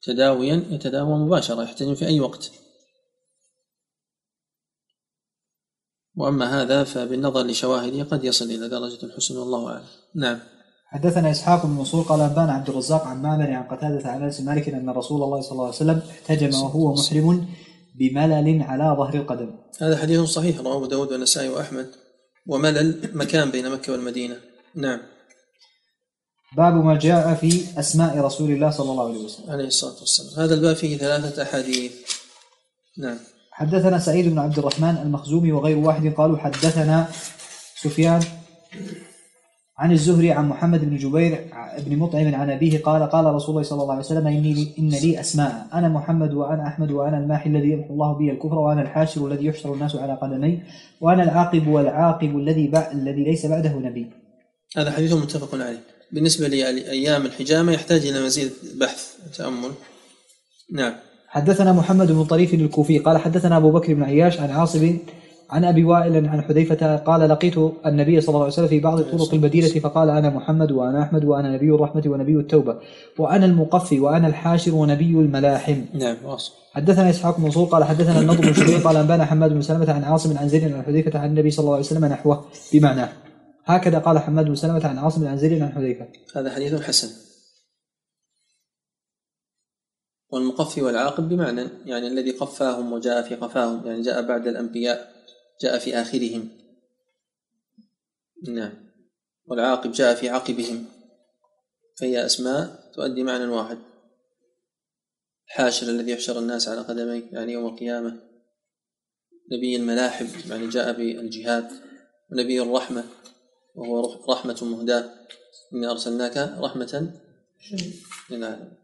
تداويا 0.02 0.64
يتداوى 0.70 1.18
مباشرة 1.18 1.62
يحتجم 1.62 1.94
في 1.94 2.06
أي 2.06 2.20
وقت. 2.20 2.52
وأما 6.16 6.62
هذا 6.62 6.84
فبالنظر 6.84 7.46
لشواهده 7.46 8.02
قد 8.02 8.24
يصل 8.24 8.44
إلى 8.44 8.68
درجة 8.68 9.06
الحسن 9.06 9.36
والله 9.36 9.68
أعلم. 9.68 9.86
نعم. 10.14 10.59
حدثنا 10.92 11.30
إسحاق 11.30 11.66
بن 11.66 11.72
منصور 11.72 12.02
قال 12.02 12.20
أنبأنا 12.20 12.52
عبد 12.52 12.68
الرزاق 12.68 13.06
عن 13.06 13.22
معمر 13.22 13.50
عن 13.50 13.62
قتادة 13.62 14.10
عن 14.10 14.22
بن 14.22 14.44
مالك 14.44 14.68
أن 14.68 14.90
رسول 14.90 15.22
الله 15.22 15.40
صلى 15.40 15.52
الله 15.52 15.64
عليه 15.64 15.74
وسلم 15.74 16.02
احتجم 16.10 16.62
وهو 16.62 16.94
محرم 16.94 17.46
بملل 17.98 18.62
على 18.62 18.96
ظهر 18.98 19.14
القدم. 19.14 19.50
هذا 19.80 19.96
حديث 19.96 20.20
صحيح 20.20 20.58
رواه 20.58 20.76
أبو 20.76 20.86
داود 20.86 21.12
والنسائي 21.12 21.48
وأحمد. 21.48 21.90
وملل 22.46 23.10
مكان 23.14 23.50
بين 23.50 23.70
مكة 23.70 23.92
والمدينة. 23.92 24.36
نعم. 24.74 25.00
باب 26.56 26.74
ما 26.74 26.98
جاء 26.98 27.34
في 27.34 27.80
أسماء 27.80 28.18
رسول 28.18 28.50
الله 28.50 28.70
صلى 28.70 28.90
الله 28.90 29.08
عليه 29.08 29.24
وسلم. 29.24 29.50
عليه 29.50 29.66
الصلاة 29.66 30.00
والسلام. 30.00 30.44
هذا 30.44 30.54
الباب 30.54 30.76
فيه 30.76 30.98
ثلاثة 30.98 31.42
أحاديث. 31.42 31.92
نعم. 32.98 33.18
حدثنا 33.52 33.98
سعيد 33.98 34.28
بن 34.28 34.38
عبد 34.38 34.58
الرحمن 34.58 34.96
المخزومي 34.96 35.52
وغير 35.52 35.78
واحد 35.78 36.14
قالوا 36.14 36.38
حدثنا 36.38 37.08
سفيان 37.82 38.22
عن 39.80 39.92
الزهري 39.92 40.32
عن 40.32 40.48
محمد 40.48 40.84
بن 40.84 40.96
جبير 40.96 41.50
بن 41.86 41.98
مطعم 41.98 42.34
عن 42.34 42.50
أبيه 42.50 42.78
قال 42.78 43.02
قال 43.02 43.24
رسول 43.34 43.50
الله 43.50 43.62
صلى 43.62 43.82
الله 43.82 43.94
عليه 43.94 44.04
وسلم 44.04 44.26
إني 44.26 44.52
لي 44.52 44.68
إن 44.78 44.88
لي 44.88 45.20
أسماء. 45.20 45.66
أنا 45.74 45.88
محمد 45.88 46.32
وأنا 46.34 46.66
أحمد 46.66 46.90
وأنا 46.90 47.18
الماحي 47.18 47.50
الذي 47.50 47.70
يمحو 47.70 47.92
الله 47.94 48.18
بي 48.18 48.30
الكفر 48.30 48.58
وأنا 48.58 48.82
الحاشر 48.82 49.26
الذي 49.26 49.46
يحشر 49.46 49.74
الناس 49.74 49.96
على 49.96 50.18
قدمي 50.22 50.62
وأنا 51.00 51.22
العاقب 51.22 51.66
والعاقب 51.66 52.38
الذي 52.38 52.68
بع 52.68 52.90
الذي 52.92 53.24
ليس 53.24 53.46
بعده 53.46 53.78
نبي. 53.78 54.06
هذا 54.76 54.90
حديث 54.90 55.12
متفق 55.12 55.54
عليه. 55.54 55.80
بالنسبة 56.12 56.48
لأيام 56.48 57.26
الحجامة 57.26 57.72
يحتاج 57.72 58.06
إلى 58.06 58.24
مزيد 58.24 58.50
بحث 58.80 59.14
وتأمل. 59.26 59.70
نعم. 60.72 60.92
حدثنا 61.28 61.72
محمد 61.72 62.12
بن 62.12 62.24
طريف 62.24 62.54
الكوفي 62.54 62.98
قال 62.98 63.18
حدثنا 63.18 63.56
أبو 63.56 63.70
بكر 63.70 63.94
بن 63.94 64.02
عياش 64.02 64.40
عن 64.40 64.50
عاصم 64.50 64.98
عن 65.50 65.64
أبي 65.64 65.84
وائل 65.84 66.26
عن 66.26 66.42
حذيفة 66.42 66.96
قال 66.96 67.28
لقيت 67.28 67.58
النبي 67.86 68.20
صلى 68.20 68.28
الله 68.28 68.40
عليه 68.40 68.52
وسلم 68.52 68.68
في 68.68 68.80
بعض 68.80 69.00
طرق 69.00 69.34
المدينة 69.34 69.68
فقال 69.68 70.10
أنا 70.10 70.30
محمد 70.30 70.72
وأنا 70.72 71.02
أحمد 71.02 71.24
وأنا 71.24 71.54
نبي 71.54 71.74
الرحمة 71.74 72.02
ونبي 72.06 72.36
التوبة 72.36 72.78
وأنا 73.18 73.46
المقفي 73.46 74.00
وأنا 74.00 74.26
الحاشر 74.26 74.74
ونبي 74.74 75.10
الملاحم. 75.10 75.84
نعم 75.94 76.16
واصل. 76.24 76.52
حدثنا 76.72 77.10
إسحاق 77.10 77.36
بن 77.36 77.44
منصور 77.44 77.66
قال 77.68 77.84
حدثنا 77.84 78.20
النضر 78.20 78.40
بن 78.40 78.52
شبيب 78.52 78.86
قال 78.86 78.96
أنبانا 78.96 79.24
حماد 79.24 79.52
بن 79.52 79.62
سلمة 79.62 79.92
عن 79.92 80.04
عاصم 80.04 80.38
عن 80.38 80.48
زيد 80.48 80.72
عن 80.72 80.82
حذيفة 80.82 81.18
عن 81.18 81.28
النبي 81.28 81.50
صلى 81.50 81.62
الله 81.62 81.74
عليه 81.74 81.84
وسلم 81.84 82.04
نحوه 82.04 82.44
بمعناه 82.72 83.08
هكذا 83.64 83.98
قال 83.98 84.18
حماد 84.18 84.46
بن 84.46 84.54
سلمة 84.54 84.86
عن 84.86 84.98
عاصم 84.98 85.28
عن 85.28 85.38
زيد 85.38 85.62
عن 85.62 85.72
حذيفة. 85.72 86.06
هذا 86.36 86.50
حديث 86.50 86.82
حسن. 86.82 87.08
والمقفي 90.32 90.82
والعاقب 90.82 91.28
بمعنى 91.28 91.64
يعني 91.86 92.06
الذي 92.06 92.30
قفاهم 92.30 92.92
وجاء 92.92 93.22
في 93.22 93.34
قفاهم 93.34 93.86
يعني 93.86 94.02
جاء 94.02 94.28
بعد 94.28 94.46
الأنبياء. 94.46 95.19
جاء 95.60 95.78
في 95.78 95.94
آخرهم. 95.94 96.48
نعم. 98.48 98.72
والعاقب 99.46 99.92
جاء 99.92 100.14
في 100.14 100.28
عقبهم. 100.28 100.86
فهي 102.00 102.26
أسماء 102.26 102.90
تؤدي 102.94 103.22
معنى 103.22 103.44
واحد. 103.44 103.78
الحاشر 105.48 105.88
الذي 105.88 106.12
يحشر 106.12 106.38
الناس 106.38 106.68
على 106.68 106.80
قدميه 106.80 107.22
يعني 107.32 107.52
يوم 107.52 107.66
القيامة. 107.66 108.20
نبي 109.52 109.76
الملاحم 109.76 110.26
يعني 110.50 110.68
جاء 110.68 110.92
بالجهاد. 110.92 111.70
ونبي 112.32 112.62
الرحمة 112.62 113.04
وهو 113.74 114.24
رحمة 114.32 114.58
مهداة. 114.62 115.10
إنا 115.72 115.90
أرسلناك 115.90 116.36
رحمة 116.36 117.12
للعالمين. 118.30 118.74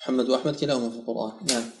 محمد 0.00 0.28
وأحمد 0.28 0.56
كلاهما 0.56 0.90
في 0.90 0.96
القرآن. 0.96 1.46
نعم. 1.46 1.79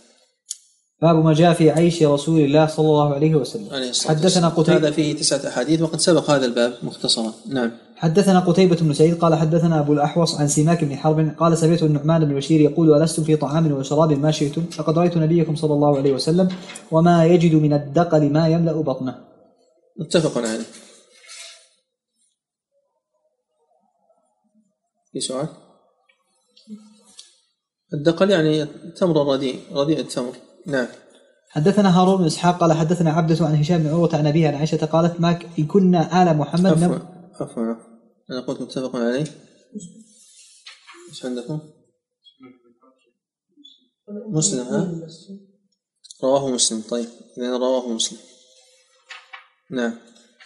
باب 1.02 1.24
ما 1.24 1.34
جاء 1.34 1.52
في 1.52 1.70
عيش 1.70 2.02
رسول 2.02 2.40
الله 2.40 2.66
صلى 2.66 2.86
الله 2.86 3.14
عليه 3.14 3.34
وسلم. 3.34 3.68
عليه 3.72 3.90
الصلاة 3.90 4.14
حدثنا. 4.14 4.48
قتيبة 4.48 4.76
هذا 4.76 4.90
فيه 4.90 5.16
تسعة 5.16 5.48
أحاديث 5.48 5.82
وقد 5.82 6.00
سبق 6.00 6.30
هذا 6.30 6.46
الباب 6.46 6.74
مختصرا. 6.82 7.32
نعم. 7.48 7.70
حدثنا 7.96 8.40
قتيبة 8.40 8.76
بن 8.76 8.92
سعيد 8.94 9.18
قال 9.18 9.34
حدثنا 9.34 9.80
أبو 9.80 9.92
الأحوص 9.92 10.34
عن 10.34 10.48
سماك 10.48 10.84
بن 10.84 10.96
حرب 10.96 11.34
قال 11.38 11.58
سمعت 11.58 11.82
النعمان 11.82 12.24
بن 12.24 12.34
بشير 12.34 12.60
يقول 12.60 13.02
ألستم 13.02 13.24
في 13.24 13.36
طعام 13.36 13.72
وشراب 13.72 14.12
ما 14.12 14.30
شئتم؟ 14.30 14.62
فقد 14.62 14.98
رأيت 14.98 15.16
نبيكم 15.16 15.56
صلى 15.56 15.74
الله 15.74 15.98
عليه 15.98 16.12
وسلم 16.12 16.48
وما 16.90 17.24
يجد 17.24 17.54
من 17.54 17.72
الدقل 17.72 18.32
ما 18.32 18.48
يملأ 18.48 18.72
بطنه. 18.72 19.24
متفق 20.00 20.38
عليه. 20.38 20.60
في 25.12 25.20
سؤال؟ 25.20 25.48
الدقل 27.94 28.30
يعني 28.30 28.62
التمر 28.62 29.22
الرديء 29.22 29.60
رديء 29.72 30.00
التمر. 30.00 30.49
نعم. 30.66 30.86
حدثنا 31.48 32.00
هارون 32.00 32.18
بن 32.18 32.24
إسحاق 32.24 32.60
قال 32.60 32.72
حدثنا 32.72 33.10
عبدة 33.10 33.46
عن 33.46 33.54
هشام 33.54 33.82
بن 33.82 33.88
عروة 33.88 34.16
عن 34.16 34.26
أبيه 34.26 34.48
عن 34.48 34.54
عائشة 34.54 34.86
قالت 34.86 35.20
ما 35.20 35.32
كنا 35.68 36.22
آل 36.22 36.36
محمد 36.36 36.82
عفوا. 36.82 36.98
عفوا. 37.40 37.74
أنا 38.30 38.40
قلت 38.40 38.60
متفق 38.62 38.96
عليه. 38.96 39.24
إيش 41.10 41.24
عندكم؟ 41.24 41.60
مسلم 44.28 44.66
ها؟ 44.66 44.92
رواه 46.22 46.48
مسلم. 46.48 46.82
طيب 46.90 47.06
إذا 47.38 47.56
رواه 47.56 47.88
مسلم. 47.88 48.18
نعم. 49.70 49.92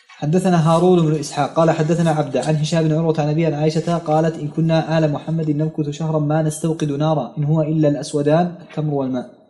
حدثنا 0.09 0.70
هارون 0.70 1.07
بن 1.07 1.19
إسحاق 1.19 1.55
قال 1.55 1.70
حدثنا 1.70 2.11
عبد 2.11 2.36
عن 2.36 2.57
هشام 2.57 2.89
بن 2.89 2.93
عروة 2.95 3.20
عن 3.20 3.28
ابي 3.28 3.47
عائشة 3.47 3.99
قالت 3.99 4.39
إن 4.39 4.49
كنا 4.49 4.99
آل 4.99 5.12
محمد 5.12 5.51
نمكث 5.51 5.91
شهرا 5.91 6.19
ما 6.19 6.43
نستوقد 6.43 6.93
نارا 6.93 7.35
إن 7.39 7.45
هو 7.45 7.62
إلا 7.62 7.89
الأسودان 7.89 8.57
التمر 8.61 8.95
والماء. 8.95 9.44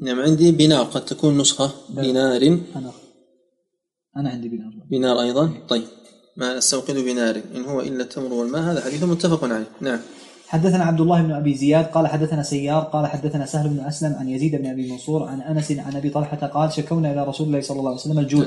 نعم 0.00 0.20
عندي 0.20 0.52
بنار 0.52 0.84
قد 0.84 1.04
تكون 1.04 1.38
نسخة. 1.38 1.70
بنار. 1.88 2.42
أنا 2.76 2.92
أنا 4.16 4.30
عندي 4.30 4.48
بنار. 4.48 4.72
بنار 4.90 5.20
أيضا؟ 5.20 5.52
طيب. 5.68 5.84
ما 6.36 6.56
نستوقد 6.56 6.94
بنار. 6.94 7.42
إن 7.54 7.64
هو 7.64 7.80
إلا 7.80 8.02
التمر 8.02 8.32
والماء 8.32 8.62
هذا 8.62 8.80
حديث 8.80 9.02
متفق 9.02 9.44
عليه. 9.44 9.66
نعم. 9.80 10.00
حدثنا 10.48 10.84
عبد 10.84 11.00
الله 11.00 11.22
بن 11.22 11.32
أبي 11.32 11.54
زياد 11.54 11.84
قال 11.84 12.06
حدثنا 12.06 12.42
سيار 12.42 12.82
قال 12.82 13.06
حدثنا 13.06 13.46
سهل 13.46 13.68
بن 13.68 13.80
أسلم 13.80 14.14
عن 14.14 14.28
يزيد 14.28 14.56
بن 14.56 14.66
أبي 14.66 14.92
منصور 14.92 15.22
عن 15.22 15.40
أنس 15.40 15.72
عن 15.72 15.96
أبي 15.96 16.10
طلحة 16.10 16.36
قال 16.36 16.72
شكونا 16.72 17.12
إلى 17.12 17.24
رسول 17.24 17.46
الله 17.46 17.60
صلى 17.60 17.78
الله 17.78 17.90
عليه 17.90 18.00
وسلم 18.00 18.18
الجوع. 18.18 18.46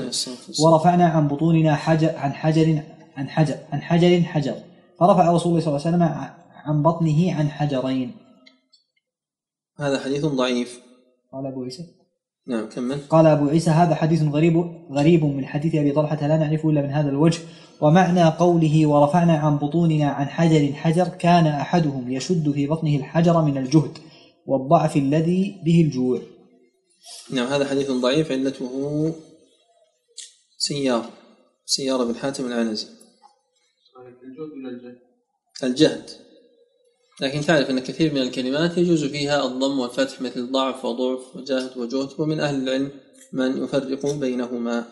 ورفعنا 0.60 1.06
عن 1.06 1.28
بطوننا 1.28 1.74
حجر 1.74 2.16
عن 2.16 2.32
حجر 2.32 2.82
عن 3.16 3.28
حجر 3.28 3.56
عن 3.72 3.80
حجر 3.80 4.22
حجر. 4.22 4.54
فرفع 5.00 5.32
رسول 5.32 5.52
الله 5.52 5.64
صلى 5.64 5.76
الله 5.76 5.86
عليه 5.86 5.96
وسلم 5.96 6.02
عن 6.54 6.82
بطنه 6.82 7.34
عن 7.34 7.50
حجرين. 7.50 8.16
هذا 9.78 9.98
حديث 9.98 10.24
ضعيف. 10.24 10.80
قال 11.36 11.46
أبو 11.46 11.62
عيسى. 11.62 11.82
نعم 12.46 12.68
كمل. 12.68 13.00
قال 13.08 13.26
أبو 13.26 13.48
عيسى 13.48 13.70
هذا 13.70 13.94
حديث 13.94 14.22
غريب 14.22 14.56
غريب 14.90 15.24
من 15.24 15.46
حديث 15.46 15.74
أبي 15.74 15.92
طلحة 15.92 16.26
لا 16.26 16.36
نعرفه 16.36 16.70
إلا 16.70 16.82
من 16.82 16.90
هذا 16.90 17.08
الوجه. 17.08 17.40
ومعنى 17.80 18.24
قوله 18.24 18.86
ورفعنا 18.86 19.36
عن 19.38 19.56
بطوننا 19.56 20.10
عن 20.10 20.26
حجر 20.26 20.72
حجر 20.72 21.08
كان 21.08 21.46
أحدهم 21.46 22.12
يشد 22.12 22.50
في 22.50 22.66
بطنه 22.66 22.96
الحجر 22.96 23.42
من 23.42 23.58
الجهد 23.58 23.98
والضعف 24.46 24.96
الذي 24.96 25.60
به 25.64 25.82
الجوع. 25.82 26.20
نعم 27.30 27.46
هذا 27.46 27.68
حديث 27.68 27.90
ضعيف 27.90 28.32
علته 28.32 29.14
سيار 30.58 31.04
سيارة 31.66 32.04
بن 32.04 32.14
حاتم 32.14 32.46
العنزي. 32.46 32.86
ولا 33.96 34.08
الجهد؟ 34.70 34.98
الجهد. 35.64 36.25
لكن 37.20 37.40
تعرف 37.40 37.70
أن 37.70 37.80
كثير 37.80 38.14
من 38.14 38.22
الكلمات 38.22 38.78
يجوز 38.78 39.04
فيها 39.04 39.46
الضم 39.46 39.78
والفتح 39.78 40.20
مثل 40.20 40.52
ضعف 40.52 40.84
وضعف 40.84 41.36
وجهد 41.36 41.78
وجهد 41.78 42.20
ومن 42.20 42.40
أهل 42.40 42.62
العلم 42.62 42.90
من 43.32 43.64
يفرق 43.64 44.06
بينهما. 44.06 44.88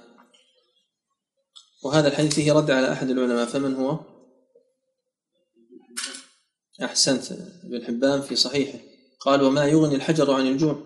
وهذا 1.84 2.08
الحديث 2.08 2.34
فيه 2.34 2.52
رد 2.52 2.70
على 2.70 2.92
أحد 2.92 3.10
العلماء 3.10 3.46
فمن 3.46 3.74
هو؟ 3.74 4.00
أحسنت 6.82 7.32
ابن 7.64 7.84
حبان 7.84 8.20
في 8.22 8.36
صحيحه. 8.36 8.78
قال 9.20 9.42
وما 9.42 9.64
يغني 9.64 9.94
الحجر 9.94 10.32
عن 10.32 10.46
الجوع. 10.46 10.82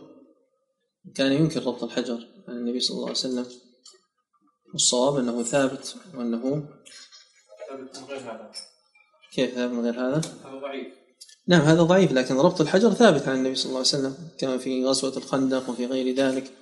كان 1.15 1.32
ينكر 1.32 1.66
ربط 1.66 1.85
الحجر 1.85 2.28
عن 2.48 2.56
النبي 2.56 2.81
صلى 2.81 2.94
الله 2.94 3.06
عليه 3.06 3.19
وسلم. 3.19 3.47
والصواب 4.73 5.16
أنه 5.16 5.43
ثابت 5.43 5.97
وأنه 6.15 6.69
ثابت 7.69 7.98
من 7.98 8.05
غير 8.05 8.20
هذا. 8.20 8.52
كيف 9.32 9.55
ثابت 9.55 9.73
من 9.73 9.85
غير 9.85 9.94
هذا؟ 9.94 10.19
هذا 10.44 10.59
ضعيف. 10.60 11.07
نعم 11.49 11.61
هذا 11.61 11.83
ضعيف 11.83 12.12
لكن 12.12 12.37
ربط 12.37 12.61
الحجر 12.61 12.91
ثابت 12.91 13.29
عن 13.29 13.37
النبي 13.37 13.55
صلى 13.55 13.66
الله 13.66 13.79
عليه 13.79 13.89
وسلم 13.89 14.16
كما 14.39 14.59
في 14.59 14.85
غزوة 14.85 15.16
الخندق 15.16 15.70
وفي 15.70 15.87
غير 15.87 16.15
ذلك. 16.15 16.53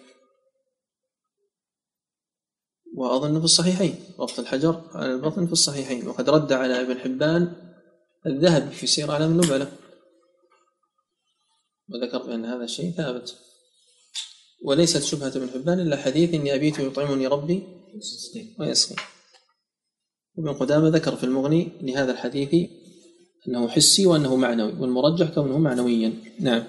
وأظن 2.95 3.39
في 3.39 3.45
الصحيحين 3.45 3.99
ربط 4.19 4.39
الحجر 4.39 4.83
على 4.95 5.13
البطن 5.13 5.47
في 5.47 5.53
الصحيحين. 5.53 6.09
وقد 6.09 6.31
رد 6.31 6.53
على 6.53 6.81
ابن 6.81 6.99
حبان 6.99 7.73
الذهبي 8.27 8.75
في 8.75 8.87
سير 8.87 9.11
أعلام 9.11 9.31
النبلة. 9.31 9.73
وذكر 11.89 12.27
بأن 12.27 12.45
هذا 12.45 12.65
الشيء 12.65 12.91
ثابت. 12.91 13.37
وليست 14.65 15.03
شبهة 15.03 15.29
ابن 15.37 15.51
حبان 15.51 15.81
إلا 15.81 15.97
حديث 15.97 16.35
إني 16.35 16.55
أبيت 16.55 16.79
يطعمني 16.79 17.27
ربي 17.27 17.63
ويسقي 18.59 18.97
وابن 20.35 20.53
قدامة 20.53 20.89
ذكر 20.89 21.17
في 21.17 21.25
المغني 21.25 21.73
لهذا 21.81 22.13
الحديث 22.13 22.71
أنه 23.49 23.69
حسي 23.69 24.07
وأنه 24.07 24.37
معنوي 24.37 24.73
والمرجح 24.81 25.29
كونه 25.35 25.59
معنويا. 25.59 26.13
نعم. 26.41 26.63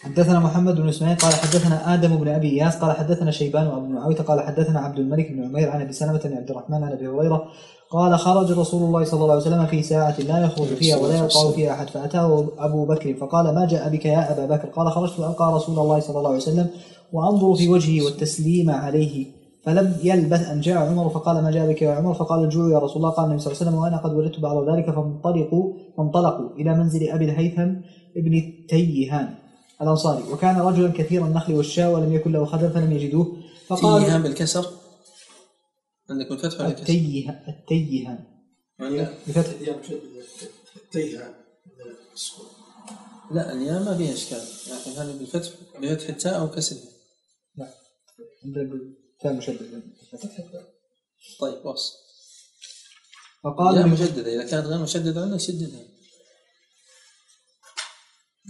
حدثنا 0.00 0.38
محمد 0.40 0.74
بن 0.80 0.88
اسماعيل 0.88 1.16
قال 1.16 1.34
حدثنا 1.34 1.94
آدم 1.94 2.16
بن 2.16 2.28
أبي 2.28 2.48
اياس 2.48 2.76
قال 2.76 2.92
حدثنا 2.92 3.30
شيبان 3.30 3.66
وأبو 3.66 3.86
معاويه 3.86 4.16
قال 4.16 4.40
حدثنا 4.40 4.80
عبد 4.80 4.98
الملك 4.98 5.32
بن 5.32 5.44
عمير 5.44 5.70
عن 5.70 5.80
أبي 5.80 5.92
سلمة 5.92 6.20
بن 6.24 6.36
عبد 6.36 6.50
الرحمن 6.50 6.84
عن 6.84 6.92
أبي 6.92 7.08
هريرة 7.08 7.44
قال 7.90 8.18
خرج 8.18 8.52
رسول 8.52 8.82
الله 8.82 9.04
صلى 9.04 9.20
الله 9.20 9.32
عليه 9.32 9.42
وسلم 9.42 9.66
في 9.66 9.82
ساعة 9.82 10.20
لا 10.20 10.44
يخرج 10.44 10.66
فيها 10.66 10.96
ولا 10.96 11.16
يلقاه 11.18 11.50
فيها 11.50 11.72
أحد 11.72 11.88
فأتاه 11.88 12.48
أبو 12.58 12.84
بكر 12.84 13.14
فقال 13.14 13.54
ما 13.54 13.66
جاء 13.66 13.88
بك 13.88 14.06
يا 14.06 14.32
أبا 14.32 14.56
بكر؟ 14.56 14.68
قال 14.68 14.92
خرجت 14.92 15.18
ألقى 15.18 15.52
رسول 15.54 15.78
الله 15.78 16.00
صلى 16.00 16.18
الله 16.18 16.28
عليه 16.28 16.38
وسلم 16.38 16.66
وأنظر 17.12 17.54
في 17.54 17.68
وجهه 17.68 18.04
والتسليم 18.04 18.70
عليه. 18.70 19.26
فلم 19.64 19.96
يلبث 20.02 20.48
أن 20.48 20.60
جاء 20.60 20.76
عمر 20.76 21.08
فقال 21.10 21.42
ما 21.42 21.50
جاء 21.50 21.72
بك 21.72 21.82
يا 21.82 21.92
عمر؟ 21.92 22.14
فقال 22.14 22.44
الجوع 22.44 22.72
يا 22.72 22.78
رسول 22.78 22.96
الله. 22.96 23.10
قال 23.10 23.24
النبي 23.26 23.40
صلى 23.42 23.52
الله 23.52 23.60
عليه 23.60 23.70
وسلم 23.70 23.82
وأنا 23.82 23.96
قد 23.96 24.12
وجدت 24.14 24.40
بعض 24.40 24.68
ذلك 24.70 24.86
فانطلقوا 24.90 25.74
فانطلقوا 25.96 26.50
إلى 26.50 26.74
منزل 26.74 27.08
أبي 27.08 27.24
الهيثم 27.24 27.72
ابن 28.16 28.34
التيهان 28.34 29.34
الأنصاري. 29.82 30.22
وكان 30.32 30.56
رجلا 30.60 30.92
كثير 30.92 31.26
النخل 31.26 31.54
والشاة 31.54 31.92
ولم 31.92 32.12
يكن 32.12 32.32
له 32.32 32.44
خدم 32.44 32.70
فلم 32.70 32.92
يجدوه. 32.92 33.36
فقال 33.66 34.04
تيهان 34.04 34.22
بالكسر؟ 34.22 34.66
عندك 36.10 36.32
الفتح 36.32 36.60
ولا 36.60 36.68
الكسر؟ 36.68 36.82
التيه 36.82 37.42
التيهان. 37.48 38.18
عندك 38.80 39.14
بفتح. 39.26 39.52
تيها 40.92 41.34
لا 43.30 43.52
الياء 43.52 43.84
ما 43.84 43.96
فيها 43.96 44.12
إشكال 44.12 44.38
لكن 44.66 44.90
هذا 45.00 45.18
بالفتح 45.18 45.50
بفتح 45.82 46.08
التاء 46.08 46.40
أو 46.40 46.50
كسرها. 46.50 46.80
عندك 48.44 48.70
تاء 49.24 49.32
مشدد. 49.32 49.82
طيب 51.40 51.66
واصل 51.66 51.92
فقال 53.44 53.74
لم- 53.74 53.92
مشددة 53.92 54.34
إذا 54.34 54.50
كانت 54.50 54.66
غير 54.66 54.78
مشددة 54.78 55.20
عندنا 55.20 55.38
شددها. 55.38 55.80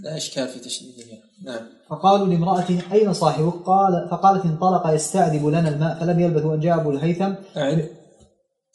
لا 0.03 0.17
اشكال 0.17 0.49
في 0.49 0.59
تشديدها؟ 0.59 1.19
نعم. 1.43 1.67
فقالوا 1.91 2.27
لامرأة 2.27 2.67
أين 2.93 3.15
صاحبك؟ 3.15 3.55
قال 3.67 4.09
فقالت 4.11 4.45
انطلق 4.45 4.87
يستعذب 4.95 5.47
لنا 5.47 5.69
الماء 5.69 6.01
فلم 6.01 6.21
يلبث 6.21 6.45
أن 6.45 6.61
جاء 6.61 6.81
أبو 6.81 6.91
الهيثم. 6.91 7.35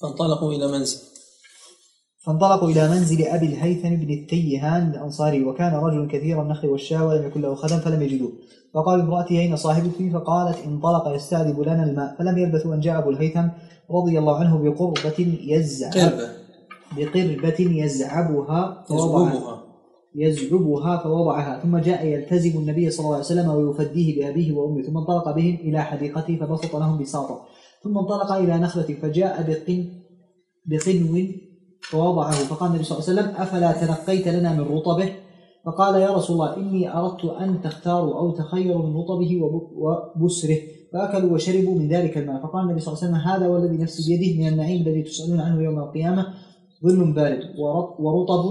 فانطلقوا 0.01 0.53
إلى 0.53 0.67
منزل. 0.67 0.99
فانطلقوا 2.30 2.69
إلى 2.69 2.89
منزل 2.89 3.23
أبي 3.23 3.45
الهيثم 3.45 3.89
بن 3.89 4.14
التيهان 4.14 4.89
الأنصاري 4.89 5.43
وكان 5.43 5.73
رجل 5.73 6.07
كثير 6.07 6.41
النخل 6.41 6.68
والشاة 6.68 7.07
ولم 7.07 7.26
يكن 7.26 7.41
له 7.41 7.56
خدم 7.56 7.77
فلم 7.77 8.01
يجدوه 8.01 8.31
فقال 8.73 8.99
امرأتي 8.99 9.39
أين 9.39 9.56
صاحبك؟ 9.56 10.11
فقالت 10.14 10.57
انطلق 10.65 11.15
يستعذب 11.15 11.60
لنا 11.61 11.84
الماء. 11.84 12.15
فلم 12.19 12.38
يلبث 12.38 12.65
أن 12.65 12.80
جاء 12.80 12.99
أبو 12.99 13.10
الهيثم 13.10 13.47
رضي 13.91 14.19
الله 14.19 14.35
عنه 14.35 14.57
بقربة 14.57 15.38
يزعب 15.43 16.11
بقربة 16.97 17.56
يزعبها 17.60 18.84
فوضع 18.88 19.34
يزعبها. 19.34 19.64
يزعبها 20.15 20.97
فوضعها. 20.97 21.60
ثم 21.64 21.77
جاء 21.77 22.06
يلتزم 22.06 22.60
النبي 22.60 22.89
صلى 22.89 23.03
الله 23.03 23.15
عليه 23.15 23.26
وسلم 23.26 23.49
ويفديه 23.49 24.22
بأبيه 24.22 24.53
وأمه. 24.53 24.81
ثم 24.81 24.97
انطلق 24.97 25.35
بهم 25.35 25.56
إلى 25.56 25.81
حديقته 25.81 26.35
فبسط 26.35 26.76
لهم 26.76 27.01
بساطة. 27.01 27.41
ثم 27.84 27.97
انطلق 27.97 28.31
إلى 28.31 28.57
نخلة 28.57 28.95
فجاء 29.01 29.43
بقن 29.47 29.89
بقنو 30.65 31.48
فوضعه. 31.91 32.31
فقال 32.31 32.69
النبي 32.69 32.83
صلى 32.83 32.97
الله 32.97 33.09
عليه 33.09 33.13
وسلم 33.21 33.41
أفلا 33.41 33.71
تنقيت 33.71 34.27
لنا 34.27 34.53
من 34.53 34.61
رطبه؟ 34.77 35.09
فقال 35.65 36.01
يا 36.01 36.11
رسول 36.13 36.35
الله 36.35 36.57
إني 36.57 36.97
أردت 36.97 37.25
أن 37.25 37.61
تختاروا 37.61 38.13
أو 38.19 38.31
تخيروا 38.31 38.83
من 38.85 38.95
رطبه 38.97 39.31
وب- 39.43 39.71
وبسره 40.15 40.57
فأكلوا 40.93 41.33
وشربوا 41.33 41.75
من 41.79 41.89
ذلك 41.89 42.17
الماء. 42.17 42.43
فقال 42.43 42.63
النبي 42.65 42.79
صلى 42.79 42.93
الله 42.93 43.03
عليه 43.03 43.13
وسلم 43.17 43.31
هذا 43.31 43.47
والذي 43.47 43.77
نفسي 43.83 44.17
بيده 44.17 44.41
من 44.41 44.47
النعيم 44.47 44.87
الذي 44.87 45.01
تسألون 45.03 45.39
عنه 45.39 45.61
يوم 45.63 45.79
القيامة 45.79 46.25
ظل 46.85 47.13
بارد 47.13 47.39
ورط- 47.59 47.99
ورطب 47.99 48.43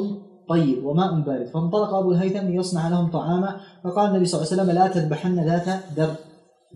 طيب 0.48 0.84
وماء 0.84 1.20
بارد. 1.20 1.46
فانطلق 1.46 1.94
أبو 1.94 2.12
الهيثم 2.12 2.46
ليصنع 2.46 2.88
لهم 2.88 3.10
طعاما. 3.10 3.56
فقال 3.84 4.10
النبي 4.10 4.24
صلى 4.24 4.40
الله 4.40 4.52
عليه 4.52 4.62
وسلم 4.62 4.74
لا 4.74 4.88
تذبحن 4.88 5.38
ذات 5.44 5.66
در 5.96 6.10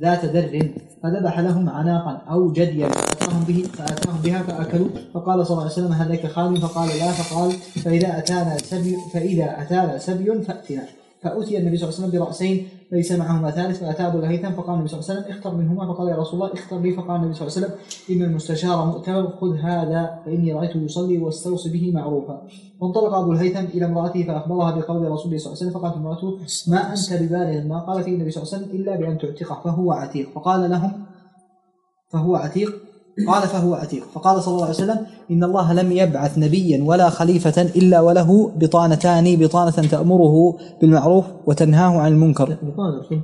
ذات 0.00 0.26
در. 0.26 0.68
فذبح 1.02 1.40
لهم 1.40 1.68
عناقا 1.68 2.10
أو 2.32 2.52
جديا. 2.52 2.88
فأتاهم 3.22 3.44
به 3.44 3.62
فأتاهم 3.72 4.20
بها 4.24 4.42
فأكلوا. 4.42 4.88
فقال 5.14 5.46
صلى 5.46 5.52
الله 5.52 5.62
عليه 5.62 5.72
وسلم 5.72 5.92
هل 5.92 6.12
لك 6.12 6.26
خال 6.26 6.56
فقال 6.56 6.88
لا. 6.88 7.12
فقال 7.12 7.52
فإذا 7.84 8.18
أتانا 8.18 8.58
سبي 8.58 8.96
فإذا 9.12 9.62
أتانا 9.62 9.98
سبي 9.98 10.42
فأتنا. 10.42 10.82
فأتي 11.22 11.58
النبي 11.58 11.76
صلى 11.76 11.88
الله 11.88 11.98
عليه 11.98 12.08
وسلم 12.08 12.20
برأسين 12.20 12.68
ليس 12.92 13.12
معهما 13.12 13.50
ثالث 13.50 13.80
فأتى 13.80 14.06
أبو 14.06 14.18
الهيثم 14.18 14.50
فقال 14.50 14.74
النبي 14.74 14.88
صلى 14.88 15.00
الله 15.00 15.10
عليه 15.10 15.20
وسلم 15.20 15.36
اختر 15.36 15.54
منهما. 15.54 15.94
فقال 15.94 16.08
يا 16.08 16.16
رسول 16.16 16.34
الله 16.34 16.52
اختر 16.52 16.80
لي. 16.80 16.92
فقال 16.92 17.16
النبي 17.16 17.34
صلى 17.34 17.48
الله 17.48 17.56
عليه 17.56 17.66
وسلم 17.66 17.78
إن 18.10 18.22
المستشار 18.22 18.86
مؤتمر 18.86 19.28
خذ 19.40 19.56
هذا 19.56 20.18
فإني 20.24 20.52
رأيته 20.52 20.80
يصلي 20.80 21.18
واستوصي 21.18 21.68
به 21.68 21.92
معروفا. 21.94 22.42
فانطلق 22.80 23.14
أبو 23.14 23.32
الهيثم 23.32 23.64
إلى 23.64 23.84
امرأته 23.84 24.22
فأخبرها 24.26 24.70
بقول 24.70 25.10
رسول 25.10 25.26
الله 25.26 25.38
صلى 25.38 25.52
الله 25.52 25.58
عليه 25.58 25.70
وسلم 25.70 25.70
فقالت 25.70 25.96
امرأته 25.96 26.38
ما 26.68 26.92
أنت 26.92 27.12
ببالغ 27.22 27.66
ما 27.66 27.78
قال 27.78 28.04
فيه 28.04 28.14
النبي 28.14 28.30
صلى 28.30 28.42
الله 28.42 28.54
عليه 28.54 28.64
وسلم 28.64 28.80
إلا 28.80 28.96
بأن 28.96 29.18
تعتقه 29.18 29.60
فهو 29.64 29.92
عتيق. 29.92 30.30
فقال 30.34 30.70
لهم 30.70 30.92
فهو 32.08 32.36
عتيق؟ 32.36 32.81
قال 33.28 33.42
فهو 33.42 33.74
عتيق. 33.74 34.02
فقال 34.14 34.42
صلى 34.42 34.54
الله 34.54 34.64
عليه 34.64 34.74
وسلم 34.74 35.06
إن 35.30 35.44
الله 35.44 35.72
لم 35.72 35.92
يبعث 35.92 36.38
نبيا 36.38 36.84
ولا 36.84 37.10
خليفة 37.10 37.62
إلا 37.62 38.00
وله 38.00 38.52
بطانتان 38.56 39.36
بطانة 39.36 39.70
تأمره 39.70 40.56
بالمعروف 40.80 41.24
وتنهاه 41.46 41.98
عن 41.98 42.12
المنكر. 42.12 42.44
بطانة 42.44 43.22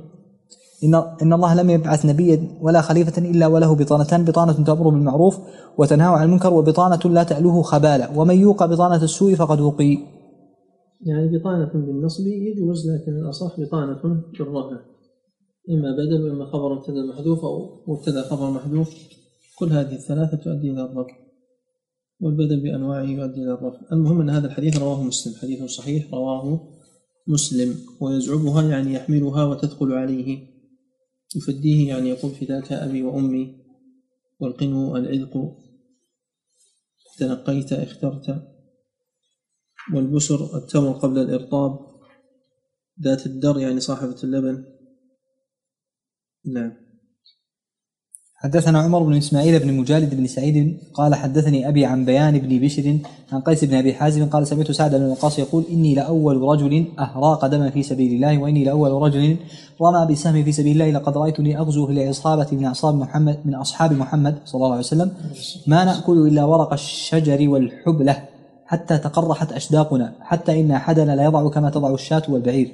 إن 0.83 0.95
إن 1.21 1.33
الله 1.33 1.61
لم 1.61 1.69
يبعث 1.69 2.05
نبيا 2.05 2.57
ولا 2.61 2.81
خليفة 2.81 3.21
إلا 3.21 3.47
وله 3.47 3.75
بطانتان 3.75 4.25
بطانة 4.25 4.53
تأمر 4.53 4.89
بالمعروف 4.89 5.39
وتنهاه 5.77 6.09
عن 6.09 6.25
المنكر 6.25 6.53
وبطانة 6.53 7.13
لا 7.13 7.23
تألوه 7.23 7.61
خبالة 7.61 8.19
ومن 8.19 8.35
يوقى 8.35 8.69
بطانة 8.69 9.03
السوء 9.03 9.35
فقد 9.35 9.61
وقي. 9.61 9.97
يعني 11.01 11.37
بطانة 11.37 11.71
بالنصب 11.73 12.23
يجوز 12.27 12.87
لكن 12.91 13.11
الأصح 13.11 13.59
بطانة 13.59 14.01
بالرفع 14.39 14.77
إما 15.69 15.89
بدل 15.99 16.29
وإما 16.29 16.45
خبر 16.45 16.75
مبتدأ 16.75 17.01
محذوف 17.13 17.39
أو 17.39 17.83
مبتدأ 17.87 18.21
خبر 18.21 18.49
محذوف. 18.51 18.89
كل 19.59 19.73
هذه 19.73 19.95
الثلاثة 19.95 20.37
تؤدي 20.37 20.71
إلى 20.71 20.81
الرفع 20.81 21.15
والبدل 22.19 22.59
بأنواعه 22.59 23.03
يؤدي 23.03 23.43
إلى 23.43 23.53
الرفع 23.53 23.79
المهم 23.91 24.21
أن 24.21 24.29
هذا 24.29 24.47
الحديث 24.47 24.77
رواه 24.77 25.03
مسلم 25.03 25.35
حديث 25.35 25.63
صحيح 25.63 26.13
رواه 26.13 26.67
مسلم 27.27 27.75
ويزعبها 28.01 28.69
يعني 28.69 28.93
يحملها 28.93 29.43
وتثقل 29.43 29.93
عليه. 29.93 30.47
يفديه 31.35 31.87
يعني 31.87 32.09
يقول 32.09 32.31
فداك 32.31 32.71
أبي 32.71 33.03
وأمي 33.03 33.65
والقنو 34.39 34.97
العذق 34.97 35.57
تنقيت 37.17 37.73
اخترت 37.73 38.43
والبسر 39.93 40.57
التمر 40.57 40.91
قبل 40.91 41.19
الإرطاب 41.19 41.79
ذات 43.01 43.25
الدر 43.25 43.59
يعني 43.59 43.79
صاحبة 43.79 44.15
اللبن. 44.23 44.65
نعم. 46.45 46.88
حدثنا 48.41 48.79
عمر 48.79 49.03
بن 49.03 49.17
إسماعيل 49.17 49.59
بن 49.59 49.73
مجالد 49.73 50.15
بن 50.15 50.27
سعيد 50.27 50.77
قال 50.93 51.15
حدثني 51.15 51.67
أبي 51.69 51.85
عن 51.85 52.05
بيان 52.05 52.39
بن 52.39 52.59
بشر 52.59 52.97
عن 53.31 53.41
قيس 53.41 53.63
بن 53.63 53.75
أبي 53.75 53.93
حازم 53.93 54.25
قال 54.25 54.47
سمعت 54.47 54.71
سعد 54.71 54.95
بن 54.95 55.03
وقاص 55.03 55.39
يقول 55.39 55.63
إني 55.71 55.95
لأول 55.95 56.41
رجل 56.41 56.85
أهراق 56.99 57.47
دما 57.47 57.69
في 57.69 57.83
سبيل 57.83 58.13
الله 58.13 58.37
وإني 58.37 58.63
لأول 58.63 58.91
رجل 58.91 59.37
رمى 59.81 60.11
بسهم 60.11 60.43
في 60.43 60.51
سبيل 60.51 60.81
الله 60.81 60.99
لقد 60.99 61.17
رأيتني 61.17 61.59
أغزو 61.59 61.89
العصابة 61.89 62.47
من 62.51 62.65
أصحاب 62.65 62.95
محمد 62.95 63.39
من 63.45 63.55
أصحاب 63.55 63.93
محمد 63.93 64.35
صلى 64.45 64.59
الله 64.59 64.71
عليه 64.71 64.79
وسلم. 64.79 65.11
ما 65.67 65.85
نأكل 65.85 66.27
إلا 66.27 66.43
ورق 66.43 66.73
الشجر 66.73 67.49
والحبلة 67.49 68.23
حتى 68.65 68.97
تقرحت 68.97 69.51
أشداقنا 69.51 70.13
حتى 70.21 70.61
إن 70.61 70.71
أحدنا 70.71 71.15
لا 71.15 71.23
يضع 71.23 71.49
كما 71.49 71.69
تضع 71.69 71.93
الشاة 71.93 72.23
والبعير. 72.29 72.71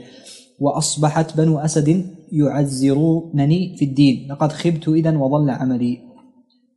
وأصبحت 0.59 1.37
بنو 1.37 1.59
أسد 1.59 2.05
يعزرونني 2.31 3.77
في 3.77 3.85
الدين 3.85 4.31
لقد 4.31 4.51
خبت 4.51 4.87
اذا 4.87 5.17
وضل 5.17 5.49
عملي 5.49 6.01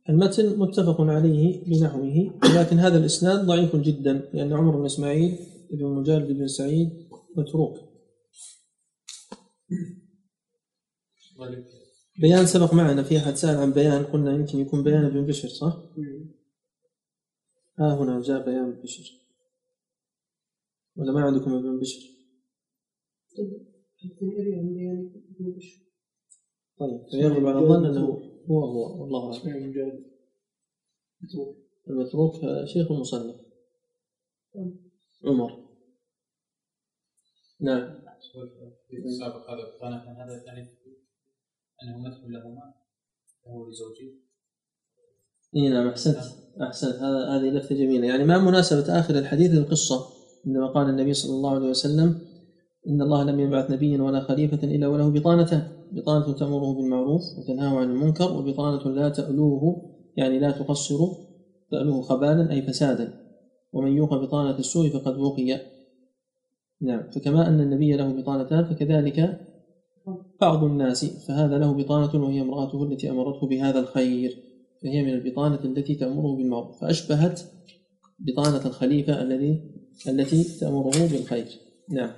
المتن 0.09 0.59
متفق 0.59 1.01
عليه 1.01 1.63
بنحوه 1.65 2.39
ولكن 2.43 2.79
هذا 2.79 2.97
الإسناد 2.97 3.45
ضعيف 3.45 3.75
جدا 3.75 4.29
لأن 4.33 4.53
عمر 4.53 4.77
بن 4.77 4.85
إسماعيل 4.85 5.37
بن 5.71 5.85
مجالد 5.85 6.31
بن 6.31 6.47
سعيد 6.47 6.89
متروك 7.37 7.77
بيان 12.21 12.45
سبق 12.45 12.73
معنا 12.73 13.03
في 13.03 13.17
أحد 13.17 13.35
سأل 13.35 13.57
عن 13.57 13.71
بيان 13.71 14.03
قلنا 14.03 14.35
يمكن 14.35 14.59
يكون 14.59 14.83
بيان 14.83 15.09
بن 15.09 15.25
بشر 15.25 15.47
صح؟ 15.47 15.77
ها 17.79 17.91
آه 17.91 18.03
هنا 18.03 18.21
جاء 18.21 18.45
بيان 18.45 18.81
بشر 18.83 19.03
ولا 20.95 21.11
ما 21.11 21.21
عندكم 21.21 21.53
ابن 21.53 21.79
بشر؟ 21.79 21.99
طيب 26.79 27.01
فيغلب 27.11 27.45
على 27.45 27.59
الظن 27.59 27.85
أنه 27.85 28.05
هو 28.49 28.65
هو 28.65 29.01
والله 29.01 29.37
أعلم. 29.47 30.03
المتروك 31.89 32.33
شيخ 32.65 32.91
المصنف. 32.91 33.35
عمر. 35.25 35.69
نعم. 37.61 37.99
في 38.87 38.97
السابق. 39.05 39.49
هذا 39.49 39.75
بطانة 39.75 39.97
هذا 39.97 40.43
يعني 40.45 40.67
أنه 41.83 41.97
مدح 41.97 42.17
لهما؟ 42.17 42.73
له 43.47 43.69
لزوجه 43.69 44.11
إي 45.55 45.69
نعم 45.69 45.87
أحسنت. 45.87 46.17
أحسنت. 46.61 46.95
هذا 46.95 47.29
هذه 47.29 47.49
لفته 47.49 47.75
جميلة. 47.75 48.07
يعني 48.07 48.23
ما 48.23 48.37
مناسبة 48.37 48.99
آخر 48.99 49.19
الحديث 49.19 49.51
للقصة 49.51 50.19
عندما 50.45 50.67
قال 50.67 50.89
النبي 50.89 51.13
صلى 51.13 51.35
الله 51.35 51.55
عليه 51.55 51.69
وسلم 51.69 52.28
إن 52.87 53.01
الله 53.01 53.23
لم 53.23 53.39
يبعث 53.39 53.71
نبيا 53.71 54.01
ولا 54.01 54.19
خليفة 54.19 54.67
إلا 54.67 54.87
وله 54.87 55.09
بطانتان 55.09 55.79
بطانة 55.91 56.33
تأمره 56.33 56.73
بالمعروف 56.73 57.21
وتنهاه 57.37 57.77
عن 57.77 57.89
المنكر 57.89 58.37
وبطانه 58.37 58.95
لا 58.95 59.09
تألوه 59.09 59.81
يعني 60.17 60.39
لا 60.39 60.51
تقصر 60.51 60.97
تألوه 61.71 62.01
خبالا 62.01 62.51
أي 62.51 62.61
فسادا. 62.61 63.13
ومن 63.73 63.91
يوق 63.91 64.15
بطانة 64.15 64.59
السوء 64.59 64.89
فقد 64.89 65.17
وقي. 65.17 65.61
نعم. 66.81 67.11
فكما 67.11 67.47
أن 67.47 67.59
النبي 67.59 67.95
له 67.95 68.11
بطانتان 68.11 68.65
فكذلك 68.65 69.39
بعض 70.41 70.63
الناس 70.63 71.05
فهذا 71.05 71.57
له 71.57 71.73
بطانة 71.73 72.25
وهي 72.25 72.41
امرأته 72.41 72.83
التي 72.83 73.09
أمرته 73.09 73.47
بهذا 73.47 73.79
الخير. 73.79 74.37
فهي 74.83 75.03
من 75.03 75.13
البطانة 75.13 75.59
التي 75.65 75.95
تأمره 75.95 76.35
بالمعروف. 76.35 76.81
فأشبهت 76.81 77.41
بطانة 78.19 78.65
الخليفة 78.65 79.21
الذي 79.21 79.61
التي 80.07 80.59
تأمره 80.59 81.07
بالخير. 81.11 81.47
نعم. 81.89 82.11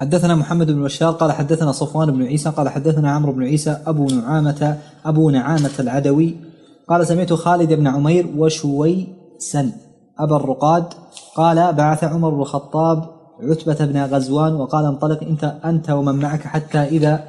حدثنا 0.00 0.34
محمد 0.34 0.70
بن 0.70 0.82
بشار 0.84 1.12
قال 1.12 1.32
حدثنا 1.32 1.72
صفوان 1.72 2.10
بن 2.10 2.22
عيسى 2.22 2.50
قال 2.50 2.68
حدثنا 2.68 3.10
عمرو 3.10 3.32
بن 3.32 3.42
عيسى 3.42 3.78
أبو 3.86 4.06
نعامة 4.06 4.78
أبو 5.04 5.30
نعامة 5.30 5.70
العدوي 5.80 6.36
قال 6.88 7.06
سمعت 7.06 7.32
خالد 7.32 7.72
بن 7.72 7.86
عمير 7.86 8.26
وشويسا 8.36 9.72
أبا 10.18 10.36
الرقاد 10.36 10.84
قال 11.36 11.72
بعث 11.72 12.04
عمر 12.04 12.30
بن 12.30 12.40
الخطاب 12.40 13.04
عتبة 13.42 13.84
بن 13.84 14.04
غزوان 14.04 14.54
وقال 14.54 14.84
انطلق 14.84 15.22
إنت 15.22 15.54
أنت 15.64 15.90
ومن 15.90 16.14
معك 16.14 16.42
حتى 16.42 16.78
إذا 16.78 17.24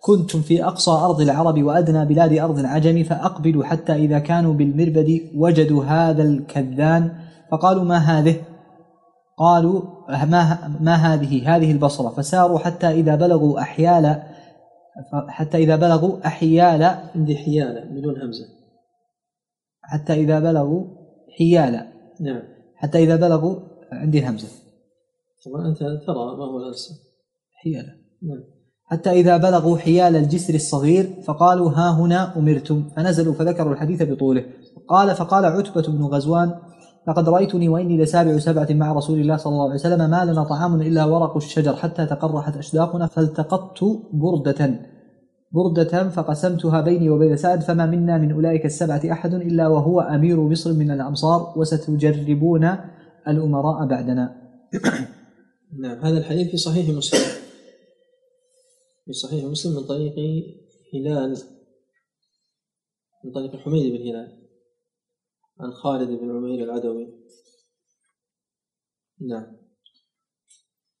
كنتم 0.00 0.40
في 0.40 0.64
أقصى 0.64 0.90
أرض 0.90 1.20
العرب 1.20 1.62
وأدنى 1.62 2.04
بلاد 2.04 2.32
أرض 2.32 2.58
العجم 2.58 3.04
فأقبلوا 3.04 3.64
حتى 3.64 3.92
إذا 3.92 4.18
كانوا 4.18 4.54
بالمربد 4.54 5.20
وجدوا 5.34 5.84
هذا 5.84 6.22
الكذان 6.22 7.12
فقالوا 7.50 7.84
ما 7.84 7.96
هذه؟ 7.96 8.36
قالوا 9.38 9.82
ما 10.08 10.68
ما 10.80 10.94
هذه؟ 10.94 11.56
هذه 11.56 11.72
البصرة؟ 11.72 12.08
فساروا 12.08 12.58
حتى 12.58 12.86
إذا 12.86 13.14
بلغوا 13.14 13.60
أحيال 13.60 14.22
حتى 15.12 15.56
إذا 15.56 15.76
بلغوا 15.76 16.26
أحيال 16.26 16.82
عندي 17.14 17.36
حيالة 17.36 17.80
بدون 17.80 18.22
همزة. 18.22 18.44
حتى 19.82 20.12
إذا 20.12 20.40
بلغوا 20.40 20.84
حيال. 21.38 21.72
نعم. 22.20 22.42
حتى 22.76 22.98
إذا 22.98 23.16
بلغوا 23.16 23.56
عندي 23.92 24.18
الهمزه 24.18 24.48
طبعا 25.46 25.68
أنت 25.68 25.78
ترى 25.78 26.36
ما 26.38 26.44
هو 26.44 26.58
الأنسب 26.58 26.94
حيال. 27.62 27.86
نعم. 28.22 28.44
حتى 28.84 29.10
إذا 29.10 29.36
بلغوا 29.36 29.78
حيال 29.78 30.16
الجسر 30.16 30.54
الصغير 30.54 31.22
فقالوا 31.24 31.70
ها 31.70 31.90
هنا 31.90 32.38
أمرتم. 32.38 32.90
فنزلوا 32.96 33.34
فذكروا 33.34 33.72
الحديث 33.72 34.02
بطوله. 34.02 34.44
قال 34.88 35.14
فقال 35.14 35.44
عتبة 35.44 35.82
بن 35.82 36.04
غزوان 36.04 36.54
لقد 37.08 37.28
رأيتني 37.28 37.68
وإني 37.68 37.98
لسابع 37.98 38.38
سبعة 38.38 38.68
مع 38.70 38.92
رسول 38.92 39.20
الله 39.20 39.36
صلى 39.36 39.52
الله 39.52 39.64
عليه 39.64 39.74
وسلم 39.74 40.10
ما 40.10 40.24
لنا 40.24 40.44
طعام 40.44 40.80
إلا 40.80 41.04
ورق 41.04 41.36
الشجر. 41.36 41.76
حتى 41.76 42.06
تقرحت 42.06 42.56
أشداقنا 42.56 43.06
فالتقطت 43.06 43.84
بردة. 44.12 44.80
بردة 45.52 46.08
فقسمتها 46.08 46.80
بيني 46.80 47.10
وبين 47.10 47.36
سعد 47.36 47.62
فما 47.62 47.86
منا 47.86 48.18
من 48.18 48.32
أولئك 48.32 48.66
السبعة 48.66 49.02
أحد 49.12 49.34
إلا 49.34 49.68
وهو 49.68 50.00
أمير 50.00 50.40
مصر 50.40 50.72
من 50.72 50.90
الأمصار 50.90 51.54
وستجربون 51.56 52.76
الأمراء 53.28 53.86
بعدنا. 53.86 54.36
نعم 55.82 55.98
هذا 56.04 56.18
الحديث 56.18 56.50
في 56.50 56.56
صحيح 56.56 56.88
مسلم. 56.88 57.20
في 59.06 59.12
صحيح 59.12 59.44
مسلم 59.44 59.76
من 59.76 59.84
طريق 59.84 60.14
هلال. 60.94 61.36
من 63.24 63.32
طريق 63.32 63.56
حميد 63.56 63.92
بن 63.92 64.08
هلال. 64.08 64.37
عن 65.60 65.72
خالد 65.72 66.08
بن 66.08 66.30
عمير 66.36 66.64
العدوي. 66.64 67.08
نعم. 69.28 69.46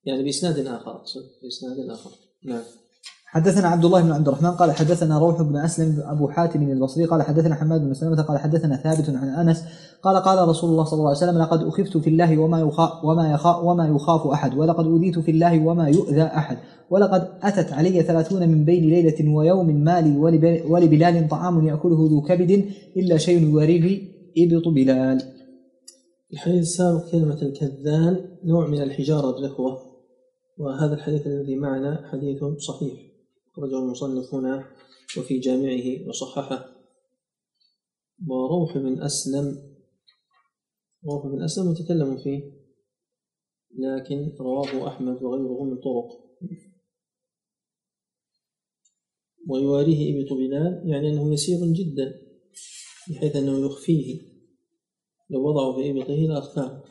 يعني 0.04 0.22
بإسناد 0.22 0.58
آخر 0.66 0.90
أقصد 0.90 1.20
بإسناد 1.42 1.90
آخر. 1.90 2.10
نعم. 2.44 2.62
حدثنا 3.30 3.68
عبد 3.68 3.84
الله 3.84 4.02
بن 4.02 4.12
عبد 4.12 4.28
الرحمن 4.28 4.50
قال 4.50 4.72
حدثنا 4.72 5.18
روح 5.18 5.42
بن 5.42 5.56
أسلم 5.56 6.00
أبو 6.06 6.28
حاتم 6.28 6.62
البصري 6.62 7.04
قال 7.04 7.22
حدثنا 7.22 7.54
حماد 7.54 7.80
بن 7.80 7.94
سلمة 7.94 8.22
قال 8.22 8.38
حدثنا 8.38 8.76
ثابت 8.76 9.10
عن 9.10 9.28
أنس 9.28 9.64
قال 10.02 10.16
قال 10.22 10.48
رسول 10.48 10.70
الله 10.70 10.84
صلى 10.84 10.98
الله 10.98 11.08
عليه 11.08 11.18
وسلم 11.18 11.38
لقد 11.38 11.62
أخفت 11.62 11.96
في 11.96 12.10
الله 12.10 12.38
وما 12.38 12.60
يخاف 12.60 13.04
وما 13.04 13.32
يخاف 13.32 13.64
وما 13.64 13.88
يخاف 13.88 14.26
أحد 14.26 14.54
ولقد 14.54 14.84
أوذيت 14.86 15.18
في 15.18 15.30
الله 15.30 15.66
وما 15.66 15.88
يؤذى 15.88 16.22
أحد 16.22 16.58
ولقد 16.90 17.38
أتت 17.42 17.72
علي 17.72 18.02
ثلاثون 18.02 18.48
من 18.48 18.64
بين 18.64 18.84
ليلة 18.88 19.34
ويوم 19.34 19.66
مالي 19.84 20.16
ولب- 20.16 20.70
ولبلال 20.70 21.28
طعام 21.28 21.66
يأكله 21.66 22.08
ذو 22.10 22.22
كبد 22.22 22.50
إلا 22.96 23.16
شيء 23.16 23.42
يواريه 23.48 24.17
ابط 24.44 24.68
بلال؟ 24.68 25.38
الحديث 26.32 26.60
السابق 26.60 27.10
كلمة 27.10 27.42
الكذان 27.42 28.38
نوع 28.44 28.66
من 28.66 28.82
الحجارة 28.82 29.30
بالإخوة 29.30 29.88
وهذا 30.58 30.94
الحديث 30.94 31.26
الذي 31.26 31.56
معنا 31.56 32.08
حديث 32.12 32.44
صحيح 32.44 33.08
أخرجه 33.52 33.78
المصنف 33.78 34.34
هنا 34.34 34.64
وفي 35.18 35.38
جامعه 35.38 36.08
وصححه. 36.08 36.74
وروح 38.28 38.78
بن 38.78 39.02
أسلم 39.02 39.58
روح 41.04 41.26
بن 41.26 41.42
أسلم 41.42 41.70
متكلم 41.70 42.16
فيه 42.16 42.42
لكن 43.78 44.36
رواه 44.40 44.88
أحمد 44.88 45.22
وغيره 45.22 45.64
من 45.64 45.76
طرق. 45.76 46.28
ويواريه 49.48 50.22
إبط 50.22 50.32
بلال 50.32 50.82
يعني 50.86 51.12
أنه 51.12 51.32
يسير 51.32 51.58
جدا 51.72 52.14
بحيث 53.10 53.36
أنه 53.36 53.66
يخفيه. 53.66 54.27
لو 55.30 55.48
وضعه 55.48 55.76
في 55.76 55.90
إبطه 55.90 56.14
لأخفاه 56.14 56.82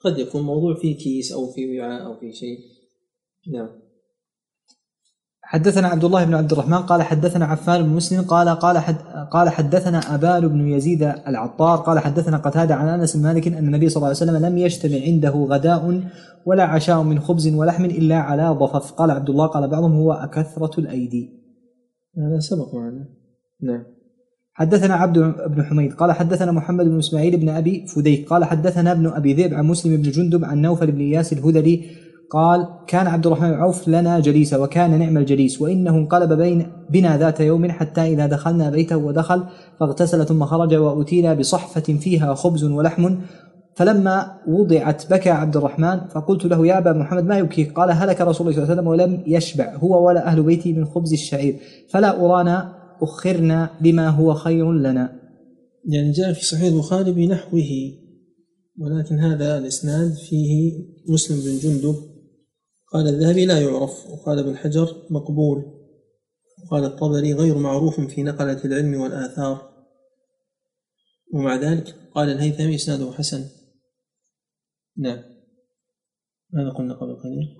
قد 0.00 0.18
يكون 0.18 0.42
موضوع 0.42 0.74
في 0.74 0.94
كيس 0.94 1.32
أو 1.32 1.46
في 1.46 1.80
وعاء 1.80 2.06
أو 2.06 2.14
في 2.20 2.32
شيء. 2.32 2.58
نعم. 3.52 3.68
حدثنا 5.42 5.88
عبد 5.88 6.04
الله 6.04 6.24
بن 6.24 6.34
عبد 6.34 6.52
الرحمن 6.52 6.78
قال 6.78 7.02
حدثنا 7.02 7.44
عفان 7.44 7.82
بن 7.82 7.88
مسلم 7.88 8.22
قال 8.22 8.48
قال 8.48 8.78
حد 8.78 8.96
قال 9.30 9.48
حدثنا 9.48 10.14
أبان 10.14 10.48
بن 10.48 10.68
يزيد 10.68 11.02
العطار 11.02 11.78
قال 11.78 11.98
حدثنا 11.98 12.36
قتادة 12.36 12.74
عن 12.74 12.88
أنس 12.88 13.16
بن 13.16 13.22
مالك 13.22 13.46
أن 13.48 13.66
النبي 13.66 13.88
صلى 13.88 13.96
الله 13.96 14.06
عليه 14.06 14.16
وسلم 14.16 14.36
لم 14.36 14.58
يجتمع 14.58 14.98
عنده 15.02 15.30
غداء 15.30 16.02
ولا 16.46 16.64
عشاء 16.64 17.02
من 17.02 17.20
خبز 17.20 17.54
ولحم 17.54 17.84
إلا 17.84 18.16
على 18.16 18.48
ضفف. 18.48 18.92
قال 18.92 19.10
عبد 19.10 19.30
الله 19.30 19.46
قال 19.46 19.68
بعضهم 19.68 19.92
هو 19.92 20.12
أكثرة 20.12 20.80
الأيدي. 20.80 21.30
هذا 22.18 22.40
سبق 22.40 22.74
معنا. 22.74 23.08
نعم. 23.62 23.84
حدثنا 24.54 24.94
عبد 24.94 25.18
بن 25.46 25.64
حميد 25.64 25.92
قال 25.92 26.12
حدثنا 26.12 26.52
محمد 26.52 26.86
بن 26.86 26.98
إسماعيل 26.98 27.36
بن 27.36 27.48
أبي 27.48 27.86
فديك 27.86 28.28
قال 28.28 28.44
حدثنا 28.44 28.92
ابن 28.92 29.06
أبي 29.06 29.34
ذئب 29.34 29.54
عن 29.54 29.64
مسلم 29.66 29.96
بن 29.96 30.10
جندب 30.10 30.44
عن 30.44 30.62
نوفل 30.62 30.92
بن 30.92 31.00
إياس 31.00 31.32
الهذلي 31.32 31.84
قال 32.30 32.68
كان 32.86 33.06
عبد 33.06 33.26
الرحمن 33.26 33.54
عوف 33.54 33.88
لنا 33.88 34.20
جليسا 34.20 34.56
وكان 34.56 34.98
نعم 34.98 35.16
الجليس 35.16 35.60
وإنه 35.62 35.90
انقلب 35.90 36.32
بين 36.32 36.66
بنا 36.90 37.18
ذات 37.18 37.40
يوم 37.40 37.70
حتى 37.70 38.00
إذا 38.00 38.26
دخلنا 38.26 38.70
بيته 38.70 38.96
ودخل 38.96 39.44
فاغتسل 39.80 40.26
ثم 40.26 40.44
خرج 40.44 40.74
وأتينا 40.74 41.34
بصحفة 41.34 41.80
فيها 41.80 42.34
خبز 42.34 42.64
ولحم 42.64 43.14
فلما 43.74 44.32
وضعت 44.48 45.10
بكى 45.10 45.30
عبد 45.30 45.56
الرحمن 45.56 46.00
فقلت 46.08 46.44
له 46.44 46.66
يا 46.66 46.78
أبا 46.78 46.92
محمد 46.92 47.24
ما 47.24 47.38
يبكيك؟ 47.38 47.72
قال 47.72 47.90
هلك 47.90 48.20
رسول 48.20 48.48
الله 48.48 48.66
صلى 48.66 48.72
الله 48.72 48.72
عليه 48.72 48.72
وسلم 48.72 48.86
ولم 48.86 49.22
يشبع 49.26 49.74
هو 49.74 50.06
ولا 50.06 50.26
أهل 50.26 50.42
بيتي 50.42 50.72
من 50.72 50.84
خبز 50.84 51.12
الشعير 51.12 51.56
فلا 51.90 52.24
أرانا 52.24 52.79
أخرنا 53.02 53.78
بما 53.80 54.08
هو 54.08 54.34
خير 54.34 54.72
لنا. 54.72 55.20
يعني 55.84 56.12
جاء 56.12 56.32
في 56.32 56.46
صحيح 56.46 56.64
البخاري 56.72 57.12
بنحوه 57.12 57.70
ولكن 58.78 59.18
هذا 59.18 59.58
الإسناد 59.58 60.12
فيه 60.12 60.72
مسلم 61.08 61.40
بن 61.40 61.58
جندب. 61.58 61.96
قال 62.92 63.08
الذهبي 63.08 63.46
لا 63.46 63.60
يعرف. 63.60 64.06
وقال 64.10 64.38
ابن 64.38 64.56
حجر 64.56 65.06
مقبول. 65.10 65.64
وقال 66.64 66.84
الطبري 66.84 67.34
غير 67.34 67.58
معروف 67.58 68.00
في 68.00 68.22
نقلة 68.22 68.64
العلم 68.64 69.00
والآثار. 69.00 69.70
ومع 71.34 71.56
ذلك 71.56 71.94
قال 72.14 72.28
الهيثمي 72.28 72.74
إسناده 72.74 73.12
حسن. 73.12 73.44
نعم. 74.96 75.22
ماذا 76.52 76.70
قلنا 76.70 76.94
قبل 76.94 77.16
قليل؟ 77.16 77.56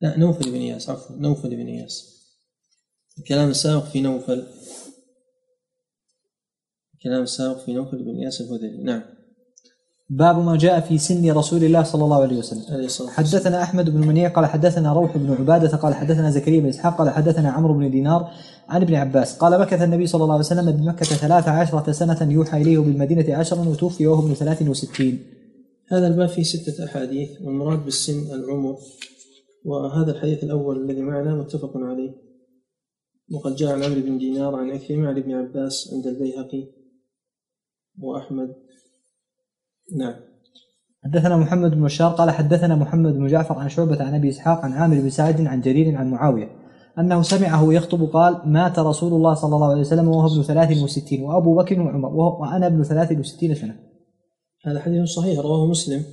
لا 0.00 0.18
نوفل 0.18 0.50
بن 0.50 0.56
إياس 0.56 0.90
عفوا 0.90 1.16
نوفل 1.16 1.56
بن 1.56 1.66
إياس. 1.66 2.21
الكلام 3.18 3.50
السابق 3.50 3.84
في 3.84 4.00
نوفل. 4.00 4.46
الكلام 6.94 7.22
السابق 7.22 7.58
في 7.58 7.72
نوفل 7.72 8.04
بن 8.04 8.16
إياس 8.22 8.40
الهذلي. 8.40 8.82
نعم. 8.84 9.02
باب 10.10 10.38
ما 10.38 10.56
جاء 10.56 10.80
في 10.80 10.98
سن 10.98 11.30
رسول 11.30 11.64
الله 11.64 11.82
صلى 11.82 12.04
الله 12.04 12.22
عليه 12.22 12.36
وسلم. 12.36 13.08
حدثنا 13.08 13.62
أحمد 13.62 13.90
بن 13.90 14.06
منيع 14.06 14.28
قال 14.28 14.46
حدثنا 14.46 14.92
روح 14.92 15.16
بن 15.16 15.30
عبادة 15.30 15.76
قال 15.76 15.94
حدثنا 15.94 16.30
زكريا 16.30 16.60
بن 16.60 16.68
إسحاق 16.68 16.98
قال 16.98 17.10
حدثنا 17.10 17.50
عمرو 17.50 17.74
بن 17.74 17.90
دينار 17.90 18.30
عن 18.68 18.82
ابن 18.82 18.94
عباس. 18.94 19.36
قال 19.36 19.60
مكث 19.60 19.82
النبي 19.82 20.06
صلى 20.06 20.22
الله 20.22 20.34
عليه 20.34 20.44
وسلم 20.44 20.70
بمكة 20.72 21.04
ثلاث 21.04 21.48
عشرة 21.48 21.92
سنة 21.92 22.32
يوحى 22.32 22.62
إليه 22.62 22.78
بالمدينة 22.78 23.36
عشرا 23.36 23.68
وتوفي 23.68 24.06
وهو 24.06 24.26
ابن 24.26 24.34
ثلاث 24.34 24.62
وستين. 24.62 25.24
هذا 25.88 26.06
الباب 26.06 26.28
فيه 26.28 26.42
ستة 26.42 26.84
أحاديث 26.84 27.30
والمراد 27.42 27.84
بالسن 27.84 28.34
العمر 28.34 28.78
وهذا 29.64 30.10
الحديث 30.12 30.44
الأول 30.44 30.84
الذي 30.84 31.00
معنا 31.00 31.34
متفق 31.34 31.72
عليه. 31.76 32.31
وقد 33.32 33.54
جاء 33.54 33.72
عن 33.72 33.82
عمرو 33.82 34.00
بن 34.00 34.18
دينار 34.18 34.54
عن 34.54 34.70
عكرمة 34.70 35.08
عن 35.08 35.16
ابن 35.16 35.32
عباس 35.32 35.90
عند 35.92 36.06
البيهقي 36.06 36.68
وأحمد. 37.98 38.54
نعم. 39.98 40.14
حدثنا 41.04 41.36
محمد 41.36 41.70
بن 41.70 41.82
بشار 41.82 42.12
قال 42.12 42.30
حدثنا 42.30 42.76
محمد 42.76 43.12
بن 43.12 43.26
جعفر 43.26 43.58
عن 43.58 43.68
شعبة 43.68 44.04
عن 44.04 44.14
أبي 44.14 44.28
إسحاق 44.28 44.60
عن 44.60 44.72
عامر 44.72 45.00
بن 45.00 45.10
سعد 45.10 45.40
عن 45.40 45.60
جرير 45.60 45.96
عن 45.96 46.10
معاوية 46.10 46.48
أنه 46.98 47.22
سمعه 47.22 47.72
يخطب 47.72 48.04
قال 48.04 48.40
مات 48.44 48.78
رسول 48.78 49.12
الله 49.12 49.34
صلى 49.34 49.54
الله 49.54 49.70
عليه 49.70 49.80
وسلم 49.80 50.08
وهو 50.08 50.34
ابن 50.34 50.42
ثلاث 50.42 50.82
وستين 50.82 51.22
وأبو 51.22 51.56
بكر 51.56 51.80
وعمر 51.80 52.08
وأنا 52.14 52.66
ابن 52.66 52.82
ثلاث 52.82 53.12
وستين 53.12 53.54
سنة. 53.54 53.76
هذا 54.66 54.80
حديث 54.80 55.08
صحيح 55.08 55.38
رواه 55.38 55.66
مسلم. 55.66 56.04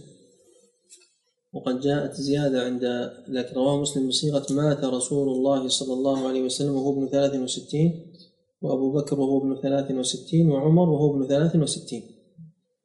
وقد 1.53 1.79
جاءت 1.79 2.13
زيادة 2.13 2.61
عند 2.61 3.11
لكن 3.27 3.55
رواه 3.55 3.81
مسلم 3.81 4.07
بصيغة 4.07 4.45
مات 4.51 4.83
رسول 4.83 5.29
الله 5.29 5.67
صلى 5.67 5.93
الله 5.93 6.27
عليه 6.27 6.43
وسلم 6.43 6.75
وهو 6.75 6.93
ابن 6.93 7.07
ثلاث 7.07 7.35
وستين 7.35 8.13
وأبو 8.61 8.91
بكر 8.91 9.19
وهو 9.19 9.37
ابن 9.37 9.61
ثلاث 9.61 9.91
وستين 9.91 10.51
وعمر 10.51 10.89
وهو 10.89 11.15
ابن 11.15 11.27
ثلاث 11.27 11.55
وستين. 11.55 12.03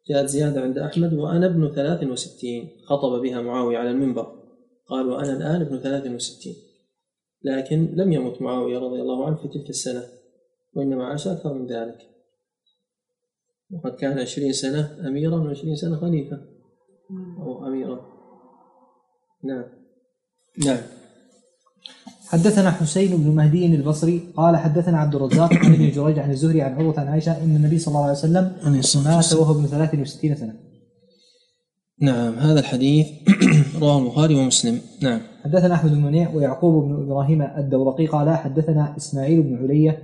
جاءت 0.08 0.28
زيادة 0.28 0.60
عند 0.60 0.78
أحمد 0.78 1.12
وأنا 1.12 1.46
ابن 1.46 1.72
ثلاث 1.74 2.04
وستين. 2.04 2.68
خطب 2.84 3.20
بها 3.20 3.40
معاوية 3.40 3.78
على 3.78 3.90
المنبر. 3.90 4.26
قال 4.86 5.08
وأنا 5.08 5.36
الآن 5.36 5.60
ابن 5.60 5.78
ثلاث 5.78 6.06
وستين. 6.06 6.54
لكن 7.42 7.94
لم 7.96 8.12
يمت 8.12 8.42
معاوية 8.42 8.78
رضي 8.78 9.00
الله 9.02 9.26
عنه 9.26 9.36
في 9.36 9.48
تلك 9.48 9.70
السنة 9.70 10.02
وإنما 10.74 11.04
عاش 11.04 11.28
أكثر 11.28 11.54
من 11.54 11.66
ذلك. 11.66 11.98
وقد 13.70 13.94
كان 13.94 14.18
عشرين 14.18 14.52
سنة 14.52 15.08
أميرا 15.08 15.36
وعشرين 15.36 15.76
سنة 15.76 15.96
خليفة. 15.96 16.40
أو 17.38 17.66
أميرا. 17.66 18.13
نعم. 19.44 19.64
نعم. 20.66 20.78
حدثنا 22.28 22.70
حسين 22.70 23.16
بن 23.16 23.30
مهدي 23.30 23.66
البصري 23.66 24.20
قال 24.36 24.56
حدثنا 24.56 24.98
عبد 24.98 25.14
الرزاق 25.14 25.54
عن 25.54 25.74
ابن 25.74 25.90
جريج 25.90 26.18
عن 26.18 26.30
الزهري 26.30 26.62
عن 26.62 26.72
عروة 26.72 27.00
عن 27.00 27.08
عائشة 27.08 27.44
إن 27.44 27.56
النبي 27.56 27.78
صلى 27.78 27.92
الله 27.92 28.02
عليه 28.02 28.18
وسلم 28.18 28.52
مات 28.64 28.76
والسلام. 28.76 29.42
وهو 29.42 29.52
ابن 29.52 29.66
ثلاث 29.66 29.94
وستين 29.94 30.34
سنة. 30.34 30.54
نعم 32.00 32.34
هذا 32.34 32.60
الحديث 32.60 33.06
رواه 33.80 33.98
البخاري 33.98 34.34
ومسلم. 34.34 34.80
نعم. 35.02 35.20
حدثنا 35.44 35.74
أحمد 35.74 35.90
بن 35.90 36.02
منيع 36.02 36.34
ويعقوب 36.34 36.84
بن 36.84 37.02
إبراهيم 37.02 37.42
الدورقي 37.42 38.06
قال 38.06 38.36
حدثنا 38.36 38.96
إسماعيل 38.96 39.42
بن 39.42 39.56
علية 39.56 40.02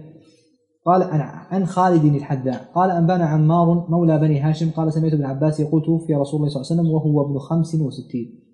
قال 0.86 1.02
عن 1.02 1.20
عن 1.50 1.66
خالد 1.66 2.04
الحذاء 2.04 2.70
قال 2.74 2.90
أنبأنا 2.90 3.24
عمار 3.24 3.86
مولى 3.88 4.18
بني 4.18 4.40
هاشم 4.40 4.70
قال 4.70 4.92
سمعت 4.92 5.12
ابن 5.12 5.24
عباس 5.24 5.60
يقول 5.60 5.82
توفي 5.82 6.14
رسول 6.14 6.40
الله 6.40 6.48
صلى 6.48 6.60
الله 6.60 6.70
عليه 6.70 6.80
وسلم 6.80 6.90
وهو 6.90 7.26
ابن 7.26 7.38
خمس 7.38 7.74
وستين. 7.74 8.49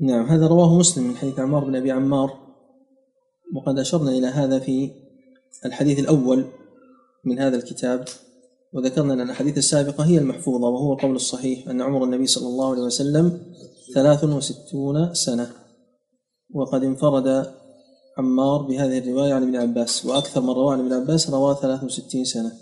نعم 0.00 0.26
هذا 0.26 0.46
رواه 0.46 0.74
مسلم 0.74 1.04
من 1.04 1.16
حديث 1.16 1.38
عمار 1.38 1.64
بن 1.64 1.76
أبي 1.76 1.90
عمار. 1.90 2.38
وقد 3.56 3.78
أشرنا 3.78 4.10
إلى 4.10 4.26
هذا 4.26 4.58
في 4.58 4.90
الحديث 5.66 5.98
الأول 5.98 6.44
من 7.24 7.38
هذا 7.38 7.56
الكتاب 7.56 8.04
وذكرنا 8.72 9.14
أن 9.14 9.20
الأحاديث 9.20 9.58
السابقة 9.58 10.04
هي 10.04 10.18
المحفوظة 10.18 10.68
وهو 10.68 10.92
القول 10.92 11.16
الصحيح 11.16 11.68
أن 11.68 11.80
عمر 11.80 12.04
النبي 12.04 12.26
صلى 12.26 12.46
الله 12.46 12.70
عليه 12.70 12.82
وسلم 12.82 13.42
ثلاث 13.94 14.24
وستون 14.24 15.14
سنة. 15.14 15.50
وقد 16.54 16.84
انفرد 16.84 17.46
عمار 18.18 18.62
بهذه 18.62 18.98
الرواية 18.98 19.32
عن 19.34 19.42
ابن 19.42 19.56
عباس 19.56 20.06
وأكثر 20.06 20.40
من 20.40 20.50
رواه 20.50 20.72
عن 20.72 20.80
ابن 20.80 20.92
عباس 20.92 21.30
رواه 21.30 21.54
63 21.54 22.24
سنة. 22.24 22.52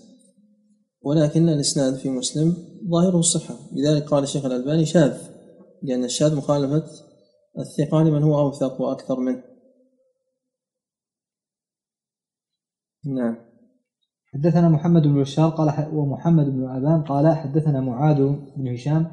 ولكن 1.03 1.49
الإسناد 1.49 1.95
في 1.95 2.11
مسلم 2.11 2.57
ظاهره 2.91 3.19
الصحه 3.19 3.55
لذلك 3.73 4.05
قال 4.05 4.23
الشيخ 4.23 4.45
الألباني 4.45 4.87
شاذ 4.87 5.13
لأن 5.83 6.05
الشاذ 6.05 6.35
مخالفة 6.35 7.08
الثقة 7.59 8.03
لمن 8.03 8.23
هو 8.23 8.39
أوثق 8.39 8.81
وأكثر 8.81 9.21
منه؟ 9.21 9.43
نعم. 13.05 13.37
حدثنا 14.35 14.69
محمد 14.69 15.03
بن 15.03 15.21
بشار 15.21 15.51
قال 15.51 15.89
ومحمد 15.93 16.47
بن 16.47 16.69
أبان 16.69 17.03
قال 17.03 17.37
حدثنا 17.37 17.81
معاذ 17.81 18.17
بن 18.57 18.69
هشام 18.75 19.13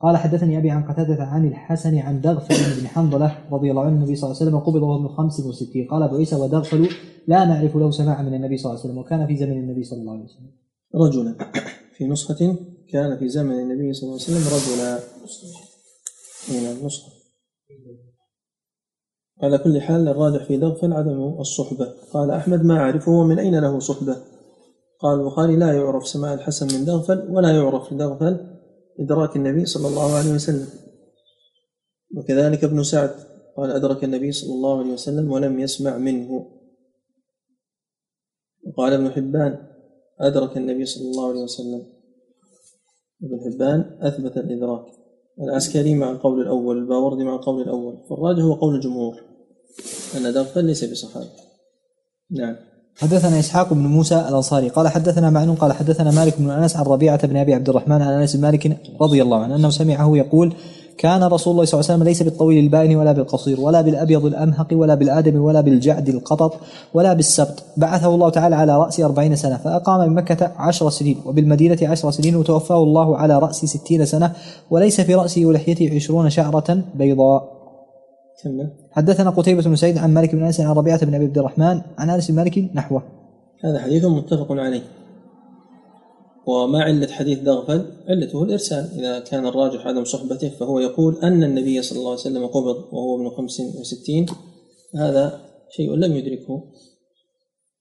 قال 0.00 0.16
حدثني 0.16 0.58
أبي 0.58 0.70
عن 0.70 0.82
قتادة 0.82 1.24
عن 1.24 1.48
الحسن 1.48 1.98
عن 1.98 2.20
دغفل 2.20 2.80
بن 2.80 2.88
حنظلة 2.88 3.38
رضي 3.52 3.70
الله 3.70 3.82
عنه 3.82 3.96
النبي 3.96 4.16
صلى 4.16 4.30
الله 4.30 4.40
عليه 4.40 4.50
وسلم 4.50 4.60
قبض 4.60 4.82
وهو 4.82 4.96
ابن 4.96 5.08
خمس 5.08 5.40
وستين. 5.40 5.88
قال 5.88 6.02
أبو 6.02 6.16
عيسى 6.16 6.36
ودغفل 6.36 6.88
لا 7.26 7.44
نعرف 7.44 7.76
له 7.76 7.90
سماعا 7.90 8.22
من 8.22 8.34
النبي 8.34 8.56
صلى 8.56 8.70
الله 8.70 8.80
عليه 8.80 8.90
وسلم 8.90 8.98
وكان 8.98 9.26
في 9.26 9.36
زمن 9.36 9.52
النبي 9.52 9.84
صلى 9.84 10.00
الله 10.00 10.12
عليه 10.12 10.24
وسلم. 10.24 10.50
رجلا 10.94 11.34
في 11.96 12.06
نسخة 12.06 12.56
كان 12.92 13.18
في 13.18 13.28
زمن 13.28 13.60
النبي 13.60 13.92
صلى 13.92 14.02
الله 14.02 14.20
عليه 14.22 14.38
وسلم 14.38 14.56
رجلا. 14.56 14.98
من 16.48 16.78
النسخة 16.78 17.19
على 19.42 19.58
كل 19.58 19.80
حال 19.80 20.08
الراجح 20.08 20.44
في 20.44 20.56
دغفل 20.56 20.92
عدم 20.92 21.40
الصحبة. 21.40 21.86
قال 22.12 22.30
أحمد 22.30 22.64
ما 22.64 22.76
أعرفه 22.76 23.12
ومن 23.12 23.38
أين 23.38 23.58
له 23.58 23.78
صحبة. 23.78 24.16
قال 25.00 25.20
البخاري 25.20 25.56
لا 25.56 25.72
يعرف 25.72 26.08
سماع 26.08 26.34
الحسن 26.34 26.78
من 26.78 26.84
دغفل 26.84 27.30
ولا 27.30 27.50
يعرف 27.50 27.92
لدغفل 27.92 28.36
إدراك 29.00 29.36
النبي 29.36 29.64
صلى 29.66 29.88
الله 29.88 30.14
عليه 30.14 30.34
وسلم. 30.34 30.66
وكذلك 32.16 32.64
ابن 32.64 32.82
سعد 32.82 33.10
قال 33.56 33.70
أدرك 33.70 34.04
النبي 34.04 34.32
صلى 34.32 34.54
الله 34.54 34.78
عليه 34.78 34.92
وسلم 34.92 35.32
ولم 35.32 35.60
يسمع 35.60 35.98
منه. 35.98 36.46
قال 38.76 38.92
ابن 38.92 39.10
حبان 39.10 39.66
أدرك 40.20 40.56
النبي 40.56 40.84
صلى 40.84 41.10
الله 41.10 41.28
عليه 41.28 41.42
وسلم. 41.42 41.82
ابن 43.22 43.40
حبان 43.44 43.98
أثبت 44.00 44.36
الإدراك. 44.36 44.86
العسكري 45.40 45.94
مع 45.94 46.10
القول 46.10 46.40
الأول 46.40 46.78
الباوردي 46.78 47.24
مع 47.24 47.34
القول 47.34 47.62
الأول. 47.62 47.96
فالراجح 48.10 48.42
هو 48.42 48.54
قول 48.54 48.74
الجمهور. 48.74 49.29
أن 50.16 50.32
دغفل 50.32 50.64
ليس 50.64 50.84
بصحابي 50.84 51.26
نعم. 52.30 52.56
حدثنا 52.96 53.38
إسحاق 53.38 53.72
بن 53.72 53.86
موسى 53.86 54.14
الأنصاري 54.14 54.68
قال 54.68 54.88
حدثنا 54.88 55.30
معن 55.30 55.54
قال 55.54 55.72
حدثنا 55.72 56.10
مالك 56.10 56.34
بن 56.38 56.50
أنس 56.50 56.76
عن 56.76 56.84
ربيعة 56.84 57.26
بن 57.26 57.36
أبي 57.36 57.54
عبد 57.54 57.68
الرحمن 57.68 58.02
عن 58.02 58.12
أنس 58.12 58.36
بن 58.36 58.42
مالك 58.42 58.78
رضي 59.00 59.22
الله 59.22 59.42
عنه 59.42 59.56
أنه 59.56 59.70
سمعه 59.70 60.16
يقول 60.16 60.54
كان 61.00 61.24
رسول 61.24 61.52
الله 61.52 61.64
صلى 61.64 61.80
الله 61.80 61.90
عليه 61.90 61.94
وسلم 61.94 62.08
ليس 62.08 62.22
بالطويل 62.22 62.64
البائن 62.64 62.96
ولا 62.96 63.12
بالقصير 63.12 63.60
ولا 63.60 63.80
بالأبيض 63.80 64.26
الأمهق 64.26 64.66
ولا 64.72 64.94
بالآدم 64.94 65.40
ولا 65.40 65.60
بالجعد 65.60 66.08
القطط 66.08 66.60
ولا 66.94 67.12
بالسبط. 67.12 67.62
بعثه 67.76 68.14
الله 68.14 68.30
تعالى 68.30 68.56
على 68.56 68.78
رأس 68.78 69.00
أربعين 69.00 69.36
سنة 69.36 69.56
فأقام 69.56 70.08
بمكة 70.08 70.52
عشر 70.56 70.90
سنين 70.90 71.16
وبالمدينة 71.26 71.78
عشر 71.82 72.10
سنين 72.10 72.36
وتوفاه 72.36 72.82
الله 72.82 73.16
على 73.16 73.38
رأس 73.38 73.64
ستين 73.64 74.06
سنة 74.06 74.32
وليس 74.70 75.00
في 75.00 75.14
رأسه 75.14 75.46
ولحيته 75.46 75.94
عشرون 75.94 76.30
شعرة 76.30 76.84
بيضاء. 76.94 77.59
كمل 78.44 78.70
حدثنا 78.90 79.30
قتيبة 79.30 79.62
بن 79.62 79.76
سعيد 79.76 79.98
عن 79.98 80.14
مالك 80.14 80.34
بن 80.34 80.42
أنس 80.42 80.60
عن 80.60 80.76
ربيعة 80.76 81.04
بن 81.04 81.14
أبي 81.14 81.24
عبد 81.24 81.38
الرحمن 81.38 81.80
عن 81.98 82.10
أنس 82.10 82.30
بن 82.30 82.36
مالك 82.36 82.58
نحوه. 82.58 83.02
هذا 83.64 83.78
حديث 83.78 84.04
متفق 84.04 84.52
عليه. 84.52 84.82
وما 86.46 86.82
علة 86.82 87.06
حديث 87.06 87.38
دغفل 87.38 87.92
علته 88.08 88.42
الإرسال. 88.42 88.90
إذا 88.98 89.20
كان 89.20 89.46
الراجح 89.46 89.86
عدم 89.86 90.04
صحبته 90.04 90.48
فهو 90.48 90.78
يقول 90.78 91.16
أن 91.22 91.42
النبي 91.42 91.82
صلى 91.82 91.98
الله 91.98 92.10
عليه 92.10 92.20
وسلم 92.20 92.46
قبض 92.46 92.76
وهو 92.92 93.16
ابن 93.16 93.36
خمس 93.36 93.60
وستين 93.60 94.26
هذا 94.96 95.40
شيء 95.76 95.94
لم 95.94 96.12
يدركه. 96.16 96.64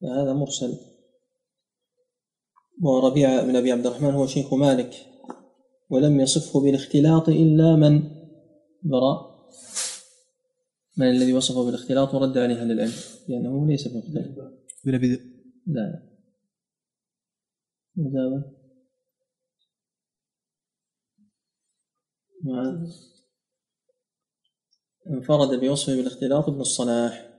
فهذا 0.02 0.34
مرسل. 0.34 0.73
وربيعة 2.84 3.45
بن 3.45 3.56
أبي 3.56 3.72
عبد 3.72 3.86
الرحمن 3.86 4.14
هو 4.14 4.26
شيخ 4.26 4.53
مالك 4.53 4.94
ولم 5.90 6.19
يصفه 6.19 6.60
بالاختلاط 6.60 7.30
إلا 7.30 7.76
من 7.76 8.03
برأ. 8.84 9.30
من 10.99 11.09
الذي 11.09 11.34
وصفه 11.34 11.65
بالاختلاط 11.65 12.13
ورد 12.13 12.38
عليه 12.38 12.61
أهل 12.61 12.71
العلم 12.71 12.93
لأنه 13.27 13.67
ليس 13.67 13.88
بمختلف 13.88 14.38
بن 14.85 14.95
ابي 14.95 15.19
لا 15.67 16.09
لا. 17.95 18.43
مع 22.43 22.85
انفرد 25.09 25.59
بوصفه 25.59 25.95
بالاختلاط 25.95 26.49
ابن 26.49 26.61
الصلاح. 26.61 27.30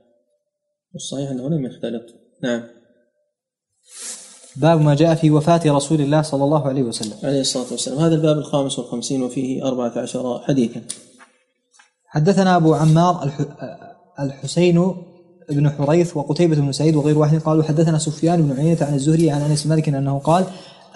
والصحيح 0.93 1.29
أنه 1.29 1.49
لم 1.49 1.65
يختلط. 1.65 2.03
نعم. 2.43 2.63
باب 4.55 4.81
ما 4.81 4.95
جاء 4.95 5.15
في 5.15 5.31
وفاة 5.31 5.61
رسول 5.65 6.01
الله 6.01 6.21
صلى 6.21 6.43
الله 6.43 6.67
عليه 6.67 6.83
وسلم. 6.83 7.17
عليه 7.23 7.41
الصلاة 7.41 7.71
والسلام. 7.71 7.97
هذا 7.99 8.15
الباب 8.15 8.37
الخامس 8.37 8.79
والخمسين 8.79 9.23
وفيه 9.23 9.67
أربعة 9.67 9.99
عشر 9.99 10.39
حديثا. 10.39 10.81
حدثنا 12.13 12.55
أبو 12.55 12.73
عمار 12.73 13.23
الح- 13.23 13.45
الحسين 14.19 14.77
بن 15.49 15.69
حريث 15.69 16.17
وقتيبة 16.17 16.55
بن 16.55 16.71
سعيد 16.71 16.95
وغير 16.95 17.17
واحد 17.17 17.39
قالوا 17.39 17.63
حدثنا 17.63 17.97
سفيان 17.97 18.41
بن 18.41 18.59
عيينة 18.59 18.77
عن 18.81 18.93
الزهري 18.93 19.31
عن 19.31 19.41
أنس 19.41 19.63
بن 19.63 19.69
مالك 19.69 19.89
أنه 19.89 20.19
قال 20.19 20.43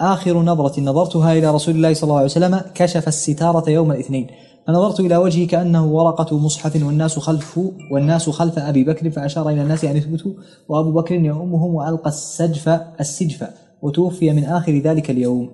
آخر 0.00 0.42
نظرة 0.42 0.80
نظرتها 0.80 1.32
إلى 1.32 1.50
رسول 1.50 1.74
الله 1.74 1.94
صلى 1.94 2.02
الله 2.02 2.16
عليه 2.16 2.24
وسلم 2.24 2.60
كشف 2.74 3.08
الستارة 3.08 3.70
يوم 3.70 3.92
الاثنين. 3.92 4.26
فنظرت 4.66 5.00
إلى 5.00 5.16
وجهه 5.16 5.46
كأنه 5.46 5.86
ورقة 5.86 6.38
مصحف 6.38 6.82
والناس 6.86 7.18
خلف 7.18 7.60
والناس 7.92 8.30
خلف 8.30 8.58
أبي 8.58 8.84
بكر 8.84 9.10
فأشار 9.10 9.48
إلى 9.48 9.62
الناس 9.62 9.84
أن 9.84 9.96
يثبتوا 9.96 10.32
وأبو 10.68 10.92
بكر 10.92 11.14
يؤمهم 11.14 11.74
وألقى 11.74 12.08
السجف 12.10 12.68
السجف 13.00 13.48
وتوفي 13.82 14.30
من 14.30 14.44
آخر 14.44 14.78
ذلك 14.78 15.10
اليوم. 15.10 15.50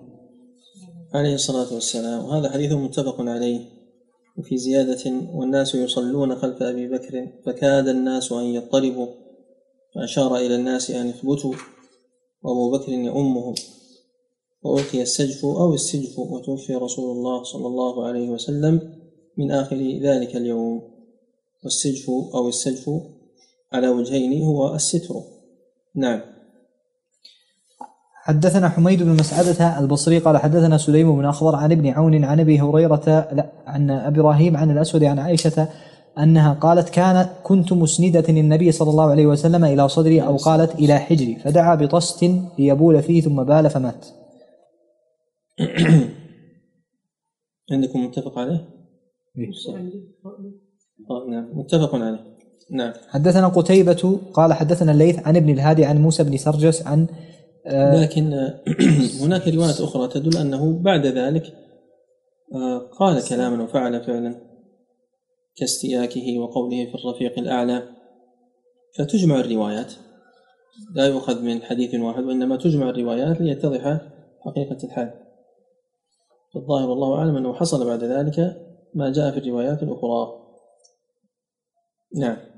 عليه 1.15 1.35
الصلاة 1.35 1.75
والسلام. 1.75 2.25
وهذا 2.25 2.51
حديث 2.51 2.73
متفق 2.73 3.17
عليه. 3.21 3.82
وفي 4.37 4.57
زيادة 4.57 5.13
والناس 5.35 5.75
يصلون 5.75 6.37
خلف 6.37 6.63
أبي 6.63 6.89
بكر 6.89 7.29
فكاد 7.47 7.89
الناس 7.89 8.33
أن 8.33 8.45
يضطربوا 8.45 9.07
فأشار 9.95 10.37
إلى 10.37 10.55
الناس 10.55 10.91
أن 10.91 11.09
يثبتوا 11.09 11.55
وأبو 12.43 12.71
بكر 12.71 12.93
يؤمهم 12.93 13.55
وألقي 14.63 15.03
السجف 15.03 15.45
أو 15.45 15.75
السجف 15.75 16.19
وتوفي 16.19 16.75
رسول 16.75 17.17
الله 17.17 17.43
صلى 17.43 17.67
الله 17.67 18.07
عليه 18.07 18.29
وسلم 18.31 19.03
من 19.37 19.51
آخر 19.51 19.99
ذلك 20.03 20.37
اليوم. 20.37 20.93
والسجف 21.65 22.11
أو 22.11 22.49
السجف 22.49 22.91
على 23.73 23.89
وجهين 23.89 24.43
هو 24.43 24.75
الستر. 24.75 25.15
نعم. 25.95 26.32
حدثنا 28.25 28.69
حميد 28.69 29.03
بن 29.03 29.11
مسعدة 29.11 29.79
البصري 29.79 30.19
قال 30.19 30.39
حدثنا 30.39 30.79
سليم 30.79 31.17
بن 31.17 31.25
أخضر 31.25 31.57
عن 31.57 31.73
ابن 31.73 31.89
عون 31.89 32.25
عن 32.25 32.41
أبي 32.41 32.61
هريرة 32.61 33.29
لا 33.33 33.53
عن 33.67 33.91
إبراهيم 33.91 34.57
عن 34.57 34.71
الأسود 34.71 35.05
عن 35.05 35.19
عائشة 35.19 35.69
أنها 36.19 36.53
قالت 36.53 36.89
كان 36.89 37.29
كنت 37.43 37.73
مسندة 37.73 38.25
النبي 38.29 38.73
صلى 38.73 38.91
الله 38.91 39.11
عليه 39.11 39.27
وسلم 39.27 39.65
إلى 39.65 39.89
صدري 39.89 40.23
أو 40.23 40.37
قالت 40.37 40.75
إلى 40.75 40.99
حجري 40.99 41.37
فدعا 41.37 41.75
بطست 41.75 42.31
ليبول 42.59 43.03
فيه 43.03 43.21
ثم 43.21 43.45
بال 43.45 43.71
فمات. 43.71 44.07
عندكم 47.73 48.05
متفق 48.05 48.39
عليه؟ 48.39 48.69
آه، 51.11 51.31
نعم 51.31 51.59
متفق 51.59 51.95
عليه. 51.95 52.25
نعم. 52.71 52.93
حدثنا 53.09 53.49
قتيبة 53.49 54.21
قال 54.35 54.53
حدثنا 54.53 54.93
الليث 54.93 55.27
عن 55.27 55.37
ابن 55.37 55.51
الهادي 55.51 55.85
عن 55.85 56.03
موسى 56.03 56.25
بن 56.25 56.37
سرجس 56.37 56.87
عن 56.87 57.07
لكن 57.67 58.33
آه، 58.33 58.61
هناك 59.25 59.49
روايات 59.49 59.81
أخرى 59.81 60.09
تدل 60.09 60.37
أنه 60.39 60.79
بعد 60.83 61.07
ذلك 61.07 61.55
آه، 62.55 62.79
قال 62.79 63.29
كلاما 63.29 63.65
وفعل 63.65 64.05
فعلا 64.05 64.41
كاستياكه 65.57 66.39
وقوله 66.39 66.87
في 66.87 66.95
الرفيق 66.95 67.39
الأعلى. 67.39 67.83
فتجمع 68.99 69.41
الروايات. 69.41 69.93
لا 70.95 71.07
يؤخذ 71.07 71.43
من 71.43 71.63
حديث 71.63 71.95
واحد 71.95 72.25
وإنما 72.25 72.57
تجمع 72.57 72.91
الروايات 72.91 73.41
ليتضح 73.41 74.01
حقيقة 74.41 74.85
الحال. 74.85 75.11
فالظاهر 76.55 76.91
والله 76.91 77.19
أعلم 77.19 77.37
أنه 77.37 77.55
حصل 77.55 77.87
بعد 77.87 78.05
ذلك 78.05 78.57
ما 78.95 79.13
جاء 79.13 79.31
في 79.31 79.39
الروايات 79.39 79.83
الأخرى. 79.83 80.33
نعم. 82.17 82.52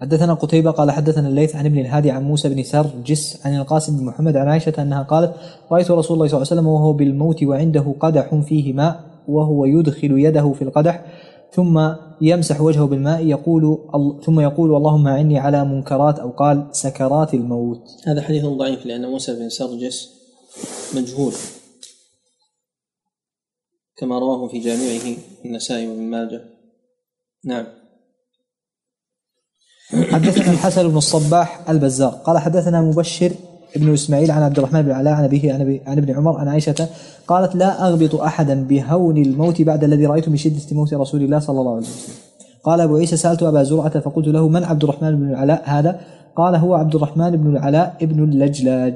حدثنا 0.00 0.34
قتيبة 0.34 0.70
قال 0.70 0.90
حدثنا 0.90 1.28
الليث 1.28 1.56
عن 1.56 1.66
ابن 1.66 1.78
الهادي 1.78 2.10
عن 2.10 2.24
موسى 2.24 2.48
بن 2.48 2.62
سرجس 2.62 3.46
عن 3.46 3.56
القاسم 3.56 3.96
بن 3.96 4.04
محمد 4.04 4.36
عن 4.36 4.48
عائشة 4.48 4.82
أنها 4.82 5.02
قالت 5.02 5.34
رأيت 5.72 5.90
رسول 5.90 6.14
الله 6.14 6.28
صلى 6.28 6.36
الله 6.36 6.48
عليه 6.50 6.60
وسلم 6.60 6.66
وهو 6.66 6.92
بالموت 6.92 7.42
وعنده 7.42 7.94
قدح 8.00 8.34
فيه 8.34 8.72
ماء 8.72 9.00
وهو 9.28 9.64
يدخل 9.64 10.18
يده 10.18 10.52
في 10.52 10.62
القدح 10.62 11.04
ثم 11.52 11.88
يمسح 12.20 12.60
وجهه 12.60 12.84
بالماء 12.84 13.26
يقول 13.26 13.78
ثم 14.24 14.40
يقول 14.40 14.76
اللهم 14.76 15.08
أعني 15.08 15.38
على 15.38 15.64
منكرات 15.64 16.18
أو 16.18 16.30
قال 16.30 16.68
سكرات 16.72 17.34
الموت 17.34 17.82
هذا 18.06 18.22
حديث 18.22 18.44
ضعيف 18.44 18.86
لأن 18.86 19.06
موسى 19.06 19.34
بن 19.34 19.48
سرجس 19.48 20.18
مجهول. 20.96 21.32
كما 23.96 24.18
رواه 24.18 24.48
في 24.48 24.58
جامعه 24.58 25.16
النسائي 25.44 25.88
وابن 25.88 26.02
ماجه. 26.02 26.44
نعم. 27.44 27.66
حدثنا 29.92 30.52
الحسن 30.52 30.88
بن 30.88 30.96
الصباح 30.96 31.70
البزار 31.70 32.10
قال 32.10 32.38
حدثنا 32.38 32.82
مبشر 32.82 33.32
ابن 33.76 33.92
إسماعيل 33.92 34.30
عن 34.30 34.42
عبد 34.42 34.58
الرحمن 34.58 34.82
بن 34.82 34.90
علاء 34.90 35.14
عن 35.14 35.24
أبيه 35.24 35.52
عن, 35.86 35.98
ابن 35.98 36.14
عمر 36.14 36.36
عن 36.36 36.48
عائشة 36.48 36.88
قالت 37.26 37.56
لا 37.56 37.88
أغبط 37.88 38.14
أحدا 38.14 38.64
بهون 38.64 39.16
الموت 39.16 39.62
بعد 39.62 39.84
الذي 39.84 40.06
رأيت 40.06 40.28
من 40.28 40.36
شدة 40.36 40.62
موت 40.72 40.94
رسول 40.94 41.22
الله 41.22 41.38
صلى 41.38 41.60
الله 41.60 41.74
عليه 41.74 41.86
وسلم. 41.86 42.14
قال 42.64 42.80
أبو 42.80 42.96
عيسى 42.96 43.16
سألت 43.16 43.42
أبا 43.42 43.62
زرعة 43.62 44.00
فقلت 44.00 44.28
له 44.28 44.48
من 44.48 44.64
عبد 44.64 44.84
الرحمن 44.84 45.16
بن 45.16 45.30
العلاء 45.30 45.62
هذا؟ 45.64 46.00
قال 46.36 46.54
هو 46.54 46.74
عبد 46.74 46.94
الرحمن 46.94 47.30
بن 47.30 47.56
العلاء 47.56 47.96
ابن 48.02 48.24
اللجلاج. 48.24 48.94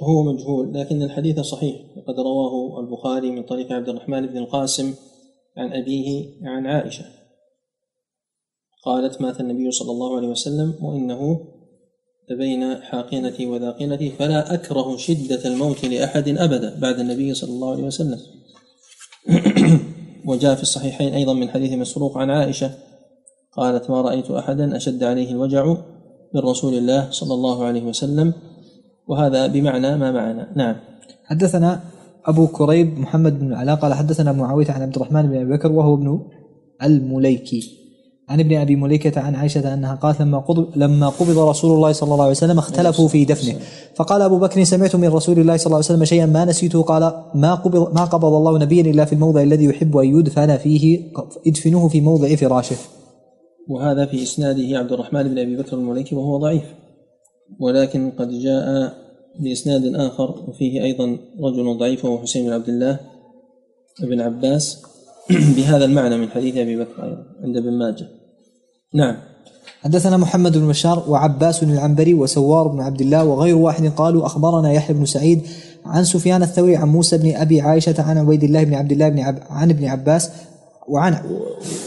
وهو 0.00 0.32
مجهول 0.32 0.74
لكن 0.74 1.02
الحديث 1.02 1.40
صحيح 1.40 1.76
وقد 1.96 2.14
رواه 2.20 2.80
البخاري 2.80 3.30
من 3.30 3.42
طريق 3.42 3.72
عبد 3.72 3.88
الرحمن 3.88 4.26
بن 4.26 4.36
القاسم 4.36 4.94
عن 5.56 5.72
أبيه 5.72 6.24
عن 6.44 6.66
عائشة 6.66 7.04
قالت 8.82 9.22
مات 9.22 9.40
النبي 9.40 9.70
صلى 9.70 9.90
الله 9.90 10.16
عليه 10.16 10.28
وسلم 10.28 10.74
وإنه 10.82 11.40
بين 12.30 12.74
حاقنتي 12.74 13.46
وذاقنتي 13.46 14.10
فلا 14.10 14.54
أكره 14.54 14.96
شدة 14.96 15.44
الموت 15.44 15.84
لأحد 15.84 16.28
أبدا 16.28 16.78
بعد 16.80 16.98
النبي 16.98 17.34
صلى 17.34 17.50
الله 17.50 17.70
عليه 17.72 17.84
وسلم. 17.84 18.18
وجاء 20.28 20.54
في 20.54 20.62
الصحيحين 20.62 21.14
أيضا 21.14 21.32
من 21.32 21.48
حديث 21.48 21.72
مسروق 21.72 22.18
عن 22.18 22.30
عائشة 22.30 22.70
قالت 23.52 23.90
ما 23.90 24.00
رأيت 24.00 24.30
أحدا 24.30 24.76
أشد 24.76 25.04
عليه 25.04 25.30
الوجع 25.30 25.66
من 26.34 26.40
رسول 26.40 26.74
الله 26.74 27.10
صلى 27.10 27.34
الله 27.34 27.64
عليه 27.64 27.82
وسلم 27.82 28.32
وهذا 29.08 29.46
بمعنى 29.46 29.96
ما 29.96 30.10
معنا. 30.12 30.52
نعم. 30.56 30.76
حدثنا 31.24 31.80
أبو 32.26 32.46
كريب 32.46 32.98
محمد 32.98 33.38
بن 33.38 33.46
العلاء 33.46 33.76
قال 33.76 33.94
حدثنا 33.94 34.32
معاوية 34.32 34.70
عن 34.70 34.82
عبد 34.82 34.96
الرحمن 34.96 35.22
بن 35.22 35.36
أبي 35.36 35.56
بكر 35.56 35.72
وهو 35.72 35.94
ابن 35.94 36.20
المليكي. 36.82 37.81
عن 38.32 38.40
ابن 38.40 38.56
أبي 38.56 38.76
مليكة 38.76 39.20
عن 39.20 39.34
عائشة 39.34 39.74
أنها 39.74 39.94
قالت 39.94 40.22
لما 40.22 40.38
قبض 40.38 40.72
لما 40.76 41.08
قبض 41.08 41.38
رسول 41.38 41.76
الله 41.76 41.92
صلى 41.92 42.12
الله 42.12 42.22
عليه 42.22 42.30
وسلم 42.30 42.58
اختلفوا 42.58 43.08
في 43.08 43.24
دفنه. 43.24 43.56
فقال 43.94 44.22
أبو 44.22 44.38
بكر 44.38 44.64
سمعت 44.64 44.96
من 44.96 45.08
رسول 45.08 45.38
الله 45.38 45.56
صلى 45.56 45.66
الله 45.66 45.76
عليه 45.76 45.84
وسلم 45.84 46.04
شيئا 46.04 46.26
ما 46.26 46.44
نسيته 46.44 46.82
قال 46.82 47.02
ما 47.34 47.54
قبض 47.54 47.94
ما 47.94 48.04
قبض 48.04 48.34
الله 48.34 48.58
نبيا 48.58 48.82
إلا 48.82 49.04
في 49.04 49.12
الموضع 49.12 49.42
الذي 49.42 49.64
يحب 49.64 49.96
أن 49.96 50.18
يدفن 50.18 50.56
فيه 50.56 51.00
ادفنوه 51.46 51.88
في 51.88 52.00
موضع 52.00 52.34
فراشه. 52.34 52.76
وهذا 53.68 54.06
في 54.06 54.22
إسناده 54.22 54.78
عبد 54.78 54.92
الرحمن 54.92 55.22
بن 55.22 55.38
أبي 55.38 55.56
بكر 55.56 55.76
المليكي 55.76 56.14
وهو 56.14 56.38
ضعيف. 56.38 56.64
ولكن 57.60 58.10
قد 58.10 58.30
جاء 58.30 58.94
بإسناد 59.40 59.94
آخر 59.94 60.44
وفيه 60.48 60.82
أيضا 60.82 61.18
رجل 61.40 61.78
ضعيف 61.78 62.04
وهو 62.04 62.18
حسين 62.18 62.46
بن 62.46 62.52
عبد 62.52 62.68
الله 62.68 62.98
بن 64.02 64.20
عباس. 64.20 64.82
بهذا 65.56 65.84
المعنى 65.84 66.16
من 66.16 66.28
حديث 66.30 66.56
أبي 66.56 66.76
بكر 66.76 67.04
أيضا 67.04 67.24
عند 67.42 67.56
ابن 67.56 67.72
ماجه. 67.72 68.21
نعم. 68.94 69.16
حدثنا 69.82 70.16
محمد 70.16 70.58
بن 70.58 70.68
بشار 70.68 71.04
وعباس 71.08 71.62
العنبري 71.62 72.14
وسوار 72.14 72.68
بن 72.68 72.80
عبد 72.80 73.00
الله 73.00 73.24
وغير 73.24 73.56
واحد 73.56 73.86
قالوا 73.86 74.26
أخبرنا 74.26 74.72
يحيى 74.72 74.96
بن 74.96 75.04
سعيد 75.04 75.42
عن 75.86 76.04
سفيان 76.04 76.42
الثوري 76.42 76.76
عن 76.76 76.88
موسى 76.88 77.18
بن 77.18 77.34
أبي 77.34 77.60
عائشة 77.60 77.94
عن 77.98 78.18
عبيد 78.18 78.44
الله 78.44 78.64
بن 78.64 78.74
عبد 78.74 78.92
الله 78.92 79.08
بن 79.08 79.20
عب 79.20 79.38
عن 79.50 79.70
ابن 79.70 79.84
عباس 79.84 80.30
وعن 80.88 81.12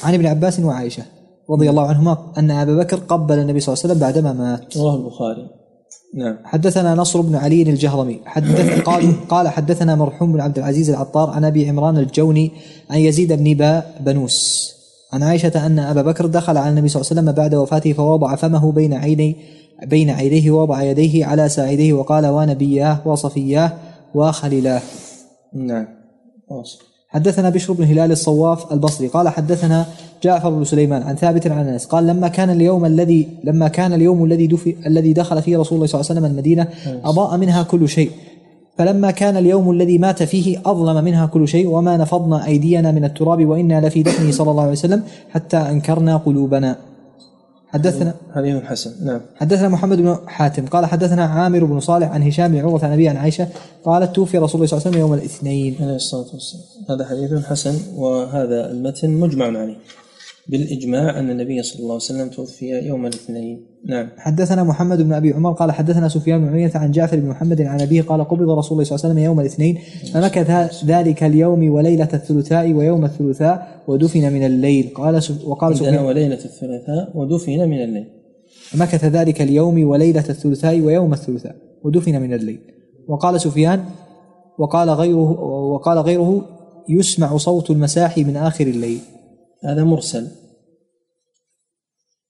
عن 0.04 0.14
ابن 0.14 0.26
عباس 0.26 0.60
وعائشة 0.60 1.04
رضي 1.50 1.70
الله 1.70 1.88
عنهما 1.88 2.18
أن 2.38 2.52
أبا 2.52 2.76
بكر 2.76 2.98
قبل 2.98 3.40
النبي 3.40 3.60
صلى 3.60 3.74
الله 3.74 3.84
عليه 3.84 3.94
وسلم 3.94 4.00
بعدما 4.00 4.34
مات. 4.34 4.78
رواه 4.78 4.96
البخاري. 4.96 5.50
نعم. 6.16 6.38
حدثنا 6.44 6.96
نصر 6.96 7.22
بن 7.22 7.36
علي 7.36 7.62
الجهرمي. 7.62 8.20
حدث 8.26 8.82
قال 8.82 9.28
قال 9.30 9.48
حدثنا 9.48 9.96
مرحوم 9.96 10.34
بن 10.34 10.40
عبد 10.40 10.58
العزيز 10.58 10.90
العطار 10.90 11.30
عن 11.30 11.46
أبي 11.46 11.70
عمران 11.70 11.98
الجوني 11.98 12.52
عن 12.90 13.00
يزيد 13.00 13.34
بن 13.34 13.54
با 13.54 13.84
بنوس. 14.00 14.75
عن 15.14 15.24
عائشة 15.24 15.66
أن 15.66 15.80
أبا 15.80 16.02
بكر 16.02 16.26
دخل 16.26 16.58
على 16.58 16.70
النبي 16.70 16.88
صلى 16.88 17.02
الله 17.02 17.12
عليه 17.12 17.22
وسلم 17.22 17.32
بعد 17.32 17.56
وفاته 17.56 17.94
فوضع 17.94 18.36
فمه 18.36 18.72
بين 18.72 18.94
عيني 18.94 19.36
بين 19.84 20.10
عينيه 20.10 20.52
ووضع 20.52 20.84
يديه 20.84 21.26
على 21.26 21.50
ساعديه 21.50 21.94
وقال 21.94 22.26
ونبياه 22.26 23.02
وصفياه 23.06 23.74
وخليلاه 24.16 24.82
نعم. 25.54 25.88
حدثنا 27.08 27.50
بشر 27.50 27.74
بن 27.74 27.84
هلال 27.84 28.12
الصواف 28.12 28.74
البصري 28.74 29.08
قال 29.08 29.30
حدثنا 29.30 29.86
جعفر 30.24 30.50
بن 30.50 30.64
سليمان 30.64 31.04
عن 31.04 31.16
ثابت 31.16 31.48
عن 31.48 31.68
أنس 31.68 31.86
قال 31.86 32.08
لما 32.08 32.28
كان 32.28 32.50
اليوم 32.50 32.86
الذي 32.86 33.28
لما 33.44 33.68
كان 33.68 33.94
اليوم 33.94 34.26
الذي 34.26 34.50
الذي 34.86 35.14
دخل 35.14 35.42
فيه 35.42 35.58
رسول 35.58 35.76
الله 35.76 35.88
صلى 35.88 36.02
الله 36.02 36.12
عليه 36.12 36.20
وسلم 36.20 36.32
المدينة 36.32 36.68
أضاء 37.04 37.38
منها 37.38 37.64
كل 37.64 37.90
شيء. 37.90 38.12
فلما 38.78 39.12
كان 39.12 39.38
اليوم 39.38 39.72
الذي 39.72 39.98
مات 39.98 40.24
فيه 40.24 40.62
أظلم 40.66 41.04
منها 41.04 41.26
كل 41.26 41.48
شيء 41.48 41.68
وما 41.68 41.98
نفضنا 41.98 42.46
أيدينا 42.46 42.92
من 42.92 43.06
التراب 43.06 43.46
وإنا 43.46 43.88
لفي 43.88 44.04
دفنه 44.04 44.32
صلى 44.32 44.52
الله 44.52 44.64
عليه 44.64 44.72
وسلم 44.72 45.04
حتى 45.30 45.58
أنكرنا 45.58 46.18
قلوبنا. 46.18 46.76
حدثنا 47.68 48.14
حديث 48.36 48.64
حسن 48.64 49.06
نعم. 49.06 49.22
حدثنا 49.36 49.70
محمد 49.70 49.98
بن 49.98 50.18
حاتم. 50.28 50.66
قال 50.66 50.86
حدثنا 50.86 51.26
عامر 51.26 51.64
بن 51.64 51.80
صالح 51.80 52.12
عن 52.12 52.24
هشام 52.24 52.52
بن 52.52 52.60
عروة 52.60 52.86
عن 52.86 52.92
ابي 52.92 53.10
عن 53.10 53.18
عائشة. 53.18 53.48
قالت 53.86 54.16
توفي 54.16 54.38
رسول 54.38 54.56
الله 54.56 54.68
صلى 54.68 54.78
الله 54.78 54.88
عليه 54.88 54.90
وسلم 54.90 55.00
يوم 55.00 55.14
الاثنين. 55.14 55.76
عليه 55.82 55.96
الصلاة 55.96 56.26
والسلام. 56.34 56.64
هذا 56.90 57.06
حديث 57.10 57.46
حسن 57.46 57.76
وهذا 57.98 58.72
المتن 58.72 59.10
مجمع 59.10 59.46
عليه. 59.46 59.78
بالإجماع 60.48 61.20
أن 61.20 61.30
النبي 61.30 61.64
صلى 61.64 61.80
الله 61.80 61.94
عليه 61.94 62.04
وسلم 62.04 62.30
توفي 62.30 62.66
يوم 62.66 63.06
الاثنين. 63.06 63.66
نعم. 63.86 64.10
حدثنا 64.18 64.64
محمد 64.64 65.02
بن 65.02 65.14
أبي 65.14 65.34
عمر 65.34 65.52
قال 65.52 65.72
حدثنا 65.72 66.08
سفيان 66.10 66.42
بن 66.42 66.54
عيينة 66.54 66.72
عن 66.76 66.92
جعفر 66.92 67.20
بن 67.20 67.28
محمد 67.28 67.62
عن 67.62 67.82
أبيه 67.82 68.02
قال 68.02 68.24
قبض 68.24 68.50
رسول 68.50 68.72
الله 68.72 68.84
صلى 68.84 68.96
الله 68.96 69.06
عليه 69.06 69.14
وسلم 69.14 69.18
يوم 69.18 69.40
الاثنين. 69.40 69.78
فمكث 70.14 70.52
ذلك 70.86 71.24
اليوم 71.24 71.70
وليلة 71.70 72.10
الثلاثاء 72.14 72.74
ويوم 72.74 73.06
الثلاثاء 73.06 73.84
ودفن 73.88 74.34
من 74.34 74.46
الليل. 74.46 74.90
قال 74.96 75.24
سف- 75.24 75.46
وقال 75.48 75.78
سفيان 75.78 76.06
وليلة 76.06 76.46
الثلاثاء 76.46 77.12
ودفن 77.16 77.70
من 77.70 77.84
الليل. 77.84 78.06
مكث 78.76 79.06
ذلك 79.06 79.42
اليوم 79.42 79.88
وليلة 79.88 80.30
الثلاثاء 80.30 80.82
ويوم 80.82 81.14
الثلاثاء 81.14 81.56
ودفن 81.84 82.22
من 82.22 82.34
الليل. 82.34 82.60
وقال 83.08 83.42
سفيان 83.42 83.84
وقال 84.58 84.90
غيره 84.90 85.32
وقال 85.74 85.98
غيره 85.98 86.46
يسمع 86.90 87.38
صوت 87.38 87.72
المساحي 87.72 88.24
من 88.24 88.36
آخر 88.38 88.68
الليل. 88.68 89.00
هذا 89.66 89.84
مرسل. 89.84 90.28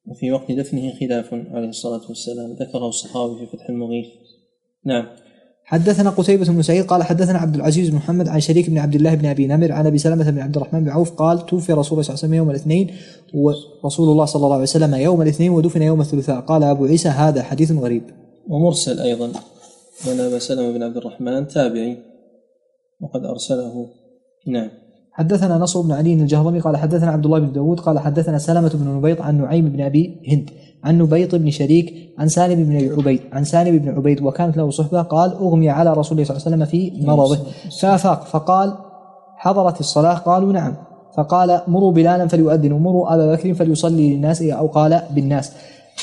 وفي 0.06 0.32
وقت 0.32 0.52
دفنه 0.52 0.94
خلاف 1.00 1.34
عليه 1.34 1.70
الصلاة 1.70 2.02
والسلام. 2.10 2.54
ذكره 2.54 2.88
الصحابي 2.88 3.40
في 3.40 3.58
فتح 3.58 3.70
المغيث. 3.70 4.08
نعم. 4.86 5.06
حدثنا 5.68 6.10
قتيبة 6.10 6.46
بن 6.46 6.62
سعيد 6.62 6.86
قال 6.86 7.04
حدثنا 7.04 7.40
عبد 7.40 7.56
العزيز 7.56 7.90
بن 7.90 7.96
محمد 7.96 8.28
عن 8.28 8.40
شريك 8.40 8.70
بن 8.70 8.78
عبد 8.78 8.96
الله 8.96 9.16
بن 9.16 9.26
أبي 9.26 9.48
نمر 9.48 9.72
عن 9.72 9.88
أبي 9.88 9.98
سلمة 9.98 10.32
بن 10.32 10.40
عبد 10.40 10.56
الرحمن 10.56 10.84
بن 10.84 10.90
عوف 10.90 11.12
قال 11.12 11.46
توفي 11.46 11.74
رسول 11.74 11.74
الله 11.74 11.84
صلى 11.84 11.94
الله 11.94 12.04
عليه 12.04 12.14
وسلم 12.14 12.34
يوم 12.34 12.50
الاثنين 12.50 12.96
ورسول 13.34 14.10
الله 14.10 14.26
صلى 14.26 14.44
الله 14.44 14.54
عليه 14.54 14.64
وسلم 14.64 14.96
يوم 14.96 15.22
الاثنين 15.22 15.52
ودفن 15.52 15.82
يوم 15.82 16.02
الثلاثاء. 16.02 16.42
قال 16.42 16.64
أبو 16.64 16.86
عيسى 16.86 17.10
هذا 17.10 17.44
حديث 17.44 17.72
غريب. 17.72 18.04
ومرسل 18.48 19.00
أيضا. 19.00 19.32
لأن 20.06 20.20
أبا 20.20 20.40
سلمة 20.40 20.72
بن 20.72 20.84
عبد 20.84 20.98
الرحمن 20.98 21.48
تابعي. 21.48 21.98
وقد 23.02 23.26
أرسله. 23.26 23.90
نعم. 24.48 24.70
حدثنا 25.18 25.58
نصر 25.58 25.82
بن 25.82 25.92
علي 25.92 26.14
الجهضمي 26.14 26.60
قال 26.60 26.78
حدثنا 26.78 27.12
عبد 27.12 27.26
الله 27.26 27.40
بن 27.40 27.52
داود 27.52 27.80
قال 27.80 28.00
حدثنا 28.00 28.38
سلمة 28.38 28.72
بن 28.74 28.88
نبيط 28.88 29.22
عن 29.22 29.42
نعيم 29.42 29.70
بن 29.70 29.82
أبي 29.82 30.22
هند 30.28 30.50
عن 30.84 30.98
نبيط 30.98 31.36
بن 31.36 31.52
شريك 31.52 31.94
عن 32.20 32.28
سالم 32.28 32.64
بن 32.64 32.92
عبيد 32.98 33.22
عن 33.34 33.44
سالم 33.44 33.78
بن 33.78 33.90
عبيد 33.90 34.22
وكانت 34.22 34.58
له 34.58 34.70
صحبة 34.70 35.02
قال 35.02 35.34
أغمي 35.34 35.70
على 35.70 35.94
رسول 35.94 36.20
الله 36.20 36.28
صلى 36.28 36.38
الله 36.38 36.46
عليه 36.46 36.56
وسلم 36.56 36.66
في 36.66 37.06
مرضه. 37.06 37.40
فأفاق 37.82 38.26
فقال 38.26 38.74
حضرت 39.38 39.80
الصلاة؟ 39.80 40.14
قالوا 40.14 40.54
نعم. 40.54 40.74
فقال 41.18 41.62
مروا 41.68 41.92
بلالا 41.92 42.28
فليؤذن 42.28 42.72
ومروا 42.72 43.14
أبا 43.16 43.36
بكر 43.36 43.54
فليصلي 43.54 44.16
للناس 44.16 44.42
أو 44.42 44.68
قال 44.68 45.02
بالناس. 45.12 45.52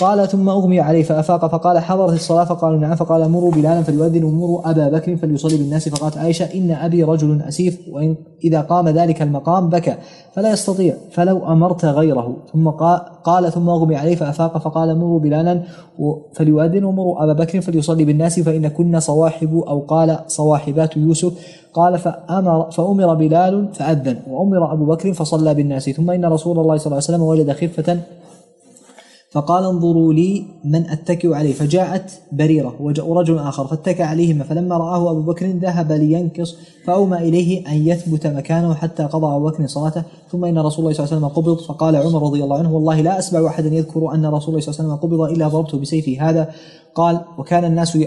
قال 0.00 0.28
ثم 0.28 0.48
أغمي 0.48 0.80
عليه 0.80 1.02
فأفاق 1.02 1.46
فقال 1.46 1.78
حضرت 1.78 2.12
الصلاة؟ 2.12 2.44
فقالوا 2.44 2.78
نعم. 2.78 2.94
فقال 2.94 3.30
مروا 3.30 3.50
بلالا 3.50 3.82
فليؤذن 3.82 4.24
ومروا 4.24 4.70
أبا 4.70 4.88
بكر 4.88 5.16
فليصلي 5.16 5.56
بالناس. 5.56 5.88
فقالت 5.88 6.18
عائشة 6.18 6.44
إن 6.54 6.70
أبي 6.70 7.02
رجل 7.02 7.42
أسيف 7.42 7.80
وإن 7.92 8.16
إذا 8.44 8.60
قام 8.60 8.88
ذلك 8.88 9.22
المقام 9.22 9.68
بكى 9.68 9.94
فلا 10.32 10.52
يستطيع 10.52 10.94
فلو 11.10 11.38
أمرت 11.52 11.84
غيره. 11.84 12.36
ثم 12.52 12.68
قال, 13.24 13.52
ثم 13.52 13.68
أغمي 13.68 13.96
عليه 13.96 14.16
فأفاق 14.16 14.58
فقال 14.58 14.98
مروا 14.98 15.20
بلالا 15.20 15.62
فليؤذن 16.34 16.84
ومروا 16.84 17.24
أبا 17.24 17.32
بكر 17.32 17.60
فليصلي 17.60 18.04
بالناس. 18.04 18.40
فإن 18.40 18.68
كنا 18.68 19.00
صواحب 19.00 19.56
أو 19.68 19.80
قال 19.80 20.18
صواحبات 20.26 20.96
يوسف 20.96 21.32
قال 21.74 21.98
فأمر 21.98 22.70
فأمر 22.70 23.14
بلال 23.14 23.68
فأذن 23.74 24.16
وأمر 24.30 24.72
أبو 24.72 24.84
بكر 24.84 25.12
فصلى 25.12 25.54
بالناس. 25.54 25.90
ثم 25.90 26.10
إن 26.10 26.24
رسول 26.24 26.58
الله 26.58 26.76
صلى 26.76 26.86
الله 26.86 26.96
عليه 26.96 27.16
وسلم 27.16 27.22
وجد 27.22 27.52
خفة 27.52 27.98
فقال 29.32 29.64
انظروا 29.64 30.12
لي 30.12 30.44
من 30.64 30.90
أتكئ 30.90 31.34
عليه. 31.34 31.52
فجاءت 31.52 32.20
بريرة 32.32 32.74
وجاء 32.80 33.12
رجل 33.12 33.38
آخر 33.38 33.66
فاتكى 33.66 34.02
عليهما 34.02 34.44
فلما 34.44 34.76
رآه 34.76 35.10
أبو 35.10 35.20
بكر 35.20 35.46
ذهب 35.46 35.92
لينكص 35.92 36.56
فاومى 36.84 37.18
إليه 37.18 37.68
أن 37.68 37.86
يثبت 37.86 38.26
مكانه 38.26 38.74
حتى 38.74 39.02
قضى 39.02 39.36
أبو 39.36 39.48
بكر 39.48 39.66
صلاته. 39.66 40.02
ثم 40.32 40.44
إن 40.44 40.58
رسول 40.58 40.84
الله 40.84 40.94
صلى 40.94 41.04
الله 41.04 41.16
عليه 41.16 41.26
وسلم 41.26 41.28
قبض 41.28 41.58
فقال 41.60 41.96
عمر 41.96 42.22
رضي 42.22 42.44
الله 42.44 42.58
عنه 42.58 42.74
والله 42.74 43.00
لا 43.00 43.18
أسمع 43.18 43.46
أحدا 43.46 43.68
يذكر 43.74 44.14
أن 44.14 44.26
رسول 44.26 44.48
الله 44.48 44.60
صلى 44.60 44.74
الله 44.74 44.94
عليه 44.94 44.94
وسلم 44.94 44.96
قبض 44.96 45.20
إلا 45.20 45.48
ضربته 45.48 45.78
بسيفي 45.78 46.20
هذا 46.20 46.50
قال 46.94 47.20
وكان 47.38 47.64
الناس 47.64 47.98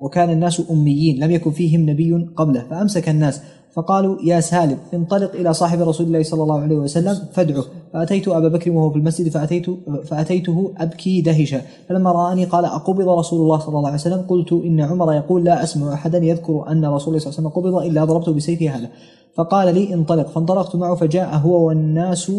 وكان 0.00 0.30
الناس 0.30 0.62
أميين 0.70 1.24
لم 1.24 1.30
يكن 1.30 1.50
فيهم 1.50 1.90
نبي 1.90 2.28
قبله 2.36 2.64
فأمسك 2.70 3.08
الناس 3.08 3.40
فقالوا 3.76 4.16
يا 4.24 4.40
سالم 4.40 4.78
انطلق 4.94 5.32
إلى 5.34 5.54
صاحب 5.54 5.80
رسول 5.80 6.06
الله 6.06 6.22
صلى 6.22 6.42
الله 6.42 6.60
عليه 6.60 6.76
وسلم 6.76 7.14
فادعه. 7.32 7.64
فأتيت 7.92 8.28
أبا 8.28 8.48
بكر 8.48 8.70
وهو 8.70 8.90
في 8.90 8.96
المسجد 8.96 9.28
فأتيت 9.28 9.66
فأتيته 10.04 10.72
أبكي 10.78 11.20
دهشا 11.20 11.62
فلما 11.88 12.12
رآني 12.12 12.44
قال 12.44 12.64
أقبض 12.64 13.08
رسول 13.08 13.40
الله 13.40 13.58
صلى 13.58 13.68
الله 13.68 13.86
عليه 13.86 13.94
وسلم؟ 13.94 14.24
قلت 14.28 14.52
إن 14.52 14.80
عمر 14.80 15.12
يقول 15.12 15.44
لا 15.44 15.62
أسمع 15.62 15.92
أحدا 15.92 16.18
يذكر 16.18 16.64
أن 16.68 16.84
رسول 16.84 16.88
الله 16.88 16.96
صلى 16.96 17.08
الله 17.08 17.16
عليه 17.18 17.28
وسلم 17.28 17.48
قبض 17.48 17.74
إلا 17.86 18.04
ضربته 18.04 18.32
بسيفه 18.32 18.68
هذا. 18.68 18.88
فقال 19.34 19.74
لي 19.74 19.94
انطلق. 19.94 20.28
فانطلقت 20.28 20.76
معه 20.76 20.94
فجاء 20.94 21.36
هو 21.36 21.66
والناس 21.66 22.32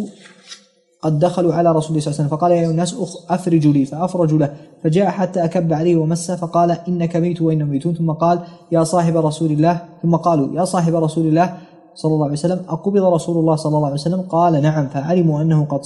قد 1.01 1.19
دخلوا 1.19 1.53
على 1.53 1.71
رسول 1.71 1.89
الله 1.89 2.01
صلى 2.01 2.11
الله 2.11 2.19
عليه 2.19 2.27
وسلم 2.27 2.37
فقال 2.37 2.51
يا 2.51 2.69
الناس 2.69 2.95
أفرجوا 3.29 3.73
لي 3.73 3.85
فأفرج 3.85 4.33
له. 4.33 4.53
فجاء 4.83 5.05
حتى 5.05 5.43
أكب 5.43 5.73
عليه 5.73 5.95
ومسه 5.95 6.35
فقال 6.35 6.71
إنك 6.87 7.15
ميت 7.15 7.41
وإنهم 7.41 7.69
ميتون. 7.69 7.93
ثم 7.93 8.11
قال 8.11 8.39
يا 8.71 8.83
صاحب 8.83 9.17
رسول 9.17 9.51
الله 9.51 9.81
ثم 10.03 10.15
قالوا 10.15 10.47
يا 10.53 10.65
صاحب 10.65 10.95
رسول 10.95 11.25
الله 11.27 11.53
صلى 11.95 12.13
الله 12.13 12.23
عليه 12.25 12.33
وسلم 12.33 12.59
أقبض 12.69 13.03
رسول 13.03 13.37
الله 13.37 13.55
صلى 13.55 13.75
الله 13.77 13.85
عليه 13.85 14.01
وسلم؟ 14.01 14.21
قال 14.21 14.61
نعم. 14.61 14.87
فعلموا 14.87 15.41
أنه 15.41 15.65
قد 15.65 15.85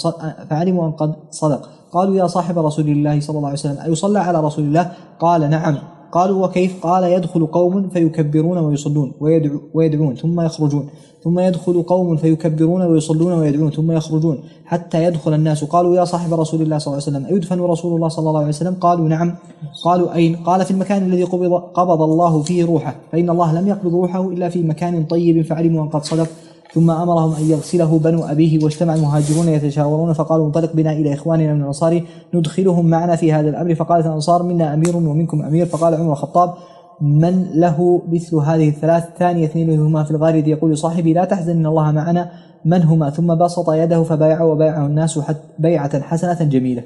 فعلموا 0.49 0.87
أن 0.87 0.91
قد 0.91 1.13
صدق. 1.31 1.69
قالوا 1.91 2.15
يا 2.15 2.27
صاحب 2.27 2.59
رسول 2.59 2.89
الله 2.89 3.19
صلى 3.19 3.37
الله 3.37 3.47
عليه 3.47 3.59
وسلم 3.59 3.77
أيصلى 3.85 4.19
على 4.19 4.39
رسول 4.41 4.65
الله؟ 4.65 4.91
قال 5.19 5.49
نعم. 5.49 5.77
قالوا 6.11 6.45
وكيف 6.45 6.83
قال 6.83 7.03
يدخل 7.03 7.45
قوم 7.45 7.89
فيكبرون 7.89 8.57
ويصلون 8.57 9.11
ويدعو 9.19 9.59
ويدعون 9.73 10.15
ثم 10.15 10.41
يخرجون 10.41 10.89
ثم 11.23 11.39
يدخل 11.39 11.83
قوم 11.83 12.15
فيكبرون 12.15 12.81
ويصلون 12.81 13.33
ويدعون 13.33 13.71
ثم 13.71 13.91
يخرجون 13.91 14.37
حتى 14.65 15.03
يدخل 15.03 15.33
الناس. 15.33 15.63
قالوا 15.63 15.95
يا 15.95 16.05
صاحب 16.05 16.33
رسول 16.33 16.61
الله 16.61 16.77
صلى 16.77 16.93
الله 16.93 17.03
عليه 17.03 17.17
وسلم 17.17 17.25
أيدفن 17.33 17.59
رسول 17.61 17.95
الله 17.95 18.07
صلى 18.07 18.29
الله 18.29 18.39
عليه 18.39 18.49
وسلم؟ 18.49 18.73
قالوا 18.73 19.07
نعم. 19.07 19.35
قالوا 19.83 20.15
أين؟ 20.15 20.35
قال 20.35 20.65
في 20.65 20.71
المكان 20.71 21.03
الذي 21.03 21.23
قبض, 21.23 21.53
قبض 21.53 22.01
الله 22.01 22.41
فيه 22.41 22.65
روحه 22.65 22.95
فإن 23.11 23.29
الله 23.29 23.61
لم 23.61 23.67
يقبض 23.67 23.93
روحه 23.93 24.29
إلا 24.29 24.49
في 24.49 24.63
مكان 24.63 25.03
طيب 25.03 25.41
فعلموا 25.41 25.83
أن 25.83 25.89
قد 25.89 26.03
صدق. 26.03 26.27
ثم 26.73 26.91
أمرهم 26.91 27.35
أن 27.35 27.49
يغسله 27.49 27.99
بنو 27.99 28.25
أبيه 28.25 28.63
واجتمع 28.63 28.95
المهاجرون 28.95 29.47
يتشاورون 29.47 30.13
فقالوا 30.13 30.45
انطلق 30.47 30.73
بنا 30.73 30.91
إلى 30.91 31.13
إخواننا 31.13 31.53
من 31.53 31.61
الأنصار 31.61 32.05
ندخلهم 32.33 32.85
معنا 32.85 33.15
في 33.15 33.33
هذا 33.33 33.49
الأمر. 33.49 33.75
فقالت 33.75 34.05
الأنصار 34.05 34.43
منا 34.43 34.73
أمير 34.73 34.97
ومنكم 34.97 35.41
أمير. 35.41 35.65
فقال 35.65 35.93
عمر 35.93 36.11
الخطاب 36.11 36.53
من 37.01 37.51
له 37.53 38.01
مثل 38.07 38.35
هذه 38.35 38.69
الثلاث؟ 38.69 39.03
ثاني 39.19 39.45
اثنين 39.45 39.79
هما 39.79 40.03
في 40.03 40.11
الغار 40.11 40.35
يقول 40.35 40.77
صاحبي 40.77 41.13
لا 41.13 41.25
تحزن 41.25 41.51
إن 41.51 41.65
الله 41.65 41.91
معنا. 41.91 42.31
من 42.65 42.83
هما؟ 42.83 43.09
ثم 43.09 43.35
بسط 43.35 43.69
يده 43.69 44.03
فبايعه 44.03 44.45
وبايعه 44.45 44.85
الناس 44.85 45.19
حت 45.19 45.37
بيعة 45.59 46.01
حسنة 46.01 46.43
جميلة. 46.43 46.83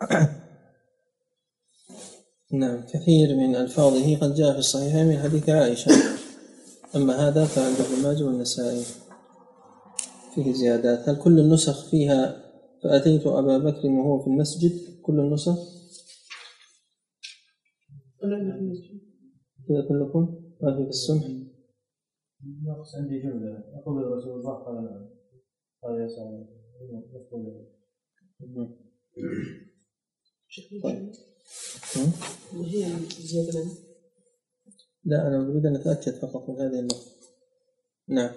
نعم 2.52 2.80
كثير 2.92 3.36
من 3.36 3.56
ألفاظه 3.56 4.16
قد 4.16 4.34
جاء 4.34 4.52
في 4.52 4.58
الصحيحين 4.58 5.06
من 5.06 5.18
حديث 5.18 5.48
عائشة. 5.48 5.92
أما 6.96 7.28
هذا 7.28 7.44
فعند 7.44 7.76
ابن 7.80 8.08
ماجه 8.08 8.24
والنسائي. 8.24 8.82
فيه 10.34 10.52
زيادات 10.52 11.08
هل 11.08 11.22
كل 11.22 11.40
النسخ 11.40 11.90
فيها 11.90 12.44
فأتيت 12.82 13.26
أبا 13.26 13.58
بكر 13.58 13.88
وهو 13.88 14.22
في 14.22 14.26
المسجد؟ 14.26 14.72
كل 15.02 15.20
النسخ؟ 15.20 15.58
كذا 19.68 19.88
كلكم؟ 19.88 20.20
ما 20.62 20.76
في 20.76 20.82
في 20.82 20.88
السمح. 20.88 21.24
نقص 22.64 22.94
عندي 22.96 23.18
جملة. 23.18 23.64
أقول 23.74 24.04
رسول 24.04 24.40
الله 24.40 24.54
قال 24.54 25.08
قال 25.82 26.00
يا 26.00 26.08
سعد 26.08 26.46
طيب؟ 30.82 31.12
هي 32.52 32.96
زيادة 33.20 33.64
لا 35.04 35.28
أنا 35.28 35.50
أريد 35.50 35.66
أن 35.66 35.76
أتأكد 35.76 36.12
فقط 36.12 36.50
من 36.50 36.60
هذه 36.60 36.78
النقطة. 36.78 37.10
نعم. 38.08 38.30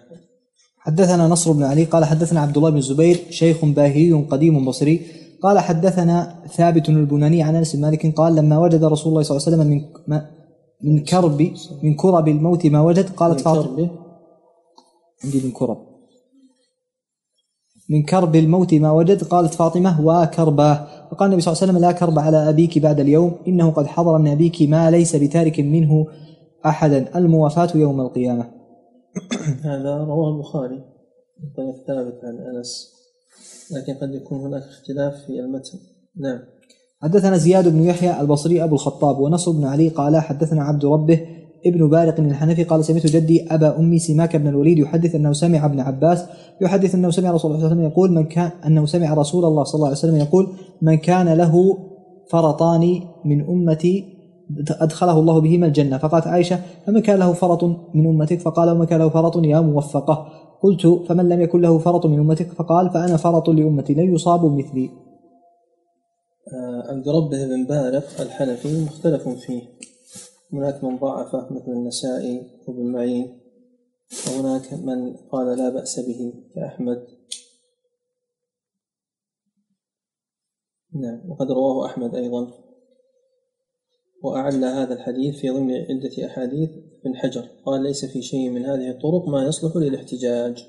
حدثنا 0.87 1.27
نصر 1.27 1.51
بن 1.51 1.63
علي 1.63 1.83
قال 1.83 2.05
حدثنا 2.05 2.39
عبد 2.41 2.57
الله 2.57 2.69
بن 2.69 2.77
الزبير 2.77 3.19
شيخ 3.29 3.65
باهي 3.65 4.13
قديم 4.13 4.65
بصري 4.65 5.01
قال 5.41 5.59
حدثنا 5.59 6.35
ثابت 6.55 6.89
البناني 6.89 7.43
عن 7.43 7.55
أنس 7.55 7.75
بن 7.75 7.81
مالك 7.81 8.15
قال 8.15 8.35
لما 8.35 8.57
وجد 8.57 8.83
رسول 8.83 9.11
الله 9.11 9.23
صلى 9.23 9.37
الله 9.37 9.47
عليه 9.47 9.57
وسلم 9.57 9.67
من 10.07 10.21
من 10.83 11.03
كرب 11.03 11.51
من 11.83 11.93
كرب 11.95 12.27
الموت 12.27 12.65
ما 12.65 12.81
وجد 12.81 13.09
قالت 13.09 13.39
فاطمة 13.39 13.89
عندي 15.23 15.41
من 15.43 15.51
كرب. 15.51 15.77
من 17.89 18.03
كرب 18.03 18.35
الموت 18.35 18.73
ما 18.73 18.91
وجد 18.91 19.23
قالت 19.23 19.53
فاطمة 19.53 20.05
وكرباه 20.05 20.87
فقال 21.11 21.25
النبي 21.29 21.41
صلى 21.41 21.51
الله 21.51 21.61
عليه 21.63 21.71
وسلم 21.71 21.81
لا 21.81 21.91
كرب 21.91 22.19
على 22.19 22.49
أبيك 22.49 22.79
بعد 22.79 22.99
اليوم 22.99 23.35
إنه 23.47 23.71
قد 23.71 23.87
حضر 23.87 24.17
من 24.17 24.27
أبيك 24.31 24.61
ما 24.61 24.91
ليس 24.91 25.15
بتارك 25.15 25.59
منه 25.59 26.05
أحدا 26.65 27.17
الموافاة 27.17 27.69
يوم 27.75 28.01
القيامة. 28.01 28.56
هذا 29.71 29.97
رواه 29.97 30.35
البخاري 30.35 30.81
من 31.43 31.49
طريق 31.57 31.75
ثابت 31.87 32.19
عن 32.23 32.55
أنس. 32.55 32.93
لكن 33.71 33.93
قد 33.93 34.13
يكون 34.13 34.39
هناك 34.39 34.63
اختلاف 34.63 35.13
في 35.25 35.39
المتن. 35.39 35.79
نعم. 36.15 36.39
حدثنا 37.01 37.37
زياد 37.37 37.67
بن 37.67 37.83
يحيى 37.83 38.21
البصري 38.21 38.63
أبو 38.63 38.75
الخطاب 38.75 39.19
ونصر 39.19 39.51
بن 39.51 39.65
علي 39.65 39.89
قال 39.89 40.17
حدثنا 40.17 40.63
عبد 40.63 40.85
ربه 40.85 41.19
ابن 41.65 41.89
بارق 41.89 42.19
الحنفي 42.19 42.63
قال 42.63 42.85
سمعت 42.85 43.07
جدي 43.07 43.53
أبا 43.53 43.79
أمي 43.79 43.99
سماك 43.99 44.35
بن 44.35 44.47
الوليد 44.47 44.77
يحدث 44.77 45.15
أنه 45.15 45.33
سمع 45.33 45.65
ابن 45.65 45.79
عباس 45.79 46.25
يحدث 46.61 46.95
أنه 46.95 47.11
سمع 47.11 47.31
رسول 47.31 47.51
الله 47.51 47.59
صلى 47.59 47.67
الله 47.67 47.75
عليه 47.75 47.75
وسلم 47.75 47.91
يقول 47.91 48.11
من 48.11 48.25
كان 48.25 48.51
أنه 48.65 48.85
سمع 48.85 49.13
رسول 49.13 49.45
الله 49.45 49.63
صلى 49.63 49.75
الله 49.75 49.87
عليه 49.87 49.97
وسلم 49.97 50.15
يقول 50.15 50.47
من 50.81 50.97
كان 50.97 51.33
له 51.33 51.77
فرطان 52.29 53.01
من 53.25 53.41
أمتي 53.49 54.16
أدخله 54.69 55.19
الله 55.19 55.39
بهما 55.41 55.67
الجنة. 55.67 55.97
فقالت 55.97 56.27
عائشة 56.27 56.61
فمن 56.85 57.01
كان 57.01 57.19
له 57.19 57.33
فرط 57.33 57.63
من 57.93 58.07
أمتك؟ 58.07 58.39
فقال 58.39 58.69
ومن 58.69 58.85
كان 58.85 58.99
له 58.99 59.09
فرط 59.09 59.37
يا 59.37 59.59
موفقة. 59.59 60.27
قلت 60.61 60.87
فمن 60.87 61.29
لم 61.29 61.41
يكن 61.41 61.61
له 61.61 61.77
فرط 61.79 62.05
من 62.05 62.19
أمتك؟ 62.19 62.51
فقال 62.51 62.89
فأنا 62.89 63.17
فرط 63.17 63.49
لأمتي 63.49 63.93
لن 63.93 64.13
يصابوا 64.15 64.49
مثلي. 64.49 64.89
عبد 66.89 67.09
ربه 67.09 67.45
بن 67.45 67.65
بارق 67.65 68.21
الحنفي 68.21 68.85
مختلف 68.85 69.29
فيه. 69.29 69.61
هناك 70.53 70.83
من 70.83 70.97
ضعفه 70.97 71.47
مثل 71.51 71.71
النسائي 71.71 72.41
وابن 72.67 72.91
معين. 72.91 73.39
وهناك 74.27 74.73
من 74.73 75.13
قال 75.31 75.57
لا 75.57 75.69
بأس 75.69 75.99
به 75.99 76.33
كأحمد 76.55 77.07
نعم 80.93 81.29
وقد 81.29 81.51
رواه 81.51 81.85
أحمد 81.85 82.15
أيضا. 82.15 82.66
وأعل 84.23 84.65
هذا 84.65 84.93
الحديث 84.93 85.35
في 85.35 85.49
ضمن 85.49 85.71
عدة 85.71 86.25
أحاديث 86.25 86.69
ابن 87.05 87.15
حجر. 87.15 87.47
قال 87.65 87.83
ليس 87.83 88.05
في 88.05 88.21
شيء 88.21 88.49
من 88.49 88.65
هذه 88.65 88.89
الطرق 88.89 89.27
ما 89.27 89.45
يصلح 89.47 89.75
للاحتجاج. 89.75 90.65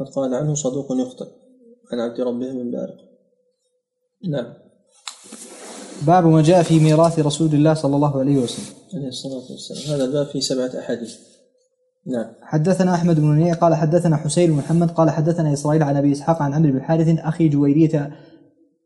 قد 0.00 0.06
قال 0.16 0.34
عنه 0.34 0.54
صدوق 0.54 0.92
يخطئ. 0.92 1.28
عن 1.92 2.00
عبد 2.00 2.20
ربه 2.20 2.52
بن 2.52 2.70
بارق. 2.70 2.96
نعم. 4.30 4.54
باب 6.06 6.26
ما 6.26 6.42
جاء 6.42 6.62
في 6.62 6.80
ميراث 6.80 7.18
رسول 7.18 7.54
الله 7.54 7.74
صلى 7.74 7.96
الله 7.96 8.18
عليه 8.18 8.38
وسلم. 8.38 8.76
عليه 8.94 9.08
الصلاة 9.08 9.50
والسلام. 9.50 9.94
هذا 9.94 10.04
الباب 10.04 10.26
فيه 10.26 10.40
سبعة 10.40 10.78
أحاديث. 10.78 11.16
نعم. 12.06 12.34
حدثنا 12.42 12.94
أحمد 12.94 13.16
بن 13.16 13.26
منيع 13.26 13.54
قال 13.54 13.74
حدثنا 13.74 14.16
حسين 14.16 14.50
بن 14.50 14.56
محمد 14.56 14.90
قال 14.90 15.10
حدثنا 15.10 15.52
إسرائيل 15.52 15.82
عن 15.82 15.96
أبي 15.96 16.12
إسحاق 16.12 16.42
عن 16.42 16.54
عمرو 16.54 16.72
بن 16.72 16.82
حارث 16.82 17.18
أخي 17.18 17.48
جويرية 17.48 18.12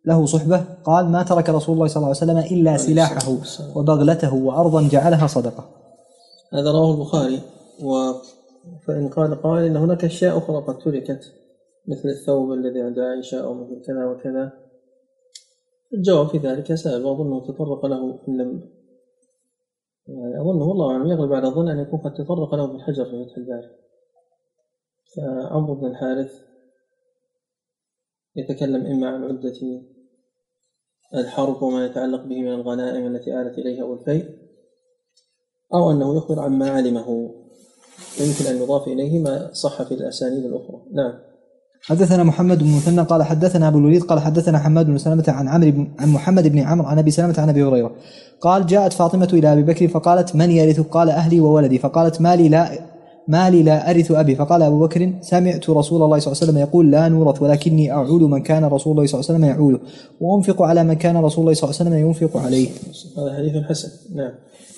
له 0.07 0.27
صحبة. 0.27 0.65
قال 0.85 1.09
ما 1.09 1.23
ترك 1.23 1.51
رسول 1.51 1.75
الله 1.75 1.87
صلى 1.87 1.97
الله 1.97 2.09
عليه 2.09 2.17
وسلم 2.17 2.39
إلا 2.39 2.77
سلاحه 2.77 3.29
وبغلته 3.77 4.35
وأرضا 4.35 4.89
جعلها 4.89 5.27
صدقة. 5.27 5.65
هذا 6.53 6.73
رواه 6.73 6.95
البخاري. 6.95 7.41
و 7.83 8.13
فإن 8.87 9.09
قال 9.09 9.43
قائل 9.43 9.65
إن 9.65 9.77
هناك 9.77 10.05
أشياء 10.05 10.39
أخرى 10.39 10.57
قد 10.57 10.79
تركت 10.79 11.33
مثل 11.89 12.09
الثوب 12.09 12.53
الذي 12.53 12.81
عند 12.83 12.99
عائشة 12.99 13.45
أو 13.45 13.55
مثل 13.55 13.83
كذا 13.87 14.05
وكذا. 14.07 14.53
الجواب 15.95 16.29
في 16.29 16.39
ذلك 16.39 16.75
سائل 16.75 17.05
وأظنه 17.05 17.41
تطرق 17.41 17.87
له 17.87 18.19
إن 18.29 18.37
لم 18.37 18.71
يعني 20.09 20.41
أظن 20.41 20.63
والله 20.63 20.91
أعلم 20.91 21.07
يغلب 21.07 21.33
على 21.33 21.49
الظن 21.49 21.69
أن 21.69 21.79
يكون 21.79 22.01
قد 22.01 22.15
تطرق 22.15 22.55
له 22.55 22.65
ابن 22.65 22.81
حجر 22.81 23.05
في 23.05 23.25
فتح 23.25 23.37
الباري. 23.37 23.71
فعمرو 25.17 25.75
بن 25.75 25.87
الحارث 25.87 26.33
يتكلم 28.37 28.87
إما 28.87 29.09
عن 29.09 29.25
عدة 29.25 29.53
الحرب 31.15 31.63
وما 31.63 31.87
يتعلق 31.87 32.25
به 32.25 32.43
من 32.43 32.55
الغنائم 32.55 33.07
التي 33.07 33.41
آلت 33.41 33.59
إليها 33.59 33.83
أو 33.83 33.95
الفيء 33.95 34.25
أو 35.75 35.91
أنه 35.91 36.17
يخبر 36.17 36.41
عما 36.41 36.71
علمه 36.71 37.31
يمكن 38.21 38.47
أن 38.51 38.63
يضاف 38.63 38.89
إليه 38.89 39.19
ما 39.19 39.51
صح 39.53 39.83
في 39.83 39.95
الأسانيد 39.95 40.45
الأخرى. 40.45 40.83
نعم. 40.93 41.13
حدثنا 41.83 42.23
محمد 42.23 42.59
بن 42.59 42.77
مثنى 42.77 43.03
قال 43.03 43.23
حدثنا 43.23 43.69
أبو 43.69 43.79
الوليد 43.79 44.03
قال 44.03 44.21
حدثنا 44.21 44.59
حماد 44.59 44.87
بن 44.87 44.99
سلمة 44.99 45.25
عن 45.29 45.49
عمرو 45.49 45.71
بن 45.71 45.95
عن 45.99 46.09
محمد 46.09 46.49
بن 46.49 46.59
عمرو 46.59 46.87
عن 46.87 46.99
أبي 46.99 47.11
سلمة 47.11 47.35
عن 47.39 47.49
أبي 47.49 47.63
هريرة. 47.63 47.97
قال 48.41 48.67
جاءت 48.67 48.93
فاطمة 48.93 49.29
إلى 49.33 49.53
أبي 49.53 49.63
بكر 49.63 49.89
فقالت 49.89 50.37
من 50.37 50.51
يرثك؟ 50.51 50.87
قال 50.87 51.11
أهلي 51.11 51.41
وولدي. 51.41 51.79
فقالت 51.79 52.21
مالي 52.21 52.49
لا 52.49 52.94
مالي 53.29 53.63
لا 53.63 53.91
أرث 53.91 54.13
أبي. 54.13 54.35
فقال 54.37 54.63
أبو 54.63 54.81
بكر 54.81 55.13
سمعت 55.21 55.71
رسول 55.71 56.03
الله 56.03 56.19
صلى 56.19 56.33
الله 56.33 56.43
عليه 56.43 56.53
وسلم 56.53 56.59
يقول 56.59 56.91
لا 56.91 57.09
نورث 57.09 57.43
ولكني 57.43 57.93
اعول 57.93 58.23
من 58.23 58.43
كان 58.43 58.65
رسول 58.65 58.93
الله 58.93 59.07
صلى 59.07 59.21
الله 59.21 59.31
عليه 59.31 59.39
وسلم 59.39 59.45
يعوله 59.45 59.79
وأنفق 60.21 60.63
على 60.63 60.85
من 60.85 60.95
كان 60.95 61.17
رسول 61.17 61.43
الله 61.43 61.55
صلى 61.55 61.71
الله 61.71 61.81
عليه 61.81 61.91
وسلم 61.91 62.07
ينفق 62.07 62.37
عليه. 62.37 62.69
هذا 63.19 63.37
حديث 63.37 63.65
حسن. 63.65 63.89
نعم. 64.15 64.31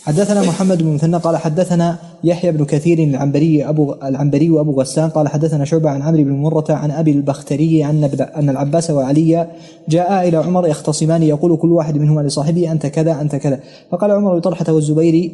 حدثنا 0.02 0.42
محمد 0.42 0.82
بن 0.82 0.94
مثنى 0.94 1.16
قال 1.16 1.36
حدثنا 1.36 1.98
يحيى 2.24 2.52
بن 2.52 2.64
كثير 2.64 2.98
العنبري 2.98 3.68
أبو 3.68 3.94
العنبري 3.94 4.50
وأبو 4.50 4.80
غسان 4.80 5.10
قال 5.10 5.28
حدثنا 5.28 5.64
شعبة 5.64 5.90
عن 5.90 6.02
عمرو 6.02 6.24
بن 6.24 6.32
مرة 6.32 6.64
عن 6.68 6.90
أبي 6.90 7.10
البختري 7.10 7.82
عن 7.82 8.04
أن 8.36 8.50
العباس 8.50 8.90
وعلي 8.90 9.46
جاء 9.88 10.28
إلى 10.28 10.36
عمر 10.36 10.68
يختصمان 10.68 11.22
يقول 11.22 11.56
كل 11.56 11.72
واحد 11.72 11.98
منهما 11.98 12.20
لصاحبه 12.20 12.72
أنت 12.72 12.86
كذا 12.86 13.20
أنت 13.20 13.36
كذا. 13.36 13.60
فقال 13.90 14.10
عمر 14.10 14.36
لطلحة 14.38 14.72
والزبير 14.72 15.32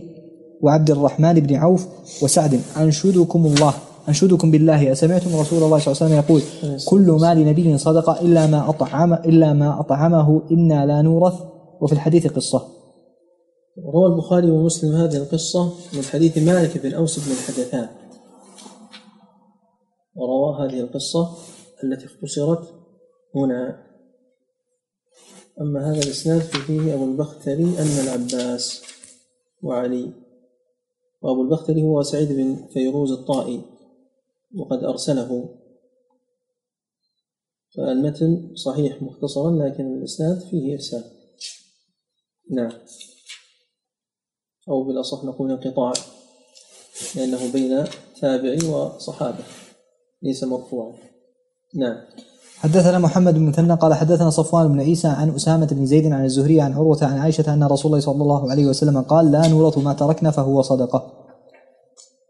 وعبد 0.63 0.91
الرحمن 0.91 1.35
بن 1.35 1.55
عوف 1.55 1.87
وسعد. 2.23 2.61
أنشدكم 2.77 3.47
الله. 3.47 3.75
أنشدكم 4.09 4.51
بالله. 4.51 4.93
أسمعتم 4.93 5.37
رسول 5.37 5.63
الله 5.63 5.79
صلى 5.79 5.93
الله 5.93 6.03
عليه 6.03 6.07
وسلم 6.07 6.19
يقول 6.19 6.43
كل 6.89 7.11
مال 7.21 7.47
نبي 7.47 7.79
صدقه 7.79 8.21
إلا 8.21 8.47
ما 8.47 8.71
أطعم 8.71 9.13
إلا 9.13 9.53
ما 9.53 9.81
أطعمه 9.81 10.43
إنا 10.51 10.87
لا 10.87 11.03
نورث. 11.03 11.35
وفي 11.81 11.93
الحديث 11.93 12.27
قصة. 12.27 12.69
روى 13.95 14.07
البخاري 14.07 14.51
ومسلم 14.51 14.95
هذه 14.95 15.17
القصة 15.17 15.73
من 15.93 16.03
حديث 16.03 16.39
مالك 16.39 16.79
بن 16.79 16.95
أوس 16.95 17.19
بن 17.19 17.33
الحدثان. 17.33 17.89
وروى 20.15 20.51
هذه 20.61 20.81
القصة 20.81 21.29
التي 21.85 22.07
اختصرت 22.07 22.69
هنا. 23.37 23.77
أما 25.61 25.91
هذا 25.91 26.03
الإسناد 26.03 26.41
ففيه 26.41 26.95
أبو 26.95 27.05
البختري 27.05 27.65
أن 27.79 28.05
العباس 28.05 28.83
وعلي. 29.63 30.22
وأبو 31.23 31.43
البختري 31.43 31.83
هو 31.83 32.03
سعيد 32.03 32.33
بن 32.33 32.69
فيروز 32.73 33.13
الطائي 33.13 33.63
وقد 34.57 34.85
أرسله. 34.85 35.59
فالمتن 37.77 38.55
صحيح 38.55 39.03
مختصرا 39.03 39.51
لكن 39.51 39.99
الإسناد 39.99 40.41
فيه 40.41 40.75
إرسال. 40.75 41.05
نعم. 42.51 42.73
أو 44.69 44.85
بالأصح 44.85 45.25
نقول 45.25 45.51
انقطاع 45.51 45.93
لأنه 47.17 47.53
بين 47.53 47.85
تابع 48.21 48.69
وصحابة 48.69 49.45
ليس 50.23 50.45
مرفوعا. 50.45 50.99
نعم. 51.75 52.07
حدثنا 52.63 52.99
محمد 52.99 53.35
بن 53.35 53.47
مثنى 53.47 53.75
قال 53.75 53.95
حدثنا 53.95 54.31
صفوان 54.31 54.69
بن 54.69 54.81
عيسى 54.81 55.09
عن 55.09 55.35
أسامة 55.35 55.67
بن 55.67 55.87
زيد 55.87 56.13
عن 56.13 56.25
الزهري 56.25 56.61
عن 56.61 56.73
عروة 56.73 56.99
عن 57.03 57.19
عائشة 57.19 57.55
أن 57.55 57.65
رسول 57.65 57.91
الله 57.91 58.01
صلى 58.01 58.23
الله 58.23 58.51
عليه 58.51 58.67
وسلم 58.67 59.01
قال 59.01 59.33
لا 59.33 59.49
نورث 59.49 59.79
ما 59.79 59.93
تركنا 59.93 60.31
فهو 60.31 60.63
صدقة. 60.63 61.13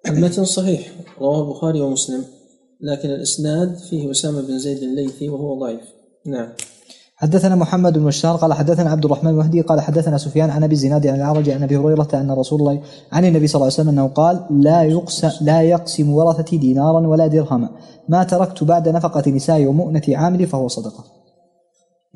المتن 0.09 0.45
صحيح 0.45 0.93
رواه 1.21 1.43
البخاري 1.43 1.81
ومسلم 1.81 2.25
لكن 2.81 3.09
الإسناد 3.11 3.77
فيه 3.77 4.11
أسامة 4.11 4.43
بن 4.43 4.59
زيد 4.59 4.83
الليثي 4.83 5.29
وهو 5.29 5.61
ضعيف. 5.61 5.81
نعم. 6.27 6.49
حدثنا 7.23 7.55
محمد 7.55 7.99
بن 7.99 8.05
بشار 8.05 8.37
قال 8.37 8.53
حدثنا 8.53 8.91
عبد 8.91 9.05
الرحمن 9.05 9.31
المهدي 9.31 9.61
قال 9.61 9.81
حدثنا 9.81 10.19
سفيان 10.19 10.51
عن 10.51 10.65
أبي 10.65 10.75
الزناد 10.75 11.07
عن 11.07 11.15
الأعرج 11.15 11.51
عن 11.51 11.63
أبي 11.63 11.77
هريرة 11.77 12.09
أن 12.15 12.31
رسول 12.31 12.61
الله 12.61 12.83
عن 13.13 13.25
النبي 13.25 13.47
صلى 13.47 13.55
الله 13.55 13.65
عليه 13.65 13.75
وسلم 13.75 13.89
أنه 13.89 14.09
قال 14.09 14.47
لا 14.51 14.83
يقسم 14.83 15.31
لا 15.41 15.63
يقسم 15.63 16.11
ورثتي 16.11 16.57
دينارا 16.57 17.07
ولا 17.07 17.27
درهما. 17.27 17.71
ما 18.09 18.25
تركت 18.25 18.65
بعد 18.65 18.89
نفقة 18.89 19.31
نسائي 19.31 19.67
ومؤنة 19.67 20.03
عاملي 20.09 20.47
فهو 20.47 20.69
صدقة. 20.69 21.05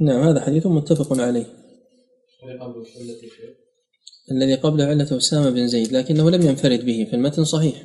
نعم 0.01 0.29
هذا 0.29 0.41
حديث 0.41 0.67
متفق 0.67 1.21
عليه. 1.21 1.47
الذي 4.31 4.55
قبله 4.55 4.85
علة 4.85 5.17
أسامة 5.17 5.51
بن 5.51 5.69
زيد 5.69 5.93
لكنه 5.93 6.31
لم 6.31 6.43
ينفرد 6.43 6.85
به 6.85 7.07
في 7.11 7.17
المتن 7.17 7.45
صحيح. 7.45 7.83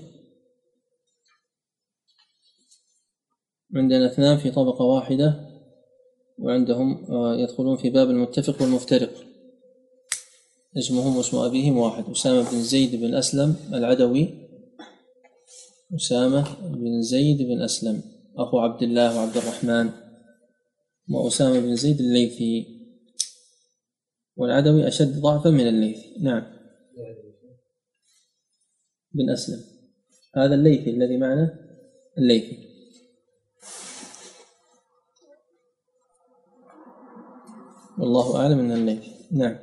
عندنا 3.76 4.12
اثنان 4.12 4.38
في 4.38 4.52
طبقة 4.52 4.86
واحدة. 4.86 5.51
وعندهم 6.42 7.06
آه، 7.10 7.36
يدخلون 7.36 7.78
في 7.78 7.90
باب 7.90 8.10
المتفق 8.10 8.62
والمفترق. 8.62 9.12
اسمهم 10.78 11.18
واسم 11.18 11.38
أبيهم 11.38 11.78
واحد 11.78 12.10
أسامة 12.10 12.52
بن 12.52 12.62
زيد 12.62 12.96
بن 12.96 13.16
أسلم 13.16 13.56
العدوي. 13.74 14.30
أسامة 15.96 16.46
بن 16.62 17.02
زيد 17.02 17.42
بن 17.42 17.62
أسلم 17.62 18.02
أخو 18.38 18.60
عبد 18.60 18.84
الله 18.84 19.18
وعبد 19.18 19.38
الرحمن. 19.38 19.90
وأسامة 21.10 21.60
بن 21.60 21.76
زيد 21.76 22.00
الليثي. 22.00 22.82
والعدوي 24.36 24.88
أشد 24.88 25.22
ضعفا 25.22 25.50
من 25.50 25.68
الليثي. 25.68 26.16
نعم. 26.22 26.44
بن 29.12 29.30
أسلم. 29.30 29.64
هذا 30.36 30.56
الليثي 30.56 30.90
الذي 30.90 31.18
معنا؟ 31.18 31.60
الليثي. 32.18 32.71
والله 38.00 38.42
أعلم 38.42 38.58
من 38.58 38.72
الليثي 38.72 39.12
نعم. 39.32 39.56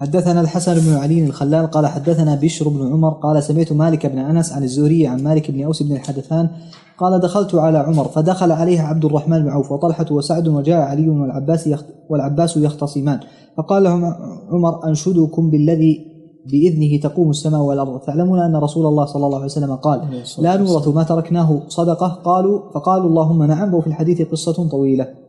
حدثنا 0.00 0.40
الحسن 0.40 0.74
بن 0.74 0.96
علي 0.96 1.24
الخلال 1.24 1.66
قال 1.66 1.86
حدثنا 1.86 2.34
بشر 2.34 2.68
بن 2.68 2.92
عمر 2.92 3.10
قال 3.10 3.42
سمعت 3.42 3.72
مالك 3.72 4.06
بن 4.06 4.18
أنس 4.18 4.52
عن 4.52 4.62
الزهري 4.62 5.06
عن 5.06 5.22
مالك 5.22 5.50
بن 5.50 5.64
أوس 5.64 5.82
بن 5.82 5.92
الحدثان 5.92 6.50
قال 6.98 7.20
دخلت 7.20 7.54
على 7.54 7.78
عمر 7.78 8.04
فدخل 8.08 8.52
عليه 8.52 8.80
عبد 8.80 9.04
الرحمن 9.04 9.42
بن 9.42 9.48
عوف 9.48 9.72
وطلحة 9.72 10.06
وسعد 10.10 10.48
وجاء 10.48 10.80
علي 10.80 11.08
والعباس 11.08 11.70
والعباس 12.10 12.56
يختصمان. 12.56 13.20
فقال 13.56 13.82
لهم 13.82 14.04
عمر 14.50 14.88
أنشدكم 14.88 15.50
بالذي 15.50 16.06
بإذنه 16.46 17.00
تقوم 17.02 17.30
السماء 17.30 17.60
والأرض. 17.60 18.00
تعلمون 18.00 18.38
أن 18.38 18.56
رسول 18.56 18.86
الله 18.86 19.04
صلى 19.04 19.26
الله 19.26 19.36
عليه 19.36 19.46
وسلم 19.46 19.74
قال 19.74 20.22
لا 20.38 20.56
نورث 20.56 20.88
ما 20.88 21.02
تركناه 21.02 21.62
صدقة. 21.68 22.08
قالوا 22.08 22.72
فقالوا 22.74 23.08
اللهم 23.08 23.42
نعم 23.42 23.74
وفي 23.74 23.86
الحديث 23.86 24.22
قصة 24.22 24.68
طويلة. 24.68 25.25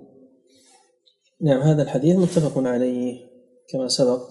نعم 1.41 1.61
هذا 1.61 1.83
الحديث 1.83 2.15
متفق 2.15 2.57
عليه 2.57 3.19
كما 3.69 3.87
سبق. 3.87 4.21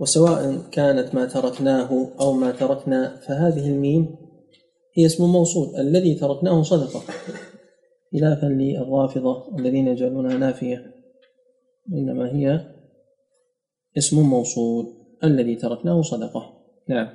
وسواء 0.00 0.62
كانت 0.70 1.14
ما 1.14 1.26
تركناه 1.26 2.08
أو 2.20 2.32
ما 2.32 2.50
تركنا 2.50 3.16
فهذه 3.16 3.68
الميم 3.68 4.16
هي 4.94 5.06
اسم 5.06 5.24
موصول. 5.24 5.76
الذي 5.76 6.14
تركناه 6.14 6.62
صدقة 6.62 7.00
خلافا 8.12 8.46
للرافضة 8.46 9.58
الذين 9.58 9.88
يجعلونها 9.88 10.36
نافية. 10.36 10.94
إنما 11.92 12.32
هي 12.32 12.60
اسم 13.98 14.20
موصول. 14.20 14.86
الذي 15.24 15.56
تركناه 15.56 16.02
صدقة. 16.02 16.42
نعم. 16.88 17.08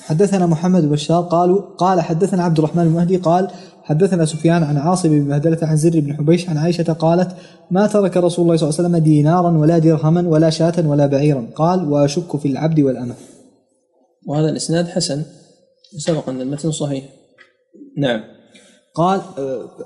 حدثنا 0.00 0.46
محمد 0.46 0.90
بشار 0.90 1.22
قالوا 1.22 1.76
قال 1.76 2.00
حدثنا 2.00 2.42
عبد 2.42 2.58
الرحمن 2.58 2.82
المهدي 2.82 3.16
قال 3.16 3.50
حدثنا 3.84 4.24
سفيان 4.24 4.62
عن 4.62 4.76
عاصم 4.76 5.08
بن 5.08 5.28
بهدلة 5.28 5.58
عن 5.62 5.76
زر 5.76 6.00
بن 6.00 6.16
حبيش 6.16 6.48
عن 6.48 6.56
عائشة 6.56 6.92
قالت 6.92 7.36
ما 7.70 7.86
ترك 7.86 8.16
رسول 8.16 8.44
الله 8.44 8.56
صلى 8.56 8.68
الله 8.68 8.78
عليه 8.78 8.88
وسلم 8.88 8.96
دينارا 8.96 9.58
ولا 9.58 9.78
درهما 9.78 10.28
ولا 10.28 10.50
شاة 10.50 10.88
ولا 10.88 11.06
بعيرا. 11.06 11.46
قال 11.56 11.88
وأشك 11.88 12.36
في 12.36 12.48
العبد 12.48 12.80
والأمة. 12.80 13.14
وهذا 14.26 14.48
الإسناد 14.48 14.88
حسن 14.88 15.22
سبق 15.98 16.28
أن 16.28 16.40
المتن 16.40 16.70
صحيح. 16.70 17.04
نعم. 17.98 18.20
قال 18.94 19.20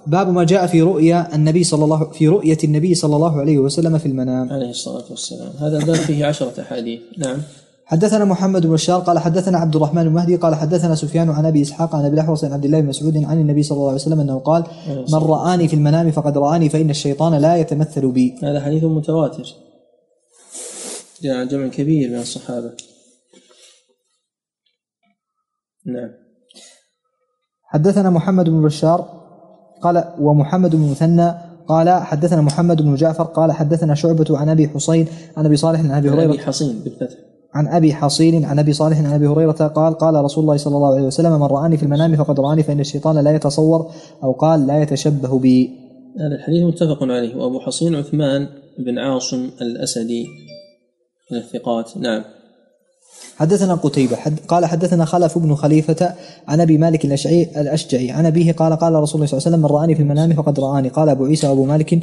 باب 0.07 0.29
ما 0.29 0.45
جاء 0.45 0.67
في 0.67 0.83
رؤيا 0.83 1.35
النبي 1.35 1.65
صلى 1.65 1.85
الله 1.85 2.11
في 2.11 2.29
رؤية 2.29 2.59
النبي 2.65 2.95
صلى 2.95 3.17
الله 3.17 3.41
عليه 3.41 3.59
وسلم 3.59 3.99
في 3.99 4.07
المنام. 4.07 4.53
عليه 4.53 4.71
الصلاة 4.71 5.05
والسلام. 5.11 5.51
هذا 5.59 5.79
الباب 5.79 5.97
فيه 5.97 6.27
عشرة 6.27 6.61
أحاديث. 6.61 7.01
نعم. 7.19 7.39
حدثنا 7.91 8.25
محمد 8.25 8.67
بن 8.67 8.73
بشار 8.73 9.01
قال 9.01 9.19
حدثنا 9.19 9.59
عبد 9.59 9.77
الرحمن 9.77 10.03
المهدي 10.03 10.37
قال 10.37 10.55
حدثنا 10.55 10.95
سفيان 10.95 11.31
عن 11.31 11.47
أبي 11.47 11.63
إسحاق 11.63 11.97
عن 11.97 12.05
أبي 12.05 12.15
الاحوص 12.15 12.45
عن 12.45 12.53
عبد 12.53 12.65
الله 12.65 12.81
بن 12.81 12.87
مسعود 12.87 13.17
عن 13.25 13.41
النبي 13.41 13.63
صلى 13.63 13.77
الله 13.77 13.89
عليه 13.89 14.01
وسلم 14.01 14.21
أنه 14.21 14.39
قال 14.39 14.65
من 14.89 15.19
رآني 15.19 15.69
في 15.69 15.75
المنام 15.75 16.11
فقد 16.11 16.39
رآني 16.39 16.69
فإن 16.69 16.91
الشيطان 16.91 17.35
لا 17.35 17.57
يتمثل 17.57 18.13
بي. 18.13 18.35
هذا 18.43 18.61
حديث 18.61 18.85
متواتر. 18.85 19.55
جاء 21.23 21.37
عن 21.37 21.49
جمع 21.49 21.69
كبير 21.69 22.11
من 22.11 22.19
الصحابة. 22.19 22.73
نعم. 25.87 26.11
حدثنا 27.63 28.11
محمد 28.11 28.49
بن 28.49 28.63
بشار 28.63 29.09
قال 29.83 30.05
ومحمد 30.21 30.77
بن 30.77 30.91
مثنى 30.91 31.35
قال 31.69 31.91
حدثنا 32.03 32.41
محمد 32.41 32.83
بن 32.83 32.95
جعفر 32.95 33.25
قال 33.25 33.53
حدثنا 33.53 33.95
شعبة 33.95 34.39
عن 34.39 34.49
أبي 34.49 34.69
حصين 34.69 35.09
عن 35.37 35.47
أبي 35.47 35.57
صالح 35.57 35.81
عن 35.81 35.91
أبي 35.91 36.11
هريرة 36.11 36.43
حصين 36.43 36.79
بالفتح. 36.79 37.28
عن 37.55 37.69
أبي 37.69 37.95
حصين 37.95 38.45
عن 38.45 38.59
أبي 38.59 38.73
صالح 38.73 38.99
عن 38.99 39.07
أبي 39.07 39.27
هريرة 39.27 39.53
قال 39.53 39.95
قال 39.95 40.15
رسول 40.15 40.45
الله 40.45 40.57
صلى 40.57 40.77
الله 40.77 40.95
عليه 40.95 41.07
وسلم 41.07 41.33
من 41.33 41.43
رآني 41.43 41.77
في 41.77 41.83
المنام 41.83 42.17
فقد 42.17 42.41
رآني 42.41 42.63
فإن 42.63 42.81
الشيطان 42.81 43.19
لا 43.19 43.35
يتصور 43.35 43.91
أو 44.23 44.33
قال 44.33 44.67
لا 44.67 44.83
يتشبه 44.83 45.39
بي. 45.39 45.71
هذا 46.21 46.35
الحديث 46.35 46.63
متفق 46.65 47.03
عليه. 47.03 47.37
وأبو 47.37 47.61
حصين 47.61 47.95
عثمان 47.95 48.49
بن 48.79 48.99
عاصم 48.99 49.51
الأسدي 49.61 50.27
من 51.33 51.39
الثقات. 51.39 51.97
نعم. 51.97 52.25
حدثنا 53.37 53.75
قتيبة 53.75 54.17
حد 54.17 54.39
قال 54.49 54.67
حدثنا 54.67 55.05
خلف 55.05 55.39
بن 55.39 55.55
خليفة 55.55 56.15
عن 56.49 56.61
أبي 56.61 56.79
مالك 56.79 57.05
الأشعري 57.05 57.43
الأشجعي. 57.43 58.11
عن 58.11 58.27
أبيه 58.27 58.53
قال 58.53 58.73
قال 58.73 58.95
رسول 58.95 59.15
الله 59.15 59.27
صلى 59.27 59.39
الله 59.39 59.47
عليه 59.47 59.57
وسلم 59.57 59.61
من 59.61 59.77
رآني 59.81 59.95
في 59.95 60.03
المنام 60.03 60.33
فقد 60.33 60.61
رآني. 60.61 60.89
قال 60.89 61.09
أبو 61.09 61.25
عيسى 61.25 61.49
وأبو 61.49 61.65
مالك 61.65 61.95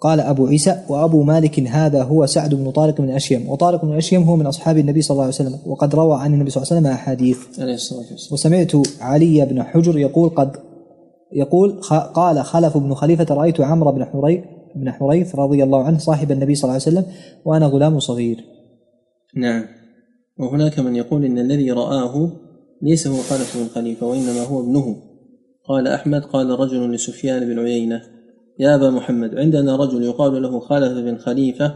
قال 0.00 0.20
أبو 0.20 0.46
عيسى 0.46 0.84
وأبو 0.88 1.22
مالك 1.22 1.60
هذا 1.60 2.02
هو 2.02 2.26
سعد 2.26 2.54
بن 2.54 2.70
طارق 2.70 3.00
بن 3.00 3.10
أشيم. 3.10 3.48
وطارق 3.48 3.84
بن 3.84 3.96
أشيم 3.96 4.22
هو 4.22 4.36
من 4.36 4.46
أصحاب 4.46 4.78
النبي 4.78 5.02
صلى 5.02 5.14
الله 5.14 5.24
عليه 5.24 5.34
وسلم. 5.34 5.58
وقد 5.66 5.94
روى 5.94 6.20
عن 6.20 6.34
النبي 6.34 6.50
صلى 6.50 6.62
الله 6.62 6.72
عليه 6.72 6.80
وسلم 6.80 6.92
أحاديث. 6.92 7.38
وسمعت 8.32 8.72
علي 9.00 9.46
بن 9.46 9.62
حجر 9.62 9.98
يقول 9.98 10.30
قد 10.30 10.56
يقول 11.32 11.80
قال 12.14 12.44
خلف 12.44 12.78
بن 12.78 12.94
خليفة 12.94 13.34
رأيت 13.34 13.60
عمرو 13.60 13.92
بن 13.92 14.04
حريث 14.04 14.40
بن 14.76 14.90
حريث 14.90 15.34
رضي 15.34 15.64
الله 15.64 15.84
عنه 15.84 15.98
صاحب 15.98 16.32
النبي 16.32 16.54
صلى 16.54 16.64
الله 16.64 16.72
عليه 16.72 16.82
وسلم 16.82 17.04
وأنا 17.44 17.66
غلام 17.66 18.00
صغير. 18.00 18.44
نعم. 19.36 19.64
وهناك 20.38 20.78
من 20.78 20.96
يقول 20.96 21.24
إن 21.24 21.38
الذي 21.38 21.70
رآه 21.70 22.30
ليس 22.82 23.06
هو 23.06 23.16
خلف 23.16 23.56
بن 23.58 23.68
خليفة 23.74 24.06
وإنما 24.06 24.42
هو 24.44 24.60
ابنه. 24.60 24.96
قال 25.68 25.88
أحمد 25.88 26.22
قال 26.24 26.50
رجل 26.50 26.92
لسفيان 26.92 27.44
بن 27.44 27.58
عيينة. 27.58 28.00
يا 28.60 28.74
أبا 28.74 28.90
محمد 28.90 29.34
عندنا 29.34 29.76
رجل 29.76 30.02
يقال 30.02 30.42
له 30.42 30.60
خلف 30.60 30.92
بن 30.92 31.18
خليفة 31.18 31.74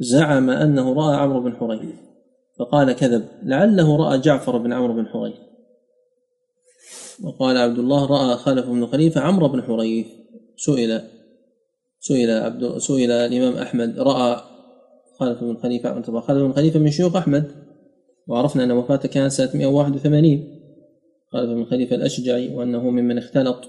زعم 0.00 0.50
أنه 0.50 0.92
رأى 0.92 1.16
عمرو 1.16 1.40
بن 1.40 1.56
حريث 1.56 1.94
فقال 2.58 2.92
كذب 2.92 3.24
لعله 3.42 3.96
رأى 3.96 4.18
جعفر 4.18 4.58
بن 4.58 4.72
عمرو 4.72 4.94
بن 4.94 5.06
حريث. 5.06 5.34
وقال 7.24 7.56
عبد 7.56 7.78
الله 7.78 8.06
رأى 8.06 8.36
خلف 8.36 8.66
بن 8.66 8.86
خليفة 8.86 9.20
عمرو 9.20 9.48
بن 9.48 9.62
حريث. 9.62 10.06
سئل 10.56 11.00
سئل 12.00 12.30
عبد 12.30 12.78
سئل 12.78 13.10
الإمام 13.10 13.56
أحمد 13.56 13.98
رأى 13.98 14.40
خلف 15.20 15.44
بن 15.44 15.56
خليفة 15.56 16.20
خلف 16.20 16.42
بن 16.42 16.52
خليفة 16.52 16.80
من 16.80 16.90
شيوخ 16.90 17.16
أحمد. 17.16 17.44
وعرفنا 18.28 18.64
أن 18.64 18.70
وفاته 18.70 19.08
كانت 19.08 19.32
سنة 19.32 19.50
181 19.54 20.60
خلف 21.32 21.50
بن 21.50 21.64
خليفة 21.64 21.96
الأشجعي 21.96 22.54
وأنه 22.54 22.90
ممن 22.90 23.18
اختلط. 23.18 23.68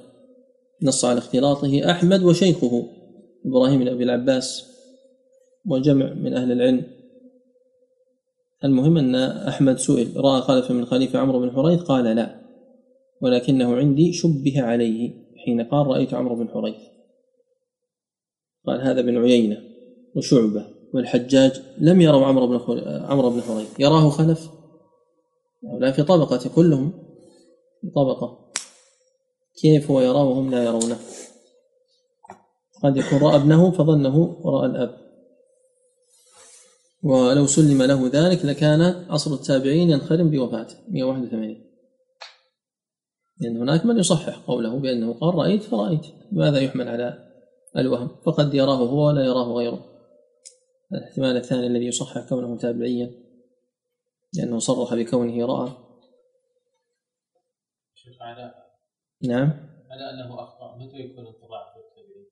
نص 0.81 1.05
على 1.05 1.17
اختلاطه 1.17 1.91
أحمد 1.91 2.23
وشيخه 2.23 2.87
إبراهيم 3.45 3.79
بن 3.79 3.87
أبي 3.87 4.03
العباس 4.03 4.71
وجمع 5.65 6.13
من 6.13 6.33
أهل 6.33 6.51
العلم. 6.51 6.83
المهم 8.63 8.97
أن 8.97 9.15
أحمد 9.15 9.77
سئل 9.77 10.11
رأى 10.17 10.41
خلف 10.41 10.71
من 10.71 10.85
خليفة 10.85 11.19
عمرو 11.19 11.39
بن 11.39 11.51
حريث؟ 11.51 11.81
قال 11.81 12.03
لا 12.03 12.41
ولكنه 13.21 13.75
عندي 13.75 14.13
شبه 14.13 14.61
عليه 14.61 15.13
حين 15.45 15.61
قال 15.61 15.87
رأيت 15.87 16.13
عمرو 16.13 16.35
بن 16.35 16.49
حريث. 16.49 16.81
قال 18.65 18.81
هذا 18.81 19.01
بن 19.01 19.17
عيينة 19.17 19.61
وشعبة 20.15 20.65
والحجاج 20.93 21.61
لم 21.77 22.01
يروا 22.01 22.25
عمرو 22.25 22.47
بن 22.47 22.59
عمرو 22.85 23.29
بن 23.29 23.41
حريث. 23.41 23.79
يراه 23.79 24.09
خلف؟ 24.09 24.49
هؤلاء 25.63 25.91
في 25.91 26.03
طبقة 26.03 26.49
كلهم 26.55 26.91
في 27.81 27.89
طبقة 27.89 28.44
كيف 29.55 29.91
هو 29.91 30.01
يرى 30.01 30.17
وهم 30.17 30.51
لا 30.51 30.63
يرونه. 30.63 30.99
قد 32.83 32.97
يكون 32.97 33.19
رأى 33.19 33.35
ابنه 33.35 33.71
فظنه 33.71 34.41
رأى 34.45 34.65
الأب. 34.65 34.97
ولو 37.03 37.47
سلم 37.47 37.83
له 37.83 38.07
ذلك 38.07 38.45
لكان 38.45 39.05
عصر 39.09 39.33
التابعين 39.33 39.89
ينخرم 39.89 40.29
بوفاته. 40.29 40.75
181 40.87 41.65
لأن 43.37 43.57
هناك 43.57 43.85
من 43.85 43.99
يصحح 43.99 44.37
قوله 44.37 44.79
بأنه 44.79 45.13
قال 45.13 45.35
رأيت 45.35 45.63
فرأيت. 45.63 46.01
ماذا 46.31 46.59
يحمل 46.59 46.87
على 46.87 47.31
الوهم؟ 47.77 48.09
فقد 48.25 48.53
يراه 48.53 48.75
هو 48.75 49.07
ولا 49.07 49.25
يراه 49.25 49.53
غيره. 49.53 49.85
الاحتمال 50.93 51.37
الثاني 51.37 51.67
الذي 51.67 51.85
يصحح 51.85 52.29
كونه 52.29 52.57
تابعيا. 52.57 53.11
لأنه 54.33 54.59
صرح 54.59 54.93
بكونه 54.93 55.45
رأى. 55.45 55.71
نعم. 59.21 59.53
على 59.91 60.09
أنه 60.09 60.43
أخطأ. 60.43 60.77
متى 60.77 60.97
يكون 60.97 61.25
في 61.25 61.45
التابعين؟ 61.79 62.25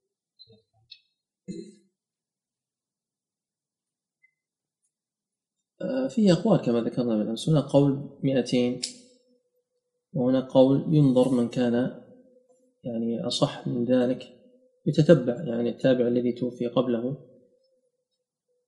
آه، 5.81 6.07
فيه 6.07 6.33
أقوال 6.33 6.61
كما 6.61 6.81
ذكرنا 6.81 7.17
بالأمس 7.17 7.49
هناك 7.49 7.63
قول 7.63 8.09
200 8.23 8.81
وهناك 10.13 10.43
قول 10.43 10.95
ينظر 10.95 11.29
من 11.29 11.49
كان 11.49 12.01
يعني 12.83 13.27
أصح 13.27 13.67
من 13.67 13.85
ذلك. 13.85 14.23
يتتبع 14.85 15.43
يعني 15.43 15.69
التابع 15.69 16.07
الذي 16.07 16.31
توفي 16.31 16.67
قبله 16.67 17.17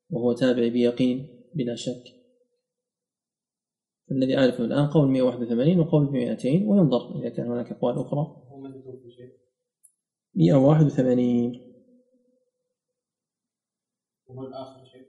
وهو 0.09 0.33
تابع 0.33 0.67
بيقين 0.67 1.27
بلا 1.53 1.75
شك. 1.75 2.14
الذي 4.11 4.37
أعرفه 4.37 4.65
الآن 4.65 4.87
قول 4.87 5.07
181 5.07 5.79
وقول 5.79 6.11
200 6.11 6.49
وينظر 6.65 7.19
إذا 7.19 7.29
كان 7.29 7.51
هناك 7.51 7.71
أقوال 7.71 7.95
أخرى. 7.95 8.19
هو 8.19 8.61
متى 8.61 8.81
توفي 8.81 9.11
شيء 9.11 9.31
181 10.35 11.61
وهو 14.27 14.47
الآخر 14.47 14.85
شيء 14.85 15.07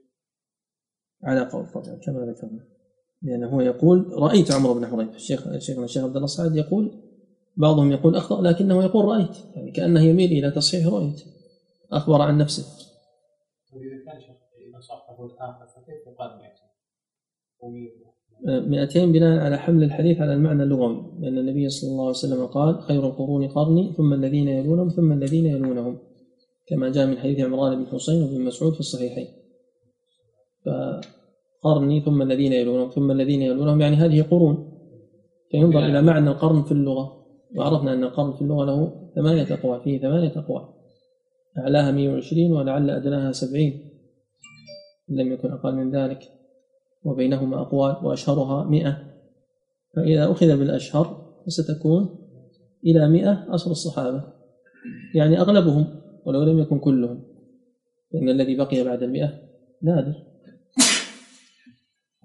على 1.23 1.49
قول 1.49 1.67
طبعا 1.67 1.95
كما 1.95 2.25
ذكرنا. 2.25 2.67
لأنه 3.21 3.49
هو 3.49 3.61
يقول 3.61 4.13
رأيت 4.13 4.51
عمرو 4.51 4.73
بن 4.73 4.87
حريث. 4.87 5.15
الشيخ 5.15 5.57
شيخنا 5.57 5.85
الشيخ 5.85 6.03
عبد 6.03 6.15
الله 6.15 6.25
السعد 6.25 6.55
يقول 6.55 7.03
بعضهم 7.57 7.91
يقول 7.91 8.15
أخطأ 8.15 8.41
لكنه 8.41 8.83
يقول 8.83 9.05
رأيت. 9.05 9.37
يعني 9.55 9.71
كأنه 9.71 10.01
يميل 10.01 10.31
إلى 10.31 10.51
تصحيح 10.51 10.87
رؤية 10.87 11.15
أخبر 11.91 12.21
عن 12.21 12.37
نفسه. 12.37 12.63
واذا 13.73 14.05
كان 14.05 14.21
شيخ 14.21 14.37
إذا 14.69 14.79
صححه 14.79 15.25
الآخر 15.25 15.67
فكيف 15.67 16.07
يقال 16.07 16.37
200 16.37 16.67
و100 17.59 18.06
200 18.45 19.05
بناء 19.05 19.39
على 19.39 19.57
حمل 19.57 19.83
الحديث 19.83 20.21
على 20.21 20.33
المعنى 20.33 20.63
اللغوي 20.63 21.11
لأن 21.19 21.37
النبي 21.37 21.69
صلى 21.69 21.91
الله 21.91 22.01
عليه 22.01 22.09
وسلم 22.09 22.45
قال 22.45 22.81
خير 22.81 23.07
القرون 23.07 23.47
قرني 23.47 23.93
ثم 23.97 24.13
الذين 24.13 24.47
يلونهم 24.47 24.89
ثم 24.89 25.11
الذين 25.11 25.45
يلونهم. 25.45 25.97
كما 26.67 26.89
جاء 26.89 27.07
من 27.07 27.17
حديث 27.17 27.39
عمران 27.39 27.83
بن 27.83 27.85
حسين 27.85 28.23
وابن 28.23 28.41
مسعود 28.41 28.73
في 28.73 28.79
الصحيحين. 28.79 29.27
فقرني 30.65 32.01
ثم 32.01 32.21
الذين 32.21 32.53
يلونهم 32.53 32.89
ثم 32.89 33.11
الذين 33.11 33.41
يلونهم 33.41 33.81
يعني 33.81 33.95
هذه 33.95 34.21
قرون. 34.21 34.71
فينظر 35.51 35.85
إلى 35.85 36.01
معنى 36.01 36.29
القرن 36.29 36.63
في 36.63 36.71
اللغة. 36.71 37.25
وعرفنا 37.55 37.93
أن 37.93 38.03
القرن 38.03 38.33
في 38.33 38.41
اللغة 38.41 38.65
له 38.65 39.09
ثمانية 39.15 39.53
أقوال 39.53 39.81
فيه 39.81 39.99
ثمانية 39.99 40.33
أقوال. 40.35 40.65
أعلاها 41.57 41.91
120 41.91 42.51
ولعل 42.51 42.89
أدناها 42.89 43.31
70 43.31 43.63
إن 45.09 45.15
لم 45.15 45.31
يكن 45.33 45.51
أقل 45.51 45.75
من 45.75 45.91
ذلك. 45.91 46.36
وبينهما 47.03 47.61
أقوال 47.61 48.05
وأشهرها 48.05 48.63
مئة. 48.63 48.97
فإذا 49.95 50.31
أخذ 50.31 50.57
بالأشهر 50.57 51.33
فستكون 51.45 52.19
إلى 52.85 53.07
مئة 53.07 53.55
أصل 53.55 53.71
الصحابة. 53.71 54.23
يعني 55.15 55.39
أغلبهم 55.39 56.01
ولو 56.25 56.43
لم 56.43 56.59
يكن 56.59 56.79
كلهم. 56.79 57.23
لأن 58.11 58.29
الذي 58.29 58.55
بقي 58.55 58.83
بعد 58.83 59.03
المئة 59.03 59.33
نادر. 59.83 60.13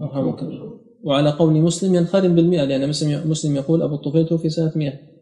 أرحمك. 0.01 0.43
الله. 0.43 0.81
وعلى 1.05 1.31
قول 1.31 1.55
مسلم 1.55 1.95
ينخرم 1.95 2.35
بالمئة 2.35 2.65
لأن 2.65 2.89
مسلم 3.29 3.57
يقول 3.57 3.83
أبو 3.83 3.95
الطفيل 3.95 4.27
توفي 4.27 4.49
سنة 4.49 4.73
مئة. 4.77 5.13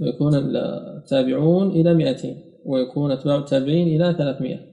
ويكون 0.00 0.34
التابعون 0.34 1.70
إلى 1.70 1.94
مئتين 1.94 2.50
ويكون 2.64 3.10
أتباع 3.10 3.38
التابعين 3.38 3.88
إلى 3.88 4.14
ثلاثمائة 4.18 4.69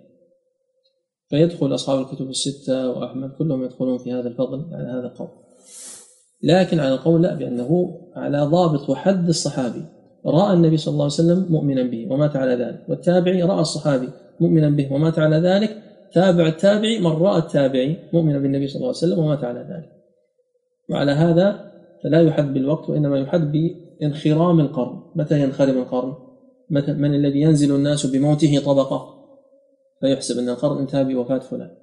فيدخل 1.29 1.73
أصحاب 1.75 1.99
الكتب 1.99 2.29
الستة 2.29 2.89
وأحمد 2.89 3.29
كلهم 3.29 3.63
يدخلون 3.63 3.97
في 3.97 4.13
هذا 4.13 4.27
الفضل 4.27 4.65
على 4.71 4.87
هذا 4.87 5.07
القول. 5.07 5.27
لكن 6.43 6.79
على 6.79 6.93
القول 6.93 7.21
لا 7.21 7.35
بأنه 7.35 7.99
على 8.15 8.41
ضابط 8.41 8.89
وحد 8.89 9.27
الصحابي. 9.27 9.85
رأى 10.25 10.53
النبي 10.53 10.77
صلى 10.77 10.91
الله 10.91 11.03
عليه 11.03 11.13
وسلم 11.13 11.45
مؤمنا 11.49 11.83
به 11.83 12.07
ومات 12.11 12.35
على 12.35 12.55
ذلك 12.55 12.85
والتابعي 12.89 13.43
رأى 13.43 13.59
الصحابي 13.59 14.09
مؤمنا 14.39 14.69
به 14.69 14.93
ومات 14.93 15.19
على 15.19 15.35
ذلك 15.35 15.77
تابع 16.13 16.47
التابعي 16.47 16.99
من 16.99 17.11
رأى 17.11 17.37
التابعي 17.37 17.97
مؤمنا 18.13 18.39
بالنبي 18.39 18.67
صلى 18.67 18.75
الله 18.75 18.87
عليه 18.87 18.97
وسلم 18.97 19.19
ومات 19.19 19.43
على 19.43 19.59
ذلك. 19.59 19.91
وعلى 20.89 21.11
هذا 21.11 21.71
فلا 22.03 22.21
يحد 22.21 22.53
بالوقت 22.53 22.89
وإنما 22.89 23.19
يحد 23.19 23.51
بانخرام 23.51 24.59
القرن. 24.59 25.01
متى 25.15 25.41
ينخرم 25.43 25.77
القرن؟ 25.77 26.13
متى 26.69 26.93
من 26.93 27.15
الذي 27.15 27.41
ينزل 27.41 27.75
الناس 27.75 28.05
بموته 28.05 28.59
طبقة؟ 28.65 29.16
فيحسب 30.02 30.40
أن 30.40 30.49
القرن 30.49 30.78
انتهى 30.78 31.03
بوفاة 31.03 31.40
فلان. 31.40 31.78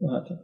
وهكذا. 0.00 0.40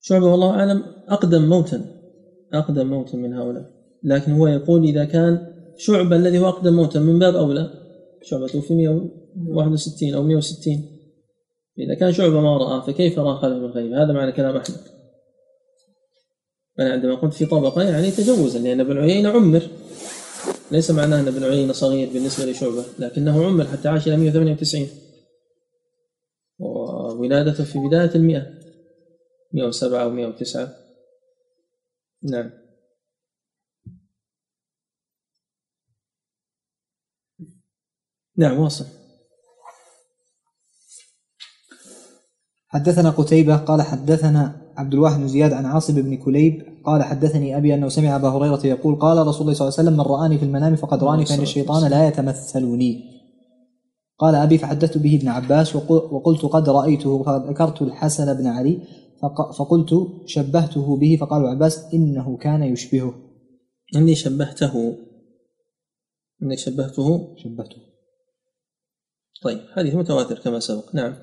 شعبة 0.00 0.26
والله 0.26 0.50
أعلم 0.50 0.84
أقدم 1.08 1.48
موتا 1.48 2.00
أقدم 2.52 2.86
موتا 2.86 3.16
من 3.16 3.34
هؤلاء. 3.34 3.76
لكن 4.02 4.32
هو 4.32 4.46
يقول 4.46 4.84
إذا 4.84 5.04
كان 5.04 5.56
شعبة 5.76 6.16
الذي 6.16 6.38
هو 6.38 6.48
أقدم 6.48 6.76
موتا 6.76 7.00
من 7.00 7.18
باب 7.18 7.34
أولى 7.34 7.70
شعبة 8.22 8.46
توفي 8.46 8.74
161 8.74 10.14
أو 10.14 10.22
160 10.22 10.96
إذا 11.78 11.94
كان 11.94 12.12
شعبة 12.12 12.40
ما 12.40 12.56
رأى 12.56 12.86
فكيف 12.86 13.18
رأى 13.18 13.38
خلف 13.38 13.64
الغيب؟ 13.64 13.92
هذا 13.92 14.12
معنى 14.12 14.32
كلام 14.32 14.56
أحمد. 14.56 14.76
أنا 16.80 16.92
عندما 16.92 17.14
قلت 17.14 17.34
في 17.34 17.46
طبقة 17.46 17.82
يعني 17.82 18.10
تجوزا 18.10 18.58
لأن 18.58 18.80
ابن 18.80 18.98
عيينة 18.98 19.28
عمر. 19.28 19.62
ليس 20.70 20.90
معناه 20.90 21.20
أن 21.20 21.28
ابن 21.28 21.44
عيينة 21.44 21.72
صغير 21.72 22.12
بالنسبة 22.12 22.44
لشعبة 22.44 22.84
لكنه 22.98 23.46
عمر 23.46 23.66
حتى 23.66 23.88
عاش 23.88 24.08
إلى 24.08 24.16
198 24.16 24.88
وولادته 26.58 27.64
في 27.64 27.78
بداية 27.78 28.14
المئة 28.14 28.46
107 29.52 30.02
أو 30.02 30.10
109 30.10 30.74
نعم. 32.22 32.50
نعم 38.36 38.58
واصل. 38.58 38.84
حدثنا 42.68 43.10
قتيبة 43.10 43.56
قال 43.56 43.82
حدثنا 43.82 44.72
عبد 44.76 44.94
الواحد 44.94 45.20
بن 45.20 45.28
زياد 45.28 45.52
عن 45.52 45.66
عاصم 45.66 45.94
بن 45.94 46.16
كليب 46.16 46.75
قال 46.86 47.02
حدثني 47.02 47.56
أبي 47.56 47.74
أنه 47.74 47.88
سمع 47.88 48.16
أبا 48.16 48.28
هريرة 48.28 48.66
يقول 48.66 48.94
قال 48.98 49.26
رسول 49.26 49.40
الله 49.42 49.54
صلى 49.54 49.68
الله 49.68 49.78
عليه 49.78 49.88
وسلم 49.88 49.92
من 49.92 50.00
رآني 50.00 50.38
في 50.38 50.44
المنام 50.44 50.76
فقد 50.76 51.04
رآني 51.04 51.24
فإن 51.26 51.40
الشيطان 51.42 51.90
لا 51.90 52.08
يتمثلني. 52.08 53.16
قال 54.18 54.34
أبي 54.34 54.58
فحدثت 54.58 54.98
به 54.98 55.16
ابن 55.16 55.28
عباس 55.28 55.76
وقل- 55.76 56.14
وقلت 56.14 56.44
قد 56.44 56.68
رأيته 56.68 57.22
فذكرت 57.22 57.82
الحسن 57.82 58.34
بن 58.34 58.46
علي 58.46 58.78
فق- 59.22 59.52
فقلت 59.52 59.90
شبهته 60.26 60.96
به 60.96 61.18
فقال 61.20 61.46
عباس 61.46 61.94
إنه 61.94 62.36
كان 62.36 62.62
يشبهه. 62.62 63.14
إني 63.96 64.14
شبهته. 64.14 64.96
إني 66.42 66.56
شبهته. 66.56 67.36
شبهته. 67.36 67.76
طيب 69.42 69.60
حديث 69.76 69.94
متواتر 69.94 70.38
كما 70.38 70.60
سبق. 70.60 70.94
نعم. 70.94 71.14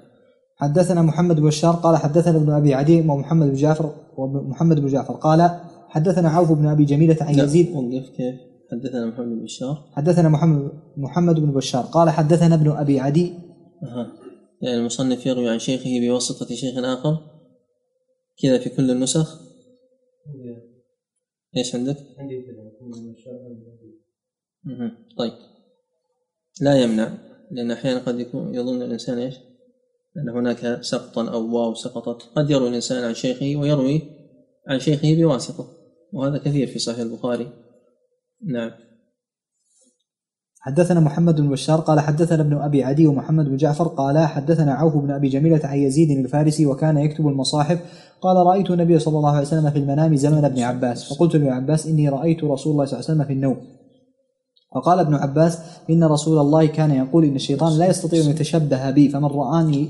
حدثنا 0.55 1.01
محمد 1.01 1.35
بن 1.35 1.47
بشار 1.47 1.75
قال 1.75 1.97
حدثنا 1.97 2.37
ابن 2.37 2.49
أبي 2.51 2.73
عدي 2.73 2.99
ومحمد 2.99 3.47
بن 3.47 3.53
جعفر 3.53 3.95
ومحمد 4.17 4.79
بن 4.79 4.87
جعفر. 4.87 5.13
قال 5.13 5.59
حدثنا 5.89 6.29
عوف 6.29 6.51
بن 6.51 6.65
أبي 6.65 6.85
جميلة 6.85 7.17
عن 7.21 7.39
يزيد. 7.39 7.75
وقف 7.75 8.09
كيف؟ 8.09 8.35
حدثنا 8.71 9.05
محمد 9.05 9.27
بن 9.27 9.43
بشار 9.43 9.89
حدثنا 9.91 10.29
محمد 10.29 10.71
محمد 10.97 11.39
بن 11.39 11.51
بشار. 11.51 11.83
قال 11.83 12.09
حدثنا 12.09 12.55
ابن 12.55 12.71
أبي 12.71 12.99
عدي. 12.99 13.33
أها. 13.83 14.13
يعني 14.61 14.77
المصنف 14.77 15.25
يروي 15.25 15.49
عن 15.49 15.59
شيخه 15.59 15.99
بواسطة 15.99 16.55
شيخ 16.55 16.77
آخر. 16.77 17.17
كذا 18.41 18.57
في 18.57 18.69
كل 18.69 18.91
النسخ. 18.91 19.39
إيش 21.57 21.75
عندك؟ 21.75 21.97
عندي. 22.19 22.43
طيب. 25.17 25.33
لا 26.61 26.81
يمنع 26.81 27.13
لأن 27.51 27.71
أحيانا 27.71 27.99
قد 27.99 28.19
يكون 28.19 28.55
يظن 28.55 28.81
الإنسان 28.81 29.17
إيش؟ 29.17 29.35
أن 30.17 30.29
هناك 30.29 30.81
سقطا 30.81 31.29
أو 31.29 31.55
واو 31.55 31.73
سقطت. 31.73 32.21
قد 32.35 32.49
يروي 32.49 32.69
الإنسان 32.69 33.03
عن 33.03 33.13
شيخه 33.13 33.55
ويروي 33.55 34.01
عن 34.67 34.79
شيخه 34.79 35.15
بواسطة 35.15 35.67
وهذا 36.13 36.37
كثير 36.37 36.67
في 36.67 36.79
صحيح 36.79 36.99
البخاري. 36.99 37.47
نعم. 38.45 38.71
حدثنا 40.59 40.99
محمد 40.99 41.41
بن 41.41 41.49
بشار 41.49 41.79
قال 41.79 41.99
حدثنا 41.99 42.41
ابن 42.41 42.57
أبي 42.57 42.83
عدي 42.83 43.07
ومحمد 43.07 43.45
بن 43.45 43.57
جعفر 43.57 43.87
قال 43.87 44.17
حدثنا 44.17 44.73
عوف 44.73 44.97
بن 44.97 45.11
أبي 45.11 45.29
جميلة 45.29 45.61
عن 45.63 45.77
يزيد 45.77 46.11
الفارسي 46.11 46.65
وكان 46.65 46.97
يكتب 46.97 47.27
المصاحف. 47.27 47.79
قال 48.21 48.37
رأيت 48.37 48.71
النبي 48.71 48.99
صلى 48.99 49.17
الله 49.17 49.31
عليه 49.31 49.47
وسلم 49.47 49.69
في 49.69 49.79
المنام 49.79 50.15
زمن 50.15 50.45
ابن 50.45 50.59
عباس. 50.59 51.13
فقلت 51.13 51.35
لابن 51.35 51.47
عباس 51.47 51.87
إني 51.87 52.09
رأيت 52.09 52.43
رسول 52.43 52.73
الله 52.73 52.85
صلى 52.85 52.99
الله 52.99 53.09
عليه 53.09 53.13
وسلم 53.13 53.23
في 53.23 53.33
النوم. 53.33 53.57
فقال 54.75 54.99
ابن 54.99 55.15
عباس 55.15 55.59
إن 55.89 56.03
رسول 56.03 56.39
الله 56.39 56.65
كان 56.65 56.91
يقول 56.91 57.25
إن 57.25 57.35
الشيطان 57.35 57.77
لا 57.77 57.89
يستطيع 57.89 58.23
أن 58.23 58.29
يتشبه 58.29 58.91
بي 58.91 59.09
فمن 59.09 59.25
رآني 59.25 59.89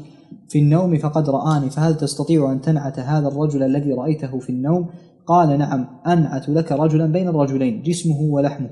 في 0.49 0.59
النوم 0.59 0.97
فقد 0.97 1.29
رآني 1.29 1.69
فهل 1.69 1.97
تستطيع 1.97 2.51
أن 2.51 2.61
تنعت 2.61 2.99
هذا 2.99 3.27
الرجل 3.27 3.63
الذي 3.63 3.93
رأيته 3.93 4.39
في 4.39 4.49
النوم؟ 4.49 4.89
قال 5.27 5.59
نعم 5.59 5.87
أنعت 6.07 6.49
لك 6.49 6.71
رجلا 6.71 7.05
بين 7.05 7.27
الرجلين 7.27 7.81
جسمه 7.81 8.21
ولحمه 8.21 8.69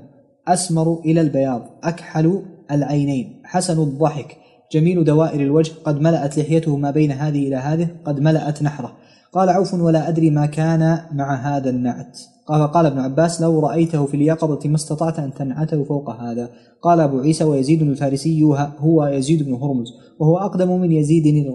أسمر 0.48 1.00
إلى 1.04 1.20
البياض 1.20 1.62
أكحل 1.84 2.42
العينين 2.70 3.42
حسن 3.44 3.82
الضحك 3.82 4.36
جميل 4.72 5.04
دوائر 5.04 5.40
الوجه 5.40 5.72
قد 5.84 6.00
ملأت 6.00 6.38
لحيته 6.38 6.76
ما 6.76 6.90
بين 6.90 7.12
هذه 7.12 7.48
إلى 7.48 7.56
هذه 7.56 7.88
قد 8.04 8.20
ملأت 8.20 8.62
نحره. 8.62 8.92
قال 9.32 9.48
عوف 9.48 9.74
ولا 9.74 10.08
أدري 10.08 10.30
ما 10.30 10.46
كان 10.46 10.98
مع 11.12 11.34
هذا 11.34 11.70
النعت. 11.70 12.20
قال 12.46 12.72
قال 12.72 12.86
ابن 12.86 12.98
عباس 12.98 13.42
لو 13.42 13.60
رأيته 13.60 14.06
في 14.06 14.14
اليقظة 14.14 14.68
ما 14.68 14.74
استطعت 14.74 15.18
أن 15.18 15.34
تنعته 15.34 15.84
فوق 15.84 16.10
هذا. 16.10 16.48
قال 16.82 17.00
أبو 17.00 17.20
عيسى 17.20 17.44
ويزيد 17.44 17.82
الفارسي 17.82 18.42
هو 18.78 19.06
يزيد 19.06 19.42
بن 19.42 19.54
هرمز 19.54 19.88
وهو 20.18 20.38
أقدم 20.38 20.80
من 20.80 20.92
يزيد 20.92 21.46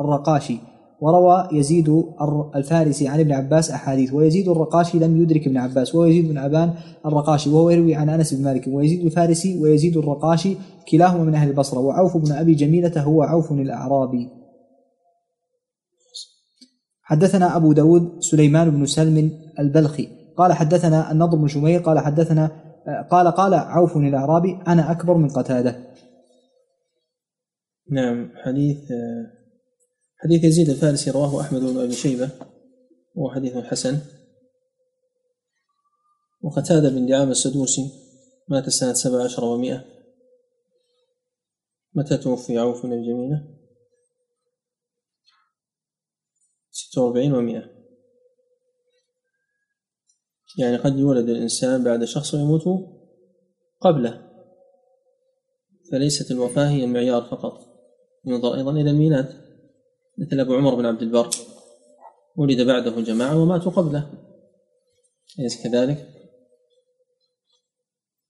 الرقاشي. 0.00 0.56
وروى 1.00 1.48
يزيد 1.52 2.02
الفارسي 2.56 3.08
عن 3.08 3.20
ابن 3.20 3.32
عباس 3.32 3.70
أحاديث. 3.70 4.14
ويزيد 4.14 4.48
الرقاشي 4.48 4.98
لم 4.98 5.22
يدرك 5.22 5.46
ابن 5.46 5.56
عباس 5.56 5.94
ويزيد 5.94 6.28
بن 6.28 6.38
عبان 6.38 6.70
الرقاشي 7.06 7.50
وهو 7.50 7.70
يروي 7.70 7.94
عن 7.94 8.08
أنس 8.08 8.34
بن 8.34 8.44
مالك. 8.44 8.64
ويزيد 8.68 9.04
الفارسي 9.04 9.62
ويزيد 9.62 9.96
الرقاشي 9.96 10.56
كلاهما 10.90 11.24
من 11.24 11.34
أهل 11.34 11.48
البصرة. 11.48 11.78
وعوف 11.78 12.16
بن 12.16 12.32
أبي 12.32 12.54
جميلة 12.54 13.02
هو 13.02 13.22
عوف 13.22 13.52
الأعرابي. 13.52 14.37
حدثنا 17.08 17.56
أبو 17.56 17.72
داود 17.72 18.20
سليمان 18.20 18.70
بن 18.70 18.86
سلم 18.86 19.40
البلخي. 19.58 20.08
قال 20.36 20.52
حدثنا 20.52 21.12
النضر 21.12 21.38
بن 21.38 21.48
شمير 21.48 21.80
قال 21.80 21.98
حدثنا 21.98 22.50
قال 23.10 23.28
قال 23.28 23.54
عوف 23.54 23.96
الأعرابي 23.96 24.58
أنا 24.66 24.90
أكبر 24.90 25.14
من 25.14 25.28
قتادة. 25.28 25.94
نعم 27.90 28.30
حديث 28.44 28.78
حديث 30.16 30.44
يزيد 30.44 30.68
الفارسي 30.68 31.10
رواه 31.10 31.40
أحمد 31.40 31.60
بن 31.60 31.78
أبي 31.78 31.92
شيبة 31.92 32.30
وهو 33.14 33.34
حديث 33.34 33.56
حسن. 33.56 33.98
وقتادة 36.42 36.88
بن 36.88 37.06
دعامة 37.06 37.30
السدوسي 37.30 37.82
مات 38.48 38.68
سنة 38.68 38.92
سبع 38.92 39.24
عشر 39.24 39.44
ومائة. 39.44 39.84
متى 41.94 42.16
توفي 42.16 42.58
عوف 42.58 42.86
بن 42.86 43.02
جميلة؟ 43.02 43.57
ستة 46.88 47.02
وأربعين 47.02 47.32
ومائة 47.34 47.70
يعني 50.58 50.76
قد 50.76 50.98
يولد 50.98 51.28
الإنسان 51.28 51.84
بعد 51.84 52.04
شخص 52.04 52.34
ويموت 52.34 52.62
قبله. 53.80 54.28
فليست 55.90 56.30
الوفاة 56.30 56.70
هي 56.70 56.84
المعيار 56.84 57.22
فقط. 57.22 57.52
ينظر 58.24 58.54
أيضا 58.54 58.70
إلى 58.70 58.90
الميلاد. 58.90 59.26
مثل 60.18 60.40
أبو 60.40 60.54
عمر 60.54 60.74
بن 60.74 60.86
عبد 60.86 61.02
البر. 61.02 61.30
ولد 62.36 62.60
بعده 62.60 63.00
جماعة 63.00 63.42
وماتوا 63.42 63.72
قبله. 63.72 64.10
أليس 65.38 65.62
كذلك؟ 65.62 66.08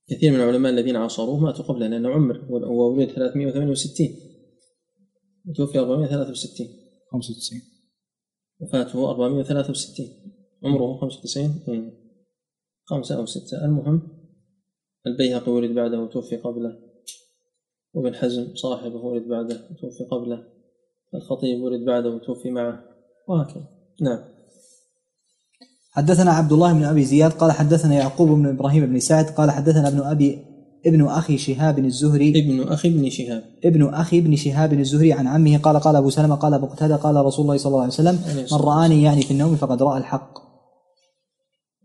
كثير 0.09 0.31
من 0.31 0.39
العلماء 0.39 0.71
الذين 0.71 0.95
عاصروه 0.95 1.39
ماتوا 1.39 1.65
قبله 1.65 1.87
لأنه 1.87 2.09
عمر 2.09 2.45
وولد 2.49 3.11
368 3.11 4.15
وتوفي 5.47 5.79
463 5.79 6.67
95 7.11 7.61
وفاته 8.59 9.09
463 9.09 10.07
عمره 10.63 10.97
95 10.97 11.91
خمسة 12.85 13.17
أو 13.17 13.25
ستة. 13.25 13.65
المهم 13.65 14.01
البيهقي 15.07 15.51
ولد 15.51 15.71
بعده 15.71 15.99
وتوفي 15.99 16.35
قبله. 16.35 16.79
وابن 17.93 18.15
حزم 18.15 18.55
صاحبه 18.55 18.95
ولد 18.95 19.27
بعده 19.27 19.67
وتوفي 19.71 20.03
قبله. 20.11 20.43
الخطيب 21.15 21.61
ولد 21.61 21.85
بعده 21.85 22.09
وتوفي 22.09 22.51
معه. 22.51 22.83
وهكذا. 23.27 23.67
نعم. 24.01 24.19
حدثنا 25.91 26.31
عبد 26.31 26.51
الله 26.51 26.73
بن 26.73 26.83
أبي 26.83 27.03
زياد 27.03 27.31
قال 27.31 27.51
حدثنا 27.51 27.95
يعقوب 27.95 28.29
بن 28.29 28.45
إبراهيم 28.45 28.85
بن 28.85 28.99
سعد 28.99 29.25
قال 29.25 29.51
حدثنا 29.51 29.87
ابن 29.87 29.99
أبي 29.99 30.45
ابن 30.85 31.05
أخي 31.05 31.37
شهاب 31.37 31.79
الزهري. 31.79 32.29
ابن 32.29 32.67
أخي 32.67 32.89
ابن 32.89 33.09
شهاب. 33.09 33.43
ابن 33.65 33.93
أخي 33.93 34.19
ابن 34.19 34.35
شهاب 34.35 34.73
الزهري 34.73 35.13
عن 35.13 35.27
عمه 35.27 35.57
قال 35.57 35.79
قال 35.79 35.95
أبو 35.95 36.09
سلمة 36.09 36.35
قال 36.35 36.53
أبو 36.53 36.65
قتادة 36.65 36.95
قال 36.95 37.15
رسول 37.25 37.45
الله 37.45 37.57
صلى 37.57 37.69
الله 37.69 37.81
عليه 37.81 37.93
وسلم 37.93 38.19
من 38.51 38.57
رآني 38.57 39.03
يعني 39.03 39.21
في 39.21 39.31
النوم 39.31 39.55
فقد 39.55 39.83
رأى 39.83 39.97
الحق. 39.97 40.39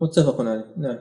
متفق 0.01 0.41
عليه. 0.41 0.65
نعم. 0.77 0.97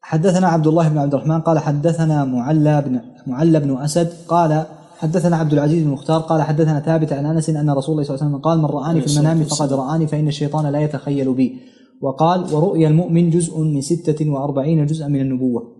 حدثنا 0.00 0.48
عبد 0.48 0.66
الله 0.66 0.88
بن 0.88 0.98
عبد 0.98 1.14
الرحمن 1.14 1.40
قال 1.40 1.58
حدثنا 1.58 2.24
معلى 2.24 2.82
بن 2.82 3.00
معلى 3.26 3.60
بن 3.60 3.76
أسد 3.76 4.12
قال 4.28 4.64
حدثنا 4.98 5.36
عبد 5.36 5.52
العزيز 5.52 5.84
بن 5.84 5.90
مختار 5.90 6.20
قال 6.20 6.42
حدثنا 6.42 6.80
ثابت 6.80 7.12
عن 7.12 7.26
أنس 7.26 7.50
أن 7.50 7.70
رسول 7.70 7.92
الله 7.92 8.04
صلى 8.04 8.14
الله 8.14 8.24
عليه 8.24 8.36
وسلم 8.36 8.38
قال 8.38 8.58
من 8.58 8.64
رآني 8.64 9.00
في 9.00 9.16
المنام 9.16 9.44
فقد 9.44 9.72
رآني 9.72 10.06
فإن 10.06 10.28
الشيطان 10.28 10.66
لا 10.66 10.80
يتخيل 10.80 11.34
بي. 11.34 11.60
وقال 12.02 12.54
ورؤيا 12.54 12.88
المؤمن 12.88 13.30
جزء 13.30 13.58
من 13.58 13.80
ستة 13.80 14.30
وأربعين 14.30 14.86
جزءا 14.86 15.08
من 15.08 15.20
النبوة. 15.20 15.77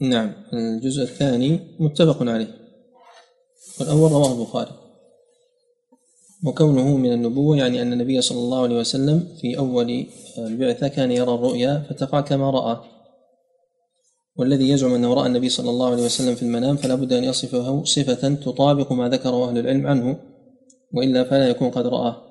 نعم. 0.00 0.32
الجزء 0.52 1.02
الثاني 1.02 1.60
متفق 1.80 2.22
عليه. 2.22 2.48
والأول 3.80 4.12
رواه 4.12 4.32
البخاري. 4.32 4.70
وكونه 6.44 6.96
من 6.96 7.12
النبوة 7.12 7.56
يعني 7.56 7.82
أن 7.82 7.92
النبي 7.92 8.20
صلى 8.20 8.38
الله 8.38 8.62
عليه 8.62 8.78
وسلم 8.78 9.28
في 9.40 9.58
أول 9.58 10.06
البعثة 10.38 10.88
كان 10.88 11.10
يرى 11.12 11.34
الرؤيا 11.34 11.86
فتقع 11.90 12.20
كما 12.20 12.50
رأى. 12.50 12.80
والذي 14.36 14.68
يزعم 14.68 14.94
أنه 14.94 15.14
رأى 15.14 15.26
النبي 15.26 15.48
صلى 15.48 15.70
الله 15.70 15.90
عليه 15.90 16.04
وسلم 16.04 16.34
في 16.34 16.42
المنام 16.42 16.76
فلا 16.76 16.94
بد 16.94 17.12
أن 17.12 17.24
يصفه 17.24 17.84
صفة 17.84 18.34
تطابق 18.34 18.92
ما 18.92 19.08
ذكره 19.08 19.48
أهل 19.48 19.58
العلم 19.58 19.86
عنه 19.86 20.20
وإلا 20.94 21.24
فلا 21.24 21.48
يكون 21.48 21.70
قد 21.70 21.86
راه 21.86 22.22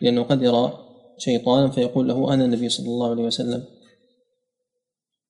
لأنه 0.00 0.22
قد 0.22 0.42
يرى 0.42 0.78
شيطانا 1.18 1.70
فيقول 1.70 2.08
له 2.08 2.34
أنا 2.34 2.44
النبي 2.44 2.68
صلى 2.68 2.86
الله 2.86 3.10
عليه 3.10 3.22
وسلم. 3.22 3.64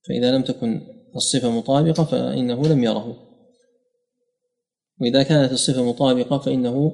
فإذا 0.09 0.37
لم 0.37 0.43
تكن 0.43 0.81
الصفة 1.17 1.51
مطابقة 1.51 2.05
فإنه 2.05 2.63
لم 2.63 2.85
يره. 2.85 3.17
وإذا 5.01 5.23
كانت 5.23 5.53
الصفة 5.53 5.83
مطابقة 5.83 6.39
فإنه 6.39 6.93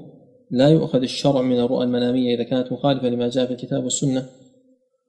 لا 0.51 0.69
يؤخذ 0.69 1.03
الشرع 1.03 1.43
من 1.43 1.61
الرؤى 1.61 1.85
المنامية 1.85 2.35
إذا 2.35 2.43
كانت 2.43 2.73
مخالفة 2.73 3.09
لما 3.09 3.29
جاء 3.29 3.47
في 3.47 3.53
الكتاب 3.53 3.85
والسنة 3.85 4.27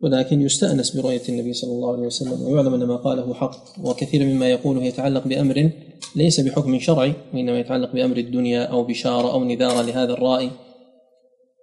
ولكن 0.01 0.41
يستأنس 0.41 0.97
برؤية 0.97 1.21
النبي 1.29 1.53
صلى 1.53 1.71
الله 1.71 1.93
عليه 1.93 2.07
وسلم 2.07 2.41
ويعلم 2.41 2.73
أن 2.73 2.83
ما 2.83 2.95
قاله 2.95 3.33
حق 3.33 3.79
وكثير 3.83 4.25
مما 4.25 4.49
يقوله 4.49 4.83
يتعلق 4.83 5.27
بأمر 5.27 5.71
ليس 6.15 6.39
بحكم 6.39 6.79
شرعي 6.79 7.13
وإنما 7.33 7.59
يتعلق 7.59 7.93
بأمر 7.93 8.17
الدنيا 8.17 8.63
أو 8.63 8.83
بشارة 8.83 9.33
أو 9.33 9.43
نذارة 9.43 9.81
لهذا 9.81 10.13
الرائي 10.13 10.51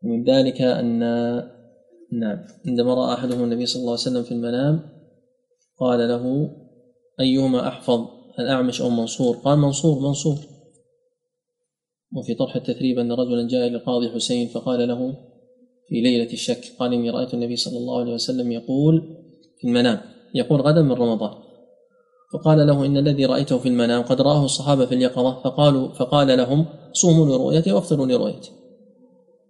من 0.03 0.25
ذلك 0.25 0.61
أن 0.61 0.99
نعم 2.13 2.45
عندما 2.67 2.95
رأى 2.95 3.15
أحدهم 3.15 3.45
النبي 3.45 3.67
صلى 3.67 3.81
الله 3.81 3.93
عليه 3.93 4.01
وسلم 4.01 4.23
في 4.23 4.33
المنام 4.33 4.81
قال 5.79 6.09
له 6.09 6.51
أيهما 7.21 7.69
أحفظ؟ 7.69 8.07
الأعمش 8.39 8.81
أو 8.81 8.91
منصور؟ 8.91 9.37
قال 9.37 9.59
منصور 9.59 9.99
منصور. 10.01 10.37
وفي 12.17 12.35
طرح 12.35 12.57
التثريب 12.57 12.99
أن 12.99 13.13
رجلا 13.13 13.49
جاء 13.49 13.67
إلى 13.67 13.77
القاضي 13.77 14.11
حسين 14.11 14.49
فقال 14.49 14.89
له 14.89 15.17
في 15.89 16.01
ليلة 16.01 16.33
الشك 16.33 16.77
قال 16.79 16.93
إني 16.93 17.11
رأيت 17.11 17.35
النبي 17.35 17.57
صلى 17.57 17.79
الله 17.79 18.01
عليه 18.01 18.13
وسلم 18.15 18.53
يقول 18.53 19.17
في 19.61 19.69
المنام 19.69 20.01
يقول 20.35 20.61
غدا 20.61 20.83
من 20.83 20.93
رمضان. 20.93 21.47
فقال 22.33 22.67
له 22.67 22.87
إن 22.87 22.97
الذي 22.97 23.27
رأيته 23.27 23.59
في 23.59 23.69
المنام 23.69 24.03
قد 24.03 24.21
رآه 24.21 24.45
الصحابة 24.45 24.87
في 24.87 24.95
اليقظة 24.95 25.43
فقالوا 25.43 25.89
فقال 25.89 26.39
لهم 26.39 26.67
صوموا 26.93 27.27
لرؤيته 27.27 27.73
وافطروا 27.73 28.07
لرؤيته 28.07 28.51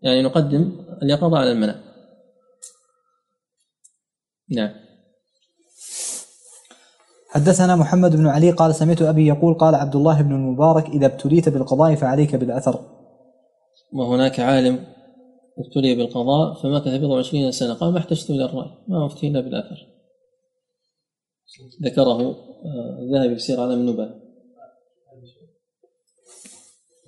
يعني 0.03 0.23
نقدم 0.23 0.73
اليقظة 1.03 1.39
على 1.39 1.53
المنام. 1.53 1.81
نعم. 4.51 4.86
حدثنا 7.29 7.77
محمد 7.77 8.17
بن 8.17 8.27
علي 8.27 8.51
قال 8.51 8.75
سمعت 8.75 9.03
أبي 9.03 9.27
يقول 9.27 9.55
قال 9.55 9.75
عبد 9.75 9.97
الله 9.97 10.23
بن 10.23 10.33
المبارك 10.33 10.89
إذا 10.89 11.07
ابتليت 11.07 11.49
بالقضاء 11.49 11.95
فعليك 11.95 12.37
بالأثر. 12.37 12.81
وهناك 13.93 14.41
عالم 14.41 14.85
ابتلي 15.59 15.95
بالقضاء 15.95 16.55
فمكث 16.55 16.95
بضع 16.95 17.15
وعشرين 17.15 17.53
سنة. 17.53 17.75
قال 17.75 17.93
ما 17.93 17.99
احتجت 17.99 18.31
إلى 18.31 18.45
الرأي 18.45 18.71
ما 18.89 19.07
أفتي 19.07 19.29
إلا 19.29 19.41
بالأثر. 19.41 19.97
ذكره 21.83 22.21
آه، 22.65 22.99
الذهبي 23.03 23.35
في 23.35 23.41
سير 23.41 23.61
علم 23.61 23.81
النبلاء 23.81 24.27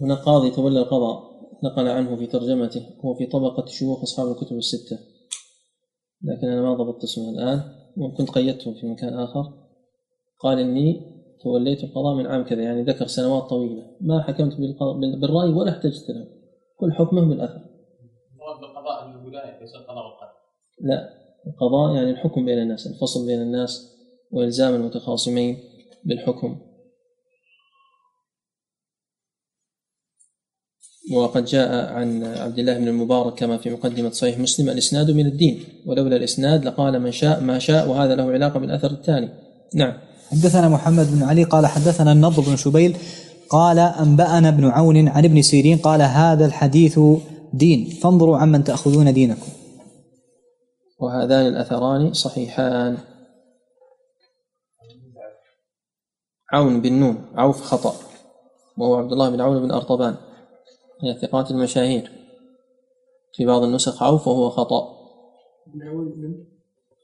هنا 0.01 0.15
قاضي 0.15 0.51
تولى 0.51 0.81
القضاء 0.81 1.29
نقل 1.65 1.89
عنه 1.89 2.17
في 2.17 2.27
ترجمته 2.27 2.87
هو 3.05 3.15
في 3.15 3.27
طبقة 3.27 3.67
شيوخ 3.67 4.03
أصحاب 4.03 4.31
الكتب 4.31 4.57
الستة. 4.57 4.99
لكن 6.23 6.49
أنا 6.49 6.63
ما 6.63 6.75
ضبطت 6.75 7.05
اسمه 7.05 7.31
الآن 7.31 7.63
وكنت 7.97 8.31
قيدته 8.31 8.75
في 8.75 8.87
مكان 8.87 9.15
آخر. 9.15 9.68
قال 10.39 10.59
إني 10.59 11.19
توليت 11.43 11.85
القضاء 11.85 12.15
من 12.15 12.27
عام 12.27 12.45
كذا 12.45 12.63
يعني 12.63 12.83
ذكر 12.83 13.07
سنوات 13.07 13.43
طويلة. 13.43 13.97
ما 14.01 14.23
حكمت 14.23 14.57
بالرأي 15.21 15.53
ولا 15.53 15.71
احتجت 15.71 16.11
له 16.11 16.27
كل 16.77 16.93
حكمه 16.93 17.21
بالأثر 17.21 17.61
المراد 18.33 18.61
بقضاء 18.61 19.11
الولاية 19.11 19.61
ليس 19.61 19.73
قضاء 19.89 20.07
القدر 20.07 20.39
لا 20.81 21.09
القضاء 21.47 21.95
يعني 21.95 22.11
الحكم 22.11 22.45
بين 22.45 22.59
الناس 22.59 22.87
الفصل 22.87 23.27
بين 23.27 23.43
الناس 23.43 23.99
وإلزام 24.31 24.75
المتخاصمين 24.75 25.57
بالحكم. 26.05 26.61
وقد 31.15 31.45
جاء 31.45 31.93
عن 31.93 32.25
عبد 32.25 32.59
الله 32.59 32.79
بن 32.79 32.89
المبارك 32.89 33.35
كما 33.35 33.57
في 33.57 33.71
مقدمة 33.71 34.11
صحيح 34.11 34.39
مسلم 34.39 34.69
الإسناد 34.69 35.11
من 35.11 35.27
الدين. 35.27 35.65
ولولا 35.87 36.17
الإسناد 36.17 36.65
لقال 36.65 36.99
من 36.99 37.13
شاء 37.13 37.41
ما 37.41 37.59
شاء 37.59 37.89
وهذا 37.89 38.15
له 38.15 38.33
علاقة 38.33 38.61
بالأثر 38.61 38.91
الثاني. 38.91 39.29
نعم. 39.75 40.08
حدثنا 40.31 40.69
محمد 40.69 41.07
بن 41.13 41.23
علي 41.23 41.45
قال 41.45 41.67
حدثنا 41.67 42.13
النضر 42.13 42.43
بن 42.43 42.57
شبيل 42.57 42.97
قال 43.51 43.79
أنبأنا 43.79 44.49
ابن 44.49 44.65
عون 44.65 45.09
عن 45.09 45.25
ابن 45.25 45.43
سيرين 45.43 45.79
قال 45.79 46.03
هذا 46.03 46.47
الحديث 46.47 47.01
دين 47.53 47.85
فانظروا 47.91 48.39
عمن 48.39 48.65
تأخذون 48.65 49.13
دينكم. 49.13 49.49
وهذان 51.01 51.47
الأثران 51.47 52.13
صحيحان. 52.13 52.99
عون 56.53 56.81
بن 56.81 56.93
نون 56.93 57.25
عوف 57.35 57.63
خطأ 57.63 57.95
وهو 58.79 58.95
عبد 58.95 59.13
الله 59.13 59.31
بن 59.31 59.41
عون 59.41 59.63
بن 59.63 59.71
أرطبان 59.71 60.15
من 61.03 61.11
الثقات 61.11 61.51
المشاهير. 61.51 62.13
في 63.35 63.47
بعض 63.47 63.63
النسخ 63.63 64.03
عوف 64.03 64.29
وهو 64.29 64.51
خطأ. 64.51 64.99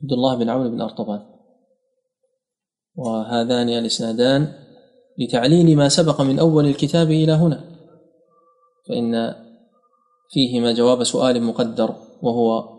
عبد 0.03 0.13
الله 0.13 0.37
بن 0.37 0.49
عون 0.49 0.71
بن 0.71 0.81
أرطبان. 0.81 1.34
وهذان 2.97 3.69
الإسنادان 3.69 4.53
لتعليل 5.19 5.77
ما 5.77 5.89
سبق 5.89 6.21
من 6.21 6.39
أول 6.39 6.67
الكتاب 6.67 7.11
إلى 7.11 7.33
هنا 7.33 7.61
فإن 8.89 9.35
فيهما 10.31 10.73
جواب 10.73 11.05
سؤال 11.05 11.43
مقدر 11.43 11.95
وهو 12.23 12.75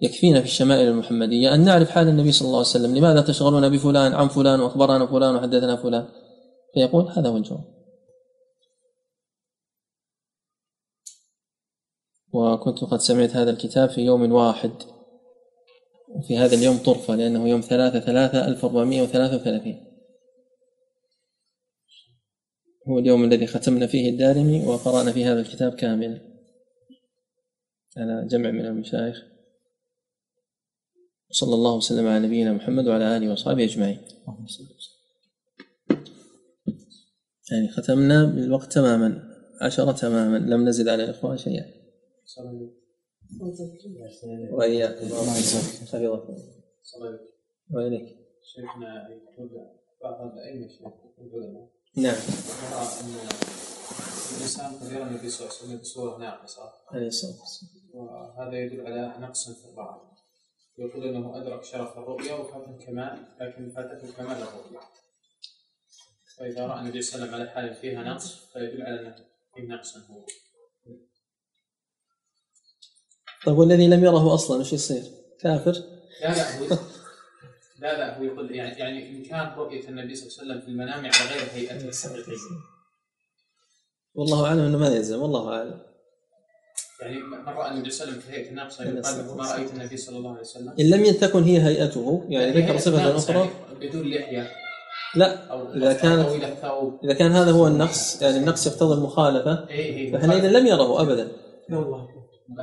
يكفينا 0.00 0.40
في 0.40 0.46
الشمائل 0.46 0.88
المحمدية 0.88 1.54
أن 1.54 1.64
نعرف 1.64 1.90
حال 1.90 2.08
النبي 2.08 2.32
صلى 2.32 2.46
الله 2.46 2.58
عليه 2.58 2.68
وسلم 2.68 2.96
لماذا 2.96 3.20
تشغلون 3.20 3.68
بفلان 3.68 4.14
عن 4.14 4.28
فلان 4.28 4.60
وأخبرنا 4.60 5.06
فلان 5.06 5.36
وحدثنا 5.36 5.76
فلان؟ 5.76 6.08
فيقول 6.74 7.08
هذا 7.08 7.28
هو 7.28 7.36
الجواب. 7.36 7.64
وكنت 12.32 12.84
قد 12.84 13.00
سمعت 13.00 13.36
هذا 13.36 13.50
الكتاب 13.50 13.88
في 13.88 14.00
يوم 14.00 14.32
واحد. 14.32 14.70
وفي 16.08 16.38
هذا 16.38 16.54
اليوم 16.54 16.76
طرفة 16.76 17.14
لأنه 17.14 17.48
يوم 17.48 17.60
ثلاثة 17.60 18.00
ثلاثة 18.00 18.48
ألف 18.48 18.64
أربعمائة 18.64 19.02
وثلاثة 19.02 19.36
وثلاثين. 19.36 19.86
هو 22.88 22.98
اليوم 22.98 23.24
الذي 23.24 23.46
ختمنا 23.46 23.86
فيه 23.86 24.10
الدارمي 24.10 24.66
وقرأنا 24.66 25.12
فيه 25.12 25.32
هذا 25.32 25.40
الكتاب 25.40 25.74
كاملا 25.74 26.20
على 27.96 28.26
جمع 28.28 28.50
من 28.50 28.66
المشايخ. 28.66 29.22
صلى 31.30 31.54
الله 31.54 31.76
وسلم 31.76 32.06
على 32.06 32.26
نبينا 32.26 32.52
محمد 32.52 32.86
وعلى 32.86 33.16
آله 33.16 33.32
وصحبه 33.32 33.64
أجمعين. 33.64 33.98
يعني 37.52 37.68
ختمنا 37.68 38.24
بالوقت 38.24 38.72
تماما 38.72 39.22
عشرة 39.62 39.92
تماما 39.92 40.36
لم 40.36 40.68
نزد 40.68 40.88
على 40.88 41.04
الإخوان 41.04 41.36
شيئا. 41.36 41.64
وإياكم 44.52 45.06
حفظكم 45.06 45.86
صلى 46.82 47.20
وإليك 47.70 48.16
شيخنا 48.42 49.08
يقول 49.08 49.50
بعض 50.02 50.32
الأئمة 50.32 50.68
شيخ 50.68 50.92
العلماء 51.18 51.68
نعم 51.96 52.14
يرى 52.14 52.82
أن 53.00 53.28
الإنسان 54.36 54.72
قد 54.72 54.92
يرى 54.92 55.02
النبي 55.02 55.28
صلى 55.28 55.46
الله 55.46 55.56
عليه 55.58 55.64
وسلم 55.64 55.78
بصورة 55.78 56.18
ناقصة 56.18 56.72
عليه 56.90 57.06
الصلاة 57.06 57.40
والسلام 57.40 57.70
وهذا 57.94 58.58
يدل 58.58 58.86
على 58.86 59.14
نقص 59.26 59.50
في 59.50 59.68
الرأي 59.68 60.00
يقول 60.78 61.04
انه 61.04 61.42
ادرك 61.42 61.64
شرف 61.64 61.98
الرؤيا 61.98 62.34
وفات 62.34 62.68
الكمال 62.68 63.24
لكن 63.40 63.70
فاتته 63.70 64.12
كمال 64.16 64.36
الرؤيا 64.36 64.80
فاذا 66.36 66.66
رأى 66.66 66.80
النبي 66.80 67.02
صلى 67.02 67.24
الله 67.24 67.34
عليه 67.34 67.44
وسلم 67.44 67.56
على 67.56 67.68
حال 67.68 67.74
فيها 67.74 68.02
نقص 68.02 68.52
فيدل 68.52 68.82
على 68.82 69.00
أنه 69.00 69.16
في 69.54 69.62
نقص 69.62 69.96
هو. 69.96 70.20
طيب 73.46 73.58
والذي 73.58 73.88
لم 73.88 74.04
يره 74.04 74.34
أصلا 74.34 74.60
وش 74.60 74.72
يصير؟ 74.72 75.02
كافر؟ 75.40 75.72
لا 76.22 76.28
لا 76.28 76.58
هو 76.58 76.64
لا 77.80 77.98
لا 77.98 78.18
هو 78.18 78.22
يقول 78.22 78.54
يعني 78.54 78.78
يعني 78.78 79.16
امكان 79.16 79.58
رؤية 79.58 79.88
النبي 79.88 80.14
صلى 80.14 80.26
الله 80.26 80.38
عليه 80.38 80.50
وسلم 80.50 80.60
في 80.60 80.68
المنام 80.68 80.98
على 80.98 81.30
غير 81.30 81.48
هيئته 81.54 81.88
الحقيقيه 81.88 82.36
والله 84.14 84.46
أعلم 84.46 84.60
أنه 84.60 84.78
ما 84.78 84.88
يلزم 84.88 85.22
والله 85.22 85.48
أعلم. 85.48 85.80
يعني 87.00 87.18
من 87.18 87.48
رأى 87.48 87.70
النبي 87.70 87.90
صلى 87.90 88.04
الله 88.04 88.14
عليه 88.14 88.22
وسلم 88.22 88.32
في 88.32 88.32
هيئة 88.32 88.52
ناقصة 88.52 88.84
يقال 88.84 89.36
ما 89.36 89.52
رأيت 89.52 89.70
النبي 89.72 89.96
صلى 89.96 90.18
الله 90.18 90.30
عليه 90.30 90.40
وسلم. 90.40 90.74
إن 90.80 90.90
لم 90.90 91.14
تكن 91.14 91.42
هي 91.42 91.62
هيئته 91.62 92.24
يعني 92.28 92.50
ذكر 92.50 92.72
ناقصة 92.72 93.16
أخرى؟ 93.16 93.38
يعني 93.38 93.88
بدون 93.88 94.10
لحية. 94.10 94.50
لا 95.14 95.52
طويل 96.26 96.44
الثوب. 96.44 97.00
إذا 97.04 97.12
كان 97.12 97.32
هذا 97.32 97.50
هو 97.50 97.66
النقص 97.66 98.22
يعني 98.22 98.36
النقص 98.36 98.66
يقتضي 98.66 98.94
المخالفة 98.94 99.68
اي 99.70 99.96
اي 99.96 100.12
فحينئذ 100.12 100.46
لم 100.46 100.66
يره 100.66 101.02
أبدا. 101.02 101.28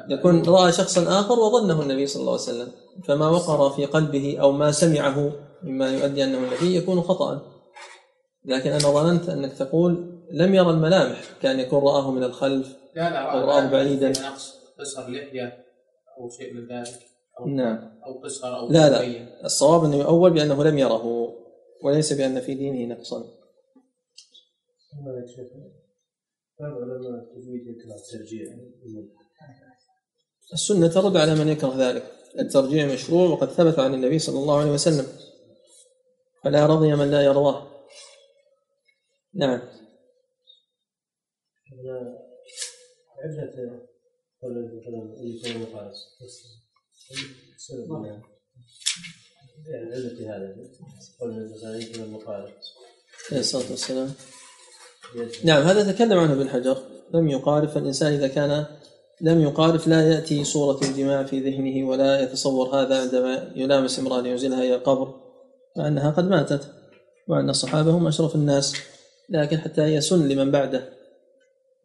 يكون 0.09 0.45
رأى 0.45 0.71
شخصا 0.71 1.19
آخر 1.19 1.39
وظنه 1.39 1.81
النبي 1.81 2.07
صلى 2.07 2.19
الله 2.19 2.31
عليه 2.31 2.41
وسلم. 2.41 2.71
فما 3.03 3.29
وقر 3.29 3.69
في 3.69 3.85
قلبه 3.85 4.37
أو 4.41 4.51
ما 4.51 4.71
سمعه 4.71 5.31
مما 5.63 5.93
يؤدي 5.93 6.23
أنه 6.23 6.37
النبي 6.37 6.75
يكون 6.75 7.01
خطأ. 7.01 7.41
لكن 8.45 8.69
أنا 8.69 8.79
ظننت 8.79 9.29
أنك 9.29 9.53
تقول 9.53 10.21
لم 10.31 10.55
يرى 10.55 10.69
الملامح. 10.69 11.21
كان 11.41 11.59
يكون 11.59 11.79
رآه 11.79 12.11
من 12.11 12.23
الخلف 12.23 12.77
لا 12.95 13.09
لا 13.09 13.17
أو 13.17 13.49
رآه 13.49 13.71
بعيدا. 13.71 14.09
نقص. 14.09 14.53
قصر 14.79 15.09
لحية 15.09 15.65
أو 16.17 16.29
شيء 16.29 16.53
من 16.53 16.67
ذلك. 16.67 16.99
أو 17.39 17.47
نعم. 17.47 17.77
أو 18.05 18.23
قصر 18.23 18.57
أو 18.59 18.69
لا 18.69 18.89
لا. 18.89 18.99
مبين. 18.99 19.29
الصواب 19.43 19.83
أنه 19.83 19.95
يؤول 19.95 20.33
بأنه 20.33 20.63
لم 20.63 20.77
يره 20.77 21.33
وليس 21.83 22.13
بأن 22.13 22.39
في 22.39 22.53
دينه 22.53 22.95
نقصا. 22.95 23.23
علماء 26.59 27.23
التجويد 27.23 27.61
يكره 27.67 27.95
الترجيع. 27.95 28.45
السنة 30.53 30.87
ترد 30.87 31.17
على 31.17 31.35
من 31.35 31.47
يكره 31.47 31.75
ذلك. 31.77 32.11
الترجيع 32.39 32.85
مشروع 32.85 33.29
وقد 33.29 33.49
ثبت 33.49 33.79
عن 33.79 33.93
النبي 33.93 34.19
صلى 34.19 34.39
الله 34.39 34.59
عليه 34.59 34.71
وسلم. 34.71 35.07
فلا 36.43 36.65
رضي 36.65 36.95
من 36.95 37.11
لا 37.11 37.21
يرضاه. 37.21 37.67
نعم. 39.33 39.61
السبب 47.55 48.05
يعني 49.67 49.95
علة 49.95 50.35
هذا 50.35 50.55
قول 51.19 51.31
النبي 51.31 51.57
صلى 51.57 51.67
الله 51.67 51.69
عليه 51.69 51.89
وسلم 51.89 52.19
عليه 53.31 53.39
الصلاة 53.39 53.71
والسلام. 53.71 54.13
نعم 55.43 55.61
هذا 55.61 55.91
تكلم 55.91 56.19
عنه 56.19 56.33
ابن 56.33 56.49
حجر. 56.49 56.77
لم 57.13 57.29
يقارف 57.29 57.73
فالإنسان 57.73 58.13
إذا 58.13 58.27
كان 58.27 58.65
لم 59.23 59.41
يقارف 59.41 59.87
لا 59.87 60.09
يأتي 60.13 60.43
صورة 60.43 60.79
الجماع 60.81 61.23
في 61.23 61.39
ذهنه 61.39 61.89
ولا 61.89 62.21
يتصور 62.21 62.75
هذا 62.75 63.01
عندما 63.01 63.51
يلامس 63.55 63.99
امرأة 63.99 64.21
لينزلها 64.21 64.59
إلى 64.59 64.75
القبر 64.75 65.21
مع 65.77 65.87
أنها 65.87 66.11
قد 66.11 66.29
ماتت 66.29 66.73
وأن 67.27 67.49
الصحابة 67.49 67.91
هم 67.91 68.07
أشرف 68.07 68.35
الناس 68.35 68.75
لكن 69.29 69.57
حتى 69.57 69.81
هي 69.81 70.01
سن 70.01 70.27
لمن 70.27 70.51
بعده. 70.51 70.93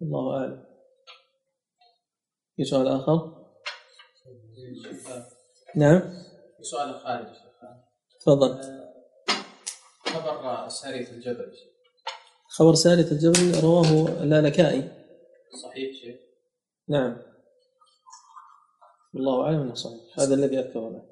الله 0.02 0.36
أعلم. 0.36 0.64
في 2.56 2.64
سؤال 2.64 2.88
آخر؟ 2.88 3.46
نعم. 5.76 6.00
في 6.56 6.62
سؤال 6.62 7.00
خارج. 7.00 7.26
تفضل. 8.20 8.58
خبر 10.06 10.68
سارية 10.68 11.08
الجبل. 11.10 11.52
خبر 12.48 12.74
سالة 12.74 13.10
الجبل 13.12 13.60
رواه 13.60 14.08
اللالكائي. 14.22 14.90
صحيح 15.62 16.00
شيخ. 16.00 16.16
نعم. 16.88 17.27
والله 19.14 19.42
أعلم 19.42 19.60
إنه 19.60 19.74
صحيح. 19.74 20.00
هذا 20.18 20.34
الذي 20.34 20.58
أذكره 20.58 20.90
له 20.90 21.02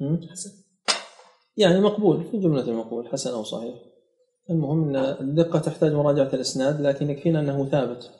هم؟ 0.00 0.20
يعني 1.56 1.80
مقبول 1.80 2.24
في 2.24 2.38
جملة 2.38 2.62
المقبول 2.62 3.08
حسن 3.08 3.30
أو 3.30 3.44
صحيح. 3.44 3.74
المهم 4.50 4.88
إن 4.88 4.96
الدقة 4.96 5.58
تحتاج 5.58 5.92
مراجعة 5.92 6.30
الإسناد 6.34 6.80
لكن 6.80 7.10
يكفينا 7.10 7.40
أنه 7.40 7.64
ثابت. 7.64 8.10